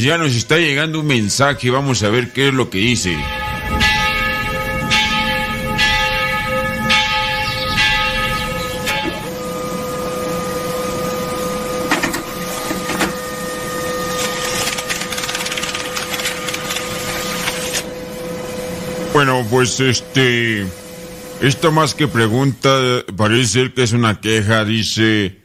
Ya 0.10 0.18
nos 0.18 0.36
está 0.36 0.57
llegando 0.57 1.02
un 1.02 1.06
mensaje, 1.06 1.69
vamos 1.69 2.02
a 2.02 2.10
ver 2.10 2.34
qué 2.34 2.48
es 2.48 2.53
lo 2.56 2.72
que 2.72 2.80
dice. 2.80 3.15
Bueno, 19.14 19.45
pues 19.48 19.80
este... 19.80 20.65
Esto 21.40 21.72
más 21.72 21.94
que 21.94 22.07
pregunta, 22.07 23.03
parece 23.15 23.48
ser 23.48 23.73
que 23.76 23.84
es 23.84 23.91
una 23.91 24.19
queja, 24.19 24.65
dice... 24.65 25.39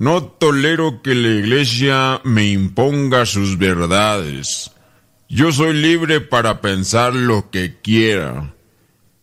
No 0.00 0.22
tolero 0.22 1.02
que 1.02 1.14
la 1.14 1.28
iglesia 1.28 2.22
me 2.24 2.46
imponga 2.46 3.26
sus 3.26 3.58
verdades. 3.58 4.70
Yo 5.28 5.52
soy 5.52 5.74
libre 5.74 6.22
para 6.22 6.62
pensar 6.62 7.12
lo 7.14 7.50
que 7.50 7.76
quiera. 7.82 8.54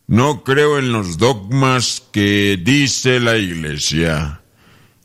No 0.05 0.43
creo 0.43 0.77
en 0.77 0.91
los 0.91 1.17
dogmas 1.17 2.03
que 2.11 2.59
dice 2.63 3.19
la 3.19 3.37
iglesia. 3.37 4.41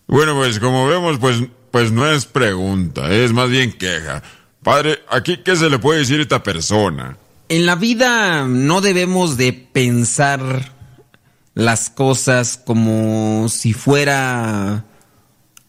Bueno, 0.06 0.34
pues 0.34 0.60
como 0.60 0.86
vemos, 0.86 1.18
pues, 1.18 1.42
pues 1.70 1.90
no 1.90 2.06
es 2.06 2.26
pregunta, 2.26 3.10
es 3.10 3.32
más 3.32 3.48
bien 3.48 3.72
queja. 3.72 4.22
Padre, 4.62 4.98
¿aquí 5.08 5.38
qué 5.38 5.56
se 5.56 5.70
le 5.70 5.78
puede 5.78 6.00
decir 6.00 6.18
a 6.18 6.22
esta 6.24 6.42
persona? 6.42 7.16
En 7.48 7.64
la 7.64 7.76
vida 7.76 8.46
no 8.46 8.82
debemos 8.82 9.38
de 9.38 9.54
pensar 9.54 10.70
las 11.54 11.88
cosas 11.88 12.60
como 12.62 13.48
si 13.48 13.72
fuera 13.72 14.84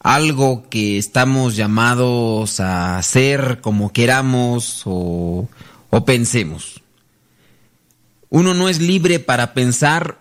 algo 0.03 0.69
que 0.69 0.97
estamos 0.97 1.55
llamados 1.55 2.59
a 2.59 2.97
hacer 2.97 3.61
como 3.61 3.93
queramos 3.93 4.83
o, 4.85 5.47
o 5.89 6.05
pensemos. 6.05 6.83
Uno 8.29 8.53
no 8.53 8.67
es 8.67 8.81
libre 8.81 9.19
para 9.19 9.53
pensar 9.53 10.19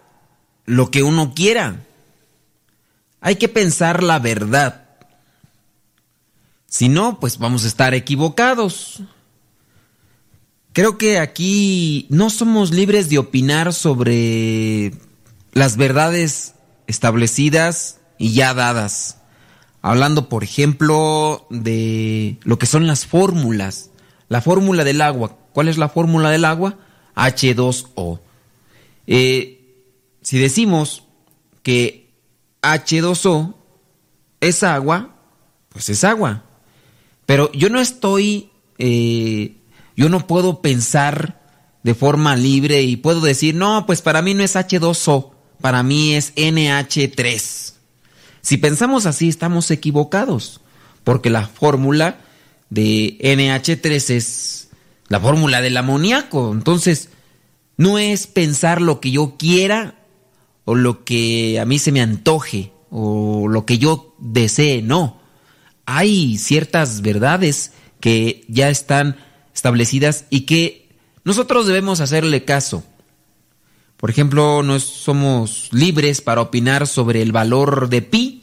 lo 0.66 0.90
que 0.90 1.02
uno 1.02 1.34
quiera. 1.34 1.84
Hay 3.20 3.36
que 3.36 3.48
pensar 3.48 4.02
la 4.02 4.18
verdad. 4.20 4.84
Si 6.66 6.88
no, 6.88 7.18
pues 7.18 7.38
vamos 7.38 7.64
a 7.64 7.68
estar 7.68 7.92
equivocados. 7.92 9.02
Creo 10.72 10.96
que 10.96 11.18
aquí 11.18 12.06
no 12.08 12.30
somos 12.30 12.70
libres 12.70 13.08
de 13.08 13.18
opinar 13.18 13.74
sobre 13.74 14.92
las 15.52 15.76
verdades 15.76 16.54
establecidas 16.86 18.00
y 18.16 18.32
ya 18.32 18.54
dadas. 18.54 19.21
Hablando, 19.82 20.28
por 20.28 20.44
ejemplo, 20.44 21.46
de 21.50 22.38
lo 22.44 22.58
que 22.58 22.66
son 22.66 22.86
las 22.86 23.04
fórmulas. 23.04 23.90
La 24.28 24.40
fórmula 24.40 24.84
del 24.84 25.02
agua. 25.02 25.36
¿Cuál 25.52 25.68
es 25.68 25.76
la 25.76 25.88
fórmula 25.88 26.30
del 26.30 26.44
agua? 26.44 26.78
H2O. 27.16 28.20
Eh, 29.08 29.58
si 30.22 30.38
decimos 30.38 31.02
que 31.64 32.14
H2O 32.62 33.54
es 34.40 34.62
agua, 34.62 35.16
pues 35.68 35.88
es 35.88 36.04
agua. 36.04 36.44
Pero 37.26 37.50
yo 37.52 37.68
no 37.68 37.80
estoy, 37.80 38.50
eh, 38.78 39.56
yo 39.96 40.08
no 40.08 40.26
puedo 40.26 40.62
pensar 40.62 41.42
de 41.82 41.94
forma 41.94 42.36
libre 42.36 42.82
y 42.82 42.96
puedo 42.96 43.20
decir, 43.20 43.56
no, 43.56 43.84
pues 43.86 44.00
para 44.00 44.22
mí 44.22 44.34
no 44.34 44.44
es 44.44 44.54
H2O, 44.54 45.32
para 45.60 45.82
mí 45.82 46.14
es 46.14 46.34
NH3. 46.36 47.74
Si 48.42 48.58
pensamos 48.58 49.06
así, 49.06 49.28
estamos 49.28 49.70
equivocados, 49.70 50.60
porque 51.04 51.30
la 51.30 51.46
fórmula 51.46 52.18
de 52.70 53.16
NH3 53.20 54.10
es 54.10 54.68
la 55.08 55.20
fórmula 55.20 55.60
del 55.60 55.76
amoníaco. 55.76 56.52
Entonces, 56.52 57.08
no 57.76 57.98
es 57.98 58.26
pensar 58.26 58.82
lo 58.82 59.00
que 59.00 59.12
yo 59.12 59.36
quiera 59.38 59.94
o 60.64 60.74
lo 60.74 61.04
que 61.04 61.60
a 61.60 61.64
mí 61.64 61.78
se 61.78 61.92
me 61.92 62.00
antoje 62.00 62.72
o 62.90 63.46
lo 63.48 63.64
que 63.64 63.78
yo 63.78 64.14
desee, 64.18 64.82
no. 64.82 65.20
Hay 65.86 66.38
ciertas 66.38 67.00
verdades 67.00 67.72
que 68.00 68.44
ya 68.48 68.68
están 68.70 69.16
establecidas 69.54 70.24
y 70.30 70.42
que 70.42 70.88
nosotros 71.24 71.66
debemos 71.66 72.00
hacerle 72.00 72.44
caso. 72.44 72.84
Por 74.02 74.10
ejemplo, 74.10 74.62
no 74.64 74.80
somos 74.80 75.68
libres 75.70 76.20
para 76.22 76.40
opinar 76.40 76.88
sobre 76.88 77.22
el 77.22 77.30
valor 77.30 77.88
de 77.88 78.02
pi. 78.02 78.42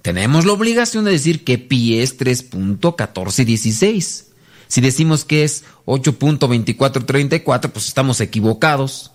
Tenemos 0.00 0.46
la 0.46 0.54
obligación 0.54 1.04
de 1.04 1.10
decir 1.10 1.44
que 1.44 1.58
pi 1.58 1.98
es 1.98 2.18
3.1416. 2.18 4.24
Si 4.68 4.80
decimos 4.80 5.26
que 5.26 5.44
es 5.44 5.64
8.2434, 5.84 7.70
pues 7.70 7.88
estamos 7.88 8.22
equivocados. 8.22 9.12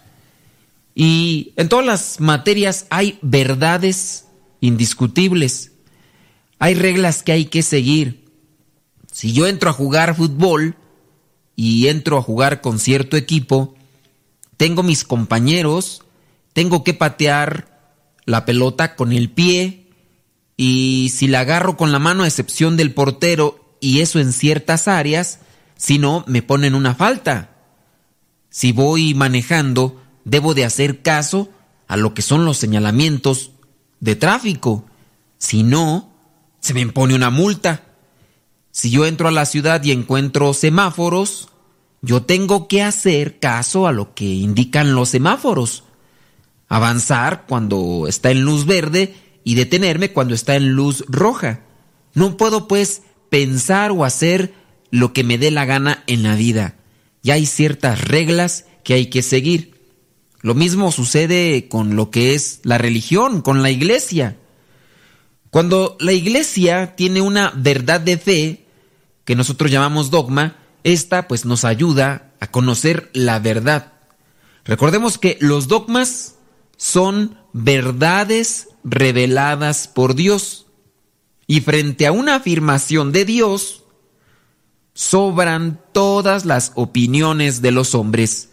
Y 0.93 1.51
en 1.55 1.67
todas 1.67 1.87
las 1.87 2.19
materias 2.19 2.85
hay 2.91 3.17
verdades 3.23 4.25
indiscutibles. 4.61 5.71
Hay 6.59 6.75
reglas 6.75 7.23
que 7.23 7.31
hay 7.31 7.45
que 7.45 7.63
seguir. 7.63 8.23
Si 9.11 9.33
yo 9.33 9.47
entro 9.47 9.71
a 9.71 9.73
jugar 9.73 10.15
fútbol 10.15 10.75
y 11.55 11.87
entro 11.87 12.19
a 12.19 12.21
jugar 12.21 12.61
con 12.61 12.77
cierto 12.77 13.17
equipo, 13.17 13.74
tengo 14.57 14.83
mis 14.83 15.03
compañeros, 15.03 16.03
tengo 16.53 16.83
que 16.83 16.93
patear 16.93 17.75
la 18.25 18.45
pelota 18.45 18.95
con 18.95 19.11
el 19.11 19.29
pie 19.29 19.87
y 20.57 21.11
si 21.13 21.27
la 21.27 21.41
agarro 21.41 21.77
con 21.77 21.91
la 21.91 21.99
mano 21.99 22.23
a 22.23 22.27
excepción 22.27 22.77
del 22.77 22.93
portero 22.93 23.77
y 23.79 24.01
eso 24.01 24.19
en 24.19 24.31
ciertas 24.31 24.87
áreas, 24.87 25.39
si 25.77 25.99
no, 25.99 26.23
me 26.27 26.41
ponen 26.41 26.75
una 26.75 26.95
falta. 26.95 27.51
Si 28.49 28.71
voy 28.71 29.13
manejando, 29.13 30.01
debo 30.23 30.53
de 30.53 30.65
hacer 30.65 31.01
caso 31.01 31.49
a 31.87 31.97
lo 31.97 32.13
que 32.13 32.21
son 32.21 32.45
los 32.45 32.57
señalamientos 32.57 33.51
de 33.99 34.15
tráfico. 34.15 34.85
Si 35.37 35.63
no, 35.63 36.13
se 36.61 36.73
me 36.73 36.81
impone 36.81 37.15
una 37.15 37.29
multa. 37.29 37.83
Si 38.71 38.89
yo 38.89 39.05
entro 39.05 39.27
a 39.27 39.31
la 39.31 39.45
ciudad 39.45 39.83
y 39.83 39.91
encuentro 39.91 40.53
semáforos, 40.53 41.49
yo 42.05 42.21
tengo 42.21 42.67
que 42.67 42.83
hacer 42.83 43.39
caso 43.39 43.87
a 43.87 43.91
lo 43.91 44.13
que 44.13 44.25
indican 44.25 44.93
los 44.93 45.09
semáforos. 45.09 45.83
Avanzar 46.67 47.45
cuando 47.47 48.05
está 48.07 48.29
en 48.29 48.41
luz 48.41 48.67
verde 48.67 49.15
y 49.43 49.55
detenerme 49.55 50.11
cuando 50.11 50.35
está 50.35 50.55
en 50.55 50.73
luz 50.73 51.03
roja. 51.07 51.61
No 52.13 52.37
puedo 52.37 52.67
pues 52.67 53.01
pensar 53.31 53.89
o 53.91 54.05
hacer 54.05 54.53
lo 54.91 55.13
que 55.13 55.23
me 55.23 55.39
dé 55.39 55.49
la 55.49 55.65
gana 55.65 56.03
en 56.05 56.21
la 56.21 56.35
vida. 56.35 56.75
Ya 57.23 57.33
hay 57.33 57.47
ciertas 57.47 57.99
reglas 58.01 58.65
que 58.83 58.93
hay 58.93 59.07
que 59.07 59.23
seguir. 59.23 59.73
Lo 60.41 60.53
mismo 60.53 60.91
sucede 60.91 61.67
con 61.67 61.95
lo 61.95 62.11
que 62.11 62.35
es 62.35 62.59
la 62.61 62.77
religión, 62.77 63.41
con 63.41 63.63
la 63.63 63.71
iglesia. 63.71 64.37
Cuando 65.49 65.97
la 65.99 66.13
iglesia 66.13 66.95
tiene 66.95 67.21
una 67.21 67.51
verdad 67.55 67.99
de 67.99 68.19
fe, 68.19 68.65
que 69.23 69.35
nosotros 69.35 69.71
llamamos 69.71 70.11
dogma, 70.11 70.57
esta 70.85 71.27
pues 71.27 71.45
nos 71.45 71.65
ayuda 71.65 72.31
a 72.39 72.47
conocer 72.47 73.09
la 73.13 73.39
verdad. 73.39 73.93
Recordemos 74.63 75.17
que 75.17 75.37
los 75.41 75.67
dogmas 75.67 76.35
son 76.77 77.39
verdades 77.53 78.69
reveladas 78.83 79.87
por 79.87 80.13
Dios. 80.15 80.67
Y 81.47 81.61
frente 81.61 82.05
a 82.05 82.11
una 82.11 82.35
afirmación 82.35 83.11
de 83.11 83.25
Dios, 83.25 83.83
sobran 84.93 85.81
todas 85.91 86.45
las 86.45 86.71
opiniones 86.75 87.63
de 87.63 87.71
los 87.71 87.95
hombres. 87.95 88.49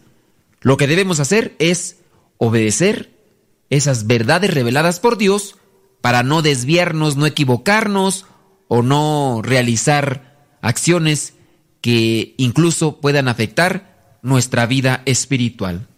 Lo 0.63 0.79
que 0.79 0.87
debemos 0.87 1.21
hacer 1.21 1.55
es 1.59 1.99
obedecer 2.39 3.13
esas 3.69 4.07
verdades 4.07 4.53
reveladas 4.55 5.01
por 5.01 5.19
Dios 5.19 5.57
para 6.01 6.23
no 6.23 6.41
desviarnos, 6.41 7.17
no 7.17 7.27
equivocarnos 7.27 8.25
o 8.69 8.83
no 8.83 9.41
realizar 9.43 10.57
acciones 10.63 11.35
que 11.83 12.35
incluso 12.39 13.01
puedan 13.01 13.29
afectar 13.29 14.19
nuestra 14.23 14.65
vida 14.67 15.03
espiritual. 15.05 15.89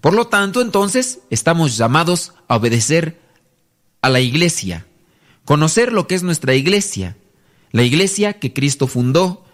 Por 0.00 0.14
lo 0.14 0.28
tanto, 0.28 0.62
entonces, 0.62 1.20
estamos 1.30 1.76
llamados 1.76 2.32
a 2.48 2.56
obedecer 2.56 3.20
a 4.00 4.08
la 4.08 4.20
iglesia, 4.20 4.86
conocer 5.44 5.92
lo 5.92 6.06
que 6.06 6.14
es 6.14 6.22
nuestra 6.22 6.54
iglesia, 6.54 7.16
la 7.72 7.82
iglesia 7.82 8.34
que 8.34 8.52
Cristo 8.52 8.86
fundó 8.86 9.44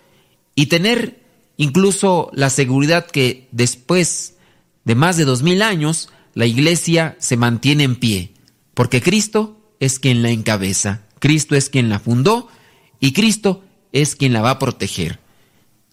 y 0.54 0.66
tener 0.66 1.22
incluso 1.56 2.30
la 2.34 2.50
seguridad 2.50 3.06
que 3.06 3.48
después 3.52 4.34
de 4.84 4.94
más 4.94 5.16
de 5.16 5.24
dos 5.24 5.42
mil 5.42 5.62
años 5.62 6.10
la 6.34 6.46
iglesia 6.46 7.16
se 7.18 7.36
mantiene 7.36 7.84
en 7.84 7.96
pie, 7.96 8.32
porque 8.74 9.00
Cristo 9.00 9.56
es 9.78 9.98
quien 9.98 10.22
la 10.22 10.30
encabeza, 10.30 11.02
Cristo 11.18 11.56
es 11.56 11.70
quien 11.70 11.88
la 11.88 11.98
fundó 11.98 12.48
y 12.98 13.12
Cristo 13.12 13.64
es 13.92 14.16
quien 14.16 14.32
la 14.32 14.42
va 14.42 14.50
a 14.50 14.58
proteger. 14.58 15.18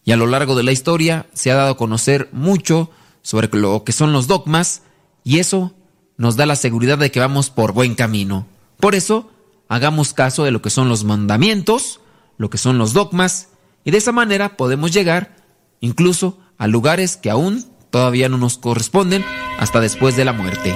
Y 0.07 0.13
a 0.13 0.15
lo 0.15 0.25
largo 0.25 0.55
de 0.55 0.63
la 0.63 0.71
historia 0.71 1.25
se 1.34 1.51
ha 1.51 1.55
dado 1.55 1.71
a 1.71 1.77
conocer 1.77 2.29
mucho 2.31 2.89
sobre 3.21 3.49
lo 3.51 3.84
que 3.84 3.91
son 3.91 4.13
los 4.13 4.25
dogmas 4.27 4.84
y 5.25 5.39
eso 5.39 5.73
nos 6.15 6.38
da 6.38 6.45
la 6.45 6.55
seguridad 6.55 6.97
de 6.97 7.11
que 7.11 7.19
vamos 7.19 7.49
por 7.49 7.73
buen 7.73 7.93
camino. 7.93 8.47
Por 8.79 8.95
eso, 8.95 9.29
hagamos 9.67 10.13
caso 10.13 10.45
de 10.45 10.51
lo 10.51 10.61
que 10.61 10.69
son 10.69 10.88
los 10.88 11.03
mandamientos, 11.03 11.99
lo 12.38 12.49
que 12.49 12.57
son 12.57 12.77
los 12.77 12.93
dogmas, 12.93 13.49
y 13.84 13.91
de 13.91 13.97
esa 13.97 14.13
manera 14.13 14.55
podemos 14.55 14.93
llegar 14.93 15.35
incluso 15.81 16.39
a 16.57 16.67
lugares 16.67 17.17
que 17.17 17.29
aún 17.29 17.65
todavía 17.89 18.29
no 18.29 18.38
nos 18.38 18.57
corresponden 18.57 19.25
hasta 19.59 19.81
después 19.81 20.15
de 20.15 20.23
la 20.23 20.31
muerte. 20.31 20.73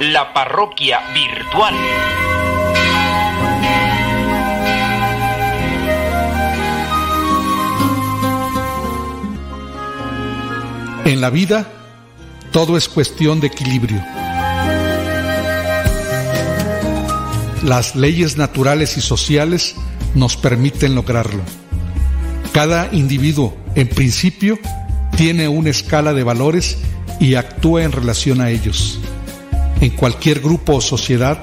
La 0.00 0.34
parroquia 0.34 1.02
virtual. 1.14 1.74
En 11.06 11.20
la 11.20 11.30
vida, 11.30 11.68
todo 12.50 12.76
es 12.76 12.88
cuestión 12.88 13.38
de 13.38 13.46
equilibrio. 13.46 14.02
Las 17.62 17.94
leyes 17.94 18.36
naturales 18.36 18.96
y 18.96 19.00
sociales 19.00 19.76
nos 20.16 20.36
permiten 20.36 20.96
lograrlo. 20.96 21.42
Cada 22.52 22.88
individuo, 22.92 23.56
en 23.76 23.88
principio, 23.88 24.58
tiene 25.16 25.46
una 25.46 25.70
escala 25.70 26.12
de 26.12 26.24
valores 26.24 26.78
y 27.20 27.36
actúa 27.36 27.84
en 27.84 27.92
relación 27.92 28.40
a 28.40 28.50
ellos. 28.50 28.98
En 29.80 29.90
cualquier 29.90 30.40
grupo 30.40 30.74
o 30.74 30.80
sociedad 30.80 31.38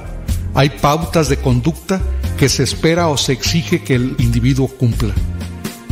hay 0.56 0.72
pautas 0.72 1.30
de 1.30 1.38
conducta 1.38 2.02
que 2.38 2.50
se 2.50 2.64
espera 2.64 3.08
o 3.08 3.16
se 3.16 3.32
exige 3.32 3.82
que 3.82 3.96
el 3.96 4.18
individuo 4.20 4.68
cumpla. 4.68 5.14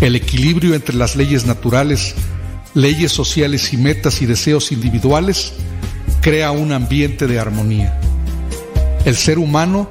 El 0.01 0.17
equilibrio 0.17 0.75
entre 0.75 0.97
las 0.97 1.15
leyes 1.15 1.45
naturales, 1.45 2.15
leyes 2.73 3.11
sociales 3.11 3.73
y 3.73 3.77
metas 3.77 4.21
y 4.21 4.25
deseos 4.25 4.71
individuales 4.71 5.53
crea 6.21 6.51
un 6.51 6.71
ambiente 6.71 7.27
de 7.27 7.39
armonía. 7.39 7.99
El 9.05 9.15
ser 9.15 9.39
humano 9.39 9.89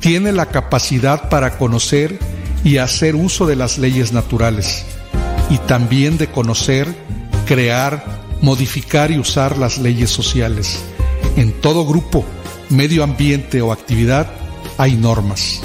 tiene 0.00 0.32
la 0.32 0.46
capacidad 0.46 1.28
para 1.28 1.58
conocer 1.58 2.18
y 2.64 2.78
hacer 2.78 3.14
uso 3.14 3.46
de 3.46 3.56
las 3.56 3.78
leyes 3.78 4.12
naturales 4.12 4.84
y 5.50 5.58
también 5.58 6.18
de 6.18 6.28
conocer, 6.28 6.92
crear, 7.46 8.04
modificar 8.40 9.10
y 9.10 9.18
usar 9.18 9.58
las 9.58 9.78
leyes 9.78 10.10
sociales. 10.10 10.80
En 11.36 11.52
todo 11.60 11.86
grupo, 11.86 12.24
medio 12.70 13.04
ambiente 13.04 13.60
o 13.62 13.72
actividad 13.72 14.30
hay 14.78 14.96
normas. 14.96 15.60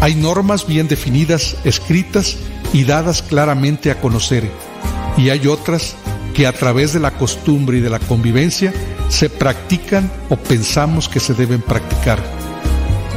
Hay 0.00 0.14
normas 0.14 0.66
bien 0.66 0.88
definidas, 0.88 1.56
escritas 1.64 2.36
y 2.72 2.84
dadas 2.84 3.22
claramente 3.22 3.90
a 3.90 4.00
conocer. 4.00 4.48
Y 5.18 5.30
hay 5.30 5.48
otras 5.48 5.96
que 6.34 6.46
a 6.46 6.52
través 6.52 6.92
de 6.92 7.00
la 7.00 7.10
costumbre 7.10 7.78
y 7.78 7.80
de 7.80 7.90
la 7.90 7.98
convivencia 7.98 8.72
se 9.08 9.28
practican 9.28 10.10
o 10.30 10.36
pensamos 10.36 11.08
que 11.08 11.18
se 11.18 11.34
deben 11.34 11.60
practicar. 11.60 12.22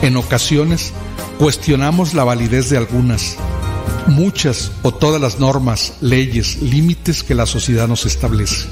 En 0.02 0.18
ocasiones 0.18 0.92
cuestionamos 1.38 2.16
la 2.16 2.24
validez 2.24 2.72
de 2.72 2.78
algunas, 2.78 3.38
muchas 4.08 4.72
o 4.82 4.92
todas 4.92 5.22
las 5.22 5.40
normas, 5.40 5.94
leyes, 6.02 6.60
límites 6.62 7.24
que 7.24 7.36
la 7.36 7.46
sociedad 7.46 7.88
nos 7.88 8.08
establece. 8.08 8.66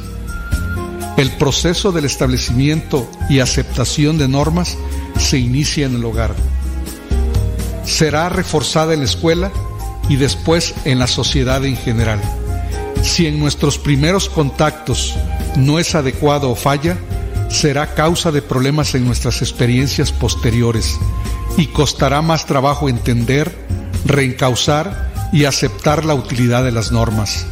El 1.18 1.30
proceso 1.38 1.92
del 1.92 2.06
establecimiento 2.06 3.08
y 3.30 3.40
aceptación 3.40 4.18
de 4.18 4.28
normas 4.28 4.76
se 5.20 5.38
inicia 5.38 5.86
en 5.86 5.96
el 5.96 6.06
hogar. 6.06 6.34
Será 7.86 8.30
reforzada 8.30 8.94
en 8.96 9.02
la 9.02 9.06
escuela 9.06 9.52
y 10.08 10.16
después 10.16 10.74
en 10.86 10.98
la 10.98 11.08
sociedad 11.08 11.64
en 11.66 11.76
general. 11.76 12.22
Si 13.02 13.28
en 13.28 13.40
nuestros 13.40 13.78
primeros 13.78 14.30
contactos 14.30 15.16
no 15.56 15.80
es 15.80 15.96
adecuado 15.96 16.52
o 16.52 16.56
falla, 16.56 16.98
será 17.50 17.94
causa 17.96 18.32
de 18.32 18.42
problemas 18.42 18.94
en 18.96 19.06
nuestras 19.06 19.42
experiencias 19.42 20.12
posteriores 20.12 20.98
y 21.58 21.68
costará 21.68 22.22
más 22.22 22.46
trabajo 22.46 22.90
entender, 22.90 23.56
reencauzar 24.06 25.12
y 25.34 25.46
aceptar 25.46 26.06
la 26.06 26.14
utilidad 26.14 26.64
de 26.64 26.72
las 26.72 26.92
normas. 26.92 27.46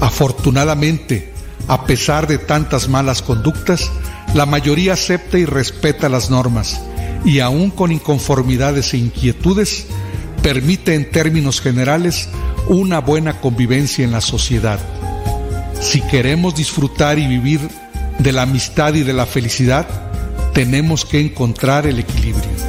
Afortunadamente, 0.00 1.32
a 1.68 1.84
pesar 1.84 2.26
de 2.26 2.38
tantas 2.38 2.88
malas 2.88 3.22
conductas, 3.22 3.90
la 4.34 4.46
mayoría 4.46 4.94
acepta 4.94 5.38
y 5.38 5.44
respeta 5.44 6.08
las 6.08 6.30
normas 6.30 6.80
y 7.24 7.40
aún 7.40 7.70
con 7.70 7.92
inconformidades 7.92 8.94
e 8.94 8.98
inquietudes, 8.98 9.86
permite 10.42 10.94
en 10.94 11.10
términos 11.10 11.60
generales 11.60 12.28
una 12.68 13.00
buena 13.00 13.40
convivencia 13.40 14.04
en 14.04 14.12
la 14.12 14.20
sociedad. 14.20 14.78
Si 15.80 16.00
queremos 16.02 16.54
disfrutar 16.54 17.18
y 17.18 17.26
vivir 17.26 17.60
de 18.18 18.32
la 18.32 18.42
amistad 18.42 18.94
y 18.94 19.02
de 19.02 19.12
la 19.12 19.26
felicidad, 19.26 19.86
tenemos 20.52 21.04
que 21.04 21.20
encontrar 21.20 21.86
el 21.86 21.98
equilibrio. 21.98 22.59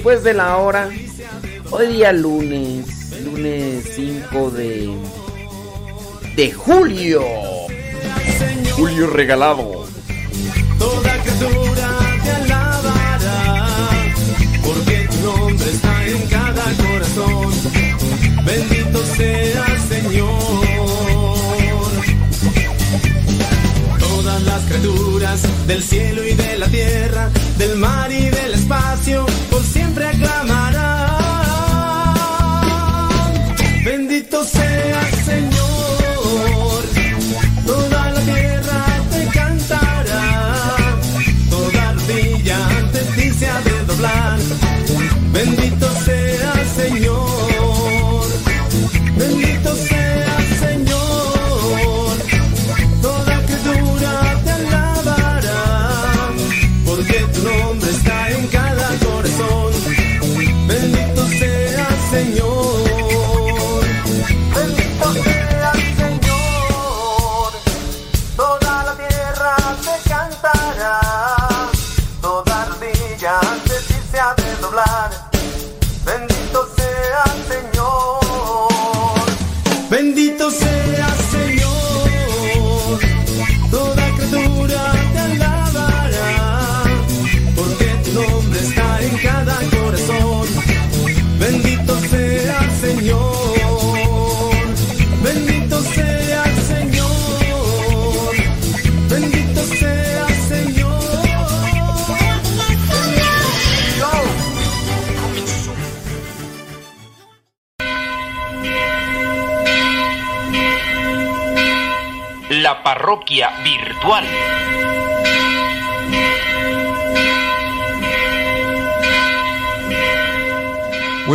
Después 0.00 0.24
de 0.24 0.32
la 0.32 0.56
hora. 0.56 0.88
Hoy 1.72 1.88
día 1.88 2.10
lunes, 2.10 2.86
lunes 3.22 3.84
5 3.94 4.50
de 4.50 4.96
de 6.36 6.52
julio. 6.52 7.22
Julio 8.72 9.06
regalado. 9.08 9.84
Toda 10.78 11.22
criatura 11.22 11.90
te 12.24 12.30
alabará, 12.30 13.68
porque 14.64 15.06
tu 15.10 15.16
nombre 15.20 15.70
está 15.70 16.06
en 16.06 16.22
cada 16.28 16.64
corazón. 16.82 17.52
Bendito 18.46 19.04
sea 19.16 19.66
Señor. 19.86 20.60
Todas 23.98 24.42
las 24.44 24.62
criaturas 24.62 25.66
del 25.66 25.82
cielo 25.82 26.26
y 26.26 26.32
de 26.32 26.56
la 26.56 26.68
tierra, 26.68 27.28
del 27.58 27.76
mar 27.76 28.10
y 28.10 28.30
del 28.30 28.54
espacio, 28.54 29.26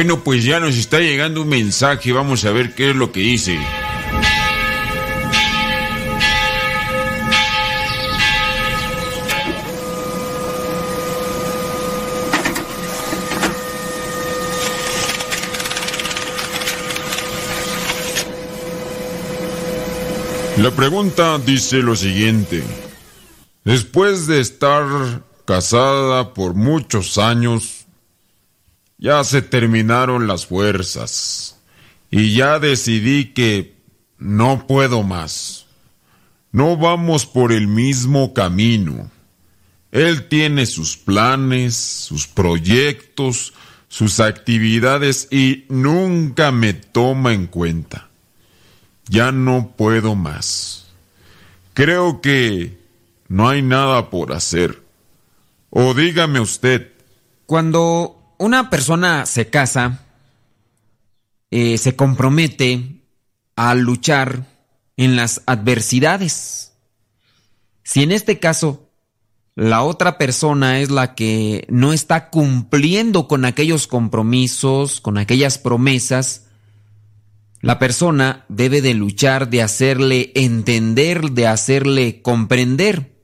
Bueno, 0.05 0.23
pues 0.23 0.43
ya 0.43 0.59
nos 0.59 0.75
está 0.77 0.99
llegando 0.99 1.41
un 1.41 1.47
mensaje. 1.47 2.11
Vamos 2.11 2.45
a 2.45 2.51
ver 2.51 2.75
qué 2.75 2.91
es 2.91 2.95
lo 2.95 3.11
que 3.11 3.21
dice. 3.21 3.57
La 20.57 20.69
pregunta 20.69 21.39
dice 21.39 21.77
lo 21.77 21.95
siguiente. 21.95 22.61
Después 23.63 24.27
de 24.27 24.39
estar 24.39 25.23
casada 25.45 26.35
por 26.35 26.53
muchos 26.53 27.17
años, 27.17 27.74
ya 29.05 29.23
se 29.23 29.43
terminaron 29.43 30.25
las 30.25 30.47
fuerzas 30.47 31.59
y 32.09 32.33
ya 32.33 32.57
decidí 32.57 33.33
que 33.33 33.75
no 34.17 34.65
puedo 34.65 35.03
más. 35.03 35.67
No 36.51 36.75
vamos 36.75 37.27
por 37.27 37.51
el 37.51 37.67
mismo 37.67 38.33
camino. 38.33 39.11
Él 39.91 40.27
tiene 40.27 40.65
sus 40.65 40.97
planes, 40.97 41.75
sus 41.75 42.25
proyectos, 42.25 43.53
sus 43.89 44.19
actividades 44.19 45.27
y 45.29 45.65
nunca 45.69 46.51
me 46.51 46.73
toma 46.73 47.33
en 47.33 47.45
cuenta. 47.45 48.09
Ya 49.07 49.31
no 49.31 49.75
puedo 49.77 50.15
más. 50.15 50.87
Creo 51.75 52.21
que 52.21 52.79
no 53.27 53.49
hay 53.49 53.61
nada 53.61 54.09
por 54.09 54.33
hacer. 54.33 54.81
O 55.69 55.93
dígame 55.93 56.39
usted. 56.39 56.91
Cuando 57.45 58.14
una 58.37 58.69
persona 58.69 59.25
se 59.25 59.49
casa, 59.49 60.05
eh, 61.51 61.77
se 61.77 61.95
compromete 61.95 63.01
a 63.55 63.75
luchar 63.75 64.45
en 64.97 65.15
las 65.15 65.41
adversidades. 65.45 66.73
Si 67.83 68.03
en 68.03 68.11
este 68.11 68.39
caso 68.39 68.89
la 69.55 69.83
otra 69.83 70.17
persona 70.17 70.79
es 70.79 70.91
la 70.91 71.15
que 71.15 71.65
no 71.69 71.93
está 71.93 72.29
cumpliendo 72.29 73.27
con 73.27 73.45
aquellos 73.45 73.87
compromisos, 73.87 74.99
con 74.99 75.17
aquellas 75.17 75.57
promesas, 75.57 76.47
la 77.61 77.79
persona 77.79 78.45
debe 78.49 78.81
de 78.81 78.93
luchar, 78.93 79.49
de 79.49 79.61
hacerle 79.61 80.31
entender, 80.35 81.31
de 81.31 81.47
hacerle 81.47 82.21
comprender. 82.21 83.15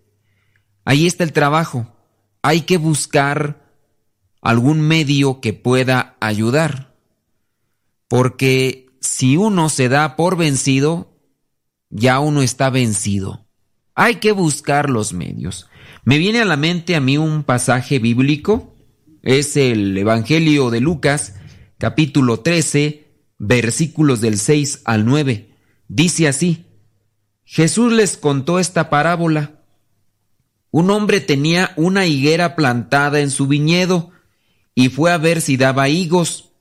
Ahí 0.85 1.05
está 1.05 1.23
el 1.23 1.33
trabajo. 1.33 1.87
Hay 2.41 2.61
que 2.61 2.77
buscar 2.77 3.60
algún 4.41 4.81
medio 4.81 5.39
que 5.39 5.53
pueda 5.53 6.17
ayudar. 6.19 6.95
Porque 8.07 8.87
si 8.99 9.37
uno 9.37 9.69
se 9.69 9.87
da 9.87 10.15
por 10.15 10.35
vencido, 10.35 11.17
ya 11.89 12.19
uno 12.19 12.41
está 12.41 12.69
vencido. 12.69 13.47
Hay 13.95 14.15
que 14.15 14.31
buscar 14.31 14.89
los 14.89 15.13
medios. 15.13 15.67
Me 16.03 16.17
viene 16.17 16.41
a 16.41 16.45
la 16.45 16.57
mente 16.57 16.95
a 16.95 17.01
mí 17.01 17.17
un 17.17 17.43
pasaje 17.43 17.99
bíblico. 17.99 18.75
Es 19.21 19.55
el 19.55 19.97
Evangelio 19.97 20.71
de 20.71 20.79
Lucas, 20.79 21.35
capítulo 21.77 22.39
13, 22.39 23.07
versículos 23.37 24.19
del 24.21 24.39
6 24.39 24.81
al 24.85 25.05
9. 25.05 25.55
Dice 25.87 26.27
así, 26.27 26.65
Jesús 27.43 27.93
les 27.93 28.17
contó 28.17 28.59
esta 28.59 28.89
parábola. 28.89 29.61
Un 30.71 30.89
hombre 30.89 31.19
tenía 31.19 31.73
una 31.75 32.05
higuera 32.05 32.55
plantada 32.55 33.19
en 33.19 33.29
su 33.29 33.45
viñedo 33.47 34.10
y 34.75 34.89
fue 34.89 35.11
a 35.11 35.17
ver 35.17 35.41
si 35.41 35.57
daba 35.57 35.89
higos, 35.89 36.51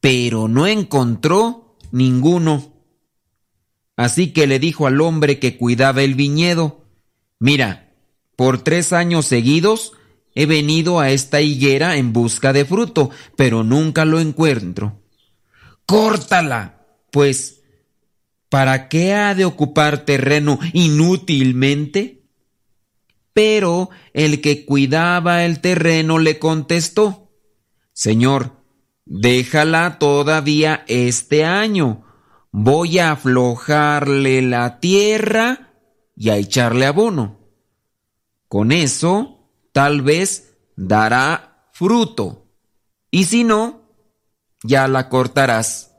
pero 0.00 0.48
no 0.48 0.66
encontró 0.66 1.76
ninguno. 1.90 2.72
Así 3.96 4.32
que 4.32 4.46
le 4.46 4.58
dijo 4.58 4.86
al 4.86 5.00
hombre 5.00 5.38
que 5.38 5.56
cuidaba 5.56 6.02
el 6.02 6.14
viñedo, 6.14 6.84
mira, 7.40 7.92
por 8.36 8.62
tres 8.62 8.92
años 8.92 9.26
seguidos 9.26 9.92
he 10.34 10.46
venido 10.46 11.00
a 11.00 11.10
esta 11.10 11.40
higuera 11.40 11.96
en 11.96 12.12
busca 12.12 12.52
de 12.52 12.64
fruto, 12.64 13.10
pero 13.36 13.64
nunca 13.64 14.04
lo 14.04 14.20
encuentro. 14.20 15.02
Córtala, 15.84 16.86
pues, 17.10 17.62
¿para 18.48 18.88
qué 18.88 19.14
ha 19.14 19.34
de 19.34 19.44
ocupar 19.44 20.04
terreno 20.04 20.60
inútilmente? 20.72 22.22
Pero 23.32 23.90
el 24.12 24.40
que 24.40 24.64
cuidaba 24.64 25.44
el 25.44 25.60
terreno 25.60 26.20
le 26.20 26.38
contestó, 26.38 27.27
Señor, 27.98 28.52
déjala 29.06 29.98
todavía 29.98 30.84
este 30.86 31.44
año. 31.44 32.04
Voy 32.52 33.00
a 33.00 33.10
aflojarle 33.10 34.40
la 34.40 34.78
tierra 34.78 35.74
y 36.14 36.28
a 36.28 36.36
echarle 36.36 36.86
abono. 36.86 37.40
Con 38.46 38.70
eso, 38.70 39.50
tal 39.72 40.02
vez 40.02 40.58
dará 40.76 41.68
fruto. 41.72 42.46
Y 43.10 43.24
si 43.24 43.42
no, 43.42 43.82
ya 44.62 44.86
la 44.86 45.08
cortarás. 45.08 45.96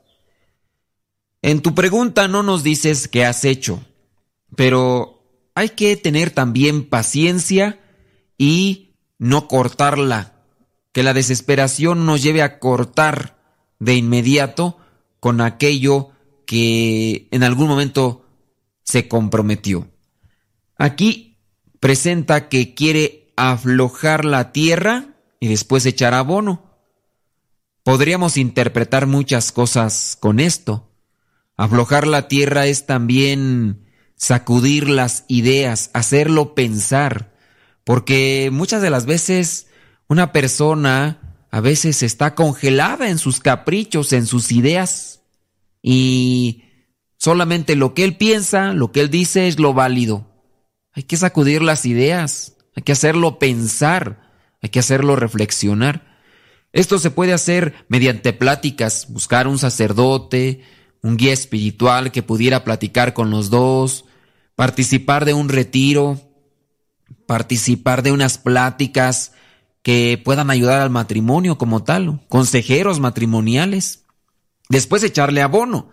En 1.42 1.60
tu 1.60 1.74
pregunta 1.74 2.28
no 2.28 2.42
nos 2.42 2.62
dices 2.62 3.08
qué 3.08 3.26
has 3.26 3.44
hecho, 3.44 3.84
pero 4.56 5.50
hay 5.54 5.68
que 5.68 5.98
tener 5.98 6.30
también 6.30 6.88
paciencia 6.88 7.78
y 8.38 8.96
no 9.18 9.48
cortarla, 9.48 10.39
que 10.92 11.02
la 11.02 11.14
desesperación 11.14 12.06
nos 12.06 12.22
lleve 12.22 12.42
a 12.42 12.58
cortar 12.58 13.38
de 13.78 13.96
inmediato 13.96 14.78
con 15.20 15.40
aquello 15.40 16.10
que 16.46 17.28
en 17.30 17.42
algún 17.42 17.68
momento 17.68 18.26
se 18.82 19.08
comprometió. 19.08 19.90
Aquí 20.76 21.38
presenta 21.78 22.48
que 22.48 22.74
quiere 22.74 23.32
aflojar 23.36 24.24
la 24.24 24.52
tierra 24.52 25.14
y 25.38 25.48
después 25.48 25.86
echar 25.86 26.14
abono. 26.14 26.70
Podríamos 27.82 28.36
interpretar 28.36 29.06
muchas 29.06 29.52
cosas 29.52 30.16
con 30.18 30.40
esto. 30.40 30.90
Aflojar 31.56 32.06
la 32.06 32.28
tierra 32.28 32.66
es 32.66 32.86
también 32.86 33.86
sacudir 34.16 34.88
las 34.88 35.24
ideas, 35.28 35.90
hacerlo 35.94 36.54
pensar, 36.54 37.34
porque 37.84 38.50
muchas 38.52 38.82
de 38.82 38.90
las 38.90 39.06
veces 39.06 39.69
una 40.10 40.32
persona 40.32 41.46
a 41.52 41.60
veces 41.60 42.02
está 42.02 42.34
congelada 42.34 43.10
en 43.10 43.16
sus 43.16 43.38
caprichos, 43.38 44.12
en 44.12 44.26
sus 44.26 44.50
ideas, 44.50 45.22
y 45.82 46.64
solamente 47.16 47.76
lo 47.76 47.94
que 47.94 48.02
él 48.02 48.16
piensa, 48.16 48.72
lo 48.72 48.90
que 48.90 49.02
él 49.02 49.10
dice 49.10 49.46
es 49.46 49.60
lo 49.60 49.72
válido. 49.72 50.26
Hay 50.92 51.04
que 51.04 51.16
sacudir 51.16 51.62
las 51.62 51.86
ideas, 51.86 52.56
hay 52.74 52.82
que 52.82 52.90
hacerlo 52.90 53.38
pensar, 53.38 54.28
hay 54.60 54.70
que 54.70 54.80
hacerlo 54.80 55.14
reflexionar. 55.14 56.18
Esto 56.72 56.98
se 56.98 57.12
puede 57.12 57.32
hacer 57.32 57.86
mediante 57.88 58.32
pláticas, 58.32 59.06
buscar 59.10 59.46
un 59.46 59.58
sacerdote, 59.58 60.64
un 61.02 61.18
guía 61.18 61.32
espiritual 61.32 62.10
que 62.10 62.24
pudiera 62.24 62.64
platicar 62.64 63.14
con 63.14 63.30
los 63.30 63.48
dos, 63.48 64.06
participar 64.56 65.24
de 65.24 65.34
un 65.34 65.48
retiro, 65.48 66.20
participar 67.26 68.02
de 68.02 68.10
unas 68.10 68.38
pláticas 68.38 69.34
que 69.82 70.20
puedan 70.22 70.50
ayudar 70.50 70.80
al 70.80 70.90
matrimonio 70.90 71.58
como 71.58 71.82
tal, 71.82 72.20
consejeros 72.28 73.00
matrimoniales. 73.00 74.04
Después 74.68 75.02
echarle 75.02 75.42
abono. 75.42 75.90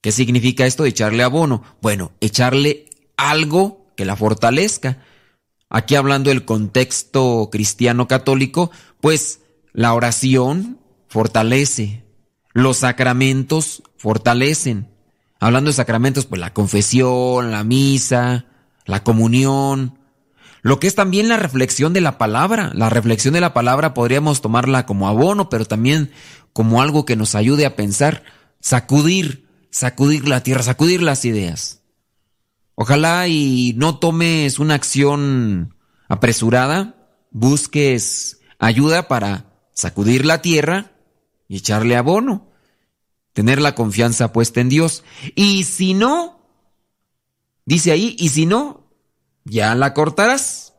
¿Qué 0.00 0.12
significa 0.12 0.66
esto 0.66 0.82
de 0.82 0.90
echarle 0.90 1.22
abono? 1.22 1.62
Bueno, 1.80 2.12
echarle 2.20 2.90
algo 3.16 3.92
que 3.96 4.04
la 4.04 4.16
fortalezca. 4.16 5.02
Aquí 5.68 5.94
hablando 5.94 6.30
del 6.30 6.44
contexto 6.44 7.48
cristiano 7.50 8.06
católico, 8.06 8.70
pues 9.00 9.40
la 9.72 9.94
oración 9.94 10.78
fortalece, 11.08 12.04
los 12.52 12.78
sacramentos 12.78 13.82
fortalecen. 13.96 14.88
Hablando 15.40 15.70
de 15.70 15.76
sacramentos, 15.76 16.26
pues 16.26 16.40
la 16.40 16.54
confesión, 16.54 17.50
la 17.50 17.64
misa, 17.64 18.46
la 18.84 19.02
comunión, 19.02 19.98
lo 20.66 20.80
que 20.80 20.88
es 20.88 20.96
también 20.96 21.28
la 21.28 21.36
reflexión 21.36 21.92
de 21.92 22.00
la 22.00 22.18
palabra. 22.18 22.72
La 22.74 22.90
reflexión 22.90 23.34
de 23.34 23.40
la 23.40 23.54
palabra 23.54 23.94
podríamos 23.94 24.40
tomarla 24.40 24.84
como 24.84 25.06
abono, 25.06 25.48
pero 25.48 25.64
también 25.64 26.10
como 26.52 26.82
algo 26.82 27.04
que 27.04 27.14
nos 27.14 27.36
ayude 27.36 27.66
a 27.66 27.76
pensar, 27.76 28.24
sacudir, 28.58 29.46
sacudir 29.70 30.26
la 30.26 30.42
tierra, 30.42 30.64
sacudir 30.64 31.02
las 31.02 31.24
ideas. 31.24 31.82
Ojalá 32.74 33.28
y 33.28 33.74
no 33.76 34.00
tomes 34.00 34.58
una 34.58 34.74
acción 34.74 35.76
apresurada, 36.08 36.96
busques 37.30 38.40
ayuda 38.58 39.06
para 39.06 39.60
sacudir 39.72 40.26
la 40.26 40.42
tierra 40.42 40.90
y 41.46 41.58
echarle 41.58 41.94
abono. 41.94 42.50
Tener 43.34 43.60
la 43.60 43.76
confianza 43.76 44.32
puesta 44.32 44.60
en 44.60 44.68
Dios. 44.68 45.04
Y 45.36 45.62
si 45.62 45.94
no, 45.94 46.40
dice 47.66 47.92
ahí, 47.92 48.16
y 48.18 48.30
si 48.30 48.46
no, 48.46 48.85
ya 49.46 49.74
la 49.74 49.94
cortarás. 49.94 50.74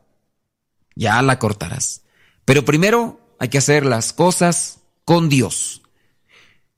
Ya 0.94 1.20
la 1.22 1.38
cortarás. 1.38 2.02
Pero 2.44 2.64
primero 2.64 3.20
hay 3.38 3.48
que 3.48 3.58
hacer 3.58 3.84
las 3.86 4.12
cosas 4.12 4.80
con 5.04 5.28
Dios. 5.28 5.82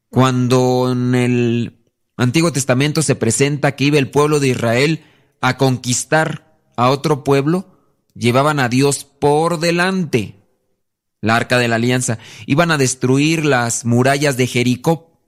Cuando 0.08 0.90
en 0.92 1.14
el 1.14 1.84
Antiguo 2.16 2.52
Testamento 2.52 3.02
se 3.02 3.16
presenta 3.16 3.76
que 3.76 3.84
iba 3.84 3.98
el 3.98 4.10
pueblo 4.10 4.40
de 4.40 4.48
Israel 4.48 5.04
a 5.40 5.56
conquistar 5.56 6.58
a 6.76 6.90
otro 6.90 7.24
pueblo, 7.24 7.78
llevaban 8.14 8.60
a 8.60 8.68
Dios 8.68 9.04
por 9.04 9.58
delante 9.58 10.36
la 11.20 11.36
arca 11.36 11.58
de 11.58 11.68
la 11.68 11.76
alianza. 11.76 12.18
Iban 12.46 12.70
a 12.70 12.78
destruir 12.78 13.44
las 13.44 13.84
murallas 13.84 14.36
de 14.36 14.46
Jericó. 14.46 15.20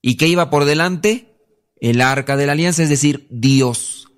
¿Y 0.00 0.16
qué 0.16 0.26
iba 0.28 0.50
por 0.50 0.64
delante? 0.64 1.36
El 1.80 2.00
arca 2.00 2.36
de 2.36 2.46
la 2.46 2.52
alianza, 2.52 2.82
es 2.82 2.88
decir, 2.88 3.26
Dios. 3.30 4.11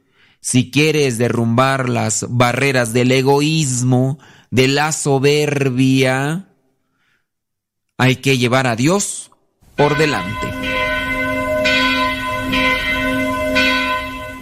Si 0.46 0.70
quieres 0.70 1.16
derrumbar 1.16 1.88
las 1.88 2.26
barreras 2.28 2.92
del 2.92 3.12
egoísmo, 3.12 4.18
de 4.50 4.68
la 4.68 4.92
soberbia, 4.92 6.48
hay 7.96 8.16
que 8.16 8.36
llevar 8.36 8.66
a 8.66 8.76
Dios 8.76 9.30
por 9.74 9.96
delante. 9.96 10.46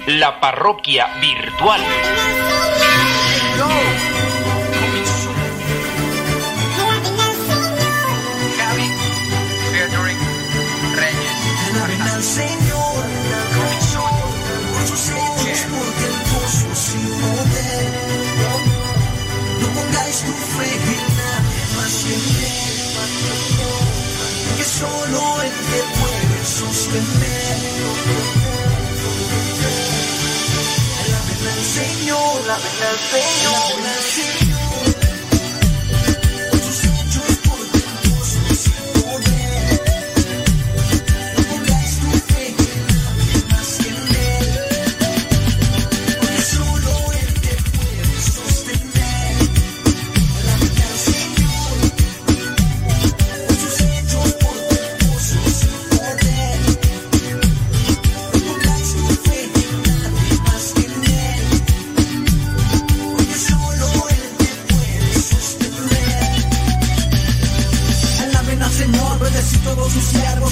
La 0.09 0.41
parroquia 0.41 1.07
virtual. 1.21 1.81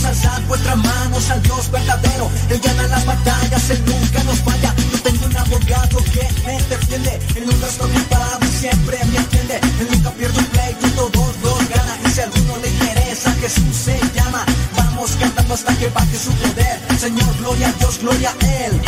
Alzad 0.04 0.42
vuestras 0.48 0.76
manos 0.76 1.30
al 1.30 1.42
Dios 1.42 1.70
verdadero. 1.70 2.30
Él 2.48 2.60
gana 2.60 2.88
las 2.88 3.04
batallas, 3.04 3.70
Él 3.70 3.82
nunca 3.86 4.22
nos 4.24 4.38
falla. 4.40 4.74
Yo 4.92 5.02
tengo 5.02 5.26
un 5.26 5.36
abogado 5.36 5.96
que 6.12 6.28
me 6.46 6.62
defiende. 6.62 7.20
Él 7.36 7.46
nunca 7.46 7.66
está 7.66 7.84
ocupado 7.84 8.38
y 8.42 8.56
siempre 8.56 8.98
me 9.06 9.18
atiende. 9.18 9.60
Él 9.80 9.88
nunca 9.92 10.10
pierde 10.10 10.38
un 10.38 10.46
pleito, 10.46 11.10
todos 11.10 11.34
los 11.42 11.68
gana. 11.68 11.98
Y 12.06 12.10
si 12.10 12.20
alguno 12.20 12.56
le 12.62 12.68
interesa, 12.68 13.32
Jesús 13.40 13.76
se 13.76 14.00
llama. 14.14 14.44
Vamos 14.76 15.12
cantando 15.18 15.54
hasta 15.54 15.76
que 15.76 15.88
baje 15.88 16.18
su 16.18 16.32
poder. 16.32 16.80
Señor, 16.98 17.36
gloria 17.38 17.68
a 17.68 17.72
Dios, 17.72 17.98
gloria 18.00 18.30
a 18.30 18.46
Él. 18.64 18.80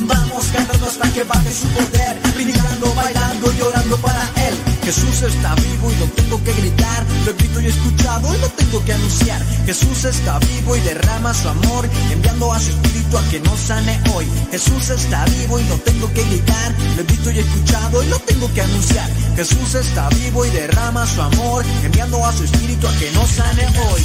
Vamos 0.00 0.46
cantando 0.52 0.86
hasta 0.86 1.12
que 1.12 1.24
baje 1.24 1.52
su 1.52 1.68
poder, 1.68 2.18
brincando, 2.34 2.94
bailando 2.94 3.52
y 3.52 3.60
orando 3.60 3.96
para. 3.98 4.39
Jesús 4.84 5.22
está 5.22 5.54
vivo 5.54 5.90
y 5.90 5.96
lo 5.96 6.06
tengo 6.06 6.42
que 6.42 6.52
gritar, 6.52 7.04
lo 7.26 7.34
grito 7.34 7.60
y 7.60 7.66
escuchado 7.66 8.34
y 8.34 8.38
lo 8.40 8.48
tengo 8.48 8.84
que 8.84 8.92
anunciar. 8.92 9.42
Jesús 9.66 10.04
está 10.04 10.38
vivo 10.38 10.76
y 10.76 10.80
derrama 10.80 11.34
su 11.34 11.48
amor, 11.48 11.88
enviando 12.10 12.52
a 12.52 12.58
su 12.58 12.70
espíritu 12.70 13.18
a 13.18 13.28
que 13.28 13.40
nos 13.40 13.58
sane 13.58 14.00
hoy. 14.14 14.26
Jesús 14.50 14.90
está 14.90 15.24
vivo 15.26 15.58
y 15.58 15.64
lo 15.64 15.76
tengo 15.76 16.12
que 16.12 16.24
gritar, 16.24 16.74
lo 16.96 17.04
grito 17.04 17.30
y 17.30 17.38
escuchado 17.38 18.02
y 18.02 18.06
lo 18.08 18.18
tengo 18.20 18.52
que 18.52 18.62
anunciar. 18.62 19.10
Jesús 19.36 19.74
está 19.74 20.08
vivo 20.10 20.44
y 20.44 20.50
derrama 20.50 21.06
su 21.06 21.22
amor, 21.22 21.64
enviando 21.84 22.24
a 22.24 22.32
su 22.32 22.44
espíritu 22.44 22.88
a 22.88 22.96
que 22.96 23.10
nos 23.12 23.28
sane 23.28 23.66
hoy. 23.66 24.02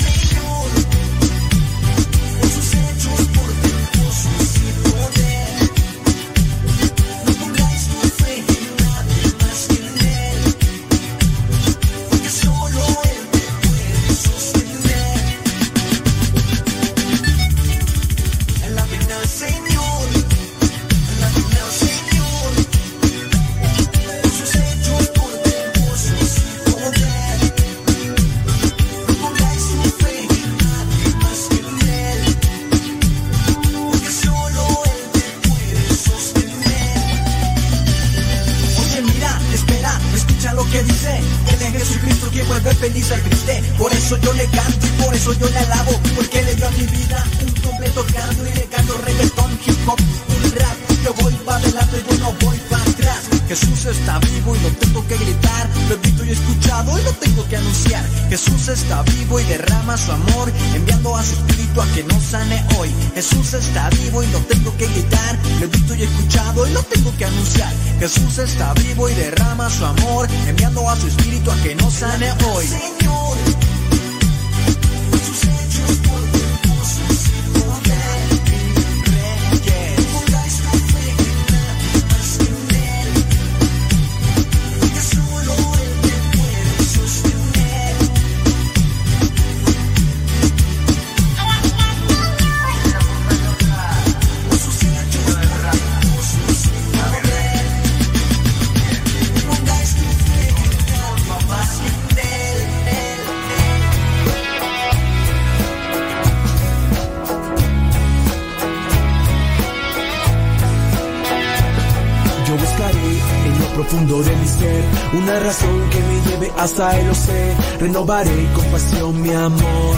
Renovaré 117.85 118.47
con 118.55 118.65
pasión 118.71 119.21
mi 119.21 119.31
amor. 119.31 119.95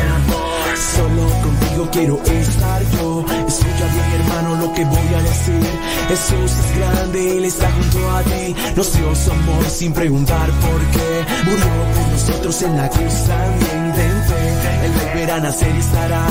Solo 0.75 1.23
contigo 1.41 1.89
quiero 1.89 2.21
estar 2.21 2.81
yo. 2.91 3.25
Escucha 3.47 3.87
bien, 3.93 4.21
hermano, 4.21 4.55
lo 4.57 4.73
que 4.73 4.83
voy 4.83 5.13
a 5.15 5.21
decir. 5.21 5.63
Jesús 6.09 6.51
es 6.51 6.77
grande, 6.77 7.37
Él 7.37 7.45
está 7.45 7.71
junto 7.71 8.11
a 8.11 8.23
ti. 8.23 8.55
Nos 8.75 8.91
dio 8.91 9.15
su 9.15 9.31
amor 9.31 9.65
sin 9.69 9.93
preguntar 9.93 10.49
por 10.51 10.81
qué. 10.91 11.25
Murió 11.45 11.65
por 11.95 12.07
nosotros 12.11 12.61
en 12.63 12.75
la 12.75 12.89
cruz 12.89 13.13
también. 13.25 13.93
Ten 13.95 14.23
fe, 14.27 14.85
Él 14.85 14.91
volverá 14.91 15.35
a 15.35 15.39
nacer 15.39 15.73
y 15.73 15.79
estará 15.79 16.27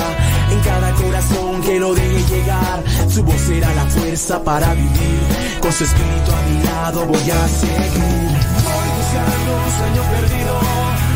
en 0.53 0.61
cada 0.61 0.93
corazón 0.93 1.63
que 1.63 1.81
lo 1.81 1.95
deje 1.95 2.37
llegar. 2.37 2.85
Su 3.09 3.23
voz 3.25 3.41
será 3.41 3.73
la 3.73 3.87
fuerza 3.87 4.45
para 4.45 4.75
vivir. 4.75 5.21
Con 5.63 5.73
su 5.73 5.85
espíritu 5.85 6.33
a 6.33 6.43
mi 6.51 6.63
lado 6.65 7.07
voy 7.07 7.31
a 7.31 7.49
seguir. 7.49 8.29
Voy 8.69 8.89
buscando 8.99 9.57
un 9.65 9.73
sueño 9.79 10.03
perdido. 10.11 11.16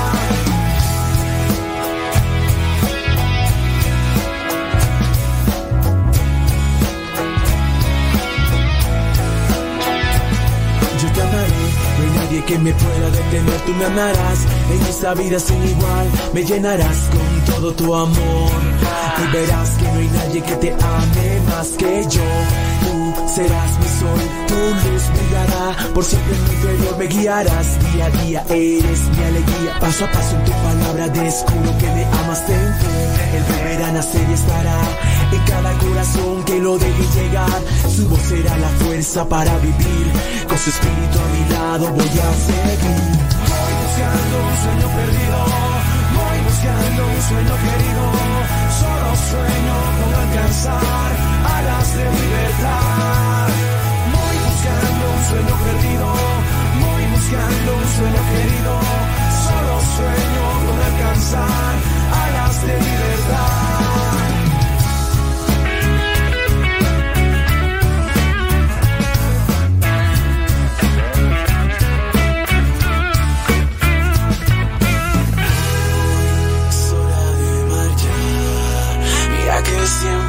Que 12.39 12.57
me 12.57 12.73
pueda 12.73 13.09
detener, 13.09 13.59
tú 13.65 13.73
me 13.73 13.85
amarás 13.85 14.39
en 14.71 14.81
esta 14.87 15.13
vida 15.13 15.37
sin 15.37 15.61
igual, 15.63 16.07
me 16.33 16.43
llenarás 16.43 17.09
con 17.11 17.53
todo 17.53 17.73
tu 17.73 17.93
amor. 17.93 18.51
Y 19.21 19.35
verás 19.35 19.69
que 19.71 19.83
no 19.83 19.99
hay 19.99 20.07
nadie 20.07 20.41
que 20.41 20.55
te 20.55 20.71
ame 20.71 21.41
más 21.49 21.67
que 21.77 22.03
yo. 22.09 22.23
Tú 22.83 23.27
serás 23.35 23.79
mi 23.79 23.87
sol, 23.99 24.21
tu 24.47 24.55
luz 24.55 25.03
brillará, 25.13 25.93
por 25.93 26.03
siempre 26.05 26.35
en 26.35 26.43
mi 26.43 26.53
interior 26.55 26.97
me 26.97 27.07
guiarás, 27.07 27.93
día 27.93 28.05
a 28.05 28.09
día 28.09 28.45
eres 28.49 29.01
mi 29.17 29.23
alegría, 29.23 29.79
paso 29.79 30.05
a 30.05 30.11
paso 30.11 30.35
en 30.37 30.45
tu 30.45 30.51
palabra 30.51 31.07
descubro 31.09 31.77
que 31.77 31.87
me 31.87 32.05
amas, 32.05 32.45
ten 32.47 32.75
fe, 32.79 33.37
el 33.37 33.43
volverá 33.43 33.87
a 33.87 33.91
nacer 33.91 34.29
y 34.29 34.33
estará 34.33 34.77
cada 35.51 35.73
corazón 35.79 36.43
que 36.45 36.59
lo 36.59 36.77
deje 36.77 37.05
llegar, 37.15 37.61
su 37.93 38.07
voz 38.07 38.21
será 38.21 38.57
la 38.57 38.69
fuerza 38.81 39.27
para 39.27 39.57
vivir, 39.57 40.07
con 40.47 40.57
su 40.57 40.69
espíritu 40.69 41.17
a 41.19 41.27
mi 41.33 41.43
lado 41.53 41.85
voy 41.91 42.15
a 42.27 42.29
seguir. 42.47 43.11
Voy 43.51 43.73
buscando 43.83 44.35
un 44.47 44.55
sueño 44.63 44.87
perdido, 44.97 45.39
voy 46.19 46.37
buscando 46.47 47.01
un 47.15 47.21
sueño 47.29 47.55
querido, 47.65 48.03
solo 48.79 49.09
sueño 49.29 49.75
con 49.97 50.11
alcanzar 50.23 51.11
alas 51.55 51.87
de 51.97 52.05
libertad. 52.19 53.47
Voy 54.15 54.35
buscando 54.47 55.03
un 55.15 55.21
sueño 55.29 55.55
perdido, 55.65 56.07
voy 56.85 57.03
buscando 57.13 57.69
un 57.81 57.87
sueño 57.97 58.21
querido, 58.31 58.73
solo 59.45 59.73
sueño 59.97 60.43
con 60.65 60.77
alcanzar 60.89 61.73
alas 62.23 62.55
de 62.67 62.73
libertad. 62.87 64.30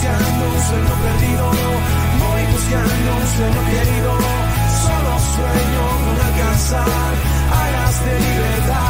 Buscando 0.00 0.44
un 0.48 0.60
sueño 0.62 0.94
perdido, 1.02 1.50
voy 2.20 2.42
buscando 2.52 3.16
un 3.16 3.26
sueño 3.36 3.62
querido, 3.66 4.12
solo 4.80 5.12
sueño 5.34 5.84
con 6.06 6.26
alcanzar 6.26 7.12
alas 7.52 8.04
de 8.06 8.12
libertad. 8.18 8.89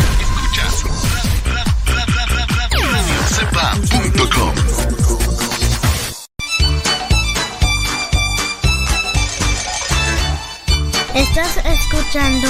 Estás 11.15 11.57
escuchando 11.65 12.47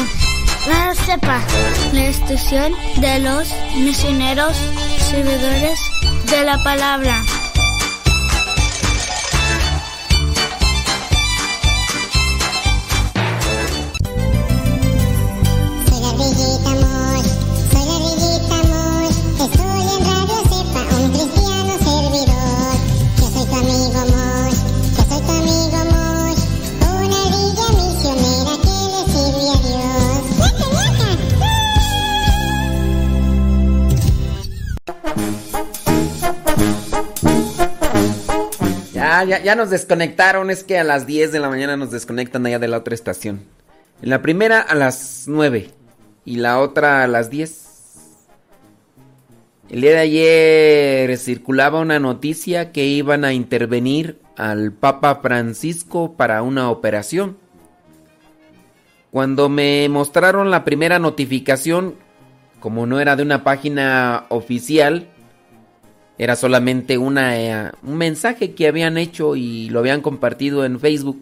la 0.67 0.93
CEPA, 0.93 1.39
la 1.93 2.05
estación 2.07 2.73
de 2.97 3.19
los 3.19 3.53
misioneros 3.77 4.57
servidores 4.97 5.79
de 6.29 6.43
la 6.43 6.61
palabra. 6.61 7.23
Ya, 39.23 39.37
ya, 39.37 39.43
ya 39.43 39.55
nos 39.55 39.69
desconectaron. 39.69 40.49
Es 40.49 40.63
que 40.63 40.77
a 40.77 40.83
las 40.83 41.05
10 41.05 41.31
de 41.31 41.39
la 41.39 41.49
mañana 41.49 41.77
nos 41.77 41.91
desconectan 41.91 42.45
allá 42.45 42.59
de 42.59 42.67
la 42.67 42.77
otra 42.77 42.95
estación. 42.95 43.41
En 44.01 44.09
la 44.09 44.21
primera 44.21 44.59
a 44.61 44.75
las 44.75 45.25
9 45.27 45.69
y 46.25 46.35
la 46.37 46.59
otra 46.59 47.03
a 47.03 47.07
las 47.07 47.29
10. 47.29 47.69
El 49.69 49.81
día 49.81 49.91
de 49.91 49.99
ayer 49.99 51.17
circulaba 51.17 51.79
una 51.79 51.99
noticia 51.99 52.71
que 52.71 52.85
iban 52.85 53.23
a 53.23 53.33
intervenir 53.33 54.19
al 54.35 54.73
Papa 54.73 55.19
Francisco 55.21 56.13
para 56.17 56.41
una 56.41 56.69
operación. 56.69 57.37
Cuando 59.11 59.49
me 59.49 59.87
mostraron 59.87 60.51
la 60.51 60.65
primera 60.65 60.99
notificación, 60.99 61.95
como 62.59 62.85
no 62.85 62.99
era 62.99 63.15
de 63.15 63.23
una 63.23 63.43
página 63.43 64.25
oficial, 64.29 65.07
era 66.21 66.35
solamente 66.35 66.99
una, 66.99 67.41
eh, 67.41 67.71
un 67.81 67.97
mensaje 67.97 68.53
que 68.53 68.67
habían 68.67 68.99
hecho 68.99 69.35
y 69.35 69.69
lo 69.69 69.79
habían 69.79 70.01
compartido 70.01 70.63
en 70.65 70.79
Facebook. 70.79 71.19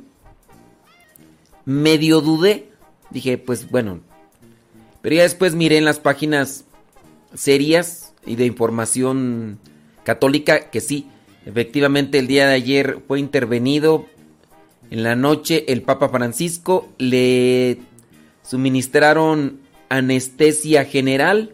Medio 1.64 2.20
dudé. 2.20 2.68
Dije, 3.10 3.38
pues 3.38 3.72
bueno. 3.72 4.02
Pero 5.02 5.16
ya 5.16 5.24
después 5.24 5.56
miré 5.56 5.78
en 5.78 5.86
las 5.86 6.02
páginas 6.02 6.66
serias 7.34 8.14
y 8.26 8.36
de 8.36 8.46
información 8.46 9.60
católica 10.04 10.70
que 10.70 10.82
sí, 10.82 11.08
efectivamente 11.46 12.20
el 12.20 12.28
día 12.28 12.50
de 12.50 12.56
ayer 12.56 13.00
fue 13.08 13.22
intervenido. 13.22 14.06
En 14.92 15.04
la 15.04 15.16
noche 15.16 15.64
el 15.70 15.82
Papa 15.82 16.10
Francisco 16.10 16.90
le 16.98 17.78
suministraron 18.44 19.62
anestesia 19.88 20.84
general. 20.84 21.54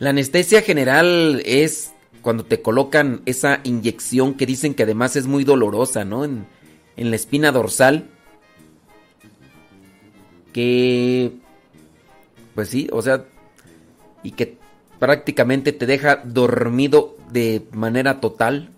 La 0.00 0.10
anestesia 0.10 0.62
general 0.62 1.42
es 1.44 1.92
cuando 2.22 2.44
te 2.44 2.62
colocan 2.62 3.20
esa 3.26 3.60
inyección 3.64 4.34
que 4.34 4.46
dicen 4.46 4.74
que 4.74 4.82
además 4.82 5.14
es 5.14 5.26
muy 5.26 5.44
dolorosa, 5.44 6.04
¿no? 6.04 6.24
En, 6.24 6.46
en 6.96 7.10
la 7.10 7.16
espina 7.16 7.52
dorsal. 7.52 8.08
Que... 10.52 11.32
Pues 12.54 12.70
sí, 12.70 12.88
o 12.90 13.02
sea... 13.02 13.26
Y 14.22 14.32
que 14.32 14.56
prácticamente 14.98 15.72
te 15.72 15.86
deja 15.86 16.16
dormido 16.24 17.16
de 17.30 17.66
manera 17.72 18.20
total. 18.20 18.70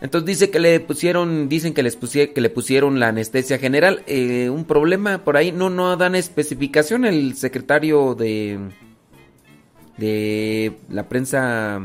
Entonces 0.00 0.26
dice 0.26 0.50
que 0.50 0.58
le 0.58 0.80
pusieron, 0.80 1.48
dicen 1.48 1.72
que 1.72 1.82
les 1.82 1.98
pusie- 2.00 2.32
que 2.32 2.40
le 2.40 2.50
pusieron 2.50 3.00
la 3.00 3.08
anestesia 3.08 3.58
general. 3.58 4.02
Eh, 4.06 4.50
un 4.50 4.64
problema 4.64 5.24
por 5.24 5.36
ahí, 5.36 5.52
no, 5.52 5.70
no 5.70 5.96
dan 5.96 6.14
especificación 6.14 7.04
el 7.04 7.36
secretario 7.36 8.14
de 8.14 8.58
de 9.96 10.76
la 10.88 11.08
prensa, 11.08 11.80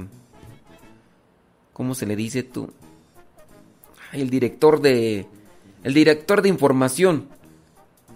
¿cómo 1.74 1.96
se 1.96 2.06
le 2.06 2.16
dice 2.16 2.44
tú? 2.44 2.72
El 4.12 4.30
director 4.30 4.82
de, 4.82 5.28
el 5.84 5.94
director 5.94 6.42
de 6.42 6.50
información 6.50 7.28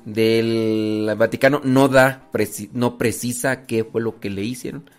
del 0.05 1.13
Vaticano 1.17 1.61
no 1.63 1.87
da, 1.87 2.27
no 2.73 2.97
precisa 2.97 3.65
qué 3.65 3.83
fue 3.83 4.01
lo 4.01 4.19
que 4.19 4.29
le 4.29 4.43
hicieron, 4.43 4.89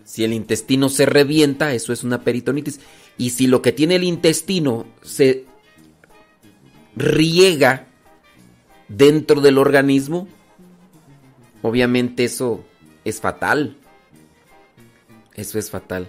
si 0.06 0.24
el 0.24 0.32
intestino 0.32 0.88
se 0.88 1.06
revienta, 1.06 1.74
eso 1.74 1.92
es 1.92 2.06
una 2.06 2.22
peritonitis, 2.22 2.80
y 3.18 3.32
si 3.32 3.48
lo 3.48 3.62
que 3.62 3.74
tiene 3.74 3.96
el 3.96 4.06
intestino 4.06 4.86
se 5.02 5.44
riega 6.96 7.88
dentro 8.88 9.42
del 9.42 9.58
organismo, 9.58 10.30
obviamente 11.64 12.26
eso 12.26 12.64
es 13.04 13.20
fatal. 13.20 13.76
Eso 15.34 15.58
es 15.58 15.72
fatal. 15.72 16.08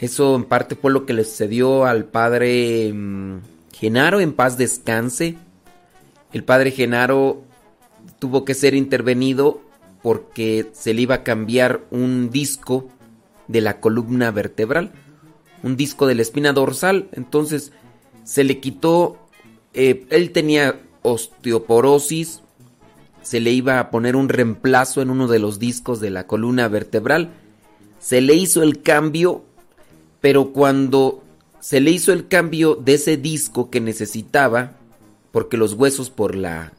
Eso 0.00 0.34
en 0.34 0.44
parte 0.44 0.76
fue 0.76 0.90
lo 0.90 1.04
que 1.04 1.12
le 1.12 1.24
sucedió 1.24 1.84
al 1.84 2.06
padre 2.06 2.90
mm, 2.94 3.40
Genaro, 3.74 4.20
en 4.20 4.32
paz 4.32 4.56
descanse. 4.56 5.36
El 6.32 6.42
padre 6.42 6.70
Genaro 6.70 7.42
tuvo 8.18 8.46
que 8.46 8.54
ser 8.54 8.74
intervenido 8.74 9.60
porque 10.02 10.70
se 10.72 10.94
le 10.94 11.02
iba 11.02 11.16
a 11.16 11.22
cambiar 11.22 11.82
un 11.90 12.30
disco 12.30 12.88
de 13.48 13.60
la 13.60 13.80
columna 13.80 14.30
vertebral, 14.30 14.92
un 15.62 15.76
disco 15.76 16.06
de 16.06 16.14
la 16.14 16.22
espina 16.22 16.54
dorsal. 16.54 17.08
Entonces 17.12 17.72
se 18.24 18.44
le 18.44 18.60
quitó, 18.60 19.18
eh, 19.74 20.06
él 20.08 20.30
tenía 20.30 20.80
osteoporosis, 21.02 22.42
se 23.22 23.40
le 23.40 23.50
iba 23.50 23.78
a 23.78 23.90
poner 23.90 24.16
un 24.16 24.28
reemplazo 24.28 25.02
en 25.02 25.10
uno 25.10 25.28
de 25.28 25.38
los 25.38 25.58
discos 25.58 26.00
de 26.00 26.10
la 26.10 26.26
columna 26.26 26.68
vertebral. 26.68 27.30
Se 27.98 28.20
le 28.20 28.34
hizo 28.34 28.62
el 28.62 28.82
cambio, 28.82 29.44
pero 30.20 30.52
cuando 30.52 31.22
se 31.60 31.80
le 31.80 31.90
hizo 31.90 32.12
el 32.12 32.28
cambio 32.28 32.74
de 32.74 32.94
ese 32.94 33.16
disco 33.16 33.70
que 33.70 33.80
necesitaba, 33.80 34.72
porque 35.32 35.56
los 35.56 35.74
huesos 35.74 36.10
por 36.10 36.34
la 36.34 36.72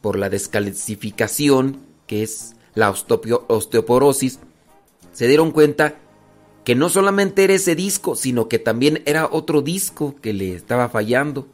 por 0.00 0.18
la 0.18 0.28
descalcificación, 0.28 1.78
que 2.06 2.22
es 2.22 2.56
la 2.74 2.90
osteoporosis, 2.90 4.38
se 5.12 5.28
dieron 5.28 5.50
cuenta 5.50 5.94
que 6.64 6.74
no 6.74 6.90
solamente 6.90 7.44
era 7.44 7.54
ese 7.54 7.74
disco, 7.74 8.14
sino 8.14 8.46
que 8.46 8.58
también 8.58 9.02
era 9.06 9.26
otro 9.30 9.62
disco 9.62 10.14
que 10.20 10.34
le 10.34 10.54
estaba 10.54 10.90
fallando. 10.90 11.46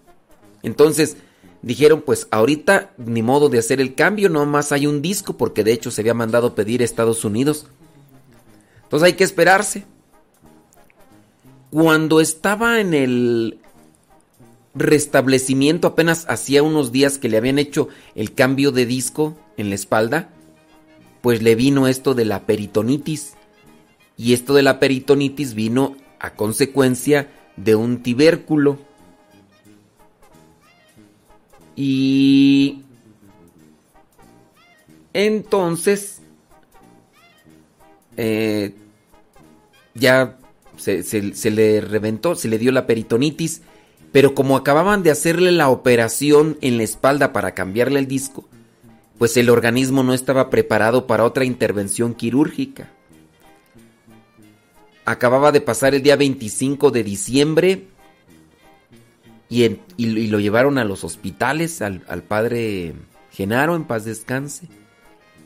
Entonces 0.65 1.17
dijeron, 1.63 2.03
pues 2.05 2.27
ahorita 2.31 2.93
ni 2.97 3.23
modo 3.23 3.49
de 3.49 3.59
hacer 3.59 3.81
el 3.81 3.95
cambio, 3.95 4.29
nomás 4.29 4.73
hay 4.73 4.87
un 4.87 5.03
disco, 5.03 5.37
porque 5.37 5.65
de 5.65 5.73
hecho 5.73 5.91
se 5.91 6.01
había 6.01 6.15
mandado 6.15 6.55
pedir 6.55 6.83
a 6.83 6.85
Estados 6.85 7.25
Unidos. 7.25 7.67
Entonces 8.83 9.07
hay 9.07 9.13
que 9.15 9.25
esperarse. 9.25 9.85
Cuando 11.71 12.21
estaba 12.21 12.81
en 12.81 12.95
el 12.95 13.61
restablecimiento, 14.75 15.89
apenas 15.89 16.27
hacía 16.29 16.63
unos 16.63 16.93
días 16.93 17.19
que 17.19 17.29
le 17.29 17.37
habían 17.37 17.59
hecho 17.59 17.89
el 18.15 18.35
cambio 18.35 18.73
de 18.73 18.87
disco 18.87 19.37
en 19.57 19.69
la 19.69 19.75
espalda, 19.75 20.31
pues 21.21 21.43
le 21.43 21.55
vino 21.55 21.87
esto 21.87 22.15
de 22.15 22.25
la 22.25 22.47
peritonitis. 22.47 23.35
Y 24.17 24.33
esto 24.33 24.55
de 24.55 24.63
la 24.63 24.81
peritonitis 24.81 25.55
vino 25.55 25.97
a 26.19 26.35
consecuencia 26.35 27.31
de 27.57 27.75
un 27.75 28.03
tibérculo. 28.03 28.79
Y 31.83 32.83
entonces 35.15 36.21
eh, 38.19 38.75
ya 39.95 40.37
se, 40.77 41.03
se- 41.03 41.51
le 41.51 41.81
reventó, 41.81 42.35
se 42.35 42.49
le 42.49 42.59
dio 42.59 42.71
la 42.71 42.87
peritonitis, 42.87 43.63
pero 44.13 44.35
como 44.35 44.59
acababan 44.59 45.03
de 45.03 45.11
hacerle 45.11 45.53
la 45.53 45.71
operación 45.71 46.59
en 46.61 46.77
la 46.77 46.83
espalda 46.83 47.33
para 47.33 47.55
cambiarle 47.55 47.99
el 48.01 48.07
disco, 48.07 48.47
pues 49.17 49.39
el 49.39 49.49
organismo 49.49 50.03
no 50.03 50.13
estaba 50.13 50.51
preparado 50.51 51.07
para 51.07 51.25
otra 51.25 51.47
intervención 51.47 52.13
quirúrgica. 52.13 52.91
Acababa 55.07 55.51
de 55.51 55.63
pasar 55.63 55.95
el 55.95 56.03
día 56.03 56.17
25 56.17 56.91
de 56.91 57.05
diciembre 57.05 57.85
y, 59.51 60.27
lo- 60.29 60.39
llevaron 60.41 60.79
a 60.79 60.85
los 60.85 61.03
hospitales, 61.05 61.83
al, 61.83 62.03
al 62.09 62.23
padre 62.23 62.95
Genaro, 63.33 63.75
en 63.77 63.85
paz 63.85 64.05
descanse. 64.05 64.69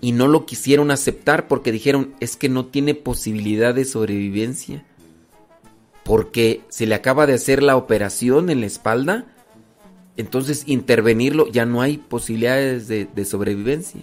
Y 0.01 0.13
no 0.13 0.29
lo 0.29 0.45
quisieron 0.45 0.91
aceptar 0.91 1.49
porque 1.49 1.73
dijeron, 1.73 2.15
es 2.21 2.37
que 2.37 2.51
no 2.51 2.67
tiene 2.67 2.95
posibilidad 2.95 3.75
de 3.75 3.87
sobrevivencia. 3.87 4.85
Porque 6.05 6.61
se 6.69 6.87
le 6.87 6.95
acaba 6.95 7.27
de 7.27 7.33
hacer 7.33 7.63
la 7.63 7.77
operación 7.77 8.51
en 8.51 8.61
la 8.61 8.67
espalda. 8.67 9.25
Entonces 10.19 10.65
intervenirlo 10.67 11.49
ya 11.51 11.65
no 11.65 11.81
hay 11.81 11.97
posibilidades 11.97 12.87
de, 12.87 13.07
de 13.07 13.25
sobrevivencia. 13.25 14.03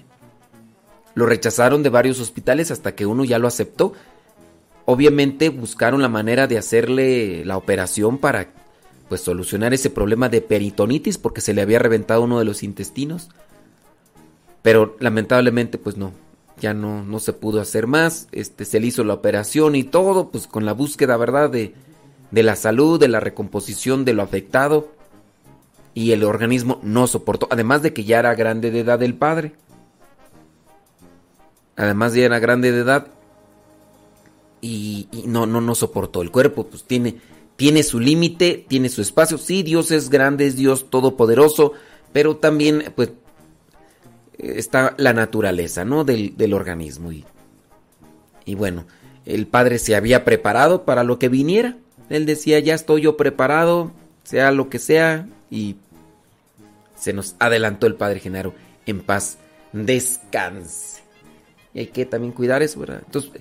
Lo 1.13 1.27
rechazaron 1.27 1.83
de 1.83 1.89
varios 1.89 2.19
hospitales 2.19 2.71
hasta 2.71 2.95
que 2.95 3.05
uno 3.05 3.23
ya 3.23 3.37
lo 3.37 3.47
aceptó. 3.47 3.93
Obviamente 4.85 5.49
buscaron 5.49 6.01
la 6.01 6.09
manera 6.09 6.47
de 6.47 6.57
hacerle 6.57 7.45
la 7.45 7.57
operación 7.57 8.17
para 8.17 8.49
pues 9.11 9.19
solucionar 9.19 9.73
ese 9.73 9.89
problema 9.89 10.29
de 10.29 10.39
peritonitis 10.39 11.17
porque 11.17 11.41
se 11.41 11.53
le 11.53 11.61
había 11.61 11.79
reventado 11.79 12.21
uno 12.21 12.39
de 12.39 12.45
los 12.45 12.63
intestinos. 12.63 13.27
Pero 14.61 14.95
lamentablemente 15.01 15.77
pues 15.77 15.97
no, 15.97 16.13
ya 16.61 16.73
no, 16.73 17.03
no 17.03 17.19
se 17.19 17.33
pudo 17.33 17.59
hacer 17.59 17.87
más. 17.87 18.29
Este, 18.31 18.63
se 18.63 18.79
le 18.79 18.87
hizo 18.87 19.03
la 19.03 19.15
operación 19.15 19.75
y 19.75 19.83
todo, 19.83 20.29
pues 20.29 20.47
con 20.47 20.63
la 20.63 20.71
búsqueda, 20.71 21.17
¿verdad? 21.17 21.49
De, 21.49 21.73
de 22.31 22.41
la 22.41 22.55
salud, 22.55 23.01
de 23.01 23.09
la 23.09 23.19
recomposición 23.19 24.05
de 24.05 24.13
lo 24.13 24.21
afectado. 24.21 24.93
Y 25.93 26.13
el 26.13 26.23
organismo 26.23 26.79
no 26.81 27.05
soportó, 27.05 27.49
además 27.51 27.81
de 27.81 27.91
que 27.91 28.05
ya 28.05 28.19
era 28.19 28.33
grande 28.33 28.71
de 28.71 28.79
edad 28.79 29.03
el 29.03 29.15
padre. 29.15 29.51
Además 31.75 32.13
ya 32.13 32.23
era 32.23 32.39
grande 32.39 32.71
de 32.71 32.79
edad 32.79 33.07
y, 34.61 35.09
y 35.11 35.23
no, 35.27 35.47
no, 35.47 35.59
no 35.59 35.75
soportó. 35.75 36.21
El 36.21 36.31
cuerpo 36.31 36.67
pues 36.67 36.85
tiene, 36.85 37.17
tiene 37.55 37.83
su 37.83 37.99
límite, 37.99 38.65
tiene 38.67 38.89
su 38.89 39.01
espacio. 39.01 39.37
Sí, 39.37 39.63
Dios 39.63 39.91
es 39.91 40.09
grande, 40.09 40.47
es 40.47 40.55
Dios 40.55 40.89
todopoderoso, 40.89 41.73
pero 42.11 42.37
también 42.37 42.91
pues 42.95 43.11
está 44.37 44.95
la 44.97 45.13
naturaleza, 45.13 45.85
¿no? 45.85 46.03
Del, 46.03 46.35
del 46.37 46.53
organismo. 46.53 47.11
Y, 47.11 47.25
y 48.45 48.55
bueno, 48.55 48.85
el 49.25 49.47
padre 49.47 49.79
se 49.79 49.95
había 49.95 50.25
preparado 50.25 50.83
para 50.83 51.03
lo 51.03 51.19
que 51.19 51.29
viniera. 51.29 51.77
Él 52.09 52.25
decía, 52.25 52.59
ya 52.59 52.73
estoy 52.73 53.01
yo 53.01 53.15
preparado, 53.15 53.91
sea 54.23 54.51
lo 54.51 54.69
que 54.69 54.79
sea, 54.79 55.27
y 55.49 55.77
se 56.95 57.13
nos 57.13 57.35
adelantó 57.39 57.87
el 57.87 57.95
padre 57.95 58.19
Genaro 58.19 58.53
en 58.85 59.01
paz, 59.01 59.37
descanse. 59.71 61.01
Y 61.73 61.79
hay 61.79 61.87
que 61.87 62.05
también 62.05 62.33
cuidar 62.33 62.61
eso, 62.61 62.79
¿verdad? 62.79 63.01
Entonces, 63.05 63.31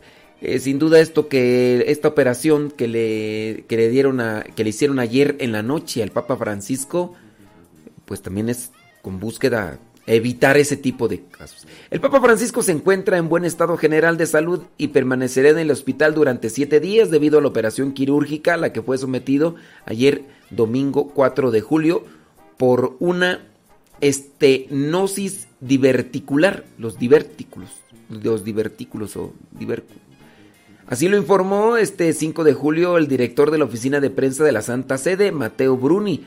eh, 0.41 0.59
sin 0.59 0.79
duda 0.79 1.01
esto 1.01 1.29
que 1.29 1.85
esta 1.89 2.09
operación 2.09 2.71
que 2.71 2.89
le, 2.89 3.65
que 3.69 3.77
le 3.77 3.89
dieron 3.89 4.21
a, 4.21 4.43
que 4.43 4.65
le 4.65 4.71
hicieron 4.71 4.99
ayer 4.99 5.37
en 5.41 5.53
la 5.53 5.63
noche 5.63 6.03
al 6.03 6.11
Papa 6.11 6.37
Francisco, 6.37 7.15
pues 8.07 8.23
también 8.23 8.49
es 8.49 8.71
con 9.03 9.21
búsqueda 9.21 9.79
evitar 10.07 10.57
ese 10.57 10.77
tipo 10.77 11.07
de 11.09 11.23
casos. 11.23 11.67
El 11.91 12.01
Papa 12.01 12.21
Francisco 12.21 12.63
se 12.63 12.73
encuentra 12.73 13.17
en 13.19 13.29
buen 13.29 13.45
estado 13.45 13.77
general 13.77 14.17
de 14.17 14.27
salud 14.27 14.63
y 14.77 14.89
permanecerá 14.89 15.51
en 15.51 15.59
el 15.59 15.71
hospital 15.71 16.15
durante 16.15 16.51
siete 16.51 16.81
días 16.81 17.11
debido 17.11 17.39
a 17.39 17.43
la 17.43 17.49
operación 17.49 17.93
quirúrgica 17.93 18.55
a 18.55 18.57
la 18.57 18.73
que 18.73 18.83
fue 18.83 18.99
sometido 18.99 19.55
ayer 19.87 20.25
domingo 20.51 21.09
4 21.15 21.51
de 21.53 21.61
julio 21.61 22.05
por 22.57 22.97
una 22.99 23.47
estenosis 24.01 25.47
diverticular, 25.61 26.65
los 26.79 26.99
divertículos, 26.99 27.71
los 28.09 28.45
divertículos 28.45 29.17
o 29.17 29.33
divercu- 29.57 29.85
Así 30.91 31.09
lo 31.09 31.17
informó 31.17 31.77
este 31.77 32.13
5 32.13 32.43
de 32.45 32.53
julio 32.53 32.99
el 32.99 33.07
director 33.09 33.51
de 33.53 33.59
la 33.59 33.65
oficina 33.65 34.01
de 34.01 34.11
prensa 34.11 34.43
de 34.45 34.53
la 34.53 34.61
Santa 34.61 34.99
Sede, 34.99 35.31
Mateo 35.33 35.77
Bruni. 35.77 36.27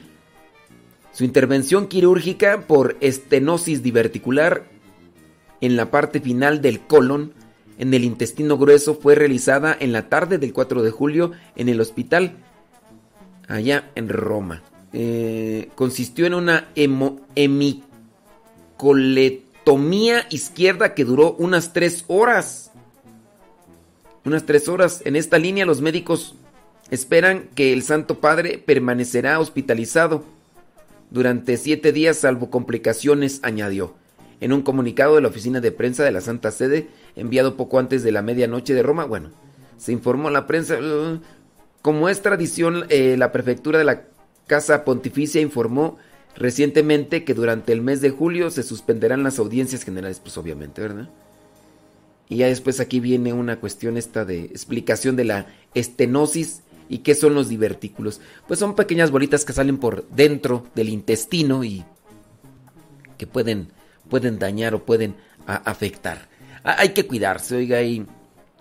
Su 1.11 1.25
intervención 1.25 1.87
quirúrgica 1.87 2.61
por 2.65 2.95
estenosis 3.01 3.83
diverticular 3.83 4.63
en 5.61 5.75
la 5.75 5.91
parte 5.91 6.19
final 6.21 6.61
del 6.61 6.79
colon 6.79 7.33
en 7.77 7.93
el 7.93 8.03
intestino 8.05 8.57
grueso 8.57 8.95
fue 8.95 9.15
realizada 9.15 9.75
en 9.79 9.91
la 9.91 10.07
tarde 10.07 10.37
del 10.37 10.53
4 10.53 10.81
de 10.81 10.91
julio 10.91 11.31
en 11.55 11.67
el 11.69 11.81
hospital 11.81 12.37
allá 13.47 13.91
en 13.95 14.07
Roma. 14.09 14.63
Eh, 14.93 15.69
consistió 15.75 16.25
en 16.25 16.35
una 16.35 16.69
hemo- 16.75 17.19
hemicoletomía 17.35 20.25
izquierda 20.29 20.93
que 20.93 21.03
duró 21.03 21.33
unas 21.33 21.73
tres 21.73 22.05
horas. 22.07 22.71
Unas 24.25 24.45
tres 24.45 24.67
horas. 24.67 25.01
En 25.05 25.15
esta 25.15 25.37
línea 25.37 25.65
los 25.65 25.81
médicos 25.81 26.35
esperan 26.89 27.49
que 27.55 27.73
el 27.73 27.83
Santo 27.83 28.19
Padre 28.19 28.57
permanecerá 28.57 29.39
hospitalizado 29.39 30.23
durante 31.11 31.57
siete 31.57 31.91
días 31.91 32.17
salvo 32.17 32.49
complicaciones, 32.49 33.39
añadió. 33.43 33.93
En 34.39 34.51
un 34.51 34.61
comunicado 34.61 35.15
de 35.15 35.21
la 35.21 35.27
oficina 35.27 35.61
de 35.61 35.71
prensa 35.71 36.03
de 36.03 36.11
la 36.11 36.21
Santa 36.21 36.51
Sede, 36.51 36.87
enviado 37.15 37.55
poco 37.55 37.79
antes 37.79 38.03
de 38.03 38.11
la 38.11 38.21
medianoche 38.21 38.73
de 38.73 38.83
Roma, 38.83 39.05
bueno, 39.05 39.29
se 39.77 39.91
informó 39.91 40.29
a 40.29 40.31
la 40.31 40.47
prensa, 40.47 40.75
uh, 40.79 41.19
como 41.81 42.09
es 42.09 42.21
tradición, 42.21 42.85
eh, 42.89 43.15
la 43.17 43.31
prefectura 43.31 43.77
de 43.77 43.85
la 43.85 44.05
Casa 44.47 44.83
Pontificia 44.83 45.39
informó 45.39 45.97
recientemente 46.35 47.23
que 47.23 47.33
durante 47.33 47.73
el 47.73 47.81
mes 47.81 48.01
de 48.01 48.09
julio 48.09 48.49
se 48.49 48.63
suspenderán 48.63 49.23
las 49.23 49.39
audiencias 49.39 49.83
generales, 49.83 50.19
pues 50.19 50.37
obviamente, 50.37 50.81
¿verdad? 50.81 51.09
Y 52.29 52.37
ya 52.37 52.47
después 52.47 52.79
aquí 52.79 52.99
viene 52.99 53.33
una 53.33 53.59
cuestión 53.59 53.97
esta 53.97 54.25
de 54.25 54.45
explicación 54.45 55.15
de 55.15 55.25
la 55.25 55.47
estenosis 55.73 56.63
¿Y 56.89 56.99
qué 56.99 57.15
son 57.15 57.33
los 57.33 57.49
divertículos? 57.49 58.21
Pues 58.47 58.59
son 58.59 58.75
pequeñas 58.75 59.11
bolitas 59.11 59.45
que 59.45 59.53
salen 59.53 59.77
por 59.77 60.07
dentro 60.09 60.67
del 60.75 60.89
intestino 60.89 61.63
y 61.63 61.83
que 63.17 63.25
pueden, 63.25 63.69
pueden 64.09 64.37
dañar 64.39 64.75
o 64.75 64.85
pueden 64.85 65.15
afectar. 65.47 66.29
Hay 66.63 66.89
que 66.89 67.07
cuidarse, 67.07 67.55
oiga, 67.55 67.81
y, 67.81 68.05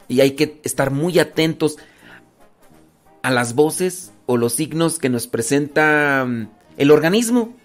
y 0.09 0.21
hay 0.21 0.33
que 0.33 0.61
estar 0.65 0.91
muy 0.91 1.19
atentos 1.19 1.77
a 3.23 3.31
las 3.31 3.55
voces 3.55 4.13
o 4.27 4.37
los 4.37 4.55
signos 4.55 4.99
que 4.99 5.09
nos 5.09 5.27
presenta 5.27 6.25
mm, 6.27 6.49
el 6.79 6.91
organismo. 6.91 7.57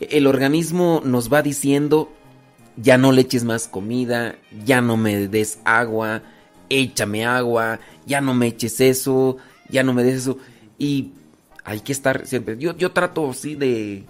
El 0.00 0.26
organismo 0.26 1.00
nos 1.04 1.32
va 1.32 1.42
diciendo, 1.42 2.10
ya 2.76 2.98
no 2.98 3.12
le 3.12 3.22
eches 3.22 3.44
más 3.44 3.68
comida, 3.68 4.36
ya 4.64 4.80
no 4.80 4.96
me 4.96 5.28
des 5.28 5.60
agua, 5.64 6.22
échame 6.68 7.24
agua, 7.24 7.80
ya 8.06 8.20
no 8.20 8.34
me 8.34 8.48
eches 8.48 8.80
eso, 8.80 9.36
ya 9.68 9.82
no 9.82 9.92
me 9.92 10.02
des 10.02 10.16
eso. 10.16 10.38
Y 10.78 11.12
hay 11.64 11.80
que 11.80 11.92
estar 11.92 12.26
siempre. 12.26 12.56
Yo, 12.58 12.76
yo 12.76 12.92
trato 12.92 13.30
así 13.30 13.54
de, 13.54 14.04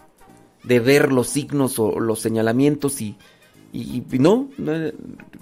de 0.62 0.81
ver 0.81 1.12
los 1.12 1.28
signos 1.28 1.78
o 1.78 2.01
los 2.01 2.20
señalamientos 2.20 3.01
y, 3.01 3.17
y, 3.73 4.02
y 4.10 4.18
no, 4.18 4.51
no, 4.57 4.73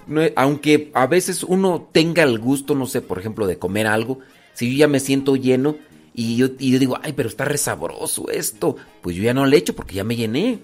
no, 0.07 0.23
aunque 0.37 0.91
a 0.95 1.07
veces 1.07 1.45
uno 1.45 1.89
tenga 1.93 2.23
el 2.23 2.39
gusto, 2.39 2.75
no 2.75 2.87
sé, 2.87 3.01
por 3.01 3.19
ejemplo, 3.19 3.47
de 3.47 3.59
comer 3.59 3.87
algo, 3.87 4.19
si 4.53 4.71
yo 4.73 4.79
ya 4.79 4.89
me 4.89 5.01
siento 5.01 5.37
lleno 5.37 5.77
y 6.15 6.37
yo, 6.37 6.49
y 6.59 6.73
yo 6.73 6.79
digo, 6.79 6.99
ay, 7.03 7.13
pero 7.15 7.29
está 7.29 7.45
resabroso 7.45 8.31
esto, 8.31 8.77
pues 9.01 9.17
yo 9.17 9.23
ya 9.23 9.35
no 9.35 9.47
le 9.47 9.57
echo 9.57 9.75
porque 9.75 9.95
ya 9.95 10.05
me 10.05 10.17
llené. 10.17 10.59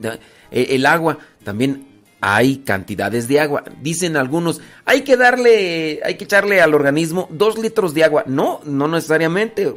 Ya- 0.00 0.18
el, 0.50 0.86
agua, 0.86 1.18
también 1.44 1.86
hay 2.20 2.58
cantidades 2.58 3.28
de 3.28 3.40
agua. 3.40 3.64
Dicen 3.82 4.16
algunos, 4.16 4.60
hay 4.84 5.02
que 5.02 5.16
darle, 5.16 6.00
hay 6.04 6.16
que 6.16 6.24
echarle 6.24 6.60
al 6.60 6.74
organismo 6.74 7.28
dos 7.30 7.58
litros 7.58 7.94
de 7.94 8.04
agua. 8.04 8.24
No, 8.26 8.60
no 8.64 8.88
necesariamente. 8.88 9.74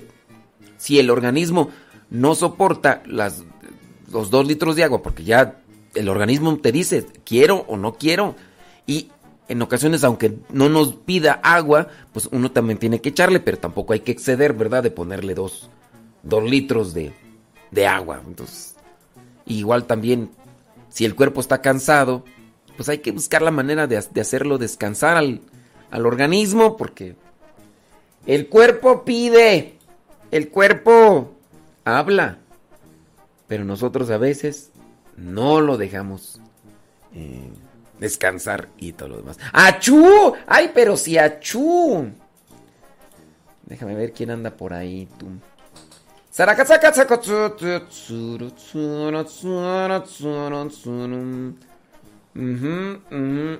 Si 0.77 0.99
el 0.99 1.09
organismo 1.09 1.69
no 2.09 2.35
soporta 2.35 3.03
los 3.05 3.43
dos 4.31 4.47
litros 4.47 4.75
de 4.75 4.83
agua, 4.83 5.01
porque 5.01 5.23
ya 5.23 5.59
el 5.95 6.09
organismo 6.09 6.57
te 6.59 6.71
dice, 6.71 7.05
quiero 7.25 7.65
o 7.67 7.77
no 7.77 7.95
quiero. 7.95 8.35
Y 8.87 9.09
en 9.47 9.61
ocasiones, 9.61 10.03
aunque 10.03 10.37
no 10.51 10.69
nos 10.69 10.93
pida 10.93 11.39
agua, 11.43 11.87
pues 12.13 12.29
uno 12.31 12.51
también 12.51 12.77
tiene 12.79 13.01
que 13.01 13.09
echarle, 13.09 13.39
pero 13.39 13.57
tampoco 13.57 13.93
hay 13.93 13.99
que 14.01 14.11
exceder, 14.11 14.53
¿verdad? 14.53 14.83
De 14.83 14.91
ponerle 14.91 15.33
dos, 15.33 15.69
dos 16.23 16.43
litros 16.49 16.93
de, 16.93 17.11
de 17.71 17.87
agua. 17.87 18.21
Entonces, 18.25 18.68
igual 19.57 19.85
también, 19.85 20.29
si 20.89 21.05
el 21.05 21.15
cuerpo 21.15 21.41
está 21.41 21.61
cansado, 21.61 22.23
pues 22.77 22.87
hay 22.89 22.99
que 22.99 23.11
buscar 23.11 23.41
la 23.41 23.51
manera 23.51 23.87
de, 23.87 24.01
de 24.01 24.21
hacerlo 24.21 24.57
descansar 24.57 25.17
al, 25.17 25.41
al 25.91 26.05
organismo, 26.05 26.77
porque 26.77 27.15
el 28.25 28.47
cuerpo 28.47 29.03
pide, 29.03 29.77
el 30.31 30.49
cuerpo 30.49 31.33
habla, 31.83 32.37
pero 33.47 33.65
nosotros 33.65 34.09
a 34.11 34.17
veces 34.17 34.71
no 35.17 35.59
lo 35.61 35.77
dejamos 35.77 36.39
eh, 37.13 37.49
descansar 37.99 38.69
y 38.77 38.93
todo 38.93 39.09
lo 39.09 39.17
demás. 39.17 39.37
¡Achú! 39.51 40.33
¡Ay, 40.47 40.71
pero 40.73 40.95
si 40.95 41.17
achú! 41.17 42.09
Déjame 43.65 43.95
ver 43.95 44.13
quién 44.13 44.31
anda 44.31 44.51
por 44.51 44.73
ahí, 44.73 45.07
tú. 45.17 45.27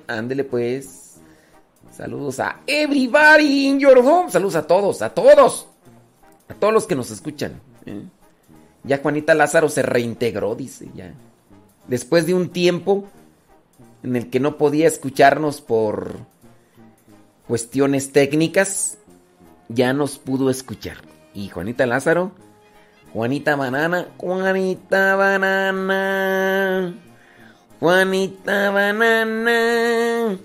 Ándele 0.06 0.44
pues. 0.44 1.20
Saludos 1.92 2.40
a 2.40 2.62
everybody 2.66 3.66
in 3.66 3.80
your 3.80 3.98
home. 3.98 4.30
Saludos 4.30 4.54
a 4.54 4.66
todos, 4.66 5.02
a 5.02 5.10
todos. 5.10 5.66
A 6.48 6.54
todos 6.54 6.72
los 6.72 6.86
que 6.86 6.94
nos 6.94 7.10
escuchan. 7.10 7.60
Ya 8.82 8.96
Juanita 8.96 9.34
Lázaro 9.34 9.68
se 9.68 9.82
reintegró, 9.82 10.54
dice, 10.54 10.88
ya. 10.94 11.12
Después 11.86 12.24
de 12.24 12.32
un 12.32 12.48
tiempo 12.48 13.04
en 14.02 14.16
el 14.16 14.30
que 14.30 14.40
no 14.40 14.56
podía 14.56 14.88
escucharnos 14.88 15.60
por 15.60 16.20
cuestiones 17.46 18.12
técnicas, 18.12 18.96
ya 19.68 19.92
nos 19.92 20.16
pudo 20.18 20.48
escuchar. 20.48 21.02
Y 21.34 21.50
Juanita 21.50 21.84
Lázaro, 21.84 22.32
Juanita 23.12 23.56
Banana, 23.56 24.06
Juanita 24.16 25.16
Banana, 25.16 26.94
Juanita 27.80 28.70
Banana, 28.70 30.38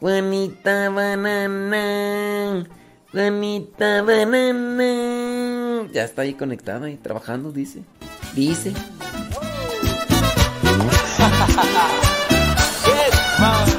Juanita 0.00 0.88
Banana, 0.90 2.64
Juanita 3.10 4.02
Banana. 4.02 5.88
Ya 5.92 6.04
está 6.04 6.22
ahí 6.22 6.34
conectada 6.34 6.88
y 6.90 6.96
trabajando, 6.96 7.50
dice. 7.50 7.82
Dice. 8.34 8.72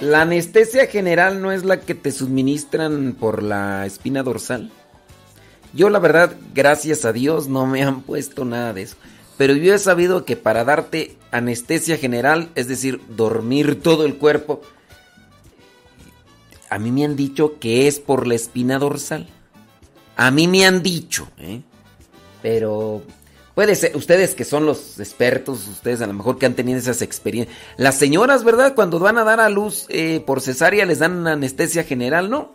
La 0.00 0.20
anestesia 0.20 0.86
general 0.86 1.42
no 1.42 1.50
es 1.50 1.64
la 1.64 1.80
que 1.80 1.96
te 1.96 2.12
suministran 2.12 3.16
por 3.18 3.42
la 3.42 3.84
espina 3.84 4.22
dorsal. 4.22 4.70
Yo 5.72 5.90
la 5.90 5.98
verdad, 5.98 6.36
gracias 6.54 7.04
a 7.04 7.12
Dios, 7.12 7.48
no 7.48 7.66
me 7.66 7.82
han 7.82 8.02
puesto 8.02 8.44
nada 8.44 8.72
de 8.72 8.82
eso. 8.82 8.96
Pero 9.36 9.54
yo 9.54 9.74
he 9.74 9.78
sabido 9.80 10.24
que 10.24 10.36
para 10.36 10.62
darte 10.62 11.16
anestesia 11.32 11.96
general, 11.96 12.50
es 12.54 12.68
decir, 12.68 13.00
dormir 13.08 13.82
todo 13.82 14.06
el 14.06 14.18
cuerpo, 14.18 14.62
a 16.70 16.78
mí 16.78 16.90
me 16.92 17.04
han 17.04 17.16
dicho 17.16 17.58
que 17.58 17.86
es 17.88 18.00
por 18.00 18.26
la 18.26 18.34
espina 18.34 18.78
dorsal. 18.78 19.28
A 20.16 20.30
mí 20.30 20.46
me 20.48 20.64
han 20.66 20.82
dicho, 20.82 21.28
¿eh? 21.38 21.62
Pero 22.42 23.02
puede 23.54 23.74
ser, 23.74 23.96
ustedes 23.96 24.34
que 24.34 24.44
son 24.44 24.66
los 24.66 24.98
expertos, 25.00 25.66
ustedes 25.68 26.00
a 26.02 26.06
lo 26.06 26.12
mejor 26.12 26.38
que 26.38 26.46
han 26.46 26.54
tenido 26.54 26.78
esas 26.78 27.02
experiencias. 27.02 27.56
Las 27.76 27.96
señoras, 27.96 28.44
¿verdad? 28.44 28.74
Cuando 28.74 28.98
van 28.98 29.18
a 29.18 29.24
dar 29.24 29.40
a 29.40 29.48
luz 29.48 29.86
eh, 29.88 30.22
por 30.26 30.40
cesárea 30.40 30.86
les 30.86 30.98
dan 31.00 31.26
anestesia 31.26 31.84
general, 31.84 32.30
¿no? 32.30 32.52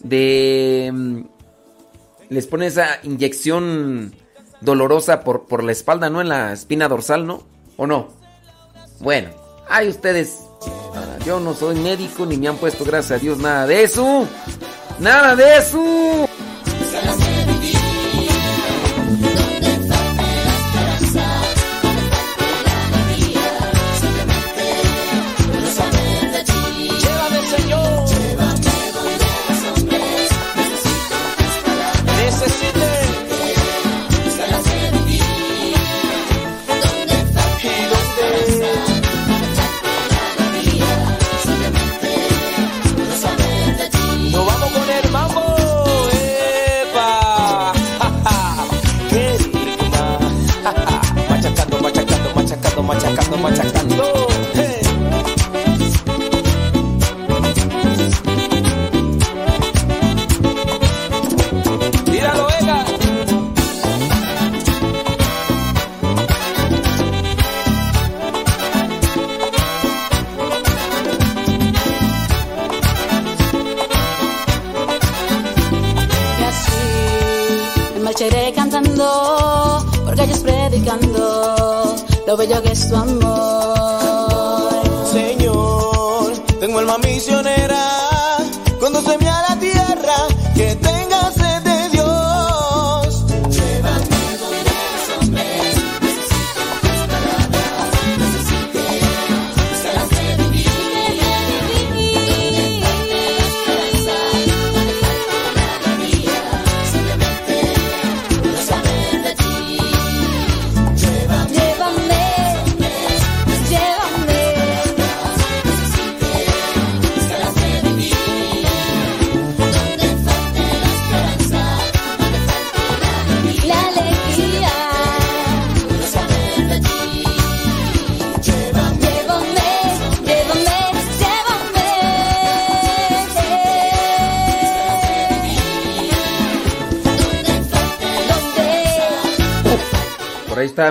De... 0.00 0.90
mm, 0.92 1.20
Les 2.30 2.46
ponen 2.46 2.68
esa 2.68 3.00
inyección 3.02 4.14
dolorosa 4.60 5.24
por, 5.24 5.46
por 5.46 5.62
la 5.62 5.72
espalda, 5.72 6.10
¿no? 6.10 6.20
En 6.20 6.28
la 6.28 6.52
espina 6.52 6.88
dorsal, 6.88 7.26
¿no? 7.26 7.42
¿O 7.76 7.86
no? 7.86 8.08
Bueno, 9.00 9.30
hay 9.68 9.88
ustedes. 9.88 10.40
Ah, 10.94 11.18
Yo 11.24 11.40
no 11.40 11.54
soy 11.54 11.76
médico 11.76 12.26
ni 12.26 12.36
me 12.36 12.48
han 12.48 12.56
puesto, 12.56 12.84
gracias 12.84 13.18
a 13.18 13.22
Dios, 13.22 13.38
nada 13.38 13.66
de 13.66 13.82
eso. 13.82 14.26
Nada 14.98 15.34
de 15.34 15.56
eso. 15.58 16.23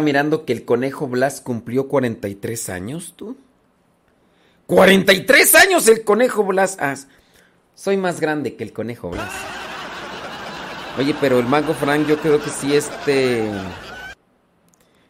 Mirando 0.02 0.46
que 0.46 0.54
el 0.54 0.66
conejo 0.66 1.08
Blas 1.08 1.42
cumplió 1.42 1.88
43 1.88 2.70
años, 2.70 3.14
¿tú? 3.16 3.38
¡43 4.68 5.56
años 5.56 5.88
el 5.88 6.04
conejo 6.04 6.44
Blas! 6.44 6.78
Ah, 6.80 6.96
soy 7.76 7.98
más 7.98 8.20
grande 8.20 8.56
que 8.56 8.64
el 8.64 8.74
conejo 8.74 9.10
Blas. 9.10 9.32
Oye, 10.98 11.16
pero 11.20 11.40
el 11.40 11.48
mago 11.48 11.74
Frank 11.74 12.08
yo 12.08 12.18
creo 12.18 12.42
que 12.42 12.50
sí 12.50 12.76
este... 12.76 13.50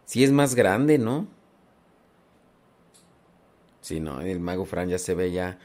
Sí 0.05 0.23
es 0.23 0.31
más 0.31 0.55
grande, 0.55 0.97
¿no? 0.97 1.27
Sí, 3.81 3.99
no, 3.99 4.21
el 4.21 4.39
mago 4.39 4.65
Fran 4.65 4.87
ya 4.87 4.97
se 4.97 5.13
ve 5.13 5.31
ya... 5.31 5.59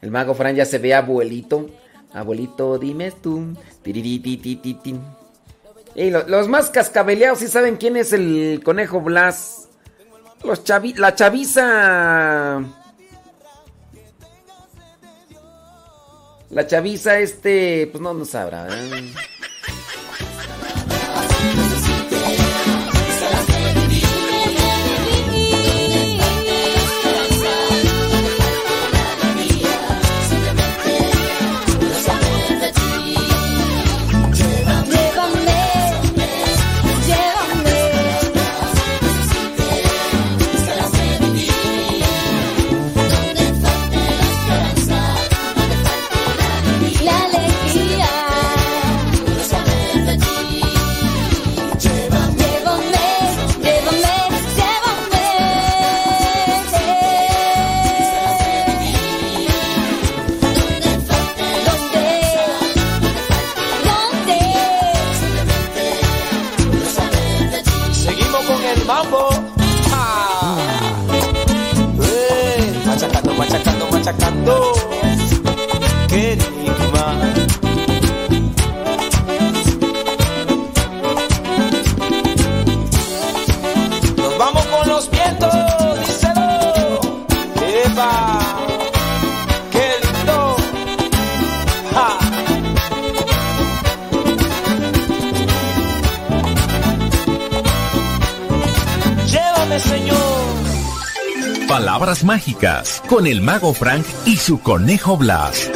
El 0.00 0.12
mago 0.12 0.34
Fran 0.34 0.54
ya 0.54 0.64
se 0.64 0.78
ve 0.78 0.94
abuelito. 0.94 1.70
Abuelito, 2.12 2.78
dime 2.78 3.10
tú. 3.10 3.56
Tirirititítitín. 3.82 5.00
Y 5.94 6.10
lo- 6.10 6.26
los 6.26 6.48
más 6.48 6.70
cascabeleados 6.70 7.38
sí 7.38 7.48
saben 7.48 7.76
quién 7.76 7.96
es 7.96 8.12
el 8.12 8.60
conejo 8.64 9.00
Blas. 9.00 9.68
Los 10.42 10.64
chavi 10.64 10.94
la 10.94 11.14
chaviza. 11.14 12.62
La 16.50 16.66
chaviza, 16.66 17.18
este, 17.18 17.88
pues 17.90 18.00
no, 18.02 18.14
no 18.14 18.24
sabrá. 18.24 18.68
¿eh? 18.70 19.12
Nos 76.14 76.38
vamos 84.38 84.64
con 84.66 84.88
los 84.88 85.10
vientos, 85.10 85.52
díselo. 86.06 87.00
Eva. 87.84 88.38
Qué 89.72 89.90
lindo. 90.04 90.56
Llévame, 99.26 99.80
Señor. 99.80 100.63
Palabras 101.68 102.24
mágicas 102.24 103.02
con 103.08 103.26
el 103.26 103.40
mago 103.40 103.72
Frank 103.72 104.04
y 104.26 104.36
su 104.36 104.60
conejo 104.60 105.16
Blas. 105.16 105.70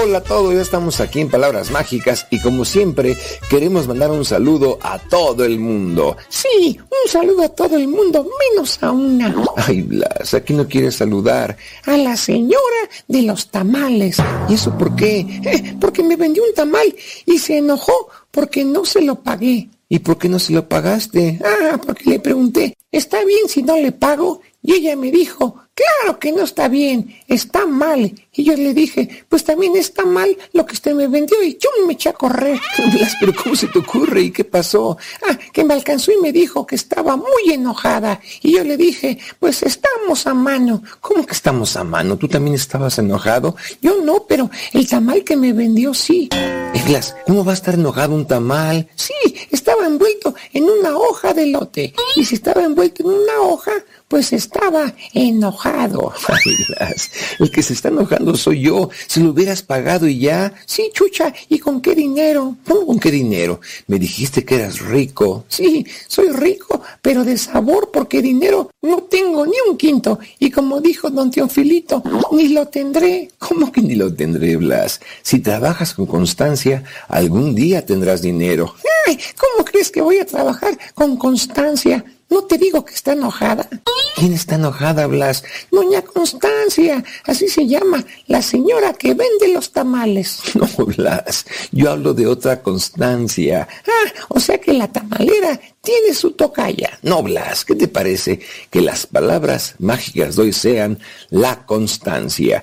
Hola 0.00 0.18
a 0.18 0.22
todos, 0.22 0.54
ya 0.54 0.62
estamos 0.62 1.00
aquí 1.00 1.20
en 1.20 1.28
Palabras 1.28 1.70
Mágicas 1.70 2.26
y 2.30 2.40
como 2.40 2.64
siempre 2.64 3.16
queremos 3.50 3.86
mandar 3.88 4.10
un 4.10 4.24
saludo 4.24 4.78
a 4.80 4.98
todo 4.98 5.44
el 5.44 5.58
mundo. 5.58 6.16
Sí, 6.28 6.78
un 6.80 7.10
saludo 7.10 7.42
a 7.42 7.48
todo 7.50 7.76
el 7.76 7.88
mundo, 7.88 8.26
menos 8.50 8.82
a 8.82 8.90
una. 8.90 9.34
Ay, 9.56 9.82
Blas, 9.82 10.32
aquí 10.32 10.54
no 10.54 10.66
quieres 10.66 10.94
saludar. 10.94 11.56
A 11.84 11.96
la 11.96 12.16
señora 12.16 12.88
de 13.08 13.22
los 13.22 13.50
tamales. 13.50 14.16
¿Y 14.48 14.54
eso 14.54 14.76
por 14.78 14.96
qué? 14.96 15.18
Eh, 15.44 15.76
porque 15.78 16.02
me 16.02 16.16
vendió 16.16 16.42
un 16.44 16.54
tamal 16.54 16.94
y 17.26 17.38
se 17.38 17.58
enojó 17.58 18.08
porque 18.30 18.64
no 18.64 18.84
se 18.84 19.02
lo 19.02 19.16
pagué. 19.16 19.68
¿Y 19.92 19.98
por 19.98 20.16
qué 20.16 20.30
no 20.30 20.38
se 20.38 20.54
lo 20.54 20.70
pagaste? 20.70 21.38
Ah, 21.44 21.78
porque 21.84 22.08
le 22.08 22.18
pregunté, 22.18 22.78
¿está 22.90 23.22
bien 23.26 23.46
si 23.46 23.62
no 23.62 23.76
le 23.76 23.92
pago? 23.92 24.40
Y 24.62 24.72
ella 24.72 24.96
me 24.96 25.10
dijo, 25.10 25.61
claro 25.74 26.18
que 26.18 26.32
no 26.32 26.42
está 26.42 26.68
bien, 26.68 27.14
está 27.28 27.66
mal. 27.66 28.12
Y 28.34 28.44
yo 28.44 28.54
le 28.54 28.72
dije, 28.72 29.24
pues 29.28 29.44
también 29.44 29.76
está 29.76 30.04
mal 30.04 30.36
lo 30.52 30.64
que 30.64 30.74
usted 30.74 30.94
me 30.94 31.08
vendió 31.08 31.42
y 31.42 31.58
yo 31.58 31.68
me 31.86 31.94
eché 31.94 32.10
a 32.10 32.12
correr. 32.14 32.58
Blas, 32.92 33.16
pero 33.20 33.32
¿cómo 33.34 33.54
se 33.54 33.68
te 33.68 33.78
ocurre? 33.78 34.22
¿Y 34.22 34.30
qué 34.30 34.44
pasó? 34.44 34.96
Ah, 35.28 35.38
que 35.52 35.64
me 35.64 35.74
alcanzó 35.74 36.12
y 36.12 36.18
me 36.18 36.32
dijo 36.32 36.66
que 36.66 36.76
estaba 36.76 37.16
muy 37.16 37.52
enojada. 37.52 38.20
Y 38.42 38.56
yo 38.56 38.64
le 38.64 38.76
dije, 38.76 39.18
pues 39.38 39.62
estamos 39.62 40.26
a 40.26 40.34
mano. 40.34 40.82
¿Cómo 41.00 41.26
que 41.26 41.34
estamos 41.34 41.76
a 41.76 41.84
mano? 41.84 42.16
¿Tú 42.16 42.28
también 42.28 42.54
estabas 42.56 42.98
enojado? 42.98 43.56
Yo 43.80 44.02
no, 44.02 44.24
pero 44.26 44.50
el 44.72 44.88
tamal 44.88 45.24
que 45.24 45.36
me 45.36 45.52
vendió 45.52 45.92
sí. 45.94 46.28
Blas, 46.86 47.14
¿cómo 47.26 47.44
va 47.44 47.52
a 47.52 47.54
estar 47.54 47.74
enojado 47.74 48.14
un 48.14 48.26
tamal? 48.26 48.88
Sí, 48.96 49.14
estaba 49.50 49.86
envuelto 49.86 50.34
en 50.52 50.64
una 50.64 50.96
hoja 50.96 51.32
de 51.32 51.46
lote. 51.46 51.94
Y 52.16 52.24
si 52.24 52.34
estaba 52.34 52.64
envuelto 52.64 53.02
en 53.02 53.10
una 53.10 53.40
hoja, 53.42 53.72
pues 54.12 54.34
estaba 54.34 54.94
enojado. 55.14 56.12
Ay, 56.28 56.54
Blas, 56.68 57.10
el 57.38 57.50
que 57.50 57.62
se 57.62 57.72
está 57.72 57.88
enojando 57.88 58.36
soy 58.36 58.60
yo. 58.60 58.90
Si 59.06 59.22
lo 59.22 59.30
hubieras 59.30 59.62
pagado 59.62 60.06
y 60.06 60.18
ya. 60.18 60.52
Sí, 60.66 60.90
chucha, 60.92 61.32
¿y 61.48 61.58
con 61.58 61.80
qué 61.80 61.94
dinero? 61.94 62.58
¿Cómo 62.68 62.88
con 62.88 63.00
qué 63.00 63.10
dinero? 63.10 63.62
Me 63.86 63.98
dijiste 63.98 64.44
que 64.44 64.56
eras 64.56 64.80
rico. 64.80 65.46
Sí, 65.48 65.86
soy 66.08 66.28
rico, 66.28 66.82
pero 67.00 67.24
de 67.24 67.38
sabor 67.38 67.90
porque 67.90 68.20
dinero 68.20 68.70
no 68.82 69.04
tengo 69.04 69.46
ni 69.46 69.54
un 69.66 69.78
quinto. 69.78 70.18
Y 70.38 70.50
como 70.50 70.82
dijo 70.82 71.08
don 71.08 71.30
Teofilito, 71.30 72.02
ni 72.32 72.48
lo 72.48 72.68
tendré. 72.68 73.30
¿Cómo 73.38 73.72
que 73.72 73.80
ni 73.80 73.94
lo 73.94 74.12
tendré, 74.12 74.56
Blas? 74.56 75.00
Si 75.22 75.38
trabajas 75.38 75.94
con 75.94 76.04
constancia, 76.04 76.84
algún 77.08 77.54
día 77.54 77.86
tendrás 77.86 78.20
dinero. 78.20 78.74
Ay, 79.06 79.18
¿cómo 79.38 79.64
crees 79.64 79.90
que 79.90 80.02
voy 80.02 80.18
a 80.18 80.26
trabajar 80.26 80.78
con 80.94 81.16
constancia? 81.16 82.04
No 82.32 82.44
te 82.44 82.56
digo 82.56 82.82
que 82.82 82.94
está 82.94 83.12
enojada. 83.12 83.68
¿Quién 84.16 84.32
está 84.32 84.54
enojada, 84.54 85.06
Blas? 85.06 85.44
Doña 85.70 86.00
Constancia, 86.00 87.04
así 87.26 87.46
se 87.46 87.66
llama, 87.66 88.02
la 88.26 88.40
señora 88.40 88.94
que 88.94 89.08
vende 89.12 89.48
los 89.52 89.70
tamales. 89.70 90.40
No, 90.54 90.86
Blas, 90.86 91.44
yo 91.72 91.90
hablo 91.90 92.14
de 92.14 92.26
otra 92.26 92.62
constancia. 92.62 93.68
Ah, 93.86 94.12
o 94.28 94.40
sea 94.40 94.58
que 94.58 94.72
la 94.72 94.88
tamalera 94.88 95.60
tiene 95.82 96.14
su 96.14 96.30
tocaya. 96.30 96.98
No, 97.02 97.22
Blas, 97.22 97.64
¿qué 97.64 97.74
te 97.74 97.88
parece 97.88 98.40
que 98.70 98.80
las 98.80 99.06
palabras 99.06 99.74
mágicas 99.80 100.36
de 100.36 100.42
hoy 100.42 100.52
sean 100.52 100.98
la 101.28 101.66
constancia? 101.66 102.62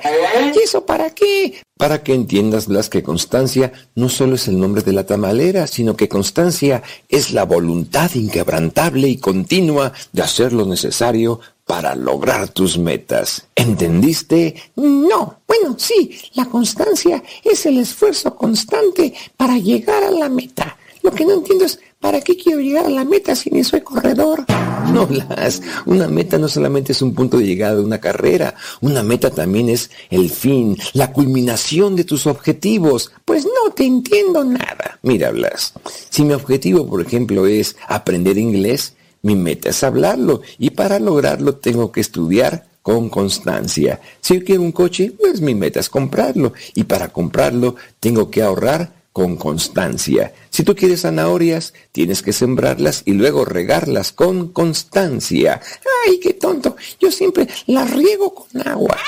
¿Y 0.56 0.60
eso 0.60 0.86
para 0.86 1.10
qué? 1.10 1.62
Para 1.78 2.02
que 2.02 2.14
entiendas, 2.14 2.68
Blas, 2.68 2.90
que 2.90 3.04
constancia 3.04 3.74
no 3.96 4.08
solo 4.08 4.36
es 4.36 4.48
el 4.48 4.60
nombre 4.60 4.82
de 4.82 4.94
la 4.94 5.06
tamalera, 5.06 5.68
sino 5.68 5.98
que 5.98 6.08
constancia 6.08 6.82
es 7.10 7.32
la 7.32 7.44
voluntad 7.44 8.10
inquebrantable 8.16 9.10
y 9.10 9.18
continua 9.18 9.92
de 10.14 10.22
hacer 10.22 10.54
lo 10.54 10.66
necesario 10.66 11.42
para 11.66 11.96
lograr 11.96 12.50
tus 12.50 12.78
metas. 12.78 13.48
¿Entendiste? 13.54 14.56
No, 14.76 15.42
bueno, 15.46 15.76
sí, 15.78 16.18
la 16.34 16.46
constancia 16.46 17.22
es 17.44 17.66
el 17.66 17.80
esfuerzo 17.80 18.34
constante 18.36 19.14
para 19.36 19.58
llegar 19.58 20.04
a 20.04 20.12
la 20.12 20.30
meta. 20.30 20.78
Lo 21.02 21.12
que 21.12 21.26
no 21.26 21.34
entiendo 21.34 21.66
es, 21.66 21.80
¿para 22.00 22.22
qué 22.22 22.38
quiero 22.38 22.60
llegar 22.60 22.86
a 22.86 22.90
la 22.90 23.06
meta 23.06 23.36
si 23.36 23.50
ni 23.50 23.64
soy 23.64 23.82
corredor? 23.82 24.46
No, 24.94 25.06
Blas, 25.06 25.62
una 25.86 26.08
meta 26.08 26.38
no 26.38 26.48
solamente 26.48 26.94
es 26.94 27.02
un 27.02 27.14
punto 27.14 27.38
de 27.38 27.46
llegada 27.46 27.76
de 27.76 27.84
una 27.84 28.00
carrera, 28.00 28.56
una 28.82 29.04
meta 29.04 29.30
también 29.30 29.70
es 29.70 29.92
el 30.10 30.30
fin, 30.30 30.78
la 30.94 31.12
culminación 31.12 31.96
de 31.96 32.06
tus 32.06 32.26
objetivos. 32.26 33.12
Pues 33.26 33.46
no 33.46 33.72
te 33.74 33.86
entiendo 33.86 34.44
nada. 34.44 34.98
Mira, 35.04 35.32
Blas, 35.32 35.74
si 36.10 36.24
mi 36.24 36.34
objetivo, 36.34 36.88
por 36.88 37.02
ejemplo, 37.02 37.46
es 37.46 37.76
aprender 37.88 38.38
inglés, 38.38 38.96
mi 39.22 39.36
meta 39.36 39.70
es 39.70 39.84
hablarlo 39.84 40.42
y 40.58 40.72
para 40.72 41.00
lograrlo 41.00 41.56
tengo 41.56 41.92
que 41.92 42.02
estudiar 42.02 42.68
con 42.82 43.10
constancia. 43.10 44.00
Si 44.22 44.40
quiero 44.42 44.62
un 44.62 44.72
coche, 44.72 45.12
pues 45.20 45.42
mi 45.42 45.54
meta 45.54 45.80
es 45.80 45.90
comprarlo 45.90 46.54
y 46.74 46.86
para 46.86 47.10
comprarlo 47.10 47.76
tengo 48.00 48.32
que 48.32 48.42
ahorrar 48.42 48.99
con 49.12 49.36
constancia. 49.38 50.34
Si 50.50 50.64
tú 50.64 50.76
quieres 50.76 51.02
zanahorias, 51.02 51.74
tienes 51.92 52.22
que 52.22 52.34
sembrarlas 52.34 53.04
y 53.06 53.14
luego 53.14 53.46
regarlas 53.46 54.12
con 54.12 54.50
constancia. 54.50 55.62
Ay, 56.06 56.20
qué 56.20 56.34
tonto. 56.34 56.76
Yo 57.00 57.12
siempre 57.12 57.48
las 57.68 57.92
riego 57.92 58.34
con 58.34 58.68
agua. 58.68 58.98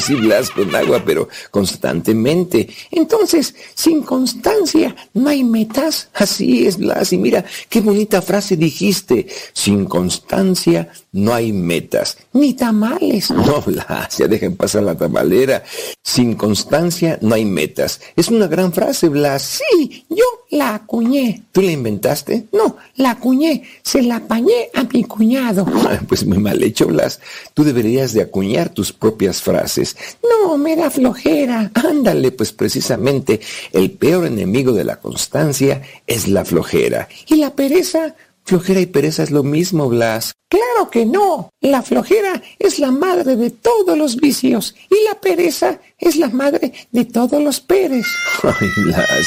Sí, 0.00 0.14
Blas, 0.14 0.50
con 0.50 0.72
agua, 0.74 1.02
pero 1.04 1.28
constantemente. 1.50 2.68
Entonces, 2.92 3.54
sin 3.74 4.02
constancia 4.02 4.94
no 5.14 5.28
hay 5.28 5.42
metas. 5.42 6.10
Así 6.14 6.66
es, 6.66 6.78
Blas. 6.78 7.12
Y 7.12 7.18
mira, 7.18 7.44
qué 7.68 7.80
bonita 7.80 8.22
frase 8.22 8.56
dijiste. 8.56 9.26
Sin 9.52 9.86
constancia 9.86 10.92
no 11.12 11.34
hay 11.34 11.52
metas. 11.52 12.16
Ni 12.34 12.54
tamales. 12.54 13.30
No, 13.30 13.62
Blas, 13.62 14.18
ya 14.18 14.26
dejen 14.26 14.56
pasar 14.56 14.82
la 14.82 14.96
tamalera. 14.96 15.62
Sin 16.02 16.34
constancia 16.34 17.16
no 17.22 17.34
hay 17.34 17.44
metas. 17.44 18.00
Es 18.16 18.28
una 18.28 18.48
gran 18.48 18.72
frase, 18.72 19.08
Blas. 19.08 19.60
Sí, 19.70 20.04
yo 20.10 20.24
la 20.50 20.74
acuñé. 20.74 21.44
¿Tú 21.52 21.62
la 21.62 21.70
inventaste? 21.70 22.46
No, 22.52 22.76
la 22.96 23.12
acuñé. 23.12 23.62
Se 23.82 24.02
la 24.02 24.16
apañé 24.16 24.68
a 24.74 24.82
mi 24.82 25.04
cuñado. 25.04 25.64
Pues 26.08 26.26
muy 26.26 26.38
mal 26.38 26.62
hecho, 26.62 26.86
Blas. 26.86 27.20
Tú 27.54 27.62
deberías 27.62 28.12
de 28.12 28.22
acuñar 28.22 28.68
tus 28.68 28.92
propias 28.92 29.40
frases. 29.40 29.96
No, 30.22 30.58
me 30.58 30.74
da 30.74 30.90
flojera. 30.90 31.70
Ándale, 31.74 32.32
pues 32.32 32.52
precisamente 32.52 33.40
el 33.72 33.92
peor 33.92 34.26
enemigo 34.26 34.72
de 34.72 34.84
la 34.84 34.96
constancia 34.96 35.82
es 36.06 36.26
la 36.28 36.44
flojera. 36.44 37.08
¿Y 37.28 37.36
la 37.36 37.54
pereza? 37.54 38.14
Flojera 38.44 38.80
y 38.80 38.86
pereza 38.86 39.22
es 39.22 39.30
lo 39.30 39.42
mismo, 39.42 39.88
Blas. 39.88 40.34
Claro 40.48 40.90
que 40.90 41.06
no. 41.06 41.50
La 41.60 41.82
flojera 41.82 42.42
es 42.58 42.78
la 42.78 42.90
madre 42.90 43.36
de 43.36 43.50
todos 43.50 43.96
los 43.96 44.16
vicios 44.16 44.74
y 44.90 45.02
la 45.08 45.18
pereza 45.18 45.80
es 46.04 46.16
la 46.16 46.28
madre 46.28 46.72
de 46.92 47.04
todos 47.04 47.42
los 47.42 47.60
peres. 47.60 48.06
Ay, 48.42 48.68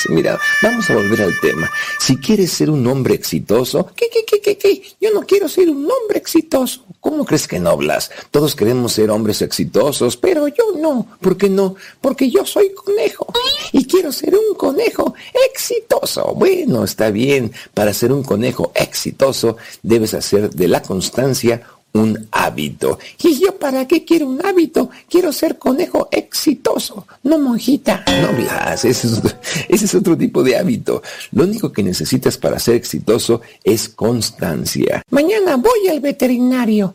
mira, 0.09 0.39
vamos 0.61 0.89
a 0.89 0.95
volver 0.95 1.21
al 1.21 1.39
tema. 1.39 1.69
Si 1.99 2.17
quieres 2.17 2.51
ser 2.51 2.69
un 2.69 2.85
hombre 2.87 3.15
exitoso, 3.15 3.87
¿Qué, 3.95 4.07
qué, 4.11 4.23
qué, 4.25 4.41
qué, 4.41 4.57
qué? 4.57 4.81
Yo 5.01 5.11
no 5.13 5.21
quiero 5.21 5.47
ser 5.47 5.69
un 5.69 5.89
hombre 5.89 6.17
exitoso. 6.19 6.83
¿cómo 6.99 7.25
crees 7.25 7.47
que 7.47 7.59
no, 7.59 7.77
Blas? 7.77 8.11
Todos 8.31 8.55
queremos 8.55 8.93
ser 8.93 9.09
hombres 9.09 9.41
exitosos, 9.41 10.17
Pero 10.17 10.47
yo 10.47 10.73
no, 10.77 11.07
¿por 11.21 11.37
qué 11.37 11.49
no? 11.49 11.75
porque 12.01 12.29
yo 12.29 12.45
soy 12.45 12.73
conejo 12.73 13.27
y 13.71 13.85
quiero 13.85 14.11
ser 14.11 14.35
un 14.35 14.55
conejo 14.55 15.13
exitoso. 15.51 16.33
Bueno, 16.35 16.83
está 16.83 17.09
bien. 17.09 17.51
Para 17.73 17.93
ser 17.93 18.11
un 18.11 18.23
conejo 18.23 18.71
exitoso, 18.75 19.57
debes 19.83 20.13
hacer 20.13 20.49
de 20.49 20.67
la 20.67 20.81
constancia 20.81 21.61
un 21.93 22.27
hábito. 22.31 22.99
¿Y 23.23 23.39
yo 23.39 23.57
para 23.57 23.87
qué 23.87 24.05
quiero 24.05 24.27
un 24.27 24.45
hábito? 24.45 24.89
Quiero 25.09 25.31
ser 25.31 25.57
conejo 25.57 26.07
exitoso, 26.11 27.07
no 27.23 27.39
monjita. 27.39 28.03
No, 28.21 28.33
Blas, 28.33 28.85
ese 28.85 29.07
es, 29.07 29.21
ese 29.69 29.85
es 29.85 29.95
otro 29.95 30.17
tipo 30.17 30.43
de 30.43 30.57
hábito. 30.57 31.01
Lo 31.31 31.43
único 31.43 31.71
que 31.71 31.83
necesitas 31.83 32.37
para 32.37 32.59
ser 32.59 32.75
exitoso 32.75 33.41
es 33.63 33.89
constancia. 33.89 35.01
Mañana 35.09 35.55
voy 35.57 35.87
al 35.89 35.99
veterinario 35.99 36.93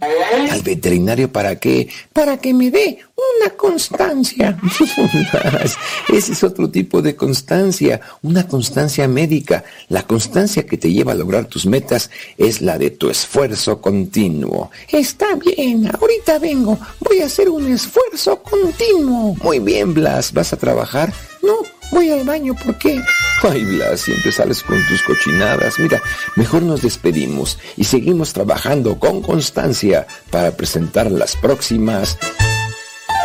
¿Al 0.51 0.63
veterinario 0.63 1.31
para 1.33 1.57
qué? 1.57 1.89
para 2.13 2.37
que 2.39 2.55
me 2.55 2.71
dé 2.71 2.99
una 3.39 3.51
constancia. 3.51 4.59
Ese 6.09 6.33
es 6.33 6.45
otro 6.45 6.71
tipo 6.71 7.03
de 7.03 7.17
constancia, 7.17 8.01
una 8.23 8.47
constancia 8.47 9.09
médica. 9.09 9.65
La 9.89 10.03
constancia 10.03 10.67
que 10.67 10.79
te 10.79 10.93
lleva 10.93 11.13
a 11.13 11.17
lograr 11.17 11.47
tus 11.47 11.67
metas 11.67 12.11
es 12.37 12.61
la 12.61 12.79
de 12.79 12.91
tu 12.91 13.11
esfuerzo 13.11 13.81
continuo. 13.81 14.71
Está 14.89 15.35
bien, 15.37 15.91
ahorita 15.95 16.39
vengo. 16.39 16.79
Voy 17.01 17.21
a 17.21 17.27
hacer 17.27 17.49
un 17.49 17.71
esfuerzo 17.73 18.43
continuo. 18.43 19.35
Muy 19.43 19.59
bien, 19.59 19.95
Blas, 19.95 20.33
¿vas 20.33 20.53
a 20.53 20.57
trabajar? 20.57 21.13
No, 21.43 21.59
voy 21.91 22.11
al 22.11 22.25
baño, 22.25 22.55
¿por 22.55 22.79
qué? 22.79 23.01
Ay, 23.43 23.65
Blas, 23.65 24.01
siempre 24.01 24.31
sales 24.31 24.63
con 24.63 24.79
tus 24.89 25.03
cochinadas. 25.03 25.79
Mira, 25.79 26.01
mejor 26.37 26.63
nos 26.63 26.83
despedimos 26.83 27.59
y 27.77 27.85
seguimos 27.85 28.33
trabajando 28.33 28.99
con 28.99 29.23
constancia 29.23 30.07
para 30.31 30.53
presentar 30.53 31.11
las 31.11 31.37
próximas 31.37 32.19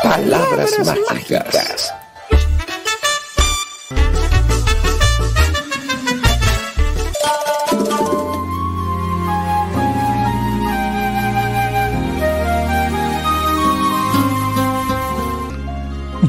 palabras, 0.03 0.71
Palabras 0.71 0.99
mágicas. 1.09 1.93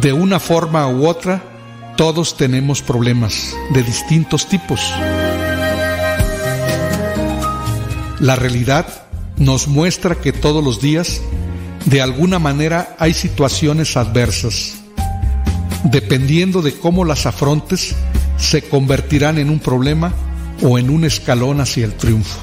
De 0.00 0.12
una 0.12 0.38
forma 0.38 0.86
u 0.86 1.08
otra, 1.08 1.42
todos 1.96 2.36
tenemos 2.36 2.82
problemas 2.82 3.56
de 3.70 3.82
distintos 3.82 4.46
tipos. 4.46 4.80
La 8.20 8.36
realidad 8.36 8.86
nos 9.38 9.66
muestra 9.66 10.14
que 10.14 10.32
todos 10.32 10.62
los 10.62 10.80
días, 10.80 11.20
de 11.88 12.02
alguna 12.02 12.38
manera, 12.38 12.94
hay 12.98 13.14
situaciones 13.14 13.96
adversas. 13.96 14.74
Dependiendo 15.84 16.60
de 16.60 16.74
cómo 16.74 17.06
las 17.06 17.24
afrontes, 17.24 17.94
se 18.36 18.60
convertirán 18.62 19.38
en 19.38 19.48
un 19.48 19.58
problema 19.58 20.12
o 20.62 20.78
en 20.78 20.90
un 20.90 21.06
escalón 21.06 21.62
hacia 21.62 21.86
el 21.86 21.94
triunfo. 21.94 22.40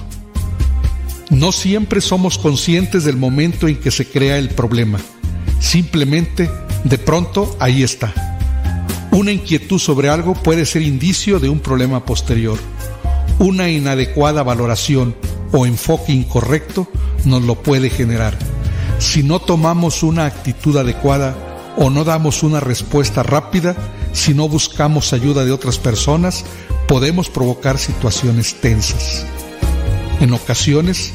No 1.29 1.51
siempre 1.51 2.01
somos 2.01 2.39
conscientes 2.39 3.03
del 3.03 3.17
momento 3.17 3.67
en 3.67 3.79
que 3.79 3.91
se 3.91 4.07
crea 4.07 4.39
el 4.39 4.49
problema. 4.49 4.99
Simplemente, 5.59 6.49
de 6.83 6.97
pronto, 6.97 7.55
ahí 7.59 7.83
está. 7.83 8.13
Una 9.11 9.31
inquietud 9.31 9.77
sobre 9.77 10.09
algo 10.09 10.33
puede 10.33 10.65
ser 10.65 10.81
indicio 10.81 11.39
de 11.39 11.49
un 11.49 11.59
problema 11.59 12.03
posterior. 12.03 12.57
Una 13.37 13.69
inadecuada 13.69 14.41
valoración 14.41 15.15
o 15.51 15.67
enfoque 15.67 16.13
incorrecto 16.13 16.87
nos 17.25 17.43
lo 17.43 17.61
puede 17.61 17.91
generar. 17.91 18.54
Si 18.99 19.23
no 19.23 19.39
tomamos 19.39 20.03
una 20.03 20.25
actitud 20.25 20.77
adecuada 20.77 21.35
o 21.77 21.89
no 21.89 22.03
damos 22.03 22.43
una 22.43 22.59
respuesta 22.59 23.23
rápida, 23.23 23.75
si 24.13 24.33
no 24.33 24.47
buscamos 24.47 25.13
ayuda 25.13 25.45
de 25.45 25.51
otras 25.51 25.77
personas, 25.77 26.45
podemos 26.87 27.29
provocar 27.29 27.77
situaciones 27.77 28.61
tensas. 28.61 29.25
En 30.21 30.33
ocasiones, 30.33 31.13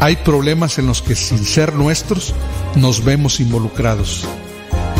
hay 0.00 0.16
problemas 0.16 0.78
en 0.78 0.86
los 0.86 1.00
que 1.02 1.14
sin 1.14 1.44
ser 1.44 1.74
nuestros 1.74 2.34
nos 2.74 3.04
vemos 3.04 3.38
involucrados. 3.38 4.24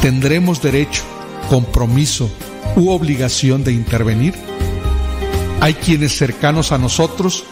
¿Tendremos 0.01 0.63
derecho, 0.63 1.03
compromiso 1.49 2.31
u 2.77 2.91
obligación 2.91 3.65
de 3.65 3.73
intervenir? 3.73 4.35
Hay 5.61 5.75
quienes 5.75 6.17
cercanos 6.17 6.73
a 6.73 6.79
nosotros 6.79 7.45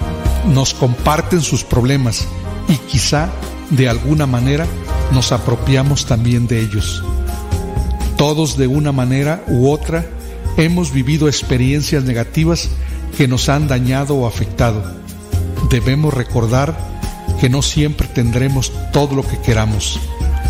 nos 0.46 0.74
comparten 0.74 1.40
sus 1.40 1.64
problemas 1.64 2.26
y 2.68 2.76
quizá 2.76 3.30
de 3.70 3.88
alguna 3.88 4.26
manera 4.26 4.66
nos 5.12 5.32
apropiamos 5.32 6.06
también 6.06 6.46
de 6.46 6.60
ellos. 6.60 7.02
Todos 8.16 8.56
de 8.56 8.66
una 8.66 8.92
manera 8.92 9.42
u 9.48 9.70
otra 9.70 10.04
hemos 10.56 10.92
vivido 10.92 11.28
experiencias 11.28 12.04
negativas 12.04 12.68
que 13.16 13.28
nos 13.28 13.48
han 13.48 13.68
dañado 13.68 14.16
o 14.16 14.26
afectado. 14.26 14.82
Debemos 15.70 16.12
recordar 16.12 16.76
que 17.40 17.48
no 17.48 17.62
siempre 17.62 18.08
tendremos 18.08 18.72
todo 18.92 19.14
lo 19.14 19.22
que 19.22 19.40
queramos, 19.40 19.98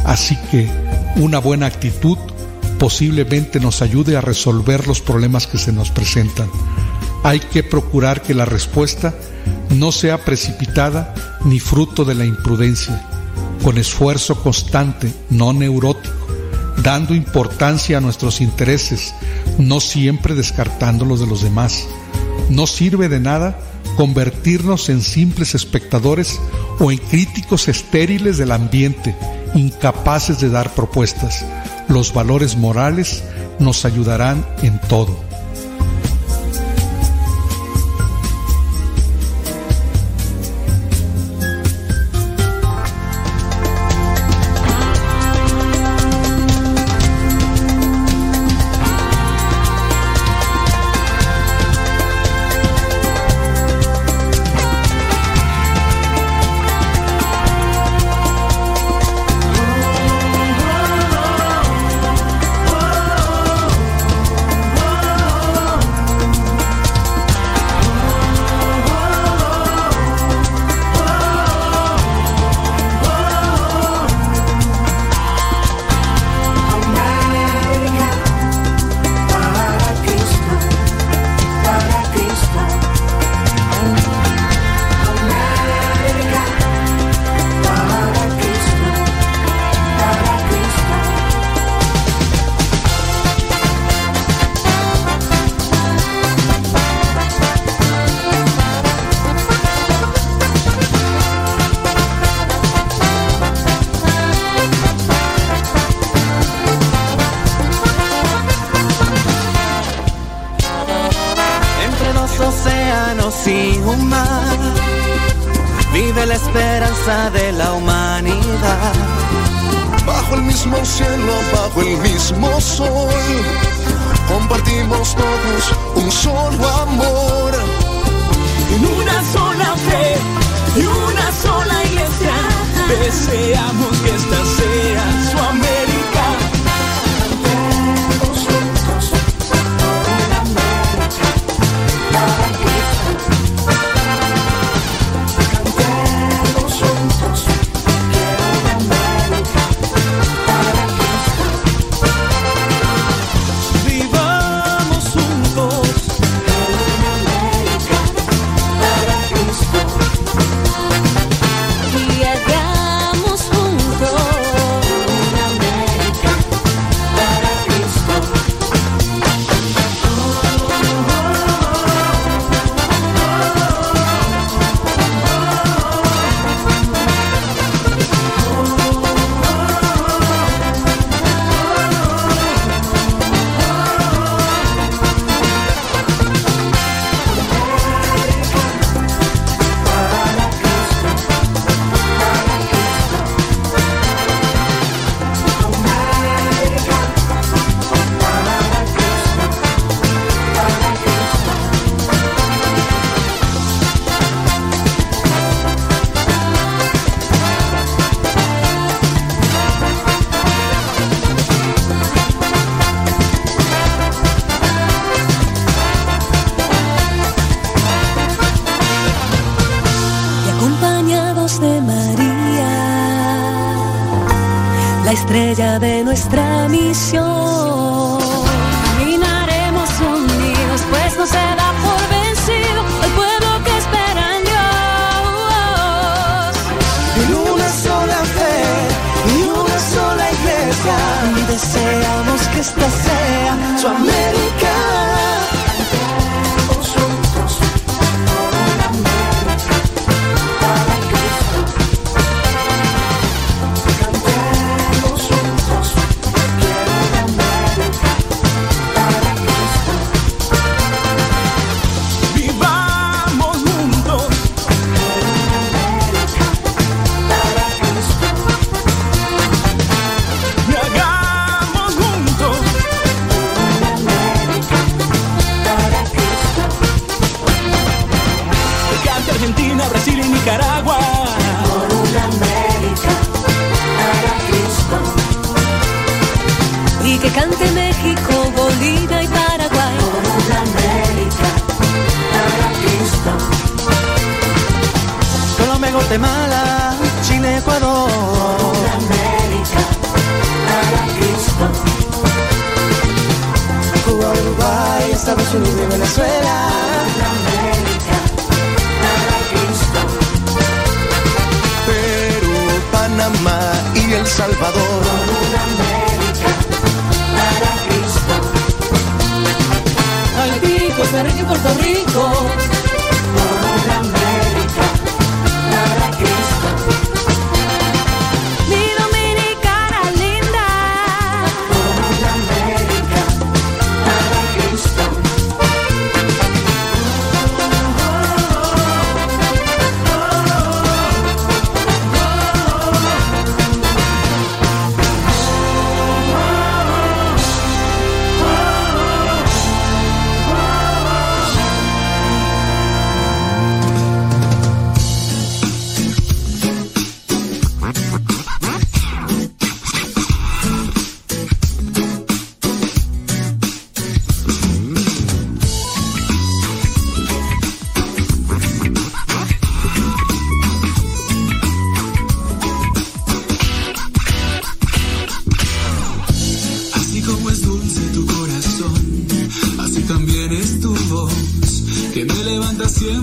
así 0.04 0.36
que 0.50 0.68
una 1.16 1.38
buena 1.38 1.66
actitud 1.66 2.18
posiblemente 2.78 3.60
nos 3.60 3.82
ayude 3.82 4.16
a 4.16 4.20
resolver 4.20 4.88
los 4.88 5.00
problemas 5.00 5.46
que 5.46 5.58
se 5.58 5.72
nos 5.72 5.90
presentan. 5.90 6.50
Hay 7.22 7.38
que 7.38 7.62
procurar 7.62 8.22
que 8.22 8.32
la 8.32 8.46
respuesta 8.46 9.14
no 9.68 9.92
sea 9.92 10.24
precipitada 10.24 11.14
ni 11.44 11.60
fruto 11.60 12.04
de 12.04 12.14
la 12.14 12.24
imprudencia 12.24 13.09
con 13.62 13.78
esfuerzo 13.78 14.42
constante, 14.42 15.12
no 15.28 15.52
neurótico, 15.52 16.14
dando 16.82 17.14
importancia 17.14 17.98
a 17.98 18.00
nuestros 18.00 18.40
intereses, 18.40 19.14
no 19.58 19.80
siempre 19.80 20.34
descartando 20.34 21.04
los 21.04 21.20
de 21.20 21.26
los 21.26 21.42
demás. 21.42 21.86
No 22.48 22.66
sirve 22.66 23.08
de 23.08 23.20
nada 23.20 23.58
convertirnos 23.96 24.88
en 24.88 25.02
simples 25.02 25.54
espectadores 25.54 26.40
o 26.78 26.90
en 26.90 26.98
críticos 26.98 27.68
estériles 27.68 28.38
del 28.38 28.52
ambiente, 28.52 29.14
incapaces 29.54 30.40
de 30.40 30.48
dar 30.48 30.74
propuestas. 30.74 31.44
Los 31.88 32.14
valores 32.14 32.56
morales 32.56 33.22
nos 33.58 33.84
ayudarán 33.84 34.46
en 34.62 34.80
todo. 34.88 35.29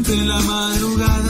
En 0.09 0.27
la 0.27 0.39
madrugada 0.39 1.26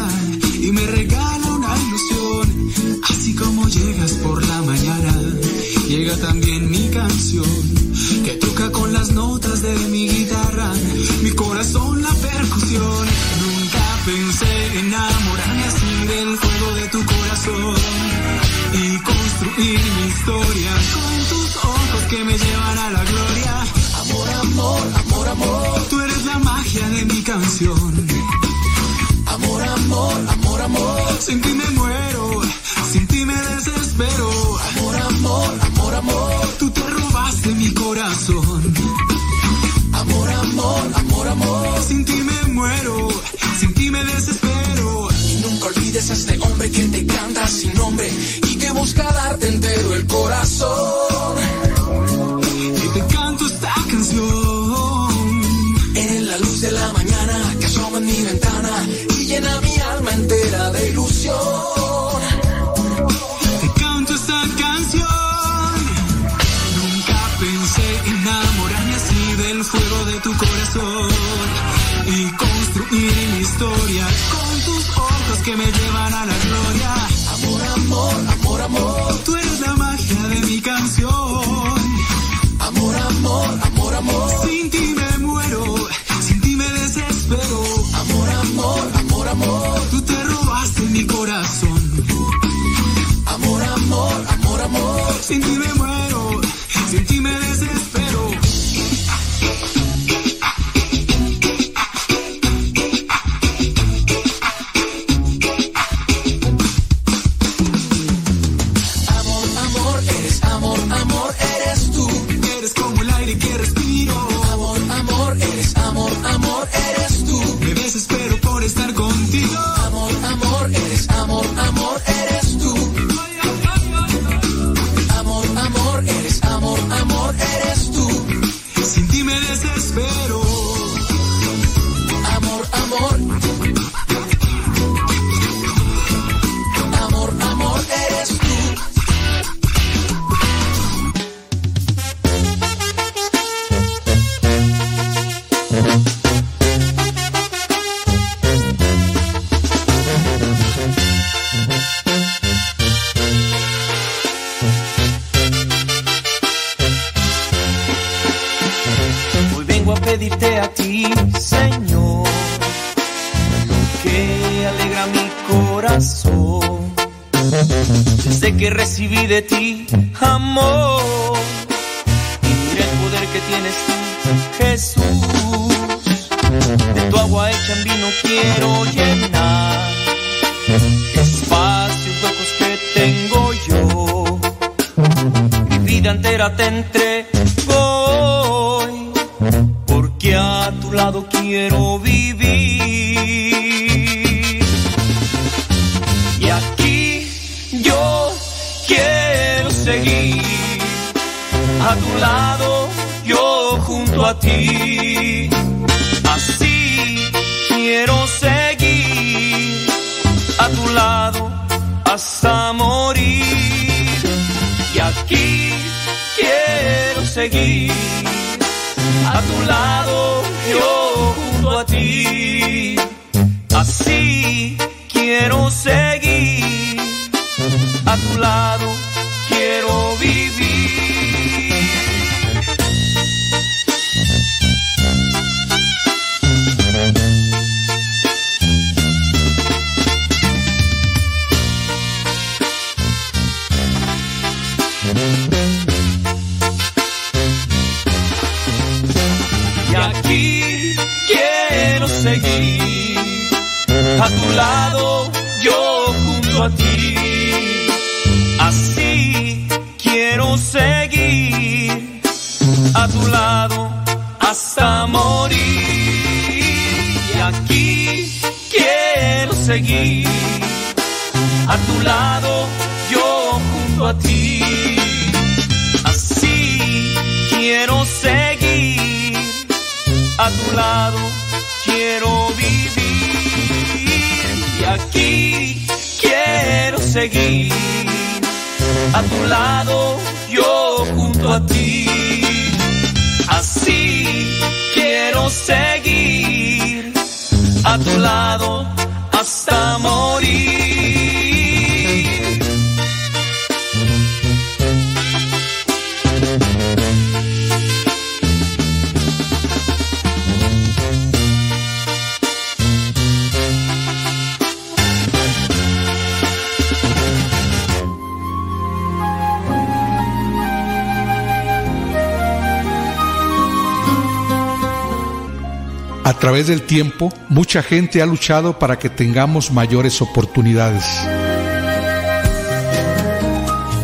del 326.67 326.83
tiempo, 326.83 327.33
mucha 327.49 327.81
gente 327.81 328.21
ha 328.21 328.25
luchado 328.25 328.77
para 328.77 328.99
que 328.99 329.09
tengamos 329.09 329.71
mayores 329.71 330.21
oportunidades, 330.21 331.03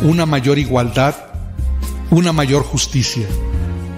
una 0.02 0.26
mayor 0.26 0.58
igualdad, 0.58 1.16
una 2.10 2.34
mayor 2.34 2.64
justicia. 2.64 3.28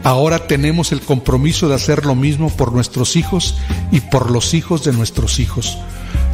Ahora 0.04 0.48
tenemos 0.48 0.92
el 0.92 1.02
compromiso 1.02 1.70
de 1.70 1.76
hacer 1.76 2.06
lo 2.06 2.16
mismo 2.16 2.50
por 2.50 2.74
nuestros 2.74 3.16
hijos 3.16 3.58
y 3.92 4.02
por 4.02 4.30
los 4.30 4.54
hijos 4.54 4.84
de 4.84 4.94
nuestros 4.94 5.40
hijos. 5.40 5.78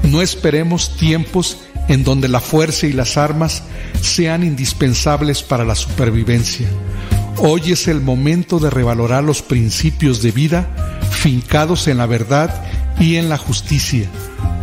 No 0.04 0.22
esperemos 0.22 0.98
tiempos 0.98 1.58
en 1.88 2.04
donde 2.04 2.28
la 2.28 2.40
fuerza 2.40 2.88
y 2.88 2.94
las 2.94 3.18
armas 3.18 3.64
sean 4.02 4.44
indispensables 4.44 5.44
para 5.44 5.66
la 5.66 5.76
supervivencia. 5.76 6.68
Hoy 7.38 7.72
es 7.72 7.88
el 7.88 8.02
momento 8.02 8.60
de 8.60 8.70
revalorar 8.70 9.24
los 9.24 9.42
principios 9.42 10.22
de 10.22 10.32
vida 10.32 10.81
fincados 11.12 11.88
en 11.88 12.00
la 12.00 12.08
verdad 12.08 12.64
y 13.00 13.18
en 13.18 13.30
la 13.30 13.38
justicia 13.38 14.10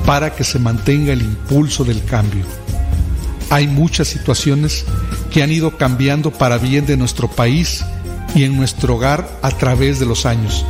para 0.04 0.34
que 0.34 0.44
se 0.44 0.58
mantenga 0.58 1.12
el 1.12 1.22
impulso 1.22 1.84
del 1.84 2.02
cambio. 2.04 2.44
Hay 3.50 3.66
muchas 3.66 4.08
situaciones 4.08 4.84
que 5.30 5.42
han 5.42 5.52
ido 5.52 5.76
cambiando 5.76 6.32
para 6.32 6.58
bien 6.58 6.86
de 6.86 6.96
nuestro 6.96 7.28
país 7.28 7.84
y 8.34 8.44
en 8.44 8.56
nuestro 8.56 8.96
hogar 8.96 9.28
a 9.42 9.50
través 9.50 9.98
de 9.98 10.06
los 10.06 10.26
años, 10.26 10.64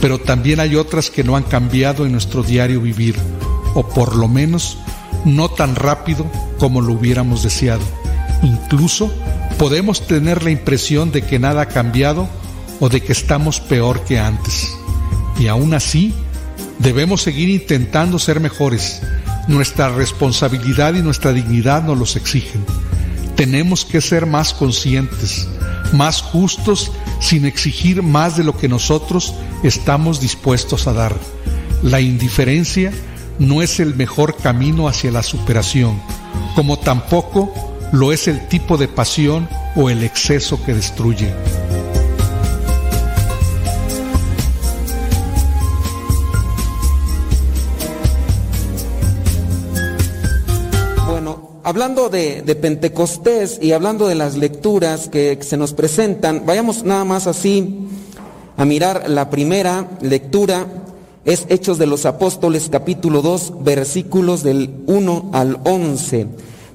pero 0.00 0.18
también 0.18 0.60
hay 0.60 0.76
otras 0.76 1.10
que 1.10 1.24
no 1.24 1.36
han 1.36 1.44
cambiado 1.44 2.04
en 2.04 2.12
nuestro 2.12 2.42
diario 2.42 2.80
vivir, 2.80 3.16
o 3.74 3.88
por 3.88 4.16
lo 4.16 4.28
menos 4.28 4.78
no 5.24 5.48
tan 5.48 5.74
rápido 5.74 6.30
como 6.58 6.80
lo 6.80 6.94
hubiéramos 6.94 7.42
deseado. 7.42 7.82
Incluso 8.42 9.12
podemos 9.58 10.06
tener 10.06 10.42
la 10.42 10.50
impresión 10.50 11.12
de 11.12 11.22
que 11.22 11.38
nada 11.38 11.62
ha 11.62 11.68
cambiado 11.68 12.28
o 12.80 12.88
de 12.88 13.02
que 13.02 13.12
estamos 13.12 13.60
peor 13.60 14.04
que 14.04 14.18
antes. 14.18 14.76
Y 15.38 15.48
aún 15.48 15.74
así, 15.74 16.14
debemos 16.78 17.22
seguir 17.22 17.48
intentando 17.48 18.18
ser 18.18 18.40
mejores. 18.40 19.02
Nuestra 19.48 19.90
responsabilidad 19.90 20.94
y 20.94 21.02
nuestra 21.02 21.32
dignidad 21.32 21.82
nos 21.84 21.98
los 21.98 22.16
exigen. 22.16 22.64
Tenemos 23.36 23.84
que 23.84 24.00
ser 24.00 24.26
más 24.26 24.54
conscientes, 24.54 25.46
más 25.92 26.22
justos, 26.22 26.90
sin 27.20 27.44
exigir 27.44 28.02
más 28.02 28.36
de 28.36 28.44
lo 28.44 28.56
que 28.56 28.68
nosotros 28.68 29.34
estamos 29.62 30.20
dispuestos 30.20 30.86
a 30.86 30.92
dar. 30.92 31.14
La 31.82 32.00
indiferencia 32.00 32.92
no 33.38 33.62
es 33.62 33.80
el 33.80 33.94
mejor 33.94 34.36
camino 34.36 34.88
hacia 34.88 35.10
la 35.12 35.22
superación, 35.22 36.00
como 36.54 36.78
tampoco 36.78 37.52
lo 37.92 38.12
es 38.12 38.28
el 38.28 38.48
tipo 38.48 38.76
de 38.76 38.88
pasión 38.88 39.48
o 39.76 39.90
el 39.90 40.02
exceso 40.02 40.62
que 40.64 40.74
destruye. 40.74 41.32
Hablando 51.66 52.08
de, 52.10 52.42
Pentecostés 52.60 53.58
y 53.60 53.72
hablando 53.72 54.06
de 54.06 54.14
las 54.14 54.36
lecturas 54.36 55.08
que 55.08 55.36
se 55.40 55.56
nos 55.56 55.72
presentan, 55.72 56.44
vayamos 56.46 56.84
nada 56.84 57.04
más 57.04 57.26
así 57.26 57.88
a 58.56 58.64
mirar 58.64 59.10
la 59.10 59.30
primera 59.30 59.90
lectura, 60.00 60.68
es 61.24 61.44
Hechos 61.48 61.78
de 61.78 61.86
los 61.86 62.06
Apóstoles 62.06 62.68
capítulo 62.70 63.20
2, 63.20 63.64
versículos 63.64 64.44
del 64.44 64.70
1 64.86 65.30
al 65.32 65.58
11. 65.64 66.28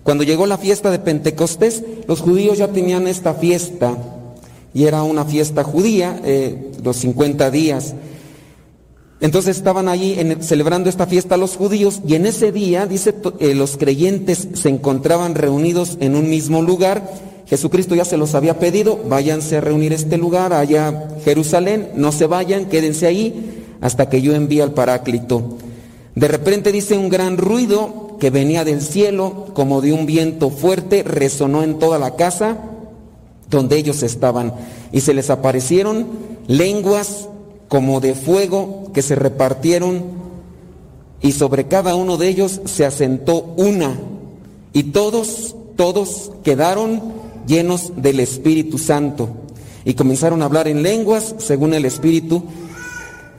Cuando 0.04 0.26
llegó 0.26 0.46
la 0.46 0.58
fiesta 0.58 0.92
de 0.92 1.00
Pentecostés, 1.00 1.84
los 2.06 2.20
judíos 2.20 2.58
ya 2.58 2.68
tenían 2.68 3.08
esta 3.08 3.34
fiesta 3.34 3.98
y 4.74 4.88
era 4.88 5.04
una 5.04 5.24
fiesta 5.24 5.64
judía, 5.64 6.20
eh, 6.26 6.74
los 6.84 6.98
50 6.98 7.50
días. 7.50 7.96
Entonces 9.22 9.56
estaban 9.56 9.88
allí 9.88 10.16
en- 10.18 10.42
celebrando 10.44 10.90
esta 10.90 11.06
fiesta 11.06 11.38
los 11.38 11.56
judíos 11.56 12.02
y 12.08 12.16
en 12.16 12.26
ese 12.26 12.52
día, 12.52 12.88
dice, 12.88 13.14
eh, 13.40 13.54
los 13.54 13.78
creyentes 13.78 14.48
se 14.54 14.70
encontraban 14.70 15.36
reunidos 15.36 15.98
en 16.02 16.16
un 16.16 16.30
mismo 16.30 16.62
lugar. 16.62 17.08
Jesucristo 17.48 17.94
ya 17.96 18.04
se 18.06 18.18
los 18.18 18.34
había 18.34 18.58
pedido, 18.58 19.00
váyanse 19.08 19.58
a 19.58 19.62
reunir 19.62 19.94
este 19.94 20.18
lugar, 20.18 20.54
allá 20.54 21.10
Jerusalén, 21.24 21.90
no 21.96 22.12
se 22.12 22.26
vayan, 22.26 22.66
quédense 22.66 23.06
ahí 23.06 23.64
hasta 23.80 24.10
que 24.10 24.22
yo 24.22 24.34
envíe 24.34 24.62
al 24.62 24.74
Paráclito. 24.74 25.58
De 26.16 26.28
repente 26.28 26.72
dice 26.72 26.98
un 26.98 27.10
gran 27.10 27.38
ruido 27.38 28.18
que 28.20 28.30
venía 28.30 28.64
del 28.64 28.82
cielo, 28.82 29.48
como 29.54 29.82
de 29.82 29.94
un 29.94 30.06
viento 30.06 30.50
fuerte, 30.50 31.04
resonó 31.04 31.64
en 31.64 31.78
toda 31.78 32.00
la 32.00 32.16
casa 32.16 32.58
donde 33.50 33.78
ellos 33.78 34.02
estaban, 34.02 34.54
y 34.94 35.02
se 35.02 35.14
les 35.14 35.30
aparecieron 35.30 36.08
lenguas 36.48 37.28
como 37.72 38.02
de 38.02 38.16
fuego 38.16 38.92
que 38.94 39.02
se 39.02 39.16
repartieron, 39.16 40.04
y 41.22 41.32
sobre 41.32 41.70
cada 41.70 41.96
uno 41.96 42.18
de 42.18 42.28
ellos 42.28 42.60
se 42.66 42.86
asentó 42.86 43.54
una, 43.56 43.98
y 44.74 44.84
todos, 44.92 45.56
todos 45.78 46.34
quedaron 46.44 47.02
llenos 47.48 47.94
del 47.96 48.20
Espíritu 48.20 48.78
Santo, 48.78 49.30
y 49.86 49.94
comenzaron 49.94 50.42
a 50.42 50.46
hablar 50.46 50.68
en 50.68 50.84
lenguas 50.84 51.34
según 51.38 51.74
el 51.74 51.86
Espíritu 51.86 52.44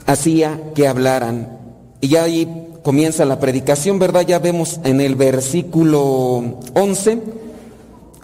hacía 0.07 0.59
que 0.75 0.89
hablaran. 0.89 1.59
Y 2.01 2.17
ahí 2.17 2.69
comienza 2.83 3.27
la 3.27 3.39
predicación, 3.39 3.99
¿verdad? 3.99 4.27
Ya 4.27 4.39
vemos 4.39 4.81
en 4.83 5.03
el 5.03 5.15
versículo 5.15 6.59
11, 6.73 7.19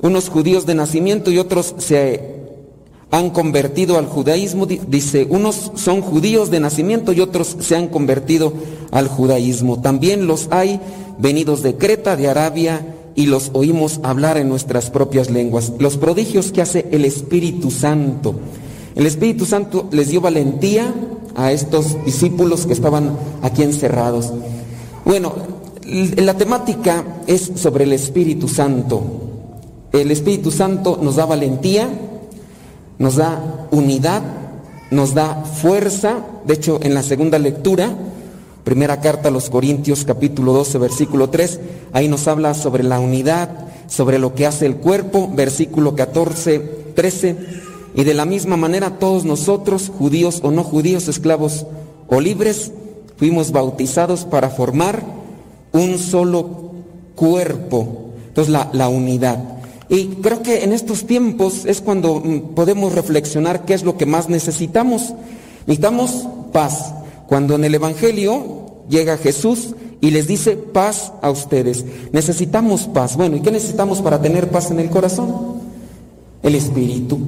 unos 0.00 0.30
judíos 0.30 0.64
de 0.64 0.74
nacimiento 0.74 1.30
y 1.30 1.36
otros 1.36 1.74
se 1.76 2.37
han 3.10 3.30
convertido 3.30 3.98
al 3.98 4.06
judaísmo. 4.06 4.66
Di- 4.66 4.80
Dice, 4.86 5.26
unos 5.30 5.72
son 5.74 6.02
judíos 6.02 6.50
de 6.50 6.60
nacimiento 6.60 7.12
y 7.12 7.20
otros 7.20 7.56
se 7.60 7.76
han 7.76 7.88
convertido 7.88 8.52
al 8.90 9.08
judaísmo. 9.08 9.80
También 9.80 10.26
los 10.26 10.48
hay 10.50 10.80
venidos 11.18 11.62
de 11.62 11.76
Creta, 11.76 12.16
de 12.16 12.28
Arabia, 12.28 12.94
y 13.14 13.26
los 13.26 13.50
oímos 13.54 13.98
hablar 14.04 14.36
en 14.38 14.48
nuestras 14.48 14.90
propias 14.90 15.28
lenguas. 15.30 15.72
Los 15.80 15.96
prodigios 15.96 16.52
que 16.52 16.62
hace 16.62 16.86
el 16.92 17.04
Espíritu 17.04 17.70
Santo. 17.72 18.34
El 18.94 19.06
Espíritu 19.06 19.44
Santo 19.44 19.88
les 19.90 20.08
dio 20.08 20.20
valentía 20.20 20.94
a 21.34 21.50
estos 21.50 22.04
discípulos 22.04 22.66
que 22.66 22.72
estaban 22.74 23.16
aquí 23.42 23.62
encerrados. 23.64 24.32
Bueno, 25.04 25.32
la 26.16 26.34
temática 26.36 27.04
es 27.26 27.50
sobre 27.56 27.84
el 27.84 27.92
Espíritu 27.92 28.46
Santo. 28.46 29.02
El 29.92 30.10
Espíritu 30.10 30.50
Santo 30.52 30.98
nos 31.02 31.16
da 31.16 31.26
valentía, 31.26 31.88
nos 32.98 33.16
da 33.16 33.68
unidad, 33.70 34.22
nos 34.90 35.14
da 35.14 35.44
fuerza. 35.44 36.24
De 36.44 36.54
hecho, 36.54 36.80
en 36.82 36.94
la 36.94 37.02
segunda 37.02 37.38
lectura, 37.38 37.90
primera 38.64 39.00
carta 39.00 39.28
a 39.28 39.32
los 39.32 39.50
Corintios 39.50 40.04
capítulo 40.04 40.52
12, 40.52 40.78
versículo 40.78 41.30
3, 41.30 41.60
ahí 41.92 42.08
nos 42.08 42.26
habla 42.28 42.54
sobre 42.54 42.82
la 42.82 43.00
unidad, 43.00 43.50
sobre 43.86 44.18
lo 44.18 44.34
que 44.34 44.46
hace 44.46 44.66
el 44.66 44.76
cuerpo, 44.76 45.30
versículo 45.32 45.94
14, 45.94 46.58
13. 46.94 47.36
Y 47.94 48.04
de 48.04 48.14
la 48.14 48.24
misma 48.24 48.56
manera 48.56 48.98
todos 48.98 49.24
nosotros, 49.24 49.90
judíos 49.96 50.40
o 50.42 50.50
no 50.50 50.64
judíos, 50.64 51.08
esclavos 51.08 51.66
o 52.08 52.20
libres, 52.20 52.72
fuimos 53.16 53.52
bautizados 53.52 54.24
para 54.24 54.50
formar 54.50 55.02
un 55.72 55.98
solo 55.98 56.72
cuerpo. 57.14 58.10
Entonces 58.28 58.52
la, 58.52 58.70
la 58.72 58.88
unidad. 58.88 59.57
Y 59.88 60.06
creo 60.06 60.42
que 60.42 60.64
en 60.64 60.72
estos 60.72 61.06
tiempos 61.06 61.64
es 61.64 61.80
cuando 61.80 62.20
mm, 62.22 62.54
podemos 62.54 62.94
reflexionar 62.94 63.64
qué 63.64 63.74
es 63.74 63.84
lo 63.84 63.96
que 63.96 64.06
más 64.06 64.28
necesitamos. 64.28 65.14
Necesitamos 65.66 66.26
paz. 66.52 66.92
Cuando 67.26 67.54
en 67.54 67.64
el 67.64 67.74
Evangelio 67.74 68.66
llega 68.88 69.16
Jesús 69.16 69.74
y 70.00 70.10
les 70.10 70.26
dice 70.26 70.56
paz 70.56 71.12
a 71.22 71.30
ustedes. 71.30 71.84
Necesitamos 72.12 72.82
paz. 72.82 73.16
Bueno, 73.16 73.36
¿y 73.36 73.40
qué 73.40 73.50
necesitamos 73.50 74.00
para 74.00 74.20
tener 74.20 74.50
paz 74.50 74.70
en 74.70 74.80
el 74.80 74.90
corazón? 74.90 75.58
El 76.42 76.54
Espíritu. 76.54 77.18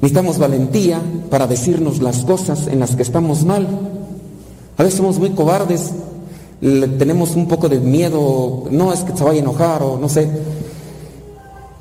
Necesitamos 0.00 0.38
valentía 0.38 1.00
para 1.28 1.46
decirnos 1.46 2.00
las 2.00 2.24
cosas 2.24 2.66
en 2.66 2.80
las 2.80 2.96
que 2.96 3.02
estamos 3.02 3.44
mal. 3.44 3.68
A 4.78 4.82
veces 4.82 4.96
somos 4.96 5.18
muy 5.18 5.30
cobardes, 5.30 5.90
tenemos 6.60 7.36
un 7.36 7.46
poco 7.46 7.68
de 7.68 7.80
miedo, 7.80 8.64
no 8.70 8.94
es 8.94 9.00
que 9.00 9.14
se 9.14 9.22
vaya 9.22 9.40
a 9.40 9.42
enojar 9.42 9.82
o 9.82 9.98
no 9.98 10.08
sé. 10.08 10.26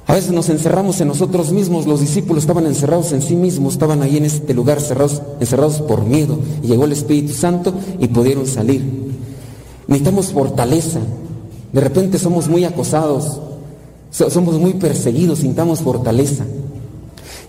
A 0.10 0.14
veces 0.16 0.32
nos 0.32 0.50
encerramos 0.50 1.00
en 1.02 1.08
nosotros 1.08 1.52
mismos, 1.52 1.86
los 1.86 2.00
discípulos 2.02 2.42
estaban 2.42 2.66
encerrados 2.66 3.12
en 3.12 3.22
sí 3.22 3.36
mismos, 3.36 3.74
estaban 3.74 4.02
ahí 4.02 4.18
en 4.18 4.26
este 4.26 4.56
lugar 4.56 4.82
cerrados, 4.82 5.22
encerrados 5.40 5.82
por 5.82 6.04
miedo. 6.04 6.40
Y 6.64 6.68
llegó 6.68 6.86
el 6.86 6.94
Espíritu 6.94 7.32
Santo 7.34 7.76
y 8.00 8.08
pudieron 8.08 8.48
salir. 8.48 8.82
Necesitamos 9.86 10.32
fortaleza. 10.34 11.00
De 11.72 11.80
repente 11.80 12.18
somos 12.18 12.48
muy 12.48 12.66
acosados, 12.66 13.40
so- 14.10 14.32
somos 14.32 14.58
muy 14.58 14.74
perseguidos, 14.74 15.40
sintamos 15.40 15.82
fortaleza. 15.82 16.44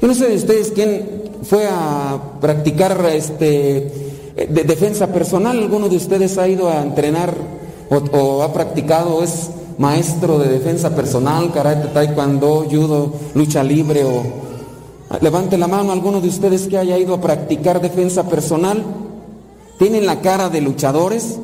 Yo 0.02 0.06
no 0.06 0.12
sé 0.14 0.28
de 0.28 0.36
ustedes 0.36 0.70
quién 0.74 1.08
fue 1.42 1.66
a 1.66 2.20
practicar 2.42 3.02
este, 3.10 3.90
de 4.36 4.64
defensa 4.64 5.06
personal. 5.06 5.56
¿Alguno 5.58 5.88
de 5.88 5.96
ustedes 5.96 6.36
ha 6.36 6.46
ido 6.46 6.68
a 6.68 6.82
entrenar 6.82 7.34
o, 7.88 7.96
o 8.18 8.42
ha 8.42 8.52
practicado, 8.52 9.22
es 9.22 9.48
maestro 9.78 10.38
de 10.38 10.48
defensa 10.48 10.94
personal, 10.94 11.52
karate, 11.52 11.88
taekwondo, 11.88 12.66
judo, 12.70 13.12
lucha 13.34 13.62
libre 13.62 14.04
o... 14.04 14.22
Levante 15.20 15.58
la 15.58 15.66
mano 15.66 15.90
alguno 15.90 16.20
de 16.20 16.28
ustedes 16.28 16.68
que 16.68 16.78
haya 16.78 16.96
ido 16.96 17.14
a 17.14 17.20
practicar 17.20 17.80
defensa 17.80 18.28
personal. 18.28 18.84
¿Tienen 19.78 20.06
la 20.06 20.20
cara 20.20 20.50
de 20.50 20.60
luchadores? 20.60 21.38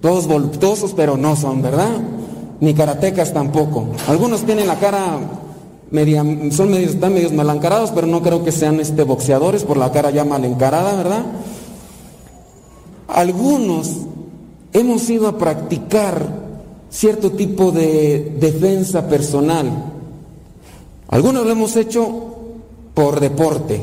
Todos 0.00 0.26
voluptuosos, 0.26 0.94
pero 0.94 1.18
no 1.18 1.36
son, 1.36 1.60
¿verdad? 1.60 1.90
Ni 2.60 2.72
karatecas 2.72 3.34
tampoco. 3.34 3.88
Algunos 4.08 4.44
tienen 4.44 4.68
la 4.68 4.78
cara 4.78 5.18
media, 5.90 6.24
son 6.50 6.70
medios, 6.70 6.94
están 6.94 7.12
medios 7.12 7.32
mal 7.32 7.50
encarados, 7.50 7.90
pero 7.90 8.06
no 8.06 8.22
creo 8.22 8.42
que 8.42 8.52
sean 8.52 8.80
este 8.80 9.04
boxeadores 9.04 9.64
por 9.64 9.76
la 9.76 9.92
cara 9.92 10.10
ya 10.10 10.24
mal 10.24 10.44
encarada, 10.44 10.94
¿verdad? 10.96 11.24
Algunos 13.08 13.90
hemos 14.72 15.08
ido 15.10 15.28
a 15.28 15.38
practicar 15.38 16.45
cierto 16.90 17.32
tipo 17.32 17.70
de 17.72 18.36
defensa 18.40 19.08
personal. 19.08 19.92
Algunos 21.08 21.44
lo 21.44 21.50
hemos 21.52 21.76
hecho 21.76 22.10
por 22.94 23.20
deporte, 23.20 23.80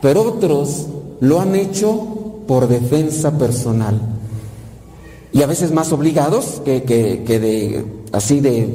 pero 0.00 0.22
otros 0.22 0.86
lo 1.20 1.40
han 1.40 1.54
hecho 1.54 2.42
por 2.46 2.68
defensa 2.68 3.38
personal. 3.38 4.00
Y 5.32 5.42
a 5.42 5.46
veces 5.46 5.72
más 5.72 5.92
obligados 5.92 6.60
que, 6.64 6.82
que- 6.82 7.22
que 7.24 7.38
de 7.40 7.86
así 8.12 8.40
de 8.40 8.68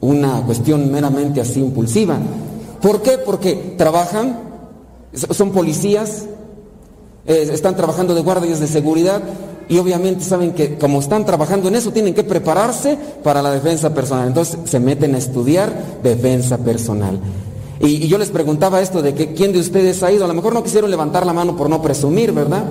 una 0.00 0.40
cuestión 0.46 0.90
meramente 0.90 1.40
así 1.40 1.60
impulsiva. 1.60 2.18
¿Por 2.80 3.02
qué? 3.02 3.18
Porque 3.18 3.74
trabajan, 3.76 4.38
so- 5.12 5.34
son 5.34 5.50
policías, 5.50 6.24
eh, 7.26 7.48
están 7.52 7.76
trabajando 7.76 8.14
de 8.14 8.22
guardias 8.22 8.60
de 8.60 8.68
seguridad 8.68 9.20
y 9.68 9.78
obviamente 9.78 10.24
saben 10.24 10.52
que 10.52 10.76
como 10.76 11.00
están 11.00 11.24
trabajando 11.24 11.68
en 11.68 11.74
eso 11.74 11.92
tienen 11.92 12.14
que 12.14 12.22
prepararse 12.22 12.96
para 13.22 13.42
la 13.42 13.50
defensa 13.50 13.92
personal. 13.92 14.28
Entonces 14.28 14.58
se 14.64 14.78
meten 14.78 15.14
a 15.14 15.18
estudiar 15.18 16.00
defensa 16.02 16.58
personal. 16.58 17.18
Y, 17.80 18.06
yo 18.06 18.16
les 18.18 18.30
preguntaba 18.30 18.80
esto 18.80 19.02
de 19.02 19.14
que 19.14 19.34
quién 19.34 19.52
de 19.52 19.58
ustedes 19.58 20.02
ha 20.02 20.12
ido, 20.12 20.24
a 20.24 20.28
lo 20.28 20.34
mejor 20.34 20.54
no 20.54 20.62
quisieron 20.62 20.90
levantar 20.90 21.26
la 21.26 21.32
mano 21.32 21.56
por 21.56 21.68
no 21.68 21.82
presumir, 21.82 22.32
¿verdad? 22.32 22.64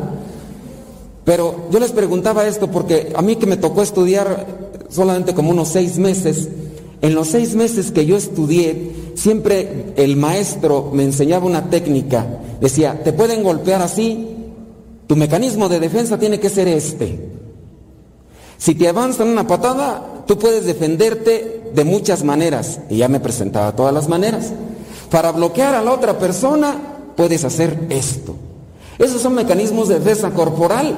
Pero 1.26 1.68
yo 1.72 1.80
les 1.80 1.92
preguntaba 1.92 2.48
esto 2.48 2.72
porque 2.72 3.12
a 3.16 3.22
mí 3.22 3.36
que 3.36 3.46
me 3.46 3.58
tocó 3.58 3.82
estudiar 3.82 4.46
solamente 4.90 5.34
como 5.34 5.52
unos 5.52 5.70
seis 5.70 5.98
meses, 5.98 6.48
en 7.02 7.14
los 7.14 7.28
seis 7.28 7.56
meses 7.56 7.92
que 7.92 8.06
yo 8.06 8.16
estudié, 8.16 8.94
siempre 9.16 9.94
el 9.98 10.16
maestro 10.16 10.92
me 10.94 11.04
enseñaba 11.04 11.46
una 11.46 11.70
técnica. 11.70 12.26
Decía, 12.62 13.02
te 13.04 13.12
pueden 13.12 13.44
golpear 13.44 13.82
así, 13.82 14.35
tu 15.08 15.16
mecanismo 15.16 15.70
de 15.70 15.80
defensa 15.80 16.18
tiene 16.18 16.40
que 16.40 16.50
ser 16.50 16.68
este. 16.68 17.30
Si 18.58 18.74
te 18.76 18.88
avanzan 18.88 19.28
una 19.30 19.46
patada, 19.48 20.24
tú 20.28 20.38
puedes 20.40 20.66
defenderte 20.66 21.72
de 21.74 21.84
muchas 21.84 22.24
maneras. 22.24 22.80
Y 22.90 22.98
ya 22.98 23.08
me 23.08 23.20
presentaba 23.20 23.76
todas 23.76 23.94
las 23.94 24.08
maneras. 24.08 24.52
Para 25.12 25.32
bloquear 25.32 25.76
a 25.76 25.82
la 25.84 25.92
otra 25.92 26.18
persona, 26.18 26.76
puedes 27.16 27.44
hacer 27.44 27.88
esto. 27.90 28.36
Esos 28.98 29.22
son 29.22 29.36
mecanismos 29.36 29.88
de 29.90 30.00
defensa 30.00 30.32
corporal. 30.32 30.96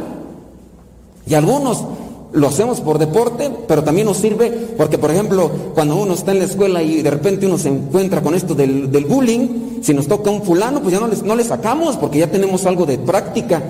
Y 1.26 1.34
algunos 1.34 1.84
lo 2.32 2.48
hacemos 2.48 2.80
por 2.82 3.00
deporte, 3.00 3.52
pero 3.68 3.84
también 3.84 4.06
nos 4.06 4.18
sirve 4.18 4.52
porque, 4.77 4.98
por 4.98 5.10
ejemplo, 5.11 5.50
cuando 5.74 5.95
uno 5.95 6.14
está 6.14 6.32
en 6.32 6.40
la 6.40 6.45
escuela 6.45 6.84
y 6.84 7.02
de 7.02 7.10
repente 7.10 7.48
uno 7.48 7.58
se 7.58 7.69
encuentra 7.69 8.22
con 8.22 8.36
esto 8.36 8.53
del, 8.53 8.92
del 8.92 9.06
bullying, 9.06 9.80
si 9.82 9.94
nos 9.94 10.08
toca 10.08 10.30
un 10.30 10.44
fulano, 10.44 10.82
pues 10.82 10.94
ya 10.94 11.00
no, 11.00 11.08
les- 11.08 11.24
no 11.24 11.36
le 11.36 11.44
sacamos 11.44 11.98
porque 11.98 12.19
ya 12.19 12.30
tenemos 12.30 12.66
algo 12.66 12.86
de 12.86 12.98
práctica. 13.00 13.61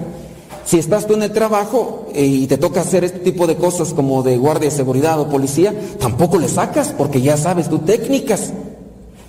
Si 0.67 0.77
estás 0.77 1.07
tú 1.07 1.13
en 1.13 1.23
el 1.23 1.31
trabajo 1.31 2.07
eh, 2.13 2.25
y 2.25 2.45
te 2.45 2.57
toca 2.57 2.81
hacer 2.81 3.05
este 3.05 3.19
tipo 3.19 3.47
de 3.47 3.55
cosas 3.55 3.93
como 3.93 4.21
de 4.21 4.37
guardia 4.37 4.69
de 4.69 4.75
seguridad 4.75 5.17
o 5.17 5.29
policía, 5.29 5.73
tampoco 5.97 6.37
le 6.37 6.49
sacas 6.49 6.89
porque 6.89 7.21
ya 7.21 7.37
sabes 7.37 7.69
tú 7.69 7.79
técnicas. 7.79 8.51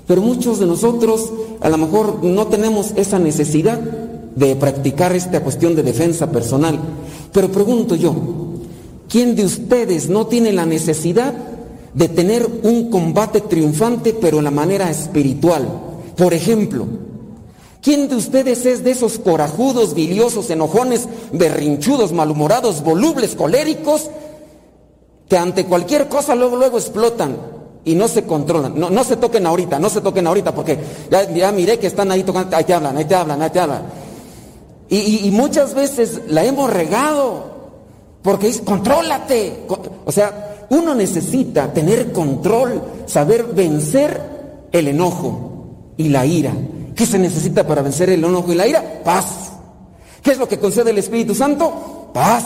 Pero 0.09 0.21
muchos 0.21 0.59
de 0.59 0.67
nosotros 0.67 1.33
a 1.61 1.69
lo 1.69 1.79
mejor 1.79 2.25
no 2.25 2.49
tenemos 2.49 2.93
esa 2.97 3.21
necesidad 3.21 3.79
de 3.79 4.57
practicar 4.57 5.15
esta 5.15 5.41
cuestión 5.41 5.77
de 5.77 5.85
defensa 5.85 6.33
personal. 6.33 6.77
Pero 7.33 7.53
pregunto 7.53 7.95
yo, 7.95 8.17
¿quién 9.09 9.37
de 9.37 9.45
ustedes 9.45 10.09
no 10.09 10.27
tiene 10.27 10.53
la 10.53 10.67
necesidad 10.67 11.35
de 11.95 12.09
tener 12.09 12.49
un 12.65 12.91
combate 12.91 13.43
triunfante 13.43 14.13
pero 14.13 14.39
en 14.39 14.45
la 14.45 14.51
manera 14.51 14.91
espiritual? 14.91 15.69
Por 16.17 16.35
ejemplo, 16.35 16.85
¿quién 17.89 18.07
de 18.07 18.17
ustedes 18.17 18.67
es 18.67 18.85
de 18.85 18.91
esos 18.91 19.19
corajudos, 19.19 19.95
biliosos, 19.95 20.51
enojones, 20.51 21.09
berrinchudos, 21.33 22.13
malhumorados, 22.13 22.83
volubles, 22.85 23.35
coléricos, 23.35 24.11
que 25.27 25.39
ante 25.39 25.65
cualquier 25.65 26.07
cosa 26.07 26.35
luego, 26.35 26.57
luego 26.57 26.77
explotan 26.77 27.35
y 27.87 27.95
no 27.95 28.07
se 28.07 28.25
controlan? 28.25 28.79
No, 28.79 28.91
no 28.91 29.05
se 29.05 29.17
toquen 29.17 29.47
ahorita, 29.47 29.79
no 29.79 29.89
se 29.89 30.03
toquen 30.03 30.27
ahorita, 30.27 30.55
porque 30.55 30.79
ya, 31.11 31.33
ya 31.33 31.51
miré 31.51 31.79
que 31.79 31.87
están 31.87 32.13
ahí 32.13 32.25
tocando, 32.25 32.55
ahí 32.55 32.65
te 32.65 32.75
hablan, 32.75 32.95
ahí 32.95 33.07
te 33.07 33.15
hablan, 33.15 33.41
ahí 33.41 33.49
te 33.49 33.61
hablan. 33.61 33.83
Y, 34.91 35.27
y- 35.27 35.31
muchas 35.31 35.73
veces 35.73 36.21
la 36.29 36.45
hemos 36.45 36.71
regado, 36.71 37.45
porque 38.21 38.49
dice, 38.49 38.65
contrólate. 38.65 39.65
Co- 39.67 39.81
O 40.05 40.13
sea, 40.13 40.67
uno 40.69 40.95
necesita 40.95 41.73
tener 41.73 42.13
control, 42.13 42.83
saber 43.07 43.45
vencer 43.47 44.21
el 44.73 44.89
enojo 44.89 45.95
y 45.97 46.11
la 46.11 46.27
ira. 46.27 46.53
¿Qué 46.99 47.07
se 47.07 47.17
necesita 47.17 47.65
para 47.65 47.81
vencer 47.81 48.11
el 48.11 48.25
enojo 48.25 48.53
y 48.53 48.57
la 48.57 48.67
ira? 48.67 49.03
Paz. 49.05 49.53
¿Qué 50.21 50.33
es 50.33 50.39
lo 50.39 50.49
que 50.49 50.59
concede 50.59 50.91
el 50.91 50.99
Espíritu 50.99 51.33
Santo? 51.33 52.11
Paz. 52.13 52.45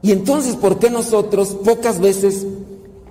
Y 0.00 0.12
entonces, 0.12 0.54
¿por 0.54 0.78
qué 0.78 0.90
nosotros 0.90 1.56
pocas 1.64 1.98
veces, 1.98 2.46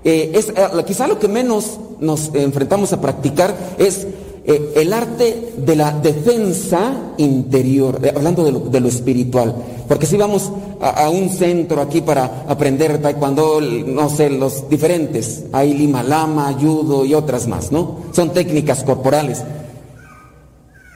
eh, 0.05 0.31
es, 0.33 0.47
eh, 0.47 0.83
quizá 0.85 1.05
lo 1.05 1.19
que 1.19 1.27
menos 1.27 1.77
nos 1.99 2.33
enfrentamos 2.33 2.93
a 2.93 3.01
practicar 3.01 3.53
es 3.77 4.07
eh, 4.45 4.71
el 4.77 4.93
arte 4.93 5.51
de 5.57 5.75
la 5.75 5.91
defensa 5.91 6.93
interior, 7.17 7.99
hablando 8.15 8.45
de 8.45 8.79
lo, 8.79 8.87
espiritual? 8.87 9.53
Porque 9.85 10.05
si 10.05 10.15
vamos 10.15 10.49
a, 10.79 11.07
a 11.07 11.09
un 11.09 11.27
centro 11.27 11.81
aquí 11.81 11.99
para 11.99 12.45
aprender 12.47 13.01
taekwondo, 13.01 13.59
no 13.59 14.09
sé, 14.09 14.29
los 14.29 14.69
diferentes, 14.69 15.43
hay 15.51 15.73
lima 15.73 16.03
lama, 16.03 16.55
judo 16.57 17.03
y 17.03 17.13
otras 17.15 17.47
más, 17.47 17.73
¿no? 17.73 17.97
Son 18.13 18.31
técnicas 18.31 18.85
corporales. 18.85 19.43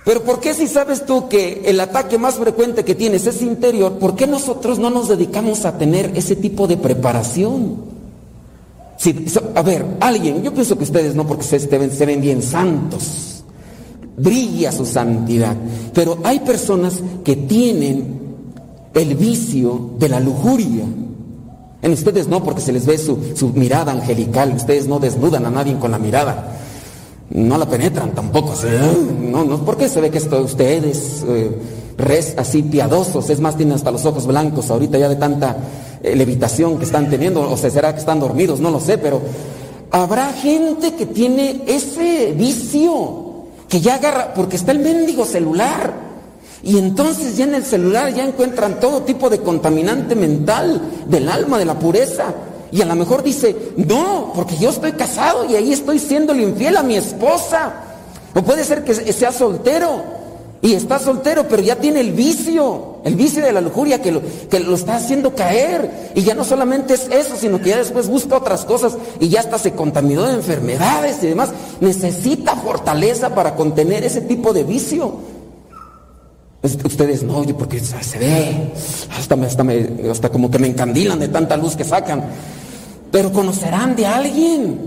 Pero 0.04 0.24
¿por 0.24 0.40
qué 0.40 0.54
si 0.56 0.68
sabes 0.68 1.06
tú 1.06 1.30
que 1.30 1.62
el 1.66 1.80
ataque 1.80 2.18
más 2.18 2.36
frecuente 2.36 2.84
que 2.84 2.96
tienes 2.96 3.28
es 3.28 3.42
interior, 3.44 4.00
¿por 4.00 4.16
qué 4.16 4.26
nosotros 4.26 4.80
no 4.80 4.90
nos 4.90 5.08
dedicamos 5.08 5.64
a 5.66 5.78
tener 5.78 6.12
ese 6.16 6.36
tipo 6.36 6.66
de 6.68 6.78
preparación? 6.78 7.76
Si- 8.98 9.26
a 9.56 9.62
ver, 9.62 9.86
alguien, 10.00 10.42
yo 10.42 10.54
pienso 10.54 10.76
que 10.78 10.86
ustedes 10.86 11.14
no, 11.14 11.28
porque 11.28 11.44
se, 11.44 11.60
se 11.60 12.06
ven 12.06 12.22
bien 12.22 12.42
santos, 12.42 13.44
brilla 14.18 14.72
su 14.72 14.86
santidad, 14.86 15.56
pero 15.94 16.18
hay 16.24 16.40
personas 16.40 16.96
que 17.24 17.36
tienen 17.36 18.22
el 18.96 19.16
vicio 19.16 19.92
de 20.00 20.10
la 20.10 20.20
lujuria. 20.20 20.84
En 21.84 21.92
ustedes 21.94 22.28
no, 22.28 22.44
porque 22.44 22.62
se 22.62 22.72
les 22.74 22.86
ve 22.86 22.98
su, 22.98 23.18
su 23.36 23.50
mirada 23.50 23.92
angelical, 23.92 24.54
ustedes 24.56 24.88
no 24.88 25.00
desnudan 25.00 25.46
a 25.46 25.50
nadie 25.52 25.78
con 25.78 25.92
la 25.92 25.98
mirada 26.00 26.58
no 27.34 27.58
la 27.58 27.66
penetran 27.66 28.12
tampoco. 28.12 28.54
así, 28.54 28.68
No, 29.20 29.44
no, 29.44 29.58
porque 29.66 29.90
se 29.90 30.02
ve 30.02 30.10
que 30.10 30.18
esto, 30.18 30.42
ustedes, 30.42 31.24
eh, 31.28 31.52
res 31.98 32.36
así 32.38 32.64
piadosos, 32.64 33.30
es 33.30 33.40
más, 33.40 33.56
tienen 33.56 33.76
hasta 33.76 33.92
los 33.92 34.06
ojos 34.06 34.28
blancos 34.28 34.70
ahorita 34.70 34.98
ya 34.98 35.10
de 35.10 35.16
tanta 35.16 35.56
eh, 36.04 36.16
levitación 36.16 36.78
que 36.78 36.86
están 36.86 37.10
teniendo, 37.10 37.50
o 37.50 37.58
sea, 37.58 37.70
será 37.70 37.94
que 37.94 38.00
están 38.00 38.20
dormidos, 38.20 38.60
no 38.60 38.72
lo 38.72 38.80
sé, 38.80 38.98
pero 38.98 39.22
habrá 39.92 40.34
gente 40.34 40.96
que 40.96 41.06
tiene 41.06 41.64
ese 41.68 42.34
vicio, 42.34 43.46
que 43.70 43.80
ya 43.80 43.96
agarra, 43.96 44.34
porque 44.34 44.56
está 44.56 44.72
el 44.72 44.80
mendigo 44.80 45.26
celular. 45.26 46.12
Y 46.64 46.78
entonces 46.78 47.38
ya 47.38 47.46
en 47.46 47.56
el 47.56 47.64
celular 47.64 48.14
ya 48.14 48.24
encuentran 48.24 48.80
todo 48.80 49.02
tipo 49.02 49.32
de 49.32 49.40
contaminante 49.40 50.14
mental 50.14 50.80
del 51.08 51.28
alma, 51.28 51.58
de 51.58 51.66
la 51.66 51.80
pureza. 51.80 52.26
Y 52.72 52.82
a 52.82 52.86
lo 52.86 52.96
mejor 52.96 53.24
dice, 53.24 53.56
no, 53.76 54.32
porque 54.36 54.58
yo 54.58 54.70
estoy 54.70 54.94
casado 54.94 55.46
y 55.50 55.56
ahí 55.56 55.74
estoy 55.74 56.00
siendo 56.00 56.34
infiel 56.34 56.78
a 56.78 56.84
mi 56.84 56.96
esposa. 56.96 57.74
O 58.34 58.42
puede 58.42 58.64
ser 58.64 58.84
que 58.84 58.94
sea 58.94 59.32
soltero 59.32 60.22
y 60.62 60.76
está 60.76 61.00
soltero, 61.00 61.48
pero 61.50 61.64
ya 61.64 61.76
tiene 61.78 62.02
el 62.02 62.12
vicio, 62.12 62.98
el 63.04 63.16
vicio 63.16 63.44
de 63.44 63.52
la 63.52 63.62
lujuria 63.62 64.00
que 64.02 64.12
lo, 64.12 64.22
que 64.48 64.60
lo 64.60 64.76
está 64.76 64.98
haciendo 64.98 65.34
caer. 65.34 66.12
Y 66.14 66.22
ya 66.22 66.36
no 66.36 66.44
solamente 66.44 66.94
es 66.94 67.10
eso, 67.12 67.36
sino 67.36 67.60
que 67.60 67.70
ya 67.70 67.78
después 67.78 68.08
busca 68.08 68.38
otras 68.38 68.64
cosas 68.64 68.96
y 69.20 69.30
ya 69.30 69.40
hasta 69.40 69.58
se 69.58 69.74
contaminó 69.74 70.24
de 70.24 70.34
enfermedades 70.34 71.22
y 71.24 71.28
demás. 71.28 71.50
Necesita 71.80 72.56
fortaleza 72.56 73.34
para 73.34 73.56
contener 73.56 74.04
ese 74.04 74.22
tipo 74.22 74.54
de 74.54 74.64
vicio. 74.64 75.16
Es- 76.64 76.78
Ustedes 76.84 77.24
no, 77.24 77.42
porque 77.58 77.80
se 77.80 78.20
ve, 78.20 78.72
hasta, 79.18 79.36
me- 79.36 79.48
hasta, 79.48 79.64
me- 79.64 79.90
hasta 80.12 80.30
como 80.30 80.52
que 80.52 80.60
me 80.60 80.68
encandilan 80.68 81.20
de 81.20 81.28
tanta 81.28 81.58
luz 81.58 81.76
que 81.76 81.84
sacan. 81.84 82.24
Pero 83.12 83.32
conocerán 83.32 83.96
de 83.96 84.06
alguien 84.06 84.80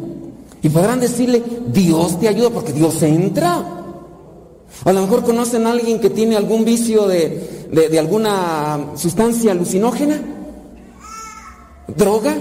y 0.62 0.68
podrán 0.68 1.00
decirle, 1.00 1.42
Dios 1.72 2.18
te 2.20 2.28
ayuda 2.28 2.50
porque 2.50 2.72
Dios 2.72 3.02
entra. 3.02 3.62
A 4.84 4.92
lo 4.92 5.00
mejor 5.02 5.24
conocen 5.24 5.66
a 5.66 5.72
alguien 5.72 6.00
que 6.00 6.10
tiene 6.10 6.36
algún 6.36 6.64
vicio 6.64 7.06
de, 7.08 7.66
de- 7.72 7.88
de 7.88 7.98
alguna 7.98 8.92
sustancia 8.96 9.50
alucinógena, 9.52 10.20
droga. 11.96 12.34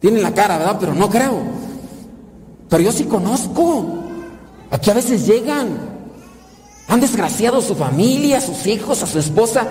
Tienen 0.00 0.22
la 0.22 0.34
cara, 0.34 0.58
¿verdad? 0.58 0.76
Pero 0.80 0.94
no 0.94 1.08
creo. 1.08 1.32
Pero 2.68 2.82
yo 2.82 2.92
sí 2.92 3.04
conozco. 3.04 3.84
Aquí 4.70 4.90
a 4.90 4.94
veces 4.94 5.26
llegan. 5.26 5.95
Han 6.88 7.00
desgraciado 7.00 7.58
a 7.58 7.62
su 7.62 7.74
familia, 7.74 8.38
a 8.38 8.40
sus 8.40 8.66
hijos, 8.66 9.02
a 9.02 9.06
su 9.06 9.18
esposa. 9.18 9.68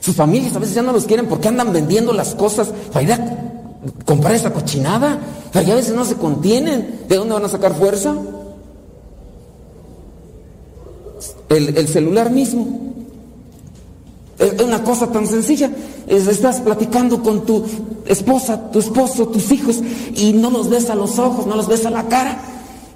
Sus 0.00 0.14
familias 0.16 0.54
a 0.54 0.58
veces 0.58 0.74
ya 0.74 0.82
no 0.82 0.92
los 0.92 1.04
quieren 1.06 1.26
porque 1.26 1.48
andan 1.48 1.72
vendiendo 1.72 2.12
las 2.12 2.34
cosas 2.34 2.68
para 2.92 3.02
ir 3.02 3.12
a 3.12 3.38
comprar 4.04 4.34
esa 4.34 4.52
cochinada. 4.52 5.18
Pero 5.52 5.66
ya 5.66 5.72
a 5.72 5.76
veces 5.76 5.94
no 5.94 6.04
se 6.04 6.16
contienen. 6.16 7.00
¿De 7.08 7.16
dónde 7.16 7.34
van 7.34 7.44
a 7.44 7.48
sacar 7.48 7.74
fuerza? 7.74 8.14
El, 11.48 11.76
el 11.76 11.88
celular 11.88 12.30
mismo. 12.30 12.66
Es 14.38 14.60
una 14.62 14.82
cosa 14.82 15.10
tan 15.12 15.26
sencilla. 15.26 15.70
Es- 16.06 16.26
estás 16.26 16.60
platicando 16.60 17.22
con 17.22 17.46
tu 17.46 17.64
esposa, 18.06 18.70
tu 18.70 18.80
esposo, 18.80 19.28
tus 19.28 19.50
hijos 19.52 19.76
y 20.14 20.32
no 20.34 20.50
los 20.50 20.68
ves 20.68 20.90
a 20.90 20.94
los 20.94 21.18
ojos, 21.18 21.46
no 21.46 21.56
los 21.56 21.68
ves 21.68 21.86
a 21.86 21.90
la 21.90 22.06
cara. 22.08 22.38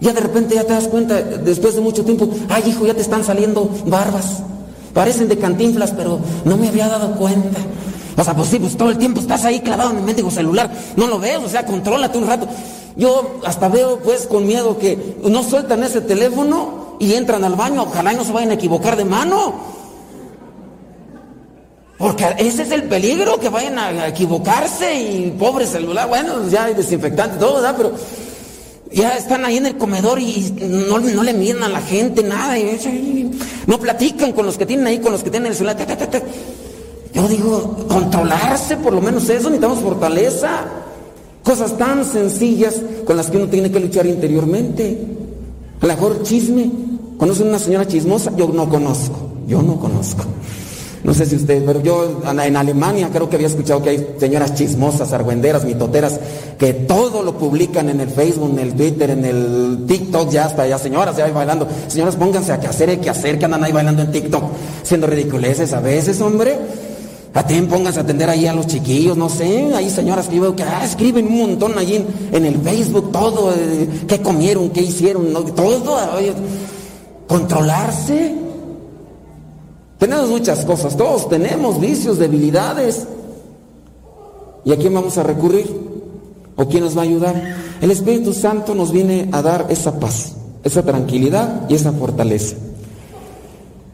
Ya 0.01 0.13
de 0.13 0.21
repente 0.21 0.55
ya 0.55 0.65
te 0.65 0.73
das 0.73 0.89
cuenta, 0.89 1.21
después 1.21 1.75
de 1.75 1.81
mucho 1.81 2.05
tiempo, 2.05 2.29
ay 2.49 2.63
hijo, 2.67 2.87
ya 2.87 2.95
te 2.95 3.03
están 3.03 3.25
saliendo 3.25 3.69
barbas. 3.87 4.43
Parecen 4.95 5.29
de 5.29 5.39
cantinflas, 5.39 5.93
pero 5.93 6.21
no 6.45 6.57
me 6.57 6.69
había 6.69 6.89
dado 6.89 7.13
cuenta. 7.17 7.59
O 8.17 8.25
sea, 8.25 8.35
pues 8.35 8.49
sí, 8.49 8.59
pues 8.59 8.77
todo 8.77 8.91
el 8.91 8.99
tiempo 8.99 9.21
estás 9.21 9.45
ahí 9.45 9.61
clavado 9.61 9.91
en 9.91 9.99
el 9.99 10.03
mendigo 10.03 10.31
celular. 10.31 10.71
No 10.97 11.07
lo 11.07 11.19
ves, 11.19 11.39
o 11.39 11.49
sea, 11.49 11.65
contrólate 11.65 12.19
un 12.19 12.27
rato. 12.27 12.49
Yo 12.97 13.39
hasta 13.45 13.69
veo 13.69 14.01
pues 14.01 14.27
con 14.27 14.45
miedo 14.45 14.77
que 14.77 15.19
no 15.23 15.43
sueltan 15.45 15.85
ese 15.85 16.01
teléfono 16.01 16.97
y 16.99 17.15
entran 17.15 17.45
al 17.45 17.55
baño. 17.55 17.83
Ojalá 17.83 18.13
y 18.13 18.17
no 18.17 18.25
se 18.25 18.33
vayan 18.33 18.51
a 18.51 18.55
equivocar 18.55 18.97
de 18.97 19.05
mano. 19.05 19.55
Porque 21.97 22.27
ese 22.39 22.63
es 22.63 22.71
el 22.71 22.85
peligro, 22.85 23.39
que 23.39 23.49
vayan 23.49 23.79
a 23.79 24.09
equivocarse 24.09 25.01
y 25.01 25.31
pobre 25.39 25.67
celular. 25.67 26.09
Bueno, 26.09 26.49
ya 26.49 26.65
hay 26.65 26.75
desinfectante 26.75 27.39
todo, 27.39 27.55
¿verdad? 27.55 27.75
Pero 27.77 27.93
ya 28.93 29.17
están 29.17 29.45
ahí 29.45 29.57
en 29.57 29.67
el 29.67 29.77
comedor 29.77 30.19
y 30.19 30.55
no, 30.89 30.99
no 30.99 31.23
le 31.23 31.35
miden 31.35 31.63
a 31.63 31.69
la 31.69 31.81
gente 31.81 32.23
nada. 32.23 32.59
Y 32.59 33.31
no 33.67 33.79
platican 33.79 34.33
con 34.33 34.47
los 34.47 34.57
que 34.57 34.67
tienen 34.67 34.87
ahí, 34.87 34.99
con 34.99 35.13
los 35.13 35.23
que 35.23 35.31
tienen 35.31 35.51
el 35.51 35.57
celular. 35.57 35.77
Yo 37.13 37.29
digo, 37.29 37.87
controlarse, 37.89 38.77
por 38.77 38.93
lo 38.93 39.01
menos 39.01 39.25
eso, 39.25 39.49
necesitamos 39.51 39.81
fortaleza. 39.81 40.65
Cosas 41.43 41.77
tan 41.79 42.05
sencillas 42.05 42.77
con 43.07 43.17
las 43.17 43.31
que 43.31 43.39
uno 43.39 43.49
tiene 43.49 43.71
que 43.71 43.81
luchar 43.81 44.07
interiormente. 44.07 44.99
A 45.81 45.87
lo 45.87 45.93
mejor 45.95 46.23
chisme. 46.23 46.71
¿Conocen 47.17 47.49
una 47.49 47.59
señora 47.59 47.87
chismosa? 47.87 48.33
Yo 48.37 48.49
no 48.49 48.69
conozco. 48.69 49.17
Yo 49.47 49.63
no 49.63 49.79
conozco. 49.81 50.25
No 51.05 51.15
sé 51.15 51.27
si 51.27 51.37
ustedes, 51.37 51.63
pero 51.65 51.81
yo 51.81 52.23
en 52.29 52.57
Alemania 52.57 53.09
creo 53.13 53.29
que 53.31 53.37
había 53.37 53.47
escuchado 53.47 53.83
que 53.83 53.91
hay 53.91 54.17
señoras 54.19 54.55
chismosas, 54.55 55.13
argüenderas, 55.13 55.65
mitoteras, 55.65 56.19
que 56.59 56.73
todo 56.75 57.23
lo 57.23 57.39
publican 57.39 57.89
en 57.89 58.01
el 58.01 58.11
Facebook, 58.11 58.51
en 58.51 58.59
el 58.59 58.75
Twitter, 58.75 59.11
en 59.11 59.25
el 59.25 59.85
TikTok, 59.87 60.31
ya 60.31 60.47
hasta 60.47 60.67
ya 60.67 60.79
señoras 60.79 61.17
ya 61.17 61.27
ahí 61.27 61.33
bailando. 61.33 61.69
Señoras, 61.87 62.17
pónganse 62.17 62.53
a 62.53 62.59
que 62.59 62.67
hacer, 62.67 62.91
hay 62.91 62.97
que 62.99 63.11
hacer, 63.11 63.39
que 63.39 63.45
andan 63.45 63.63
ahí 63.63 63.73
bailando 63.73 64.03
en 64.03 64.11
TikTok, 64.11 64.43
siendo 64.83 65.07
ridiculeces 65.07 65.73
a 65.73 65.81
veces, 65.81 66.21
hombre. 66.21 66.59
A 67.35 67.47
ti 67.47 67.61
pónganse 67.63 68.01
a 68.01 68.03
atender 68.03 68.29
ahí 68.29 68.47
a 68.47 68.53
los 68.53 68.67
chiquillos, 68.67 69.17
no 69.17 69.29
sé, 69.29 69.73
hay 69.73 69.91
señoras 69.91 70.27
que 70.27 70.41
veo 70.41 70.57
que 70.57 70.65
ah, 70.65 70.83
escriben 70.85 71.27
un 71.27 71.39
montón 71.39 71.79
allí 71.79 72.05
en, 72.33 72.45
el 72.45 72.59
Facebook, 72.61 73.13
todo, 73.13 73.53
eh, 73.55 73.89
qué 74.09 74.21
comieron, 74.21 74.71
qué 74.71 74.83
hicieron, 74.83 75.33
todo, 75.55 76.19
controlarse. 77.29 78.48
Tenemos 79.99 80.29
muchas 80.29 80.65
cosas, 80.65 80.97
todos 80.97 81.29
tenemos 81.29 81.81
vicios, 81.81 82.19
debilidades. 82.19 83.07
¿Y 84.65 84.73
a 84.73 84.77
quién 84.77 84.95
vamos 84.95 85.19
a 85.19 85.25
recurrir? 85.25 85.67
¿O 86.57 86.67
quién 86.69 86.85
nos 86.85 86.97
va 86.97 87.03
a 87.03 87.05
ayudar? 87.05 87.57
El 87.81 87.91
Espíritu 87.91 88.33
Santo 88.33 88.75
nos 88.75 88.93
viene 88.93 89.29
a 89.33 89.43
dar 89.43 89.67
esa 89.71 89.99
paz, 89.99 90.35
esa 90.63 90.83
tranquilidad 90.83 91.69
y 91.69 91.75
esa 91.75 91.93
fortaleza. 91.93 92.57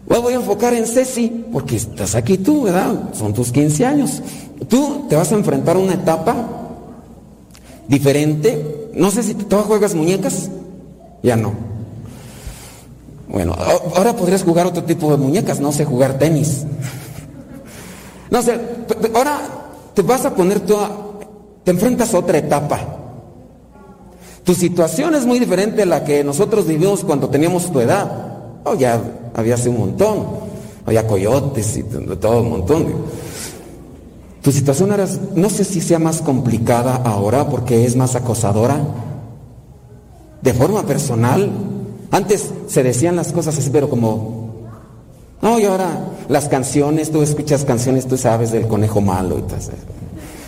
Me 0.07 0.19
voy 0.19 0.35
a 0.35 0.37
enfocar 0.37 0.75
en 0.75 0.87
Ceci, 0.87 1.47
porque 1.53 1.77
estás 1.77 2.15
aquí 2.15 2.39
tú, 2.39 2.63
¿verdad? 2.63 3.15
Son 3.15 3.33
tus 3.33 3.51
15 3.51 3.87
años. 3.87 4.23
Tú 4.69 5.07
te 5.09 5.17
vas 5.17 5.33
a 5.33 5.35
enfrentar 5.35 5.77
a 5.77 5.79
una 5.79 5.95
etapa 5.95 6.35
diferente. 7.89 8.91
No 8.95 9.11
sé 9.11 9.23
si 9.23 9.35
tú 9.35 9.57
juegas 9.57 9.95
muñecas. 9.95 10.51
Ya 11.23 11.37
no. 11.37 11.74
Bueno, 13.29 13.55
ahora 13.97 14.15
podrías 14.15 14.43
jugar 14.45 14.67
otro 14.67 14.85
tipo 14.85 15.11
de 15.11 15.17
muñecas, 15.17 15.61
no 15.61 15.73
sé, 15.73 15.85
jugar 15.85 16.19
tenis. 16.19 16.65
No 18.31 18.43
sé, 18.43 18.59
ahora 19.15 19.39
te 19.95 20.03
vas 20.03 20.25
a 20.25 20.35
poner 20.35 20.61
tú 20.61 20.77
a- 20.77 20.91
te 21.65 21.71
enfrentas 21.71 22.13
a 22.15 22.19
otra 22.19 22.39
etapa. 22.39 22.81
Tu 24.45 24.55
situación 24.55 25.15
es 25.15 25.25
muy 25.25 25.39
diferente 25.39 25.83
a 25.83 25.87
la 25.87 26.05
que 26.05 26.23
nosotros 26.23 26.67
vivimos 26.67 27.03
cuando 27.05 27.29
teníamos 27.31 27.73
tu 27.73 27.81
edad. 27.81 28.11
Oh, 28.65 28.75
ya 28.75 29.01
había 29.35 29.57
un 29.69 29.79
montón. 29.79 30.27
Había 30.87 31.07
coyotes 31.07 31.79
y 31.79 31.83
todo 31.83 32.43
un 32.43 32.51
montón. 32.51 32.87
Tu 34.43 34.53
situación 34.53 34.93
era, 34.93 35.07
no 35.35 35.49
sé 35.49 35.65
si 35.65 35.81
sea 35.81 35.99
más 35.99 36.21
complicada 36.21 36.97
ahora 37.05 37.49
porque 37.49 37.87
es 37.87 37.97
más 37.97 38.15
acosadora. 38.17 38.77
De 40.43 40.53
forma 40.53 40.83
personal, 40.85 41.51
antes 42.15 42.51
se 42.69 42.85
decían 42.85 43.17
las 43.17 43.33
cosas 43.33 43.59
así, 43.59 43.71
pero 43.73 43.91
como, 43.91 44.69
no, 45.43 45.59
y 45.59 45.65
ahora 45.65 45.99
las 46.29 46.49
canciones, 46.49 47.11
tú 47.11 47.23
escuchas 47.23 47.65
canciones, 47.65 48.07
tú 48.07 48.17
sabes 48.17 48.53
del 48.53 48.69
conejo 48.69 49.01
malo 49.01 49.37
y 49.37 49.53
eso. 49.53 49.73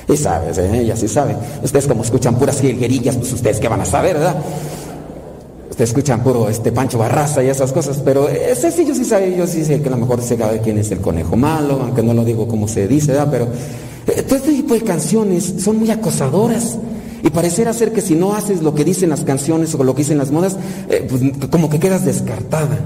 Y 0.09 0.17
sabes, 0.17 0.59
¿eh? 0.59 0.71
ella 0.83 0.95
sí 0.95 1.09
sabe. 1.09 1.37
Ustedes 1.65 1.89
como 1.89 2.05
escuchan 2.05 2.37
puras 2.37 2.61
jilguerillas, 2.61 3.17
pues 3.17 3.33
ustedes 3.33 3.59
qué 3.59 3.67
van 3.67 3.81
a 3.81 3.85
saber, 3.85 4.15
¿verdad? 4.15 4.37
Ustedes 5.69 5.91
escuchan 5.91 6.23
puro 6.23 6.49
este 6.49 6.71
Pancho 6.71 6.99
Barraza 6.99 7.43
y 7.43 7.49
esas 7.49 7.73
cosas, 7.73 8.01
pero 8.05 8.29
ese 8.29 8.71
sí 8.71 8.87
yo 8.87 8.95
sí 8.95 9.05
sé, 9.05 9.35
yo 9.37 9.49
sí 9.49 9.65
sé 9.65 9.83
que 9.83 9.89
a 9.89 9.91
lo 9.91 9.97
mejor 9.97 10.23
se 10.23 10.39
sabe 10.39 10.61
quién 10.61 10.79
es 10.79 10.93
el 10.93 11.01
conejo 11.01 11.35
malo, 11.35 11.81
aunque 11.83 12.05
no 12.05 12.15
lo 12.15 12.25
digo 12.25 12.47
como 12.47 12.69
se 12.69 12.87
dice, 12.87 13.11
¿verdad? 13.11 13.29
Pero 13.29 13.49
eh, 14.07 14.23
todo 14.23 14.37
este 14.37 14.53
tipo 14.53 14.75
de 14.75 14.83
canciones 14.83 15.55
son 15.59 15.81
muy 15.81 15.91
acosadoras. 15.91 16.79
Y 17.27 17.31
pareciera 17.31 17.73
ser 17.73 17.93
que 17.93 18.03
si 18.03 18.15
no 18.15 18.35
haces 18.35 18.63
lo 18.63 18.73
que 18.77 18.85
dicen 18.85 19.11
las 19.11 19.23
canciones 19.23 19.75
o 19.75 19.83
lo 19.83 19.97
que 19.97 20.03
dicen 20.03 20.17
las 20.17 20.31
modas, 20.31 20.57
eh, 20.89 21.05
pues, 21.11 21.51
como 21.51 21.69
que 21.69 21.81
quedas 21.81 22.05
descartada. 22.05 22.79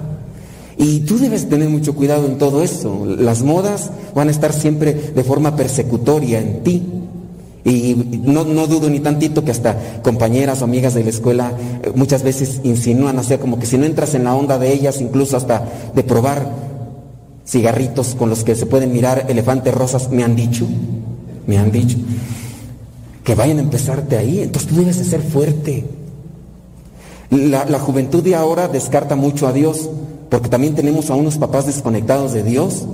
Y 0.78 1.00
tú 1.00 1.18
debes 1.18 1.46
tener 1.50 1.68
mucho 1.68 1.94
cuidado 1.94 2.24
en 2.24 2.38
todo 2.38 2.62
eso. 2.62 3.04
Las 3.04 3.42
modas 3.42 3.90
van 4.14 4.28
a 4.28 4.30
estar 4.30 4.54
siempre 4.54 4.94
de 4.94 5.24
forma 5.24 5.56
persecutoria 5.56 6.38
en 6.40 6.62
ti. 6.62 6.82
Y 7.66 7.94
no, 8.24 8.44
no 8.44 8.66
dudo 8.66 8.88
ni 8.88 9.00
tantito 9.00 9.44
que 9.44 9.50
hasta 9.50 10.00
compañeras 10.00 10.62
o 10.62 10.64
amigas 10.64 10.94
de 10.94 11.04
la 11.04 11.10
escuela 11.10 11.52
eh, 11.82 11.92
muchas 11.94 12.22
veces 12.22 12.62
insinúan, 12.64 13.18
o 13.18 13.22
sea, 13.22 13.38
como 13.38 13.58
que 13.58 13.66
si 13.66 13.76
no 13.76 13.84
entras 13.84 14.14
en 14.14 14.24
la 14.24 14.34
onda 14.34 14.58
de 14.58 14.72
ellas, 14.72 15.02
incluso 15.02 15.36
hasta 15.36 15.68
de 15.94 16.02
probar 16.02 16.50
cigarritos 17.46 18.14
con 18.14 18.30
los 18.30 18.42
que 18.42 18.54
se 18.54 18.64
pueden 18.64 18.90
mirar 18.90 19.26
elefantes 19.28 19.74
rosas, 19.74 20.10
me 20.10 20.24
han 20.24 20.34
dicho, 20.34 20.66
me 21.46 21.58
han 21.58 21.70
dicho, 21.70 21.98
que 23.24 23.34
vayan 23.34 23.58
a 23.58 23.62
empezarte 23.62 24.16
ahí. 24.16 24.40
Entonces 24.40 24.70
tú 24.70 24.76
debes 24.76 24.98
de 24.98 25.04
ser 25.04 25.22
fuerte. 25.22 25.84
La, 27.30 27.64
la 27.64 27.78
juventud 27.78 28.22
de 28.22 28.34
ahora 28.34 28.68
descarta 28.68 29.14
mucho 29.14 29.46
a 29.46 29.52
Dios, 29.52 29.88
porque 30.28 30.48
también 30.48 30.74
tenemos 30.74 31.10
a 31.10 31.14
unos 31.14 31.38
papás 31.38 31.66
desconectados 31.66 32.32
de 32.32 32.42
Dios. 32.42 32.86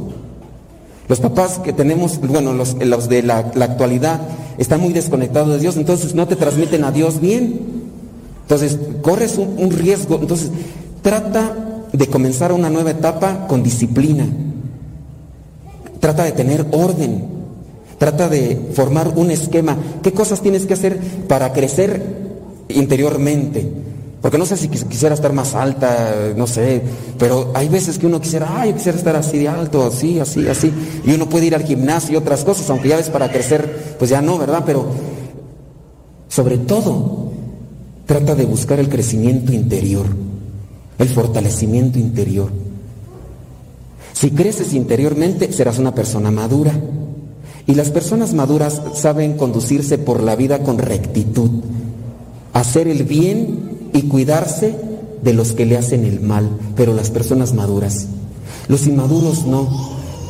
Los 1.08 1.20
papás 1.20 1.58
que 1.60 1.72
tenemos, 1.72 2.18
bueno, 2.20 2.52
los, 2.52 2.74
los 2.74 3.08
de 3.08 3.22
la, 3.22 3.50
la 3.54 3.64
actualidad, 3.64 4.20
están 4.58 4.80
muy 4.80 4.92
desconectados 4.92 5.50
de 5.50 5.58
Dios, 5.60 5.76
entonces 5.76 6.14
no 6.14 6.26
te 6.26 6.36
transmiten 6.36 6.84
a 6.84 6.92
Dios 6.92 7.20
bien. 7.20 7.60
Entonces, 8.42 8.78
corres 9.02 9.38
un, 9.38 9.54
un 9.58 9.70
riesgo. 9.70 10.18
Entonces, 10.20 10.50
trata 11.02 11.86
de 11.92 12.06
comenzar 12.08 12.52
una 12.52 12.70
nueva 12.70 12.90
etapa 12.90 13.46
con 13.46 13.62
disciplina. 13.62 14.26
Trata 16.00 16.24
de 16.24 16.32
tener 16.32 16.66
orden. 16.72 17.35
Trata 17.98 18.28
de 18.28 18.70
formar 18.74 19.12
un 19.16 19.30
esquema. 19.30 19.76
¿Qué 20.02 20.12
cosas 20.12 20.42
tienes 20.42 20.66
que 20.66 20.74
hacer 20.74 20.98
para 21.28 21.52
crecer 21.52 22.02
interiormente? 22.68 23.66
Porque 24.20 24.38
no 24.38 24.44
sé 24.46 24.56
si 24.56 24.68
quis- 24.68 24.86
quisiera 24.88 25.14
estar 25.14 25.32
más 25.32 25.54
alta, 25.54 26.32
no 26.36 26.46
sé, 26.46 26.82
pero 27.18 27.52
hay 27.54 27.68
veces 27.68 27.98
que 27.98 28.06
uno 28.06 28.20
quisiera, 28.20 28.60
ay, 28.60 28.72
quisiera 28.72 28.98
estar 28.98 29.14
así 29.14 29.38
de 29.38 29.48
alto, 29.48 29.86
así, 29.86 30.18
así, 30.18 30.48
así. 30.48 30.72
Y 31.04 31.12
uno 31.12 31.28
puede 31.28 31.46
ir 31.46 31.54
al 31.54 31.62
gimnasio 31.62 32.14
y 32.14 32.16
otras 32.16 32.42
cosas, 32.44 32.68
aunque 32.70 32.88
ya 32.88 32.96
ves 32.96 33.08
para 33.08 33.30
crecer, 33.30 33.94
pues 33.98 34.10
ya 34.10 34.20
no, 34.20 34.36
¿verdad? 34.36 34.64
Pero 34.66 34.86
sobre 36.28 36.58
todo, 36.58 37.30
trata 38.06 38.34
de 38.34 38.46
buscar 38.46 38.80
el 38.80 38.88
crecimiento 38.88 39.52
interior, 39.52 40.06
el 40.98 41.08
fortalecimiento 41.08 41.98
interior. 41.98 42.50
Si 44.12 44.30
creces 44.32 44.72
interiormente, 44.74 45.52
serás 45.52 45.78
una 45.78 45.94
persona 45.94 46.30
madura. 46.30 46.72
Y 47.66 47.74
las 47.74 47.90
personas 47.90 48.32
maduras 48.32 48.80
saben 48.94 49.36
conducirse 49.36 49.98
por 49.98 50.22
la 50.22 50.36
vida 50.36 50.60
con 50.60 50.78
rectitud, 50.78 51.50
hacer 52.52 52.86
el 52.86 53.04
bien 53.04 53.88
y 53.92 54.02
cuidarse 54.02 54.74
de 55.22 55.32
los 55.32 55.52
que 55.52 55.66
le 55.66 55.76
hacen 55.76 56.04
el 56.04 56.20
mal, 56.20 56.48
pero 56.76 56.94
las 56.94 57.10
personas 57.10 57.54
maduras. 57.54 58.06
Los 58.68 58.86
inmaduros 58.86 59.46
no, 59.46 59.68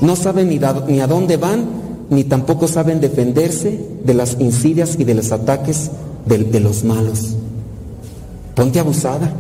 no 0.00 0.16
saben 0.16 0.48
ni, 0.48 1.00
a 1.00 1.06
dónde 1.06 1.36
van, 1.36 1.64
ni 2.08 2.24
tampoco 2.24 2.68
saben 2.68 3.00
defenderse 3.00 3.80
de 4.04 4.14
las 4.14 4.36
insidias 4.40 4.96
y 4.98 5.04
de 5.04 5.14
los 5.14 5.32
ataques 5.32 5.90
de, 6.26 6.38
de 6.38 6.60
los 6.60 6.84
malos. 6.84 7.36
Ponte 8.54 8.80
abusada. 8.80 9.30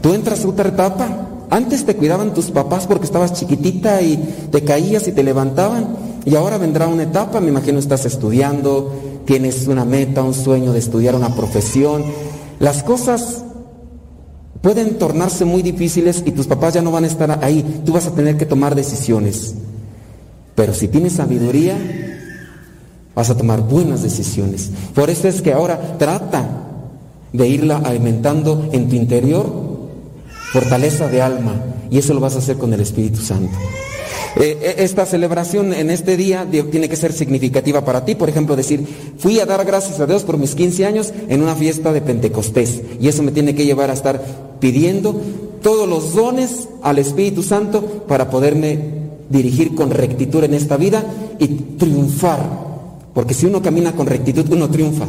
Tú 0.00 0.14
entras 0.14 0.44
a 0.44 0.48
otra 0.48 0.68
etapa. 0.68 1.28
Antes 1.50 1.84
te 1.84 1.96
cuidaban 1.96 2.32
tus 2.32 2.50
papás 2.50 2.86
porque 2.86 3.04
estabas 3.04 3.32
chiquitita 3.32 4.00
y 4.02 4.16
te 4.50 4.62
caías 4.62 5.08
y 5.08 5.12
te 5.12 5.22
levantaban. 5.22 6.11
Y 6.24 6.36
ahora 6.36 6.58
vendrá 6.58 6.86
una 6.86 7.04
etapa, 7.04 7.40
me 7.40 7.48
imagino 7.48 7.78
estás 7.78 8.04
estudiando, 8.06 9.22
tienes 9.24 9.66
una 9.66 9.84
meta, 9.84 10.22
un 10.22 10.34
sueño 10.34 10.72
de 10.72 10.78
estudiar 10.78 11.14
una 11.14 11.34
profesión. 11.34 12.04
Las 12.60 12.82
cosas 12.82 13.44
pueden 14.60 14.98
tornarse 14.98 15.44
muy 15.44 15.62
difíciles 15.62 16.22
y 16.24 16.30
tus 16.30 16.46
papás 16.46 16.74
ya 16.74 16.82
no 16.82 16.92
van 16.92 17.04
a 17.04 17.08
estar 17.08 17.44
ahí. 17.44 17.82
Tú 17.84 17.92
vas 17.92 18.06
a 18.06 18.14
tener 18.14 18.36
que 18.36 18.46
tomar 18.46 18.74
decisiones. 18.74 19.54
Pero 20.54 20.74
si 20.74 20.88
tienes 20.88 21.14
sabiduría, 21.14 21.76
vas 23.14 23.30
a 23.30 23.36
tomar 23.36 23.62
buenas 23.62 24.02
decisiones. 24.02 24.70
Por 24.94 25.10
eso 25.10 25.28
es 25.28 25.42
que 25.42 25.52
ahora 25.52 25.98
trata 25.98 26.48
de 27.32 27.48
irla 27.48 27.78
alimentando 27.78 28.68
en 28.72 28.88
tu 28.88 28.94
interior 28.94 29.50
fortaleza 30.52 31.08
de 31.08 31.22
alma 31.22 31.54
y 31.90 31.98
eso 31.98 32.12
lo 32.12 32.20
vas 32.20 32.36
a 32.36 32.38
hacer 32.38 32.58
con 32.58 32.72
el 32.72 32.80
Espíritu 32.80 33.20
Santo. 33.20 33.56
Eh, 34.36 34.58
eh, 34.60 34.74
esta 34.78 35.04
celebración 35.06 35.72
en 35.72 35.90
este 35.90 36.16
día 36.16 36.46
tiene 36.70 36.88
que 36.88 36.96
ser 36.96 37.12
significativa 37.12 37.84
para 37.84 38.04
ti, 38.04 38.14
por 38.14 38.28
ejemplo, 38.28 38.56
decir, 38.56 38.86
fui 39.18 39.38
a 39.40 39.46
dar 39.46 39.64
gracias 39.64 40.00
a 40.00 40.06
Dios 40.06 40.22
por 40.22 40.38
mis 40.38 40.54
15 40.54 40.86
años 40.86 41.12
en 41.28 41.42
una 41.42 41.54
fiesta 41.54 41.92
de 41.92 42.00
Pentecostés 42.00 42.80
y 43.00 43.08
eso 43.08 43.22
me 43.22 43.32
tiene 43.32 43.54
que 43.54 43.64
llevar 43.64 43.90
a 43.90 43.94
estar 43.94 44.22
pidiendo 44.60 45.20
todos 45.62 45.88
los 45.88 46.14
dones 46.14 46.68
al 46.82 46.98
Espíritu 46.98 47.42
Santo 47.42 48.04
para 48.08 48.30
poderme 48.30 48.78
dirigir 49.28 49.74
con 49.74 49.90
rectitud 49.90 50.44
en 50.44 50.54
esta 50.54 50.76
vida 50.76 51.04
y 51.38 51.48
triunfar, 51.78 52.40
porque 53.14 53.34
si 53.34 53.46
uno 53.46 53.62
camina 53.62 53.92
con 53.92 54.06
rectitud, 54.06 54.50
uno 54.50 54.68
triunfa. 54.68 55.06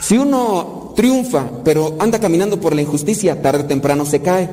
Si 0.00 0.16
uno 0.16 0.92
triunfa, 0.96 1.48
pero 1.64 1.96
anda 1.98 2.18
caminando 2.18 2.60
por 2.60 2.74
la 2.74 2.82
injusticia, 2.82 3.40
tarde 3.42 3.64
o 3.64 3.66
temprano 3.66 4.04
se 4.04 4.20
cae. 4.20 4.48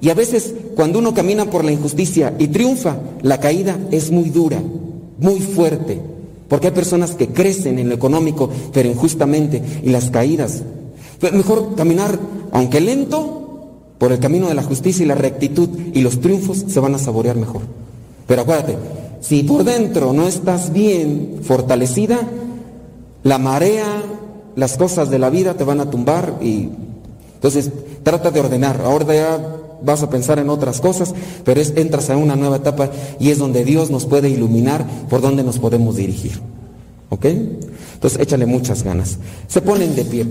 Y 0.00 0.08
a 0.08 0.14
veces 0.14 0.54
cuando 0.74 0.98
uno 0.98 1.12
camina 1.12 1.44
por 1.46 1.64
la 1.64 1.72
injusticia 1.72 2.34
y 2.38 2.48
triunfa, 2.48 2.96
la 3.22 3.38
caída 3.38 3.78
es 3.90 4.10
muy 4.10 4.30
dura, 4.30 4.62
muy 5.18 5.40
fuerte. 5.40 6.00
Porque 6.48 6.68
hay 6.68 6.72
personas 6.72 7.12
que 7.12 7.28
crecen 7.28 7.78
en 7.78 7.88
lo 7.88 7.94
económico, 7.94 8.50
pero 8.72 8.88
injustamente, 8.88 9.62
y 9.82 9.90
las 9.90 10.10
caídas. 10.10 10.62
Pues 11.20 11.32
Mejor 11.32 11.74
caminar, 11.76 12.18
aunque 12.52 12.80
lento, 12.80 13.36
por 13.98 14.10
el 14.12 14.18
camino 14.18 14.48
de 14.48 14.54
la 14.54 14.62
justicia 14.62 15.04
y 15.04 15.08
la 15.08 15.14
rectitud, 15.14 15.68
y 15.92 16.00
los 16.00 16.20
triunfos 16.20 16.64
se 16.66 16.80
van 16.80 16.94
a 16.94 16.98
saborear 16.98 17.36
mejor. 17.36 17.62
Pero 18.26 18.42
acuérdate, 18.42 18.76
si 19.20 19.42
por 19.42 19.64
dentro 19.64 20.12
no 20.12 20.26
estás 20.26 20.72
bien 20.72 21.40
fortalecida, 21.42 22.18
la 23.22 23.38
marea, 23.38 24.02
las 24.56 24.76
cosas 24.76 25.10
de 25.10 25.18
la 25.18 25.30
vida 25.30 25.54
te 25.54 25.64
van 25.64 25.80
a 25.80 25.90
tumbar 25.90 26.38
y 26.40 26.70
entonces 27.34 27.70
trata 28.02 28.30
de 28.30 28.40
ordenar. 28.40 28.80
Ahora 28.84 29.14
ya 29.14 29.59
vas 29.82 30.02
a 30.02 30.10
pensar 30.10 30.38
en 30.38 30.50
otras 30.50 30.80
cosas, 30.80 31.14
pero 31.44 31.60
es, 31.60 31.74
entras 31.76 32.10
a 32.10 32.16
una 32.16 32.36
nueva 32.36 32.56
etapa 32.56 32.90
y 33.18 33.30
es 33.30 33.38
donde 33.38 33.64
Dios 33.64 33.90
nos 33.90 34.06
puede 34.06 34.28
iluminar 34.28 34.86
por 35.08 35.20
donde 35.20 35.42
nos 35.42 35.58
podemos 35.58 35.96
dirigir. 35.96 36.40
¿Ok? 37.08 37.26
Entonces 37.94 38.20
échale 38.20 38.46
muchas 38.46 38.82
ganas. 38.82 39.18
Se 39.48 39.60
ponen 39.60 39.94
de 39.96 40.04
pie, 40.04 40.26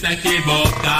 te 0.00 0.06
volviste 0.06 0.06
a 0.06 0.12
equivocar. 0.12 0.90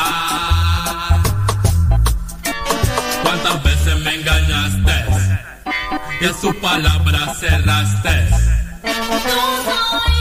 ¿Cuántas 3.22 3.62
veces 3.62 3.98
me 4.00 4.14
engañaste? 4.14 4.92
Y 6.20 6.24
a 6.24 6.34
su 6.34 6.54
palabra 6.60 7.34
cerraste. 7.34 8.28
Hoy 8.84 10.19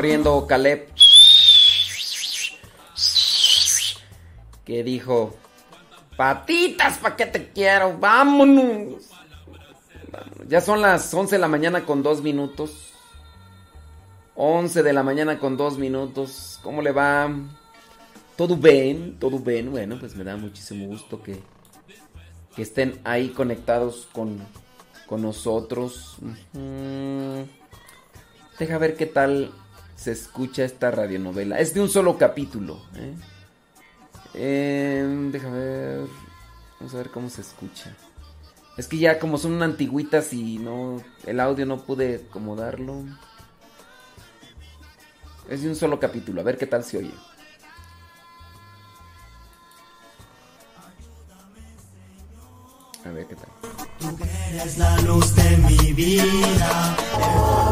corriendo 0.00 0.46
Caleb. 0.46 0.88
Que 4.64 4.82
dijo, 4.82 5.36
patitas, 6.16 6.96
¿pa' 6.96 7.16
qué 7.16 7.26
te 7.26 7.50
quiero? 7.50 7.98
Vámonos. 7.98 9.10
Ya 10.48 10.62
son 10.62 10.80
las 10.80 11.12
11 11.12 11.34
de 11.34 11.38
la 11.38 11.48
mañana 11.48 11.84
con 11.84 12.02
dos 12.02 12.22
minutos. 12.22 12.94
11 14.36 14.82
de 14.82 14.92
la 14.94 15.02
mañana 15.02 15.38
con 15.38 15.58
dos 15.58 15.76
minutos. 15.76 16.58
¿Cómo 16.62 16.80
le 16.80 16.92
va? 16.92 17.30
¿Todo 18.36 18.56
bien? 18.56 19.18
¿Todo 19.18 19.38
bien? 19.38 19.70
Bueno, 19.70 19.98
pues 20.00 20.16
me 20.16 20.24
da 20.24 20.34
muchísimo 20.38 20.86
gusto 20.86 21.22
que, 21.22 21.38
que 22.56 22.62
estén 22.62 22.98
ahí 23.04 23.28
conectados 23.28 24.08
con, 24.12 24.38
con 25.06 25.20
nosotros. 25.20 26.16
Deja 28.58 28.78
ver 28.78 28.96
qué 28.96 29.04
tal 29.04 29.52
se 30.00 30.12
escucha 30.12 30.64
esta 30.64 30.90
radionovela. 30.90 31.58
Es 31.58 31.74
de 31.74 31.82
un 31.82 31.90
solo 31.90 32.16
capítulo. 32.16 32.80
¿eh? 32.96 33.14
Eh, 34.32 35.28
deja 35.30 35.50
ver. 35.50 36.06
Vamos 36.78 36.94
a 36.94 36.98
ver 36.98 37.10
cómo 37.10 37.28
se 37.28 37.42
escucha. 37.42 37.94
Es 38.78 38.88
que 38.88 38.96
ya 38.96 39.18
como 39.18 39.36
son 39.36 39.62
antiguitas 39.62 40.32
y 40.32 40.58
no. 40.58 41.02
El 41.26 41.38
audio 41.38 41.66
no 41.66 41.82
pude 41.82 42.24
acomodarlo. 42.30 43.04
Es 45.50 45.62
de 45.62 45.68
un 45.68 45.76
solo 45.76 46.00
capítulo. 46.00 46.40
A 46.40 46.44
ver 46.44 46.56
qué 46.56 46.66
tal 46.66 46.82
se 46.82 46.96
oye. 46.96 47.14
A 53.04 53.10
ver 53.10 53.26
qué 53.26 53.34
tal. 53.34 53.48
Tú 53.98 54.24
eres 54.48 54.78
la 54.78 54.98
luz 55.02 55.34
de 55.34 55.56
mi 55.58 55.92
vida. 55.92 57.69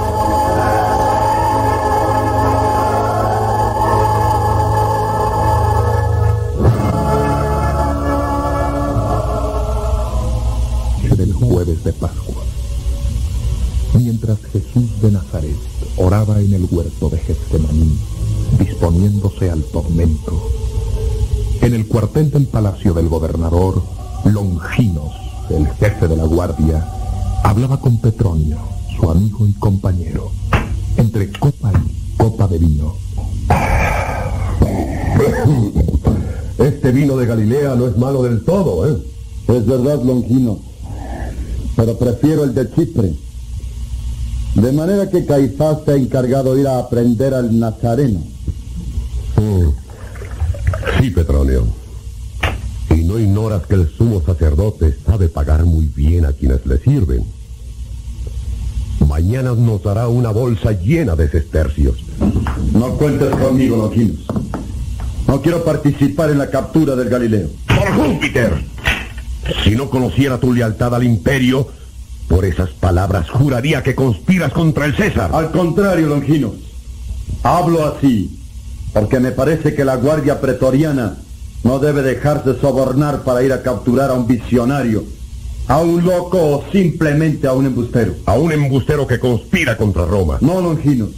De 11.89 11.95
Pascua. 11.95 12.43
Mientras 13.95 14.39
Jesús 14.53 15.01
de 15.01 15.11
Nazaret 15.11 15.57
oraba 15.97 16.39
en 16.39 16.53
el 16.53 16.69
huerto 16.71 17.09
de 17.09 17.17
Getsemaní, 17.17 17.97
disponiéndose 18.59 19.51
al 19.51 19.63
tormento, 19.65 20.51
en 21.63 21.73
el 21.75 21.87
cuartel 21.89 22.31
del 22.31 22.47
palacio 22.47 22.93
del 22.93 23.09
gobernador, 23.09 23.83
Longinos, 24.27 25.15
el 25.49 25.67
jefe 25.67 26.09
de 26.09 26.17
la 26.17 26.25
guardia, 26.25 26.87
hablaba 27.43 27.81
con 27.81 27.97
Petronio, 27.97 28.59
su 28.95 29.11
amigo 29.11 29.47
y 29.47 29.55
compañero, 29.55 30.31
entre 30.99 31.33
copa 31.33 31.73
y 31.73 32.19
copa 32.19 32.49
de 32.49 32.59
vino. 32.59 32.97
Este 36.59 36.93
vino 36.93 37.17
de 37.17 37.25
Galilea 37.25 37.75
no 37.77 37.87
es 37.87 37.97
malo 37.97 38.23
del 38.25 38.45
todo, 38.45 38.87
¿eh? 38.87 38.99
Es 39.49 39.65
verdad, 39.65 40.03
Longino, 40.03 40.68
pero 41.79 41.97
prefiero 41.97 42.43
el 42.43 42.55
de 42.55 42.69
Chipre. 42.73 43.13
De 44.57 44.73
manera 44.73 45.09
que 45.09 45.25
Caifás 45.25 45.85
te 45.85 45.93
ha 45.93 45.95
encargado 45.95 46.57
de 46.57 46.63
ir 46.63 46.67
a 46.67 46.81
aprender 46.81 47.33
al 47.33 47.57
Nazareno. 47.57 48.19
Mm. 49.37 51.01
Sí, 51.01 51.11
Petronio. 51.11 51.69
Y 52.91 53.05
no 53.05 53.17
ignoras 53.17 53.65
que 53.69 53.77
el 53.77 53.89
sumo 53.97 54.21
sacerdote 54.21 54.97
sabe 55.07 55.29
pagar 55.29 55.65
muy 55.67 55.87
bien 55.87 56.25
a 56.27 56.33
quienes 56.33 56.67
le 56.67 56.79
sirven. 56.79 57.25
Mañana 59.07 59.55
nos 59.55 59.81
dará 59.81 60.09
una 60.09 60.33
bolsa 60.33 60.73
llena 60.73 61.15
de 61.15 61.31
sestercios. 61.31 61.95
No 62.73 62.95
cuentes 62.95 63.31
conmigo, 63.37 63.77
Longinos. 63.77 64.27
No 65.29 65.41
quiero 65.41 65.63
participar 65.63 66.31
en 66.31 66.39
la 66.39 66.51
captura 66.51 66.97
del 66.97 67.09
Galileo. 67.09 67.49
¡Por 67.69 67.89
Júpiter! 67.93 68.65
Si 69.65 69.77
no 69.77 69.89
conociera 69.91 70.39
tu 70.39 70.53
lealtad 70.53 70.95
al 70.95 71.05
imperio, 71.05 71.69
por 72.29 72.45
esas 72.45 72.71
palabras 72.71 73.31
juraría 73.31 73.83
que 73.83 73.95
conspiras 73.95 74.53
contra 74.53 74.85
el 74.85 74.95
César. 74.95 75.31
Al 75.33 75.51
contrario, 75.51 76.09
Longinos. 76.09 76.53
Hablo 77.43 77.87
así 77.87 78.39
porque 78.93 79.21
me 79.21 79.33
parece 79.33 79.75
que 79.75 79.85
la 79.85 79.97
Guardia 79.97 80.41
Pretoriana 80.41 81.17
no 81.63 81.79
debe 81.79 82.03
dejarse 82.03 82.59
sobornar 82.61 83.23
para 83.23 83.43
ir 83.43 83.53
a 83.53 83.63
capturar 83.63 84.11
a 84.11 84.15
un 84.15 84.27
visionario, 84.27 85.05
a 85.67 85.81
un 85.81 86.05
loco 86.05 86.39
o 86.39 86.65
simplemente 86.73 87.47
a 87.47 87.53
un 87.53 87.67
embustero. 87.67 88.15
A 88.27 88.35
un 88.35 88.53
embustero 88.53 89.07
que 89.07 89.19
conspira 89.19 89.77
contra 89.77 90.05
Roma. 90.05 90.39
No, 90.41 90.61
Longinos. 90.61 91.11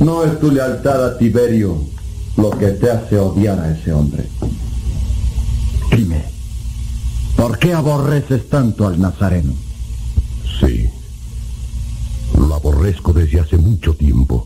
No 0.00 0.24
es 0.24 0.38
tu 0.38 0.50
lealtad 0.50 1.04
a 1.04 1.18
Tiberio 1.18 1.76
lo 2.36 2.50
que 2.50 2.68
te 2.68 2.90
hace 2.90 3.18
odiar 3.18 3.58
a 3.58 3.72
ese 3.72 3.92
hombre. 3.92 4.24
¿Por 7.38 7.56
qué 7.56 7.72
aborreces 7.72 8.48
tanto 8.48 8.88
al 8.88 9.00
Nazareno? 9.00 9.52
Sí. 10.60 10.90
Lo 12.36 12.52
aborrezco 12.52 13.12
desde 13.12 13.38
hace 13.38 13.56
mucho 13.56 13.94
tiempo. 13.94 14.44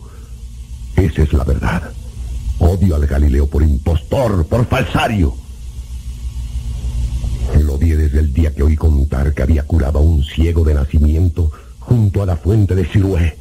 Esa 0.95 1.23
es 1.23 1.33
la 1.33 1.43
verdad. 1.43 1.91
Odio 2.59 2.95
al 2.95 3.07
Galileo 3.07 3.47
por 3.47 3.62
impostor, 3.62 4.45
por 4.45 4.67
falsario. 4.67 5.35
Lo 7.62 7.75
odié 7.75 7.97
desde 7.97 8.19
el 8.19 8.33
día 8.33 8.55
que 8.55 8.62
oí 8.62 8.77
contar 8.77 9.33
que 9.33 9.43
había 9.43 9.62
curado 9.62 9.99
a 9.99 10.03
un 10.03 10.23
ciego 10.23 10.62
de 10.62 10.75
nacimiento 10.75 11.51
junto 11.81 12.23
a 12.23 12.27
la 12.27 12.37
fuente 12.37 12.75
de 12.75 12.85
Siloé. 12.85 13.39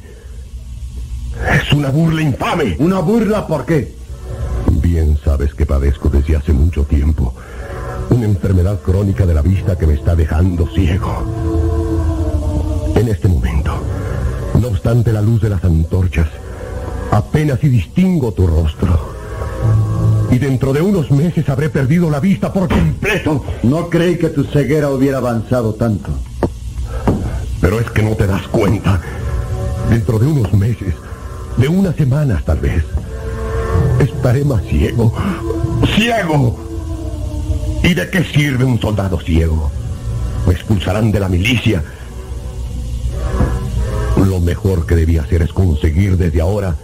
Es 1.60 1.72
una 1.74 1.90
burla 1.90 2.22
infame. 2.22 2.76
¿Una 2.78 3.00
burla 3.00 3.46
por 3.46 3.66
qué? 3.66 3.94
Bien 4.80 5.18
sabes 5.22 5.52
que 5.52 5.66
padezco 5.66 6.08
desde 6.08 6.36
hace 6.36 6.54
mucho 6.54 6.84
tiempo. 6.84 7.34
Una 8.10 8.24
enfermedad 8.24 8.80
crónica 8.80 9.26
de 9.26 9.34
la 9.34 9.42
vista 9.42 9.76
que 9.76 9.86
me 9.86 9.94
está 9.94 10.14
dejando 10.14 10.66
ciego. 10.68 11.24
En 12.94 13.08
este 13.08 13.28
momento, 13.28 13.72
no 14.60 14.68
obstante 14.68 15.12
la 15.12 15.22
luz 15.22 15.40
de 15.40 15.50
las 15.50 15.64
antorchas, 15.64 16.28
apenas 17.10 17.60
si 17.60 17.68
distingo 17.68 18.32
tu 18.32 18.46
rostro. 18.46 19.12
Y 20.30 20.38
dentro 20.38 20.72
de 20.72 20.80
unos 20.80 21.10
meses 21.10 21.48
habré 21.48 21.68
perdido 21.68 22.10
la 22.10 22.20
vista 22.20 22.52
por 22.52 22.68
completo. 22.68 23.44
No 23.62 23.88
creí 23.88 24.16
que 24.16 24.28
tu 24.28 24.44
ceguera 24.44 24.90
hubiera 24.90 25.18
avanzado 25.18 25.74
tanto. 25.74 26.10
Pero 27.60 27.80
es 27.80 27.90
que 27.90 28.02
no 28.02 28.14
te 28.14 28.26
das 28.26 28.46
cuenta. 28.48 29.00
Dentro 29.90 30.18
de 30.18 30.26
unos 30.26 30.52
meses, 30.54 30.94
de 31.56 31.68
unas 31.68 31.94
semanas 31.96 32.44
tal 32.44 32.58
vez, 32.58 32.84
estaré 34.00 34.44
más 34.44 34.62
ciego. 34.64 35.12
¡Ciego! 35.94 36.71
¿Y 37.82 37.94
de 37.94 38.08
qué 38.10 38.24
sirve 38.24 38.64
un 38.64 38.80
soldado 38.80 39.20
ciego? 39.20 39.70
Me 40.46 40.54
expulsarán 40.54 41.10
de 41.10 41.20
la 41.20 41.28
milicia. 41.28 41.82
Lo 44.16 44.40
mejor 44.40 44.86
que 44.86 44.94
debía 44.94 45.22
hacer 45.22 45.42
es 45.42 45.52
conseguir 45.52 46.16
desde 46.16 46.40
ahora 46.40 46.76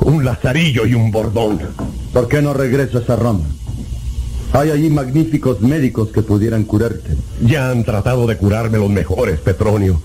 un 0.00 0.24
lazarillo 0.24 0.86
y 0.86 0.94
un 0.94 1.10
bordón. 1.10 1.60
¿Por 2.12 2.28
qué 2.28 2.40
no 2.40 2.54
regresas 2.54 3.08
a 3.10 3.16
Roma? 3.16 3.44
Hay 4.52 4.70
allí 4.70 4.88
magníficos 4.88 5.60
médicos 5.60 6.10
que 6.10 6.22
pudieran 6.22 6.64
curarte. 6.64 7.16
Ya 7.44 7.70
han 7.70 7.82
tratado 7.82 8.26
de 8.26 8.36
curarme 8.36 8.78
los 8.78 8.90
mejores, 8.90 9.40
Petronio. 9.40 10.00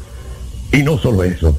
Y 0.71 0.81
no 0.81 0.97
solo 0.97 1.23
eso, 1.23 1.55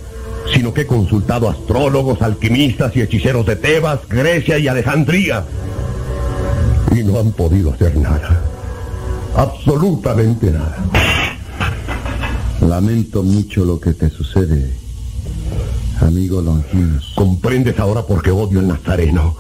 sino 0.53 0.75
que 0.75 0.83
he 0.83 0.87
consultado 0.87 1.49
astrólogos, 1.49 2.23
alquimistas 2.23 2.97
y 2.97 3.03
hechiceros 3.03 3.47
de 3.47 3.57
Tebas, 3.57 4.01
Grecia 4.09 4.59
y 4.59 4.67
Alejandría. 4.67 5.45
Y 6.97 7.05
no 7.05 7.21
han 7.21 7.31
podido 7.31 7.73
hacer 7.73 7.97
nada. 7.97 8.43
Absolutamente 9.37 10.51
nada. 10.51 10.77
Lamento 12.67 13.23
mucho 13.23 13.65
lo 13.65 13.81
que 13.81 13.95
te 13.95 14.11
sucede, 14.11 14.71
amigo 16.01 16.41
Longinos. 16.41 17.13
¿Comprendes 17.15 17.79
ahora 17.79 18.03
por 18.03 18.23
qué 18.23 18.31
odio 18.31 18.61
el 18.61 18.69
nazareno? 18.69 19.37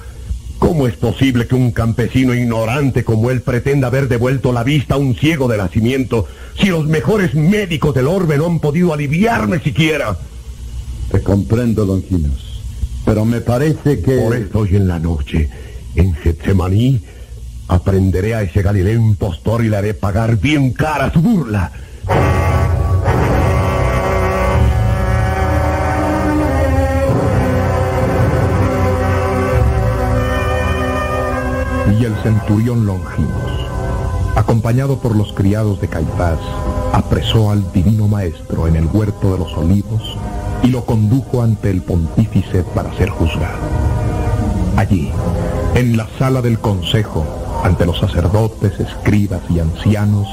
¿Cómo 0.59 0.87
es 0.87 0.95
posible 0.95 1.47
que 1.47 1.55
un 1.55 1.71
campesino 1.71 2.35
ignorante 2.35 3.03
como 3.03 3.31
él 3.31 3.41
pretenda 3.41 3.89
haber 3.89 4.09
devuelto 4.09 4.53
la 4.53 4.63
vista 4.63 4.95
a 4.95 4.99
un 4.99 5.15
ciego 5.15 5.49
de 5.49 5.57
nacimiento 5.57 6.27
si 6.59 6.67
los 6.67 6.87
mejores 6.87 7.35
médicos 7.35 7.95
del 7.95 8.07
orbe 8.07 8.37
no 8.37 8.47
han 8.47 8.61
podido 8.61 8.93
aliviarme 8.93 9.61
siquiera? 9.61 10.17
Te 11.11 11.23
comprendo, 11.23 11.85
Longinos. 11.85 12.63
Pero 13.05 13.25
me 13.25 13.41
parece 13.41 14.01
que... 14.01 14.19
Por 14.19 14.37
eso 14.37 14.59
hoy 14.59 14.77
en 14.77 14.87
la 14.87 14.99
noche, 14.99 15.49
en 15.95 16.15
Getsemaní, 16.15 17.01
aprenderé 17.71 18.35
a 18.35 18.43
ese 18.43 18.63
Galileo 18.63 18.99
impostor 18.99 19.65
y 19.65 19.69
le 19.69 19.77
haré 19.77 19.95
pagar 19.95 20.37
bien 20.37 20.73
cara 20.73 21.13
su 21.13 21.23
burla. 21.23 21.71
Y 31.99 32.05
el 32.05 32.15
centurión 32.23 32.87
Longinos, 32.87 33.69
acompañado 34.35 34.99
por 34.99 35.15
los 35.15 35.33
criados 35.33 35.81
de 35.81 35.87
Caifás, 35.87 36.41
apresó 36.93 37.53
al 37.53 37.71
divino 37.73 38.09
maestro 38.09 38.67
en 38.67 38.75
el 38.75 38.87
huerto 38.87 39.33
de 39.33 39.39
los 39.39 39.57
olivos 39.57 40.19
y 40.65 40.69
lo 40.69 40.85
condujo 40.85 41.43
ante 41.43 41.71
el 41.71 41.83
pontífice 41.83 42.65
para 42.75 42.93
ser 42.97 43.11
juzgado. 43.11 43.59
Allí, 44.77 45.13
en 45.75 45.97
la 45.97 46.09
sala 46.19 46.43
del 46.43 46.59
consejo, 46.59 47.40
ante 47.63 47.87
los 47.87 47.99
sacerdotes, 47.99 48.79
escribas 48.81 49.43
y 49.51 49.61
ancianos, 49.61 50.27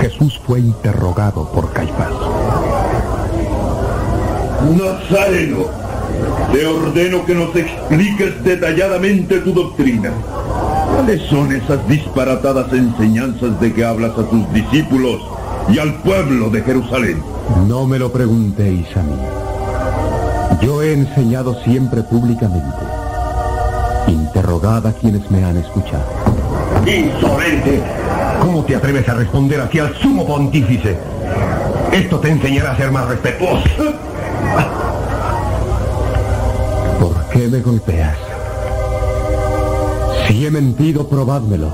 Jesús 0.00 0.40
fue 0.46 0.60
interrogado 0.60 1.48
por 1.52 1.72
Caifás. 1.72 2.12
Nazareno, 4.70 5.66
te 6.52 6.66
ordeno 6.66 7.24
que 7.24 7.34
nos 7.34 7.54
expliques 7.56 8.44
detalladamente 8.44 9.40
tu 9.40 9.52
doctrina. 9.52 10.12
¿Cuáles 10.94 11.22
son 11.22 11.52
esas 11.52 11.86
disparatadas 11.88 12.72
enseñanzas 12.72 13.58
de 13.60 13.72
que 13.72 13.84
hablas 13.84 14.12
a 14.12 14.28
tus 14.28 14.52
discípulos 14.52 15.20
y 15.68 15.78
al 15.78 15.94
pueblo 16.02 16.50
de 16.50 16.62
Jerusalén? 16.62 17.22
No 17.66 17.86
me 17.86 17.98
lo 17.98 18.12
preguntéis 18.12 18.86
a 18.96 19.02
mí. 19.02 19.16
Yo 20.60 20.82
he 20.82 20.92
enseñado 20.92 21.60
siempre 21.64 22.02
públicamente. 22.02 22.84
Interrogad 24.06 24.86
a 24.86 24.92
quienes 24.92 25.28
me 25.30 25.44
han 25.44 25.56
escuchado. 25.56 26.21
¡Insolente! 26.86 27.80
¿Cómo 28.40 28.64
te 28.64 28.74
atreves 28.74 29.08
a 29.08 29.14
responder 29.14 29.60
así 29.60 29.78
al 29.78 29.94
sumo 29.96 30.26
pontífice? 30.26 30.96
Esto 31.92 32.18
te 32.18 32.30
enseñará 32.30 32.72
a 32.72 32.76
ser 32.76 32.90
más 32.90 33.06
respetuoso. 33.06 33.68
¿Por 36.98 37.28
qué 37.28 37.48
me 37.48 37.60
golpeas? 37.60 38.16
Si 40.26 40.46
he 40.46 40.50
mentido, 40.50 41.06
probádmelo. 41.06 41.68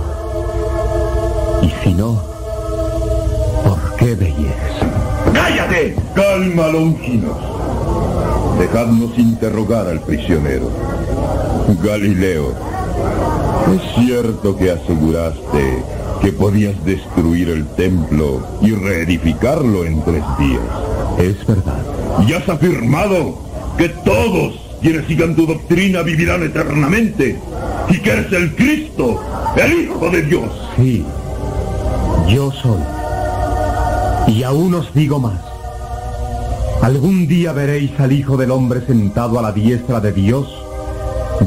Y 1.62 1.72
si 1.82 1.94
no, 1.94 2.20
¿por 3.64 3.96
qué 3.96 4.16
me 4.16 4.32
hieres? 4.32 4.74
¡Cállate! 5.32 5.96
Calma, 6.14 6.68
Longinos. 6.68 7.36
Dejadnos 8.58 9.16
interrogar 9.18 9.86
al 9.86 10.00
prisionero. 10.00 10.70
Galileo, 11.82 12.54
¿es 13.74 14.04
cierto 14.04 14.56
que 14.56 14.70
aseguraste 14.70 15.82
que 16.20 16.32
podías 16.32 16.84
destruir 16.84 17.50
el 17.50 17.66
templo 17.74 18.46
y 18.62 18.72
reedificarlo 18.72 19.84
en 19.84 20.02
tres 20.02 20.24
días? 20.38 20.62
Es 21.18 21.46
verdad. 21.46 21.82
Y 22.26 22.32
has 22.32 22.48
afirmado 22.48 23.38
que 23.76 23.88
todos 23.88 24.54
quienes 24.80 25.06
sigan 25.06 25.34
tu 25.34 25.46
doctrina 25.46 26.02
vivirán 26.02 26.42
eternamente 26.42 27.38
y 27.88 27.98
que 27.98 28.10
eres 28.10 28.32
el 28.32 28.54
Cristo, 28.54 29.20
el 29.56 29.82
Hijo 29.82 30.10
de 30.10 30.22
Dios. 30.22 30.50
Sí, 30.76 31.04
yo 32.28 32.50
soy. 32.52 32.80
Y 34.28 34.42
aún 34.42 34.74
os 34.74 34.92
digo 34.94 35.18
más. 35.18 35.40
Algún 36.82 37.26
día 37.26 37.52
veréis 37.52 37.98
al 37.98 38.12
Hijo 38.12 38.36
del 38.36 38.50
Hombre 38.50 38.82
sentado 38.86 39.38
a 39.38 39.42
la 39.42 39.52
diestra 39.52 40.00
de 40.00 40.12
Dios, 40.12 40.57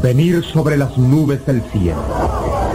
venir 0.01 0.43
sobre 0.43 0.77
las 0.77 0.97
nubes 0.97 1.45
del 1.45 1.61
cielo. 1.71 2.03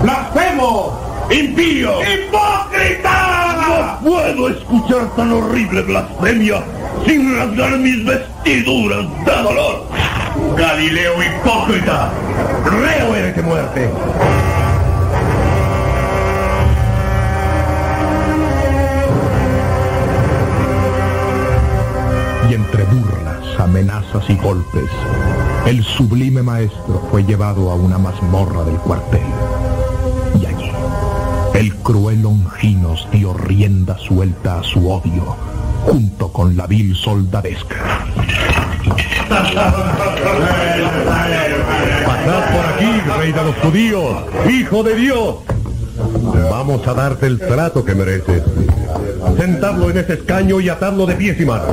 ¡Blasfemo! 0.03 0.93
¡Impío! 1.31 1.93
¡Hipócrita! 2.03 3.57
No 4.03 4.11
puedo 4.11 4.49
escuchar 4.49 5.15
tan 5.17 5.33
horrible 5.33 5.83
blasfemia 5.83 6.62
sin 7.07 7.36
rasgar 7.36 7.78
mis 7.78 8.05
vestiduras 8.05 9.07
de 9.25 9.43
dolor. 9.43 9.86
Galileo 10.57 11.15
hipócrita, 11.23 12.12
reo 12.65 13.15
eres 13.15 13.36
de 13.36 13.43
muerte. 13.43 13.91
Y 22.49 22.55
entre 22.55 22.85
burlas, 22.85 23.61
amenazas 23.61 24.31
y 24.31 24.36
golpes, 24.36 24.91
el 25.67 25.83
sublime 25.83 26.43
maestro 26.43 27.09
fue 27.11 27.25
llevado 27.25 27.70
a 27.70 27.75
una 27.75 27.99
mazmorra 27.99 28.62
del 28.65 28.77
cuartel. 28.77 29.20
Y 30.41 30.47
allí, 30.47 30.70
el 31.55 31.75
cruel 31.77 32.23
Longinos 32.23 33.09
dio 33.11 33.35
rienda 33.35 33.99
suelta 33.99 34.61
a 34.61 34.62
su 34.62 34.89
odio, 34.89 35.36
junto 35.85 36.33
con 36.33 36.57
la 36.57 36.69
vil 36.69 36.95
soldadesca. 36.95 37.77
Pasad 39.28 39.75
por 42.53 42.67
aquí, 42.67 43.01
rey 43.19 43.33
de 43.33 43.43
los 43.43 43.57
judíos, 43.57 44.25
hijo 44.49 44.85
de 44.85 44.95
Dios. 44.95 45.36
Vamos 46.49 46.86
a 46.86 46.95
darte 46.95 47.27
el 47.27 47.41
trato 47.41 47.85
que 47.85 47.95
mereces. 47.95 48.43
Sentadlo 49.36 49.91
en 49.91 49.99
ese 49.99 50.15
escaño 50.15 50.61
y 50.61 50.69
atadlo 50.69 51.07
de 51.07 51.15
pies 51.15 51.41
y 51.41 51.45
manos. 51.45 51.67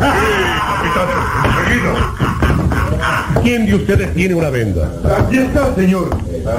¿Quién 3.42 3.66
de 3.66 3.76
ustedes 3.76 4.14
tiene 4.14 4.36
una 4.36 4.50
venda? 4.50 4.92
Aquí 5.20 5.38
está, 5.38 5.74
señor. 5.76 6.10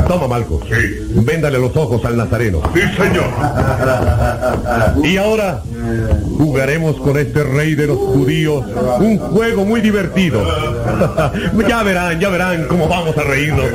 Toma, 0.09 0.28
Malcos. 0.28 0.65
Sí. 0.69 1.20
Véndale 1.23 1.59
los 1.59 1.77
ojos 1.77 2.05
al 2.05 2.17
nazareno. 2.17 2.62
Sí, 2.75 2.81
señor. 2.97 3.27
Y 5.03 5.17
ahora 5.17 5.62
jugaremos 6.39 6.97
con 6.97 7.19
este 7.19 7.44
rey 7.44 7.75
de 7.75 7.86
los 7.86 7.99
judíos 7.99 8.65
un 8.99 9.19
juego 9.19 9.65
muy 9.65 9.81
divertido. 9.81 10.43
ya 11.69 11.83
verán, 11.83 12.19
ya 12.19 12.28
verán 12.28 12.67
cómo 12.67 12.89
vamos 12.89 13.17
a 13.17 13.23
reírnos. 13.23 13.67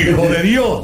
Hijo 0.00 0.22
de 0.22 0.42
Dios, 0.42 0.82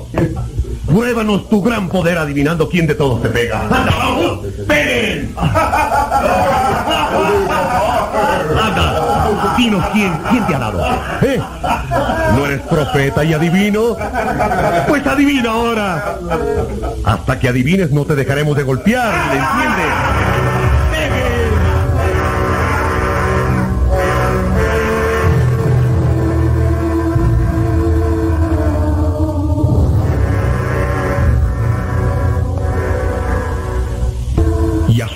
pruébanos 0.87 1.49
tu 1.49 1.63
gran 1.63 1.89
poder 1.89 2.19
adivinando 2.19 2.69
quién 2.69 2.87
de 2.87 2.95
todos 2.95 3.23
te 3.23 3.29
pega. 3.29 3.63
¡Anda, 3.63 3.95
vamos! 3.97 4.44
¡Peguen! 4.67 5.35
Anda, 8.63 9.55
dinos 9.57 9.85
quién, 9.93 10.13
quién 10.31 10.47
te 10.47 10.55
ha 10.55 10.59
dado. 10.59 10.85
¿Eh? 11.23 11.41
¿No 12.37 12.47
eres 12.47 12.61
profeta 12.63 13.25
y 13.25 13.35
adivino? 13.35 13.97
Pues 14.89 15.07
adivina 15.07 15.51
ahora. 15.51 16.17
Hasta 17.05 17.39
que 17.39 17.49
adivines 17.49 17.91
no 17.91 18.05
te 18.05 18.15
dejaremos 18.15 18.57
de 18.57 18.63
golpear, 18.63 19.13
¿le 19.33 19.39
entiendes? 19.39 20.34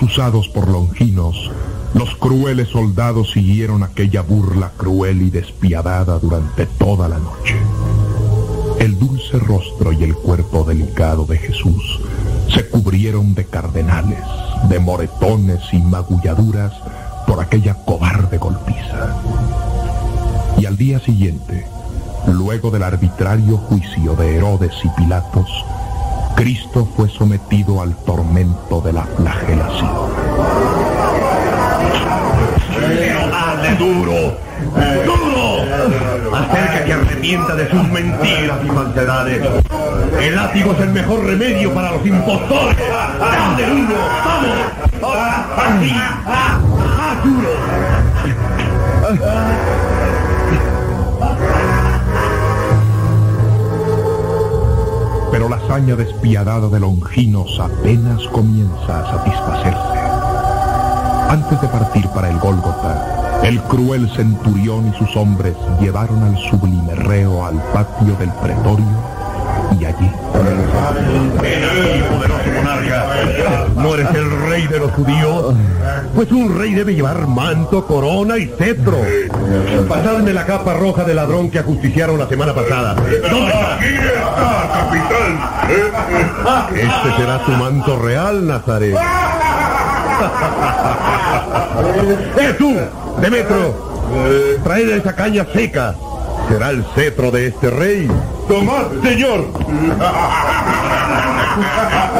Y 0.00 0.04
asusados 0.04 0.48
por 0.48 0.68
Longinos, 0.68 1.50
los 1.94 2.14
crueles 2.16 2.68
soldados 2.68 3.32
siguieron 3.32 3.82
aquella 3.82 4.22
burla 4.22 4.70
cruel 4.76 5.22
y 5.22 5.30
despiadada 5.30 6.20
durante 6.20 6.66
toda 6.66 7.08
la 7.08 7.18
noche. 7.18 7.56
El 8.78 8.96
dulce 8.96 9.40
rostro 9.40 9.92
y 9.92 10.04
el 10.04 10.14
cuerpo 10.14 10.62
delicado 10.62 11.26
de 11.26 11.38
Jesús 11.38 12.00
se 12.54 12.68
cubrieron 12.68 13.34
de 13.34 13.46
cardenales, 13.46 14.22
de 14.68 14.78
moretones 14.78 15.62
y 15.72 15.78
magulladuras 15.78 16.74
por 17.26 17.40
aquella 17.40 17.74
cobarde 17.74 18.38
golpiza. 18.38 19.16
Y 20.58 20.66
al 20.66 20.76
día 20.76 21.00
siguiente, 21.00 21.66
luego 22.28 22.70
del 22.70 22.84
arbitrario 22.84 23.56
juicio 23.56 24.14
de 24.14 24.36
Herodes 24.36 24.74
y 24.84 24.88
Pilatos, 24.90 25.48
Cristo 26.38 26.86
fue 26.96 27.08
sometido 27.08 27.82
al 27.82 27.96
tormento 28.04 28.80
de 28.80 28.92
la 28.92 29.02
flagelación. 29.02 29.90
¡Dale 33.32 33.74
duro! 33.74 34.38
¡Duro! 35.04 36.36
Acerca 36.36 36.84
que 36.84 36.92
arrepienta 36.92 37.56
de 37.56 37.68
sus 37.68 37.82
mentiras 37.88 38.58
y 38.64 38.68
falsedades. 38.68 39.48
El 40.20 40.36
látigo 40.36 40.70
es 40.74 40.80
el 40.80 40.90
mejor 40.90 41.24
remedio 41.24 41.74
para 41.74 41.90
los 41.90 42.06
impostores. 42.06 42.76
¡Dale 43.18 43.66
duro! 43.66 43.96
¡Vamos! 44.24 44.58
¡Así! 45.56 45.92
¡Más 46.98 47.24
duro! 47.24 47.50
Pero 55.38 55.50
la 55.50 55.56
hazaña 55.58 55.94
despiadada 55.94 56.68
de 56.68 56.80
Longinos 56.80 57.60
apenas 57.60 58.26
comienza 58.32 59.04
a 59.04 59.18
satisfacerse. 59.18 59.98
Antes 61.28 61.60
de 61.60 61.68
partir 61.68 62.08
para 62.08 62.28
el 62.28 62.40
Gólgota, 62.40 63.40
el 63.44 63.62
cruel 63.62 64.10
centurión 64.16 64.88
y 64.88 64.98
sus 64.98 65.14
hombres 65.14 65.54
llevaron 65.80 66.24
al 66.24 66.36
sublime 66.38 66.92
reo 66.96 67.46
al 67.46 67.54
patio 67.72 68.16
del 68.16 68.32
pretorio 68.32 68.84
y 69.78 69.84
allí, 69.84 70.10
poderoso 72.08 72.50
monarca, 72.54 73.06
¿no 73.76 73.94
eres 73.94 74.08
el 74.14 74.30
rey 74.48 74.66
de 74.66 74.78
los 74.78 74.90
judíos? 74.92 75.54
Pues 76.14 76.30
un 76.32 76.58
rey 76.58 76.72
debe 76.74 76.94
llevar 76.94 77.26
manto, 77.26 77.86
corona 77.86 78.38
y 78.38 78.46
cetro. 78.46 78.98
Pasadme 79.88 80.32
la 80.32 80.46
capa 80.46 80.72
roja 80.74 81.04
de 81.04 81.14
ladrón 81.14 81.50
que 81.50 81.58
ajusticiaron 81.58 82.18
la 82.18 82.26
semana 82.28 82.54
pasada. 82.54 82.94
¿Dónde 82.94 83.16
está? 83.46 83.74
Aquí 83.74 83.86
está, 83.86 84.70
capitán. 84.72 85.38
Este 86.74 87.16
será 87.16 87.44
tu 87.44 87.52
manto 87.52 87.98
real, 87.98 88.46
Nazaret. 88.46 88.94
¡Eh, 92.38 92.54
tú! 92.58 92.74
¡Demetro! 93.20 93.88
Trae 94.64 94.96
esa 94.96 95.14
caña 95.14 95.46
seca. 95.52 95.94
Será 96.48 96.70
el 96.70 96.82
cetro 96.94 97.30
de 97.30 97.48
este 97.48 97.68
rey. 97.70 98.08
Tomad, 98.48 98.86
señor. 99.02 99.46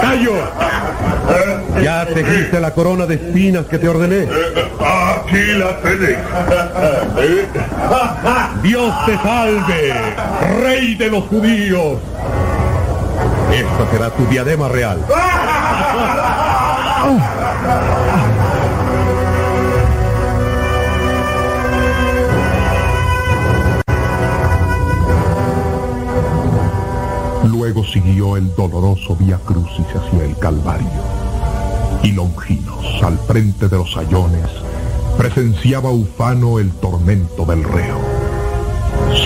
¡Callo! 0.02 0.32
¿Ya 1.82 2.07
tejiste 2.07 2.60
la 2.60 2.70
corona 2.73 3.07
de 3.07 3.15
espinas 3.15 3.65
que 3.66 3.78
te 3.78 3.89
ordené? 3.89 4.28
Aquí 4.78 5.42
la 5.55 5.81
tenéis. 5.81 6.18
¡Dios 8.62 8.94
te 9.07 9.16
salve! 9.16 9.94
¡Rey 10.60 10.94
de 10.97 11.10
los 11.10 11.24
judíos! 11.24 11.98
Esta 13.52 13.90
será 13.90 14.10
tu 14.10 14.26
diadema 14.26 14.68
real. 14.68 14.98
Luego 27.51 27.83
siguió 27.83 28.36
el 28.36 28.55
doloroso 28.55 29.17
vía 29.17 29.39
crucis 29.44 29.86
hacia 29.94 30.25
el 30.25 30.36
Calvario. 30.36 30.89
Y 32.02 32.12
Longinos, 32.12 33.02
al 33.02 33.18
frente 33.18 33.68
de 33.68 33.77
los 33.77 33.91
sayones, 33.93 34.49
presenciaba 35.17 35.91
ufano 35.91 36.59
el 36.59 36.70
tormento 36.73 37.47
del 37.47 37.65
reo. 37.65 37.99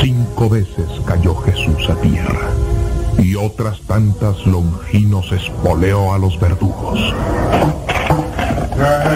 Cinco 0.00 0.48
veces 0.48 0.86
cayó 1.04 1.34
Jesús 1.34 1.90
a 1.90 1.96
tierra, 1.96 2.50
y 3.18 3.34
otras 3.34 3.80
tantas 3.82 4.46
Longinos 4.46 5.32
espoleó 5.32 6.14
a 6.14 6.18
los 6.18 6.38
verdugos. 6.38 7.00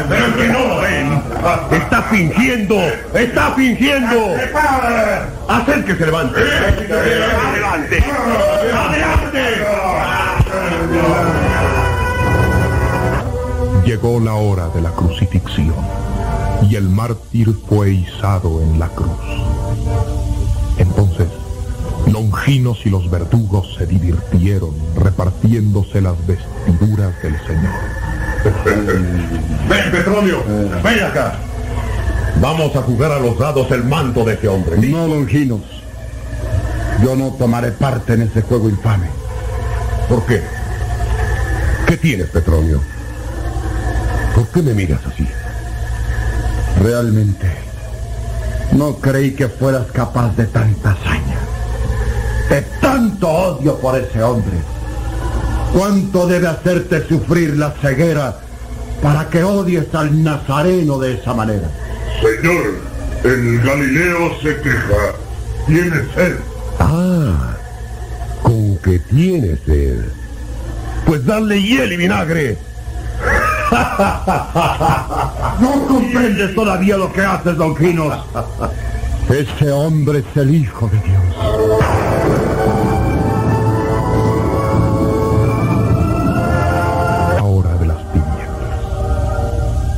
¡Pero 0.09 0.37
que 0.37 0.49
no 0.49 0.59
lo 0.67 0.81
ven! 0.81 1.23
¡Está 1.73 2.03
fingiendo! 2.03 2.77
¡Está 3.15 3.53
fingiendo! 3.53 4.35
¡Haced 5.49 5.85
que 5.85 5.97
se 5.97 6.07
levante! 6.07 6.41
¡Adelante! 6.41 8.05
¡Adelante! 8.73 9.43
Llegó 13.85 14.21
la 14.21 14.35
hora 14.35 14.69
de 14.69 14.83
la 14.83 14.91
crucifixión, 14.91 15.75
y 16.69 16.77
el 16.77 16.89
mártir 16.89 17.55
fue 17.69 17.91
izado 17.91 18.63
en 18.63 18.79
la 18.79 18.89
cruz. 18.89 19.11
Entonces, 20.79 21.29
Longinos 22.13 22.87
y 22.87 22.91
los 22.91 23.11
verdugos 23.11 23.75
se 23.77 23.87
divirtieron 23.87 24.71
repartiéndose 24.97 26.01
las 26.01 26.15
vestiduras 26.25 27.21
del 27.21 27.37
Señor. 27.47 28.16
¡Ven, 29.69 29.91
Petronio! 29.91 30.45
¡Ven 30.83 31.05
acá! 31.05 31.35
Vamos 32.41 32.77
a 32.77 32.83
jugar 32.83 33.13
a 33.13 33.19
los 33.19 33.39
dados 33.39 33.71
el 33.71 33.85
manto 33.85 34.25
de 34.25 34.35
este 34.35 34.49
hombre. 34.49 34.77
No, 34.79 35.07
Longinos. 35.07 35.63
Yo 37.03 37.17
no 37.17 37.31
tomaré 37.33 37.73
parte 37.73 38.15
en 38.15 38.23
ese 38.23 38.43
juego 38.43 38.69
infame. 38.69 39.09
¿Por 40.09 40.25
qué? 40.27 40.43
¿Qué 41.87 41.97
tienes, 41.97 42.29
Petronio? 42.29 42.81
¿Por 44.35 44.47
qué 44.49 44.63
me 44.63 44.75
miras 44.75 45.01
así? 45.07 45.27
Realmente, 46.83 47.51
no 48.73 48.97
creí 48.97 49.33
que 49.33 49.49
fueras 49.49 49.87
capaz 49.93 50.37
de 50.37 50.47
tanta 50.47 50.91
hazaña. 50.91 51.39
De 52.51 52.63
tanto 52.81 53.29
odio 53.29 53.77
por 53.79 53.97
ese 53.99 54.23
hombre. 54.23 54.76
¿Cuánto 55.73 56.27
debe 56.27 56.49
hacerte 56.49 57.07
sufrir 57.07 57.57
la 57.57 57.71
ceguera 57.73 58.37
para 59.03 59.29
que 59.29 59.43
odies 59.43 59.95
al 59.95 60.23
nazareno 60.23 60.99
de 60.99 61.15
esa 61.15 61.35
manera? 61.35 61.69
Señor, 62.21 62.79
el 63.25 63.61
Galileo 63.61 64.31
se 64.43 64.57
queja. 64.61 65.15
Tiene 65.67 65.97
sed. 66.15 66.37
Ah, 66.79 67.57
con 68.43 68.79
que 68.79 68.99
tiene 68.99 69.57
sed. 69.67 70.05
Pues 71.05 71.25
dale 71.25 71.61
hiel 71.61 71.93
y 71.93 71.97
vinagre. 71.97 72.59
No 75.61 75.87
comprendes 75.89 76.55
todavía 76.55 76.97
lo 76.99 77.13
que 77.13 77.23
haces, 77.23 77.57
Don 77.57 77.75
Quinos. 77.75 78.15
Ese 79.29 79.73
hombre 79.73 80.21
es 80.21 80.37
el 80.37 80.55
Hijo 80.55 80.89
de 80.89 81.01
Dios. 81.01 81.76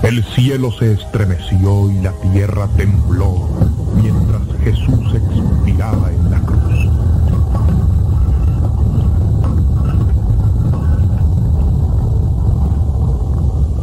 El 0.09 0.25
cielo 0.25 0.73
se 0.73 0.93
estremeció 0.93 1.91
y 1.91 2.01
la 2.01 2.13
tierra 2.33 2.67
tembló 2.79 3.47
mientras 3.95 4.41
Jesús 4.65 5.15
expiraba 5.15 6.11
en 6.11 6.31
la 6.31 6.41
cruz. 6.41 6.89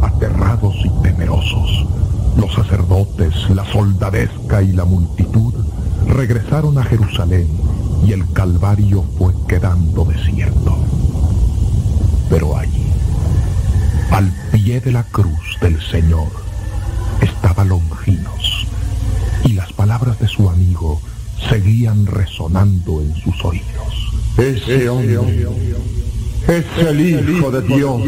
Aterrados 0.01 0.75
y 0.83 0.89
temerosos, 1.03 1.85
los 2.37 2.51
sacerdotes, 2.55 3.47
la 3.51 3.65
soldadesca 3.71 4.63
y 4.63 4.71
la 4.71 4.85
multitud 4.85 5.53
regresaron 6.07 6.79
a 6.79 6.83
Jerusalén 6.85 7.47
y 8.03 8.13
el 8.13 8.27
Calvario 8.33 9.05
fue 9.19 9.31
quedando 9.47 10.05
desierto. 10.05 10.75
Pero 12.31 12.57
allí, 12.57 12.87
al 14.09 14.33
pie 14.65 14.79
de 14.79 14.91
la 14.91 15.03
cruz 15.03 15.59
del 15.61 15.79
Señor, 15.79 16.31
estaba 17.21 17.63
Longinos, 17.63 18.65
y 19.43 19.53
las 19.53 19.71
palabras 19.73 20.19
de 20.19 20.27
su 20.27 20.49
amigo 20.49 20.99
seguían 21.47 22.07
resonando 22.07 22.99
en 22.99 23.13
sus 23.13 23.45
oídos. 23.45 24.11
Ese 24.39 24.89
hombre 24.89 25.19
es 26.47 26.65
el 26.79 26.99
Hijo 27.29 27.51
de 27.51 27.61
Dios. 27.61 28.01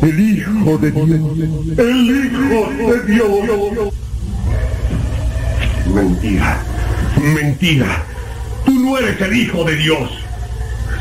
El 0.00 0.20
Hijo 0.20 0.78
de 0.78 0.90
Dios. 0.92 1.38
El 1.76 2.24
Hijo 2.24 2.94
de 2.94 3.12
Dios. 3.12 3.92
Mentira, 5.94 6.62
mentira. 7.34 8.04
Tú 8.64 8.72
no 8.80 8.96
eres 8.96 9.20
el 9.20 9.36
Hijo 9.36 9.64
de 9.64 9.76
Dios. 9.76 10.10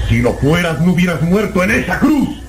Si 0.09 0.21
lo 0.21 0.33
fueras, 0.33 0.81
no 0.81 0.91
hubieras 0.91 1.21
muerto 1.21 1.63
en 1.63 1.71
esa 1.71 1.97
cruz. 1.99 2.48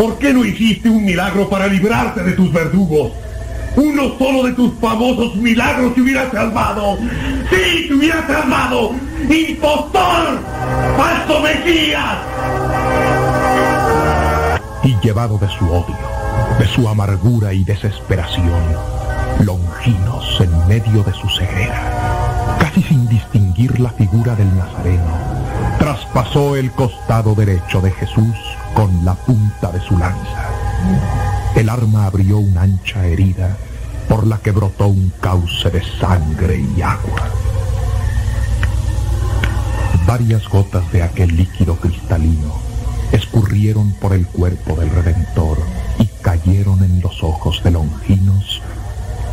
¿Por 0.00 0.16
qué 0.16 0.32
no 0.32 0.46
hiciste 0.46 0.88
un 0.88 1.04
milagro 1.04 1.46
para 1.50 1.66
librarte 1.66 2.22
de 2.22 2.32
tus 2.32 2.50
verdugos? 2.50 3.12
Uno 3.76 4.16
solo 4.16 4.44
de 4.44 4.54
tus 4.54 4.72
famosos 4.80 5.36
milagros 5.36 5.94
te 5.94 6.00
hubiera 6.00 6.30
salvado. 6.30 6.96
¡Sí, 7.50 7.84
te 7.86 7.92
hubiera 7.92 8.26
salvado! 8.26 8.92
¡Impostor! 9.28 10.40
¡Falso 10.96 11.40
Mesías! 11.42 12.16
Y 14.84 14.96
llevado 15.04 15.36
de 15.36 15.48
su 15.50 15.70
odio, 15.70 15.98
de 16.58 16.66
su 16.66 16.88
amargura 16.88 17.52
y 17.52 17.62
desesperación, 17.62 18.62
Longinos 19.44 20.40
en 20.40 20.66
medio 20.66 21.02
de 21.02 21.12
su 21.12 21.28
ceguera, 21.28 22.56
casi 22.58 22.82
sin 22.84 23.06
distinguir 23.06 23.78
la 23.78 23.90
figura 23.90 24.34
del 24.34 24.48
Nazareno, 24.56 25.29
traspasó 25.80 26.56
el 26.56 26.70
costado 26.72 27.34
derecho 27.34 27.80
de 27.80 27.90
Jesús 27.90 28.36
con 28.74 29.02
la 29.02 29.14
punta 29.14 29.72
de 29.72 29.80
su 29.80 29.96
lanza. 29.96 30.50
El 31.56 31.70
arma 31.70 32.04
abrió 32.04 32.36
una 32.36 32.62
ancha 32.62 33.06
herida 33.06 33.56
por 34.06 34.26
la 34.26 34.36
que 34.36 34.50
brotó 34.50 34.88
un 34.88 35.10
cauce 35.22 35.70
de 35.70 35.82
sangre 35.98 36.62
y 36.76 36.82
agua. 36.82 37.30
Varias 40.06 40.46
gotas 40.50 40.92
de 40.92 41.02
aquel 41.02 41.34
líquido 41.34 41.76
cristalino 41.76 42.52
escurrieron 43.10 43.92
por 43.94 44.12
el 44.12 44.26
cuerpo 44.26 44.76
del 44.76 44.90
Redentor 44.90 45.58
y 45.98 46.04
cayeron 46.20 46.84
en 46.84 47.00
los 47.00 47.22
ojos 47.22 47.62
de 47.64 47.70
Longinos, 47.70 48.60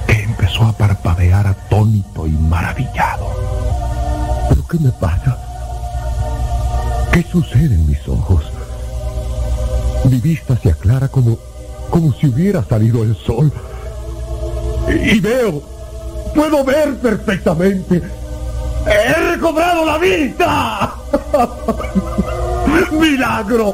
que 0.08 0.24
empezó 0.24 0.64
a 0.64 0.72
parpadear 0.72 1.46
atónito 1.46 2.26
y 2.26 2.32
maravillado. 2.32 3.28
¿Pero 4.48 4.66
qué 4.66 4.80
me 4.80 4.92
pasa? 4.92 5.47
¿Qué 7.18 7.26
sucede 7.32 7.74
en 7.74 7.88
mis 7.88 8.08
ojos? 8.08 8.44
Mi 10.08 10.20
vista 10.20 10.56
se 10.56 10.70
aclara 10.70 11.08
como, 11.08 11.40
como 11.90 12.14
si 12.14 12.28
hubiera 12.28 12.64
salido 12.64 13.02
el 13.02 13.16
sol. 13.16 13.52
Y, 14.88 15.16
y 15.16 15.20
veo, 15.20 15.60
puedo 16.36 16.64
ver 16.64 16.96
perfectamente. 16.98 18.04
¡He 18.86 19.14
recobrado 19.32 19.84
la 19.84 19.98
vista! 19.98 20.94
¡Milagro! 22.92 23.74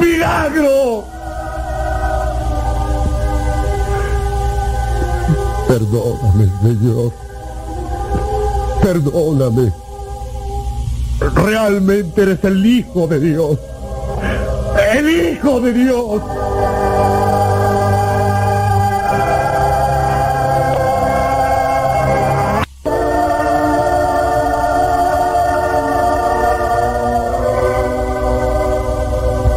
¡Milagro! 0.00 1.04
Perdóname, 5.66 6.52
Señor. 6.62 7.12
Perdóname. 8.80 9.85
Realmente 11.18 12.22
eres 12.22 12.44
el 12.44 12.64
Hijo 12.64 13.06
de 13.06 13.20
Dios. 13.20 13.58
¡El 14.92 15.08
Hijo 15.08 15.60
de 15.60 15.72
Dios! 15.72 16.22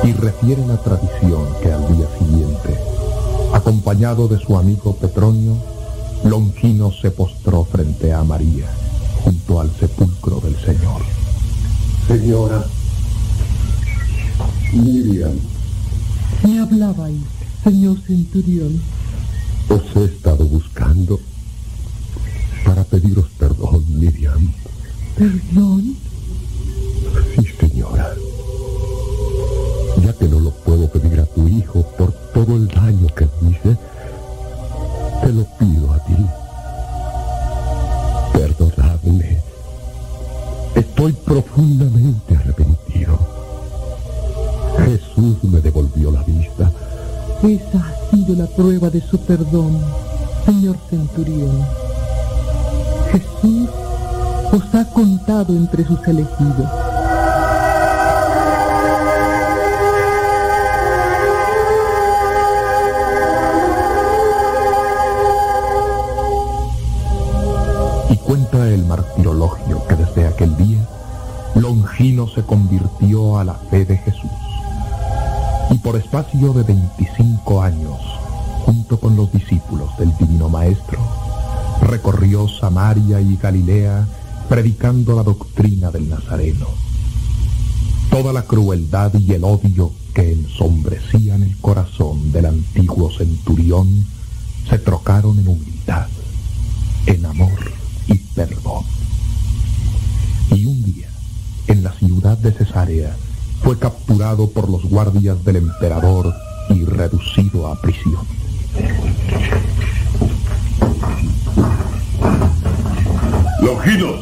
Y 0.03 0.13
refiere 0.13 0.65
la 0.65 0.77
tradición 0.77 1.45
que 1.61 1.73
al 1.73 1.87
día 1.93 2.07
siguiente, 2.17 2.79
acompañado 3.53 4.29
de 4.29 4.39
su 4.39 4.57
amigo 4.57 4.95
Petronio, 4.95 5.57
Longino 6.23 6.91
se 6.93 7.11
postró 7.11 7.65
frente 7.65 8.13
a 8.13 8.23
María, 8.23 8.65
junto 9.23 9.59
al 9.59 9.69
sepulcro 9.71 10.39
del 10.39 10.55
Señor. 10.57 11.18
Señora, 12.09 12.65
Miriam, 14.73 15.37
Me 16.43 16.59
hablabais, 16.59 17.21
señor 17.63 17.97
centurión. 18.07 18.81
os 19.69 19.95
he 19.95 20.05
estado 20.05 20.43
buscando 20.45 21.19
para 22.65 22.83
pediros 22.83 23.27
perdón, 23.37 23.85
Miriam. 23.89 24.51
Perdón. 25.15 25.95
Sí, 27.35 27.43
señora. 27.59 28.15
Ya 30.03 30.11
que 30.13 30.27
no 30.27 30.39
lo 30.39 30.49
puedo 30.65 30.89
pedir 30.89 31.19
a 31.19 31.25
tu 31.25 31.47
hijo 31.47 31.83
por 31.95 32.11
todo 32.33 32.55
el 32.55 32.67
daño 32.69 33.07
que 33.15 33.25
hice, 33.45 33.77
te 35.21 35.31
lo 35.31 35.45
pido 35.59 35.93
a 35.93 35.99
ti. 36.05 36.15
Perdonadme. 38.33 39.38
Estoy 40.99 41.13
profundamente 41.13 42.35
arrepentido. 42.35 43.17
Jesús 44.79 45.41
me 45.45 45.61
devolvió 45.61 46.11
la 46.11 46.21
vista. 46.23 46.69
Esa 47.41 47.79
ha 47.79 48.11
sido 48.11 48.35
la 48.35 48.45
prueba 48.47 48.89
de 48.89 48.99
su 48.99 49.17
perdón, 49.19 49.79
señor 50.45 50.75
centurión. 50.89 51.65
Jesús 53.13 53.69
os 54.51 54.75
ha 54.75 54.83
contado 54.89 55.55
entre 55.55 55.85
sus 55.85 56.05
elegidos. 56.05 56.67
El 68.73 68.85
martirologio 68.85 69.85
que 69.87 69.95
desde 69.95 70.27
aquel 70.27 70.55
día 70.57 70.87
Longino 71.55 72.27
se 72.27 72.43
convirtió 72.43 73.37
a 73.37 73.43
la 73.43 73.55
fe 73.55 73.85
de 73.85 73.97
Jesús. 73.97 74.31
Y 75.71 75.77
por 75.79 75.95
espacio 75.95 76.53
de 76.53 76.63
25 76.63 77.61
años, 77.61 77.99
junto 78.65 78.99
con 78.99 79.15
los 79.15 79.31
discípulos 79.31 79.89
del 79.97 80.15
Divino 80.17 80.49
Maestro, 80.49 80.99
recorrió 81.81 82.47
Samaria 82.47 83.21
y 83.21 83.37
Galilea 83.37 84.05
predicando 84.47 85.15
la 85.15 85.23
doctrina 85.23 85.91
del 85.91 86.09
Nazareno. 86.09 86.67
Toda 88.09 88.33
la 88.33 88.43
crueldad 88.43 89.13
y 89.15 89.33
el 89.33 89.43
odio 89.43 89.91
que 90.13 90.31
ensombrecían 90.33 91.43
el 91.43 91.57
corazón 91.57 92.31
del 92.31 92.47
antiguo 92.47 93.11
centurión 93.11 94.05
se 94.67 94.79
trocaron 94.79 95.37
en 95.39 95.47
humildad, 95.47 96.07
en 97.05 97.25
amor 97.25 97.78
y 98.09 98.17
perdón. 98.35 98.83
Y 100.51 100.65
un 100.65 100.83
día, 100.83 101.07
en 101.67 101.83
la 101.83 101.93
ciudad 101.93 102.37
de 102.37 102.51
Cesarea, 102.51 103.15
fue 103.63 103.77
capturado 103.77 104.49
por 104.49 104.69
los 104.69 104.83
guardias 104.83 105.43
del 105.45 105.57
emperador 105.57 106.33
y 106.69 106.85
reducido 106.85 107.67
a 107.67 107.79
prisión. 107.81 108.25
Longinos, 113.61 114.19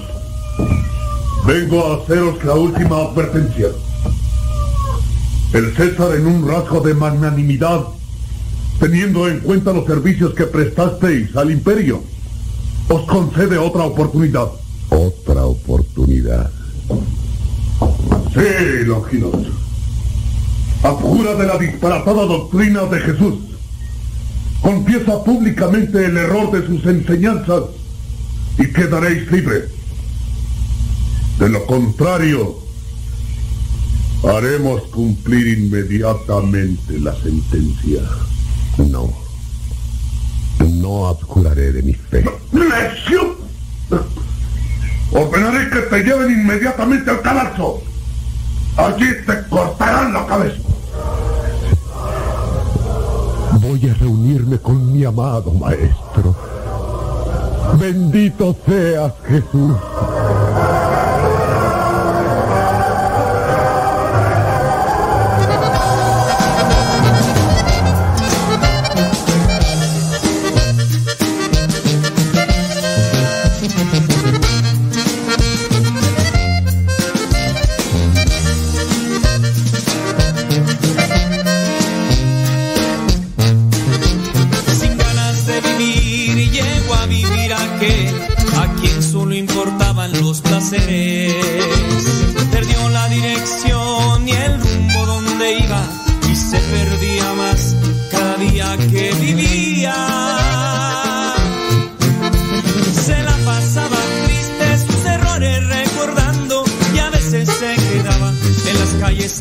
vengo 1.46 1.86
a 1.86 1.98
haceros 1.98 2.44
la 2.44 2.56
última 2.56 2.98
advertencia. 2.98 3.68
El 5.54 5.76
César 5.76 6.16
en 6.16 6.28
un 6.28 6.48
rasgo 6.48 6.82
de 6.82 6.94
magnanimidad, 6.94 7.86
teniendo 8.80 9.30
en 9.30 9.40
cuenta 9.40 9.72
los 9.72 9.86
servicios 9.86 10.34
que 10.34 10.44
prestasteis 10.44 11.36
al 11.36 11.52
imperio, 11.52 12.04
os 12.90 13.06
concede 13.06 13.58
otra 13.58 13.84
oportunidad. 13.84 14.48
Otra 14.90 15.46
oportunidad. 15.46 16.50
Sí, 18.34 18.86
Longinos. 18.86 19.36
Abjura 20.84 21.36
de 21.36 21.48
la 21.48 21.58
disparatada 21.58 22.26
doctrina 22.26 22.84
de 22.84 23.00
Jesús. 23.00 23.36
Confiesa 24.62 25.24
públicamente 25.24 26.06
el 26.06 26.18
error 26.18 26.52
de 26.52 26.66
sus 26.66 26.86
enseñanzas 26.86 27.64
y 28.58 28.68
quedaréis 28.72 29.32
libre. 29.32 29.70
De 31.40 31.50
lo 31.50 31.66
contrario, 31.66 32.58
haremos 34.24 34.82
cumplir 34.84 35.60
inmediatamente 35.60 37.00
la 37.00 37.16
sentencia. 37.16 38.02
No. 38.78 39.27
No 40.88 41.06
abjuraré 41.06 41.74
de 41.74 41.84
mi 41.84 41.94
fe. 41.94 42.24
¡Necio! 42.54 43.36
Ordenaré 45.12 45.70
que 45.70 45.80
te 45.82 46.02
lleven 46.02 46.32
inmediatamente 46.32 47.12
al 47.12 47.22
cadalso. 47.22 47.82
Allí 48.78 49.08
te 49.26 49.50
cortarán 49.50 50.14
la 50.14 50.26
cabeza. 50.26 50.62
Voy 53.60 53.90
a 53.90 53.94
reunirme 53.96 54.60
con 54.60 54.94
mi 54.94 55.04
amado 55.04 55.52
Maestro. 55.52 56.34
Bendito 57.78 58.56
seas, 58.66 59.12
Jesús. 59.28 59.76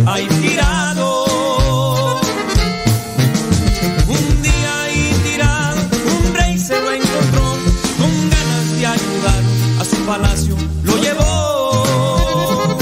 hay 0.04 0.26
tirado. 0.26 1.24
Un 4.08 4.42
día 4.42 4.82
ahí 4.82 5.14
tirado, 5.24 5.80
un 6.18 6.34
rey 6.34 6.58
se 6.58 6.78
lo 6.80 6.92
encontró 6.92 7.44
con 7.98 8.30
ganas 8.30 8.72
de 8.78 8.86
ayudar 8.86 9.42
a 9.80 9.84
su 9.84 9.96
palacio, 10.04 10.56
lo 10.84 10.96
llevó. 10.98 12.76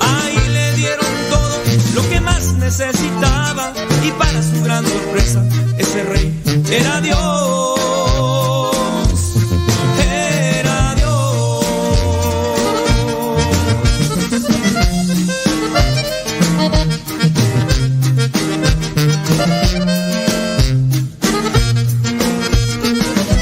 Ahí 0.00 0.38
le 0.50 0.72
dieron 0.74 1.14
todo 1.30 1.58
lo 1.94 2.08
que 2.08 2.20
más 2.20 2.52
necesitaba 2.54 3.72
y 4.02 4.10
para 4.12 4.42
su 4.42 4.62
gran 4.62 4.84
sorpresa 4.86 5.44
ese 5.78 6.04
rey 6.04 6.42
era 6.70 7.00
Dios. 7.00 7.37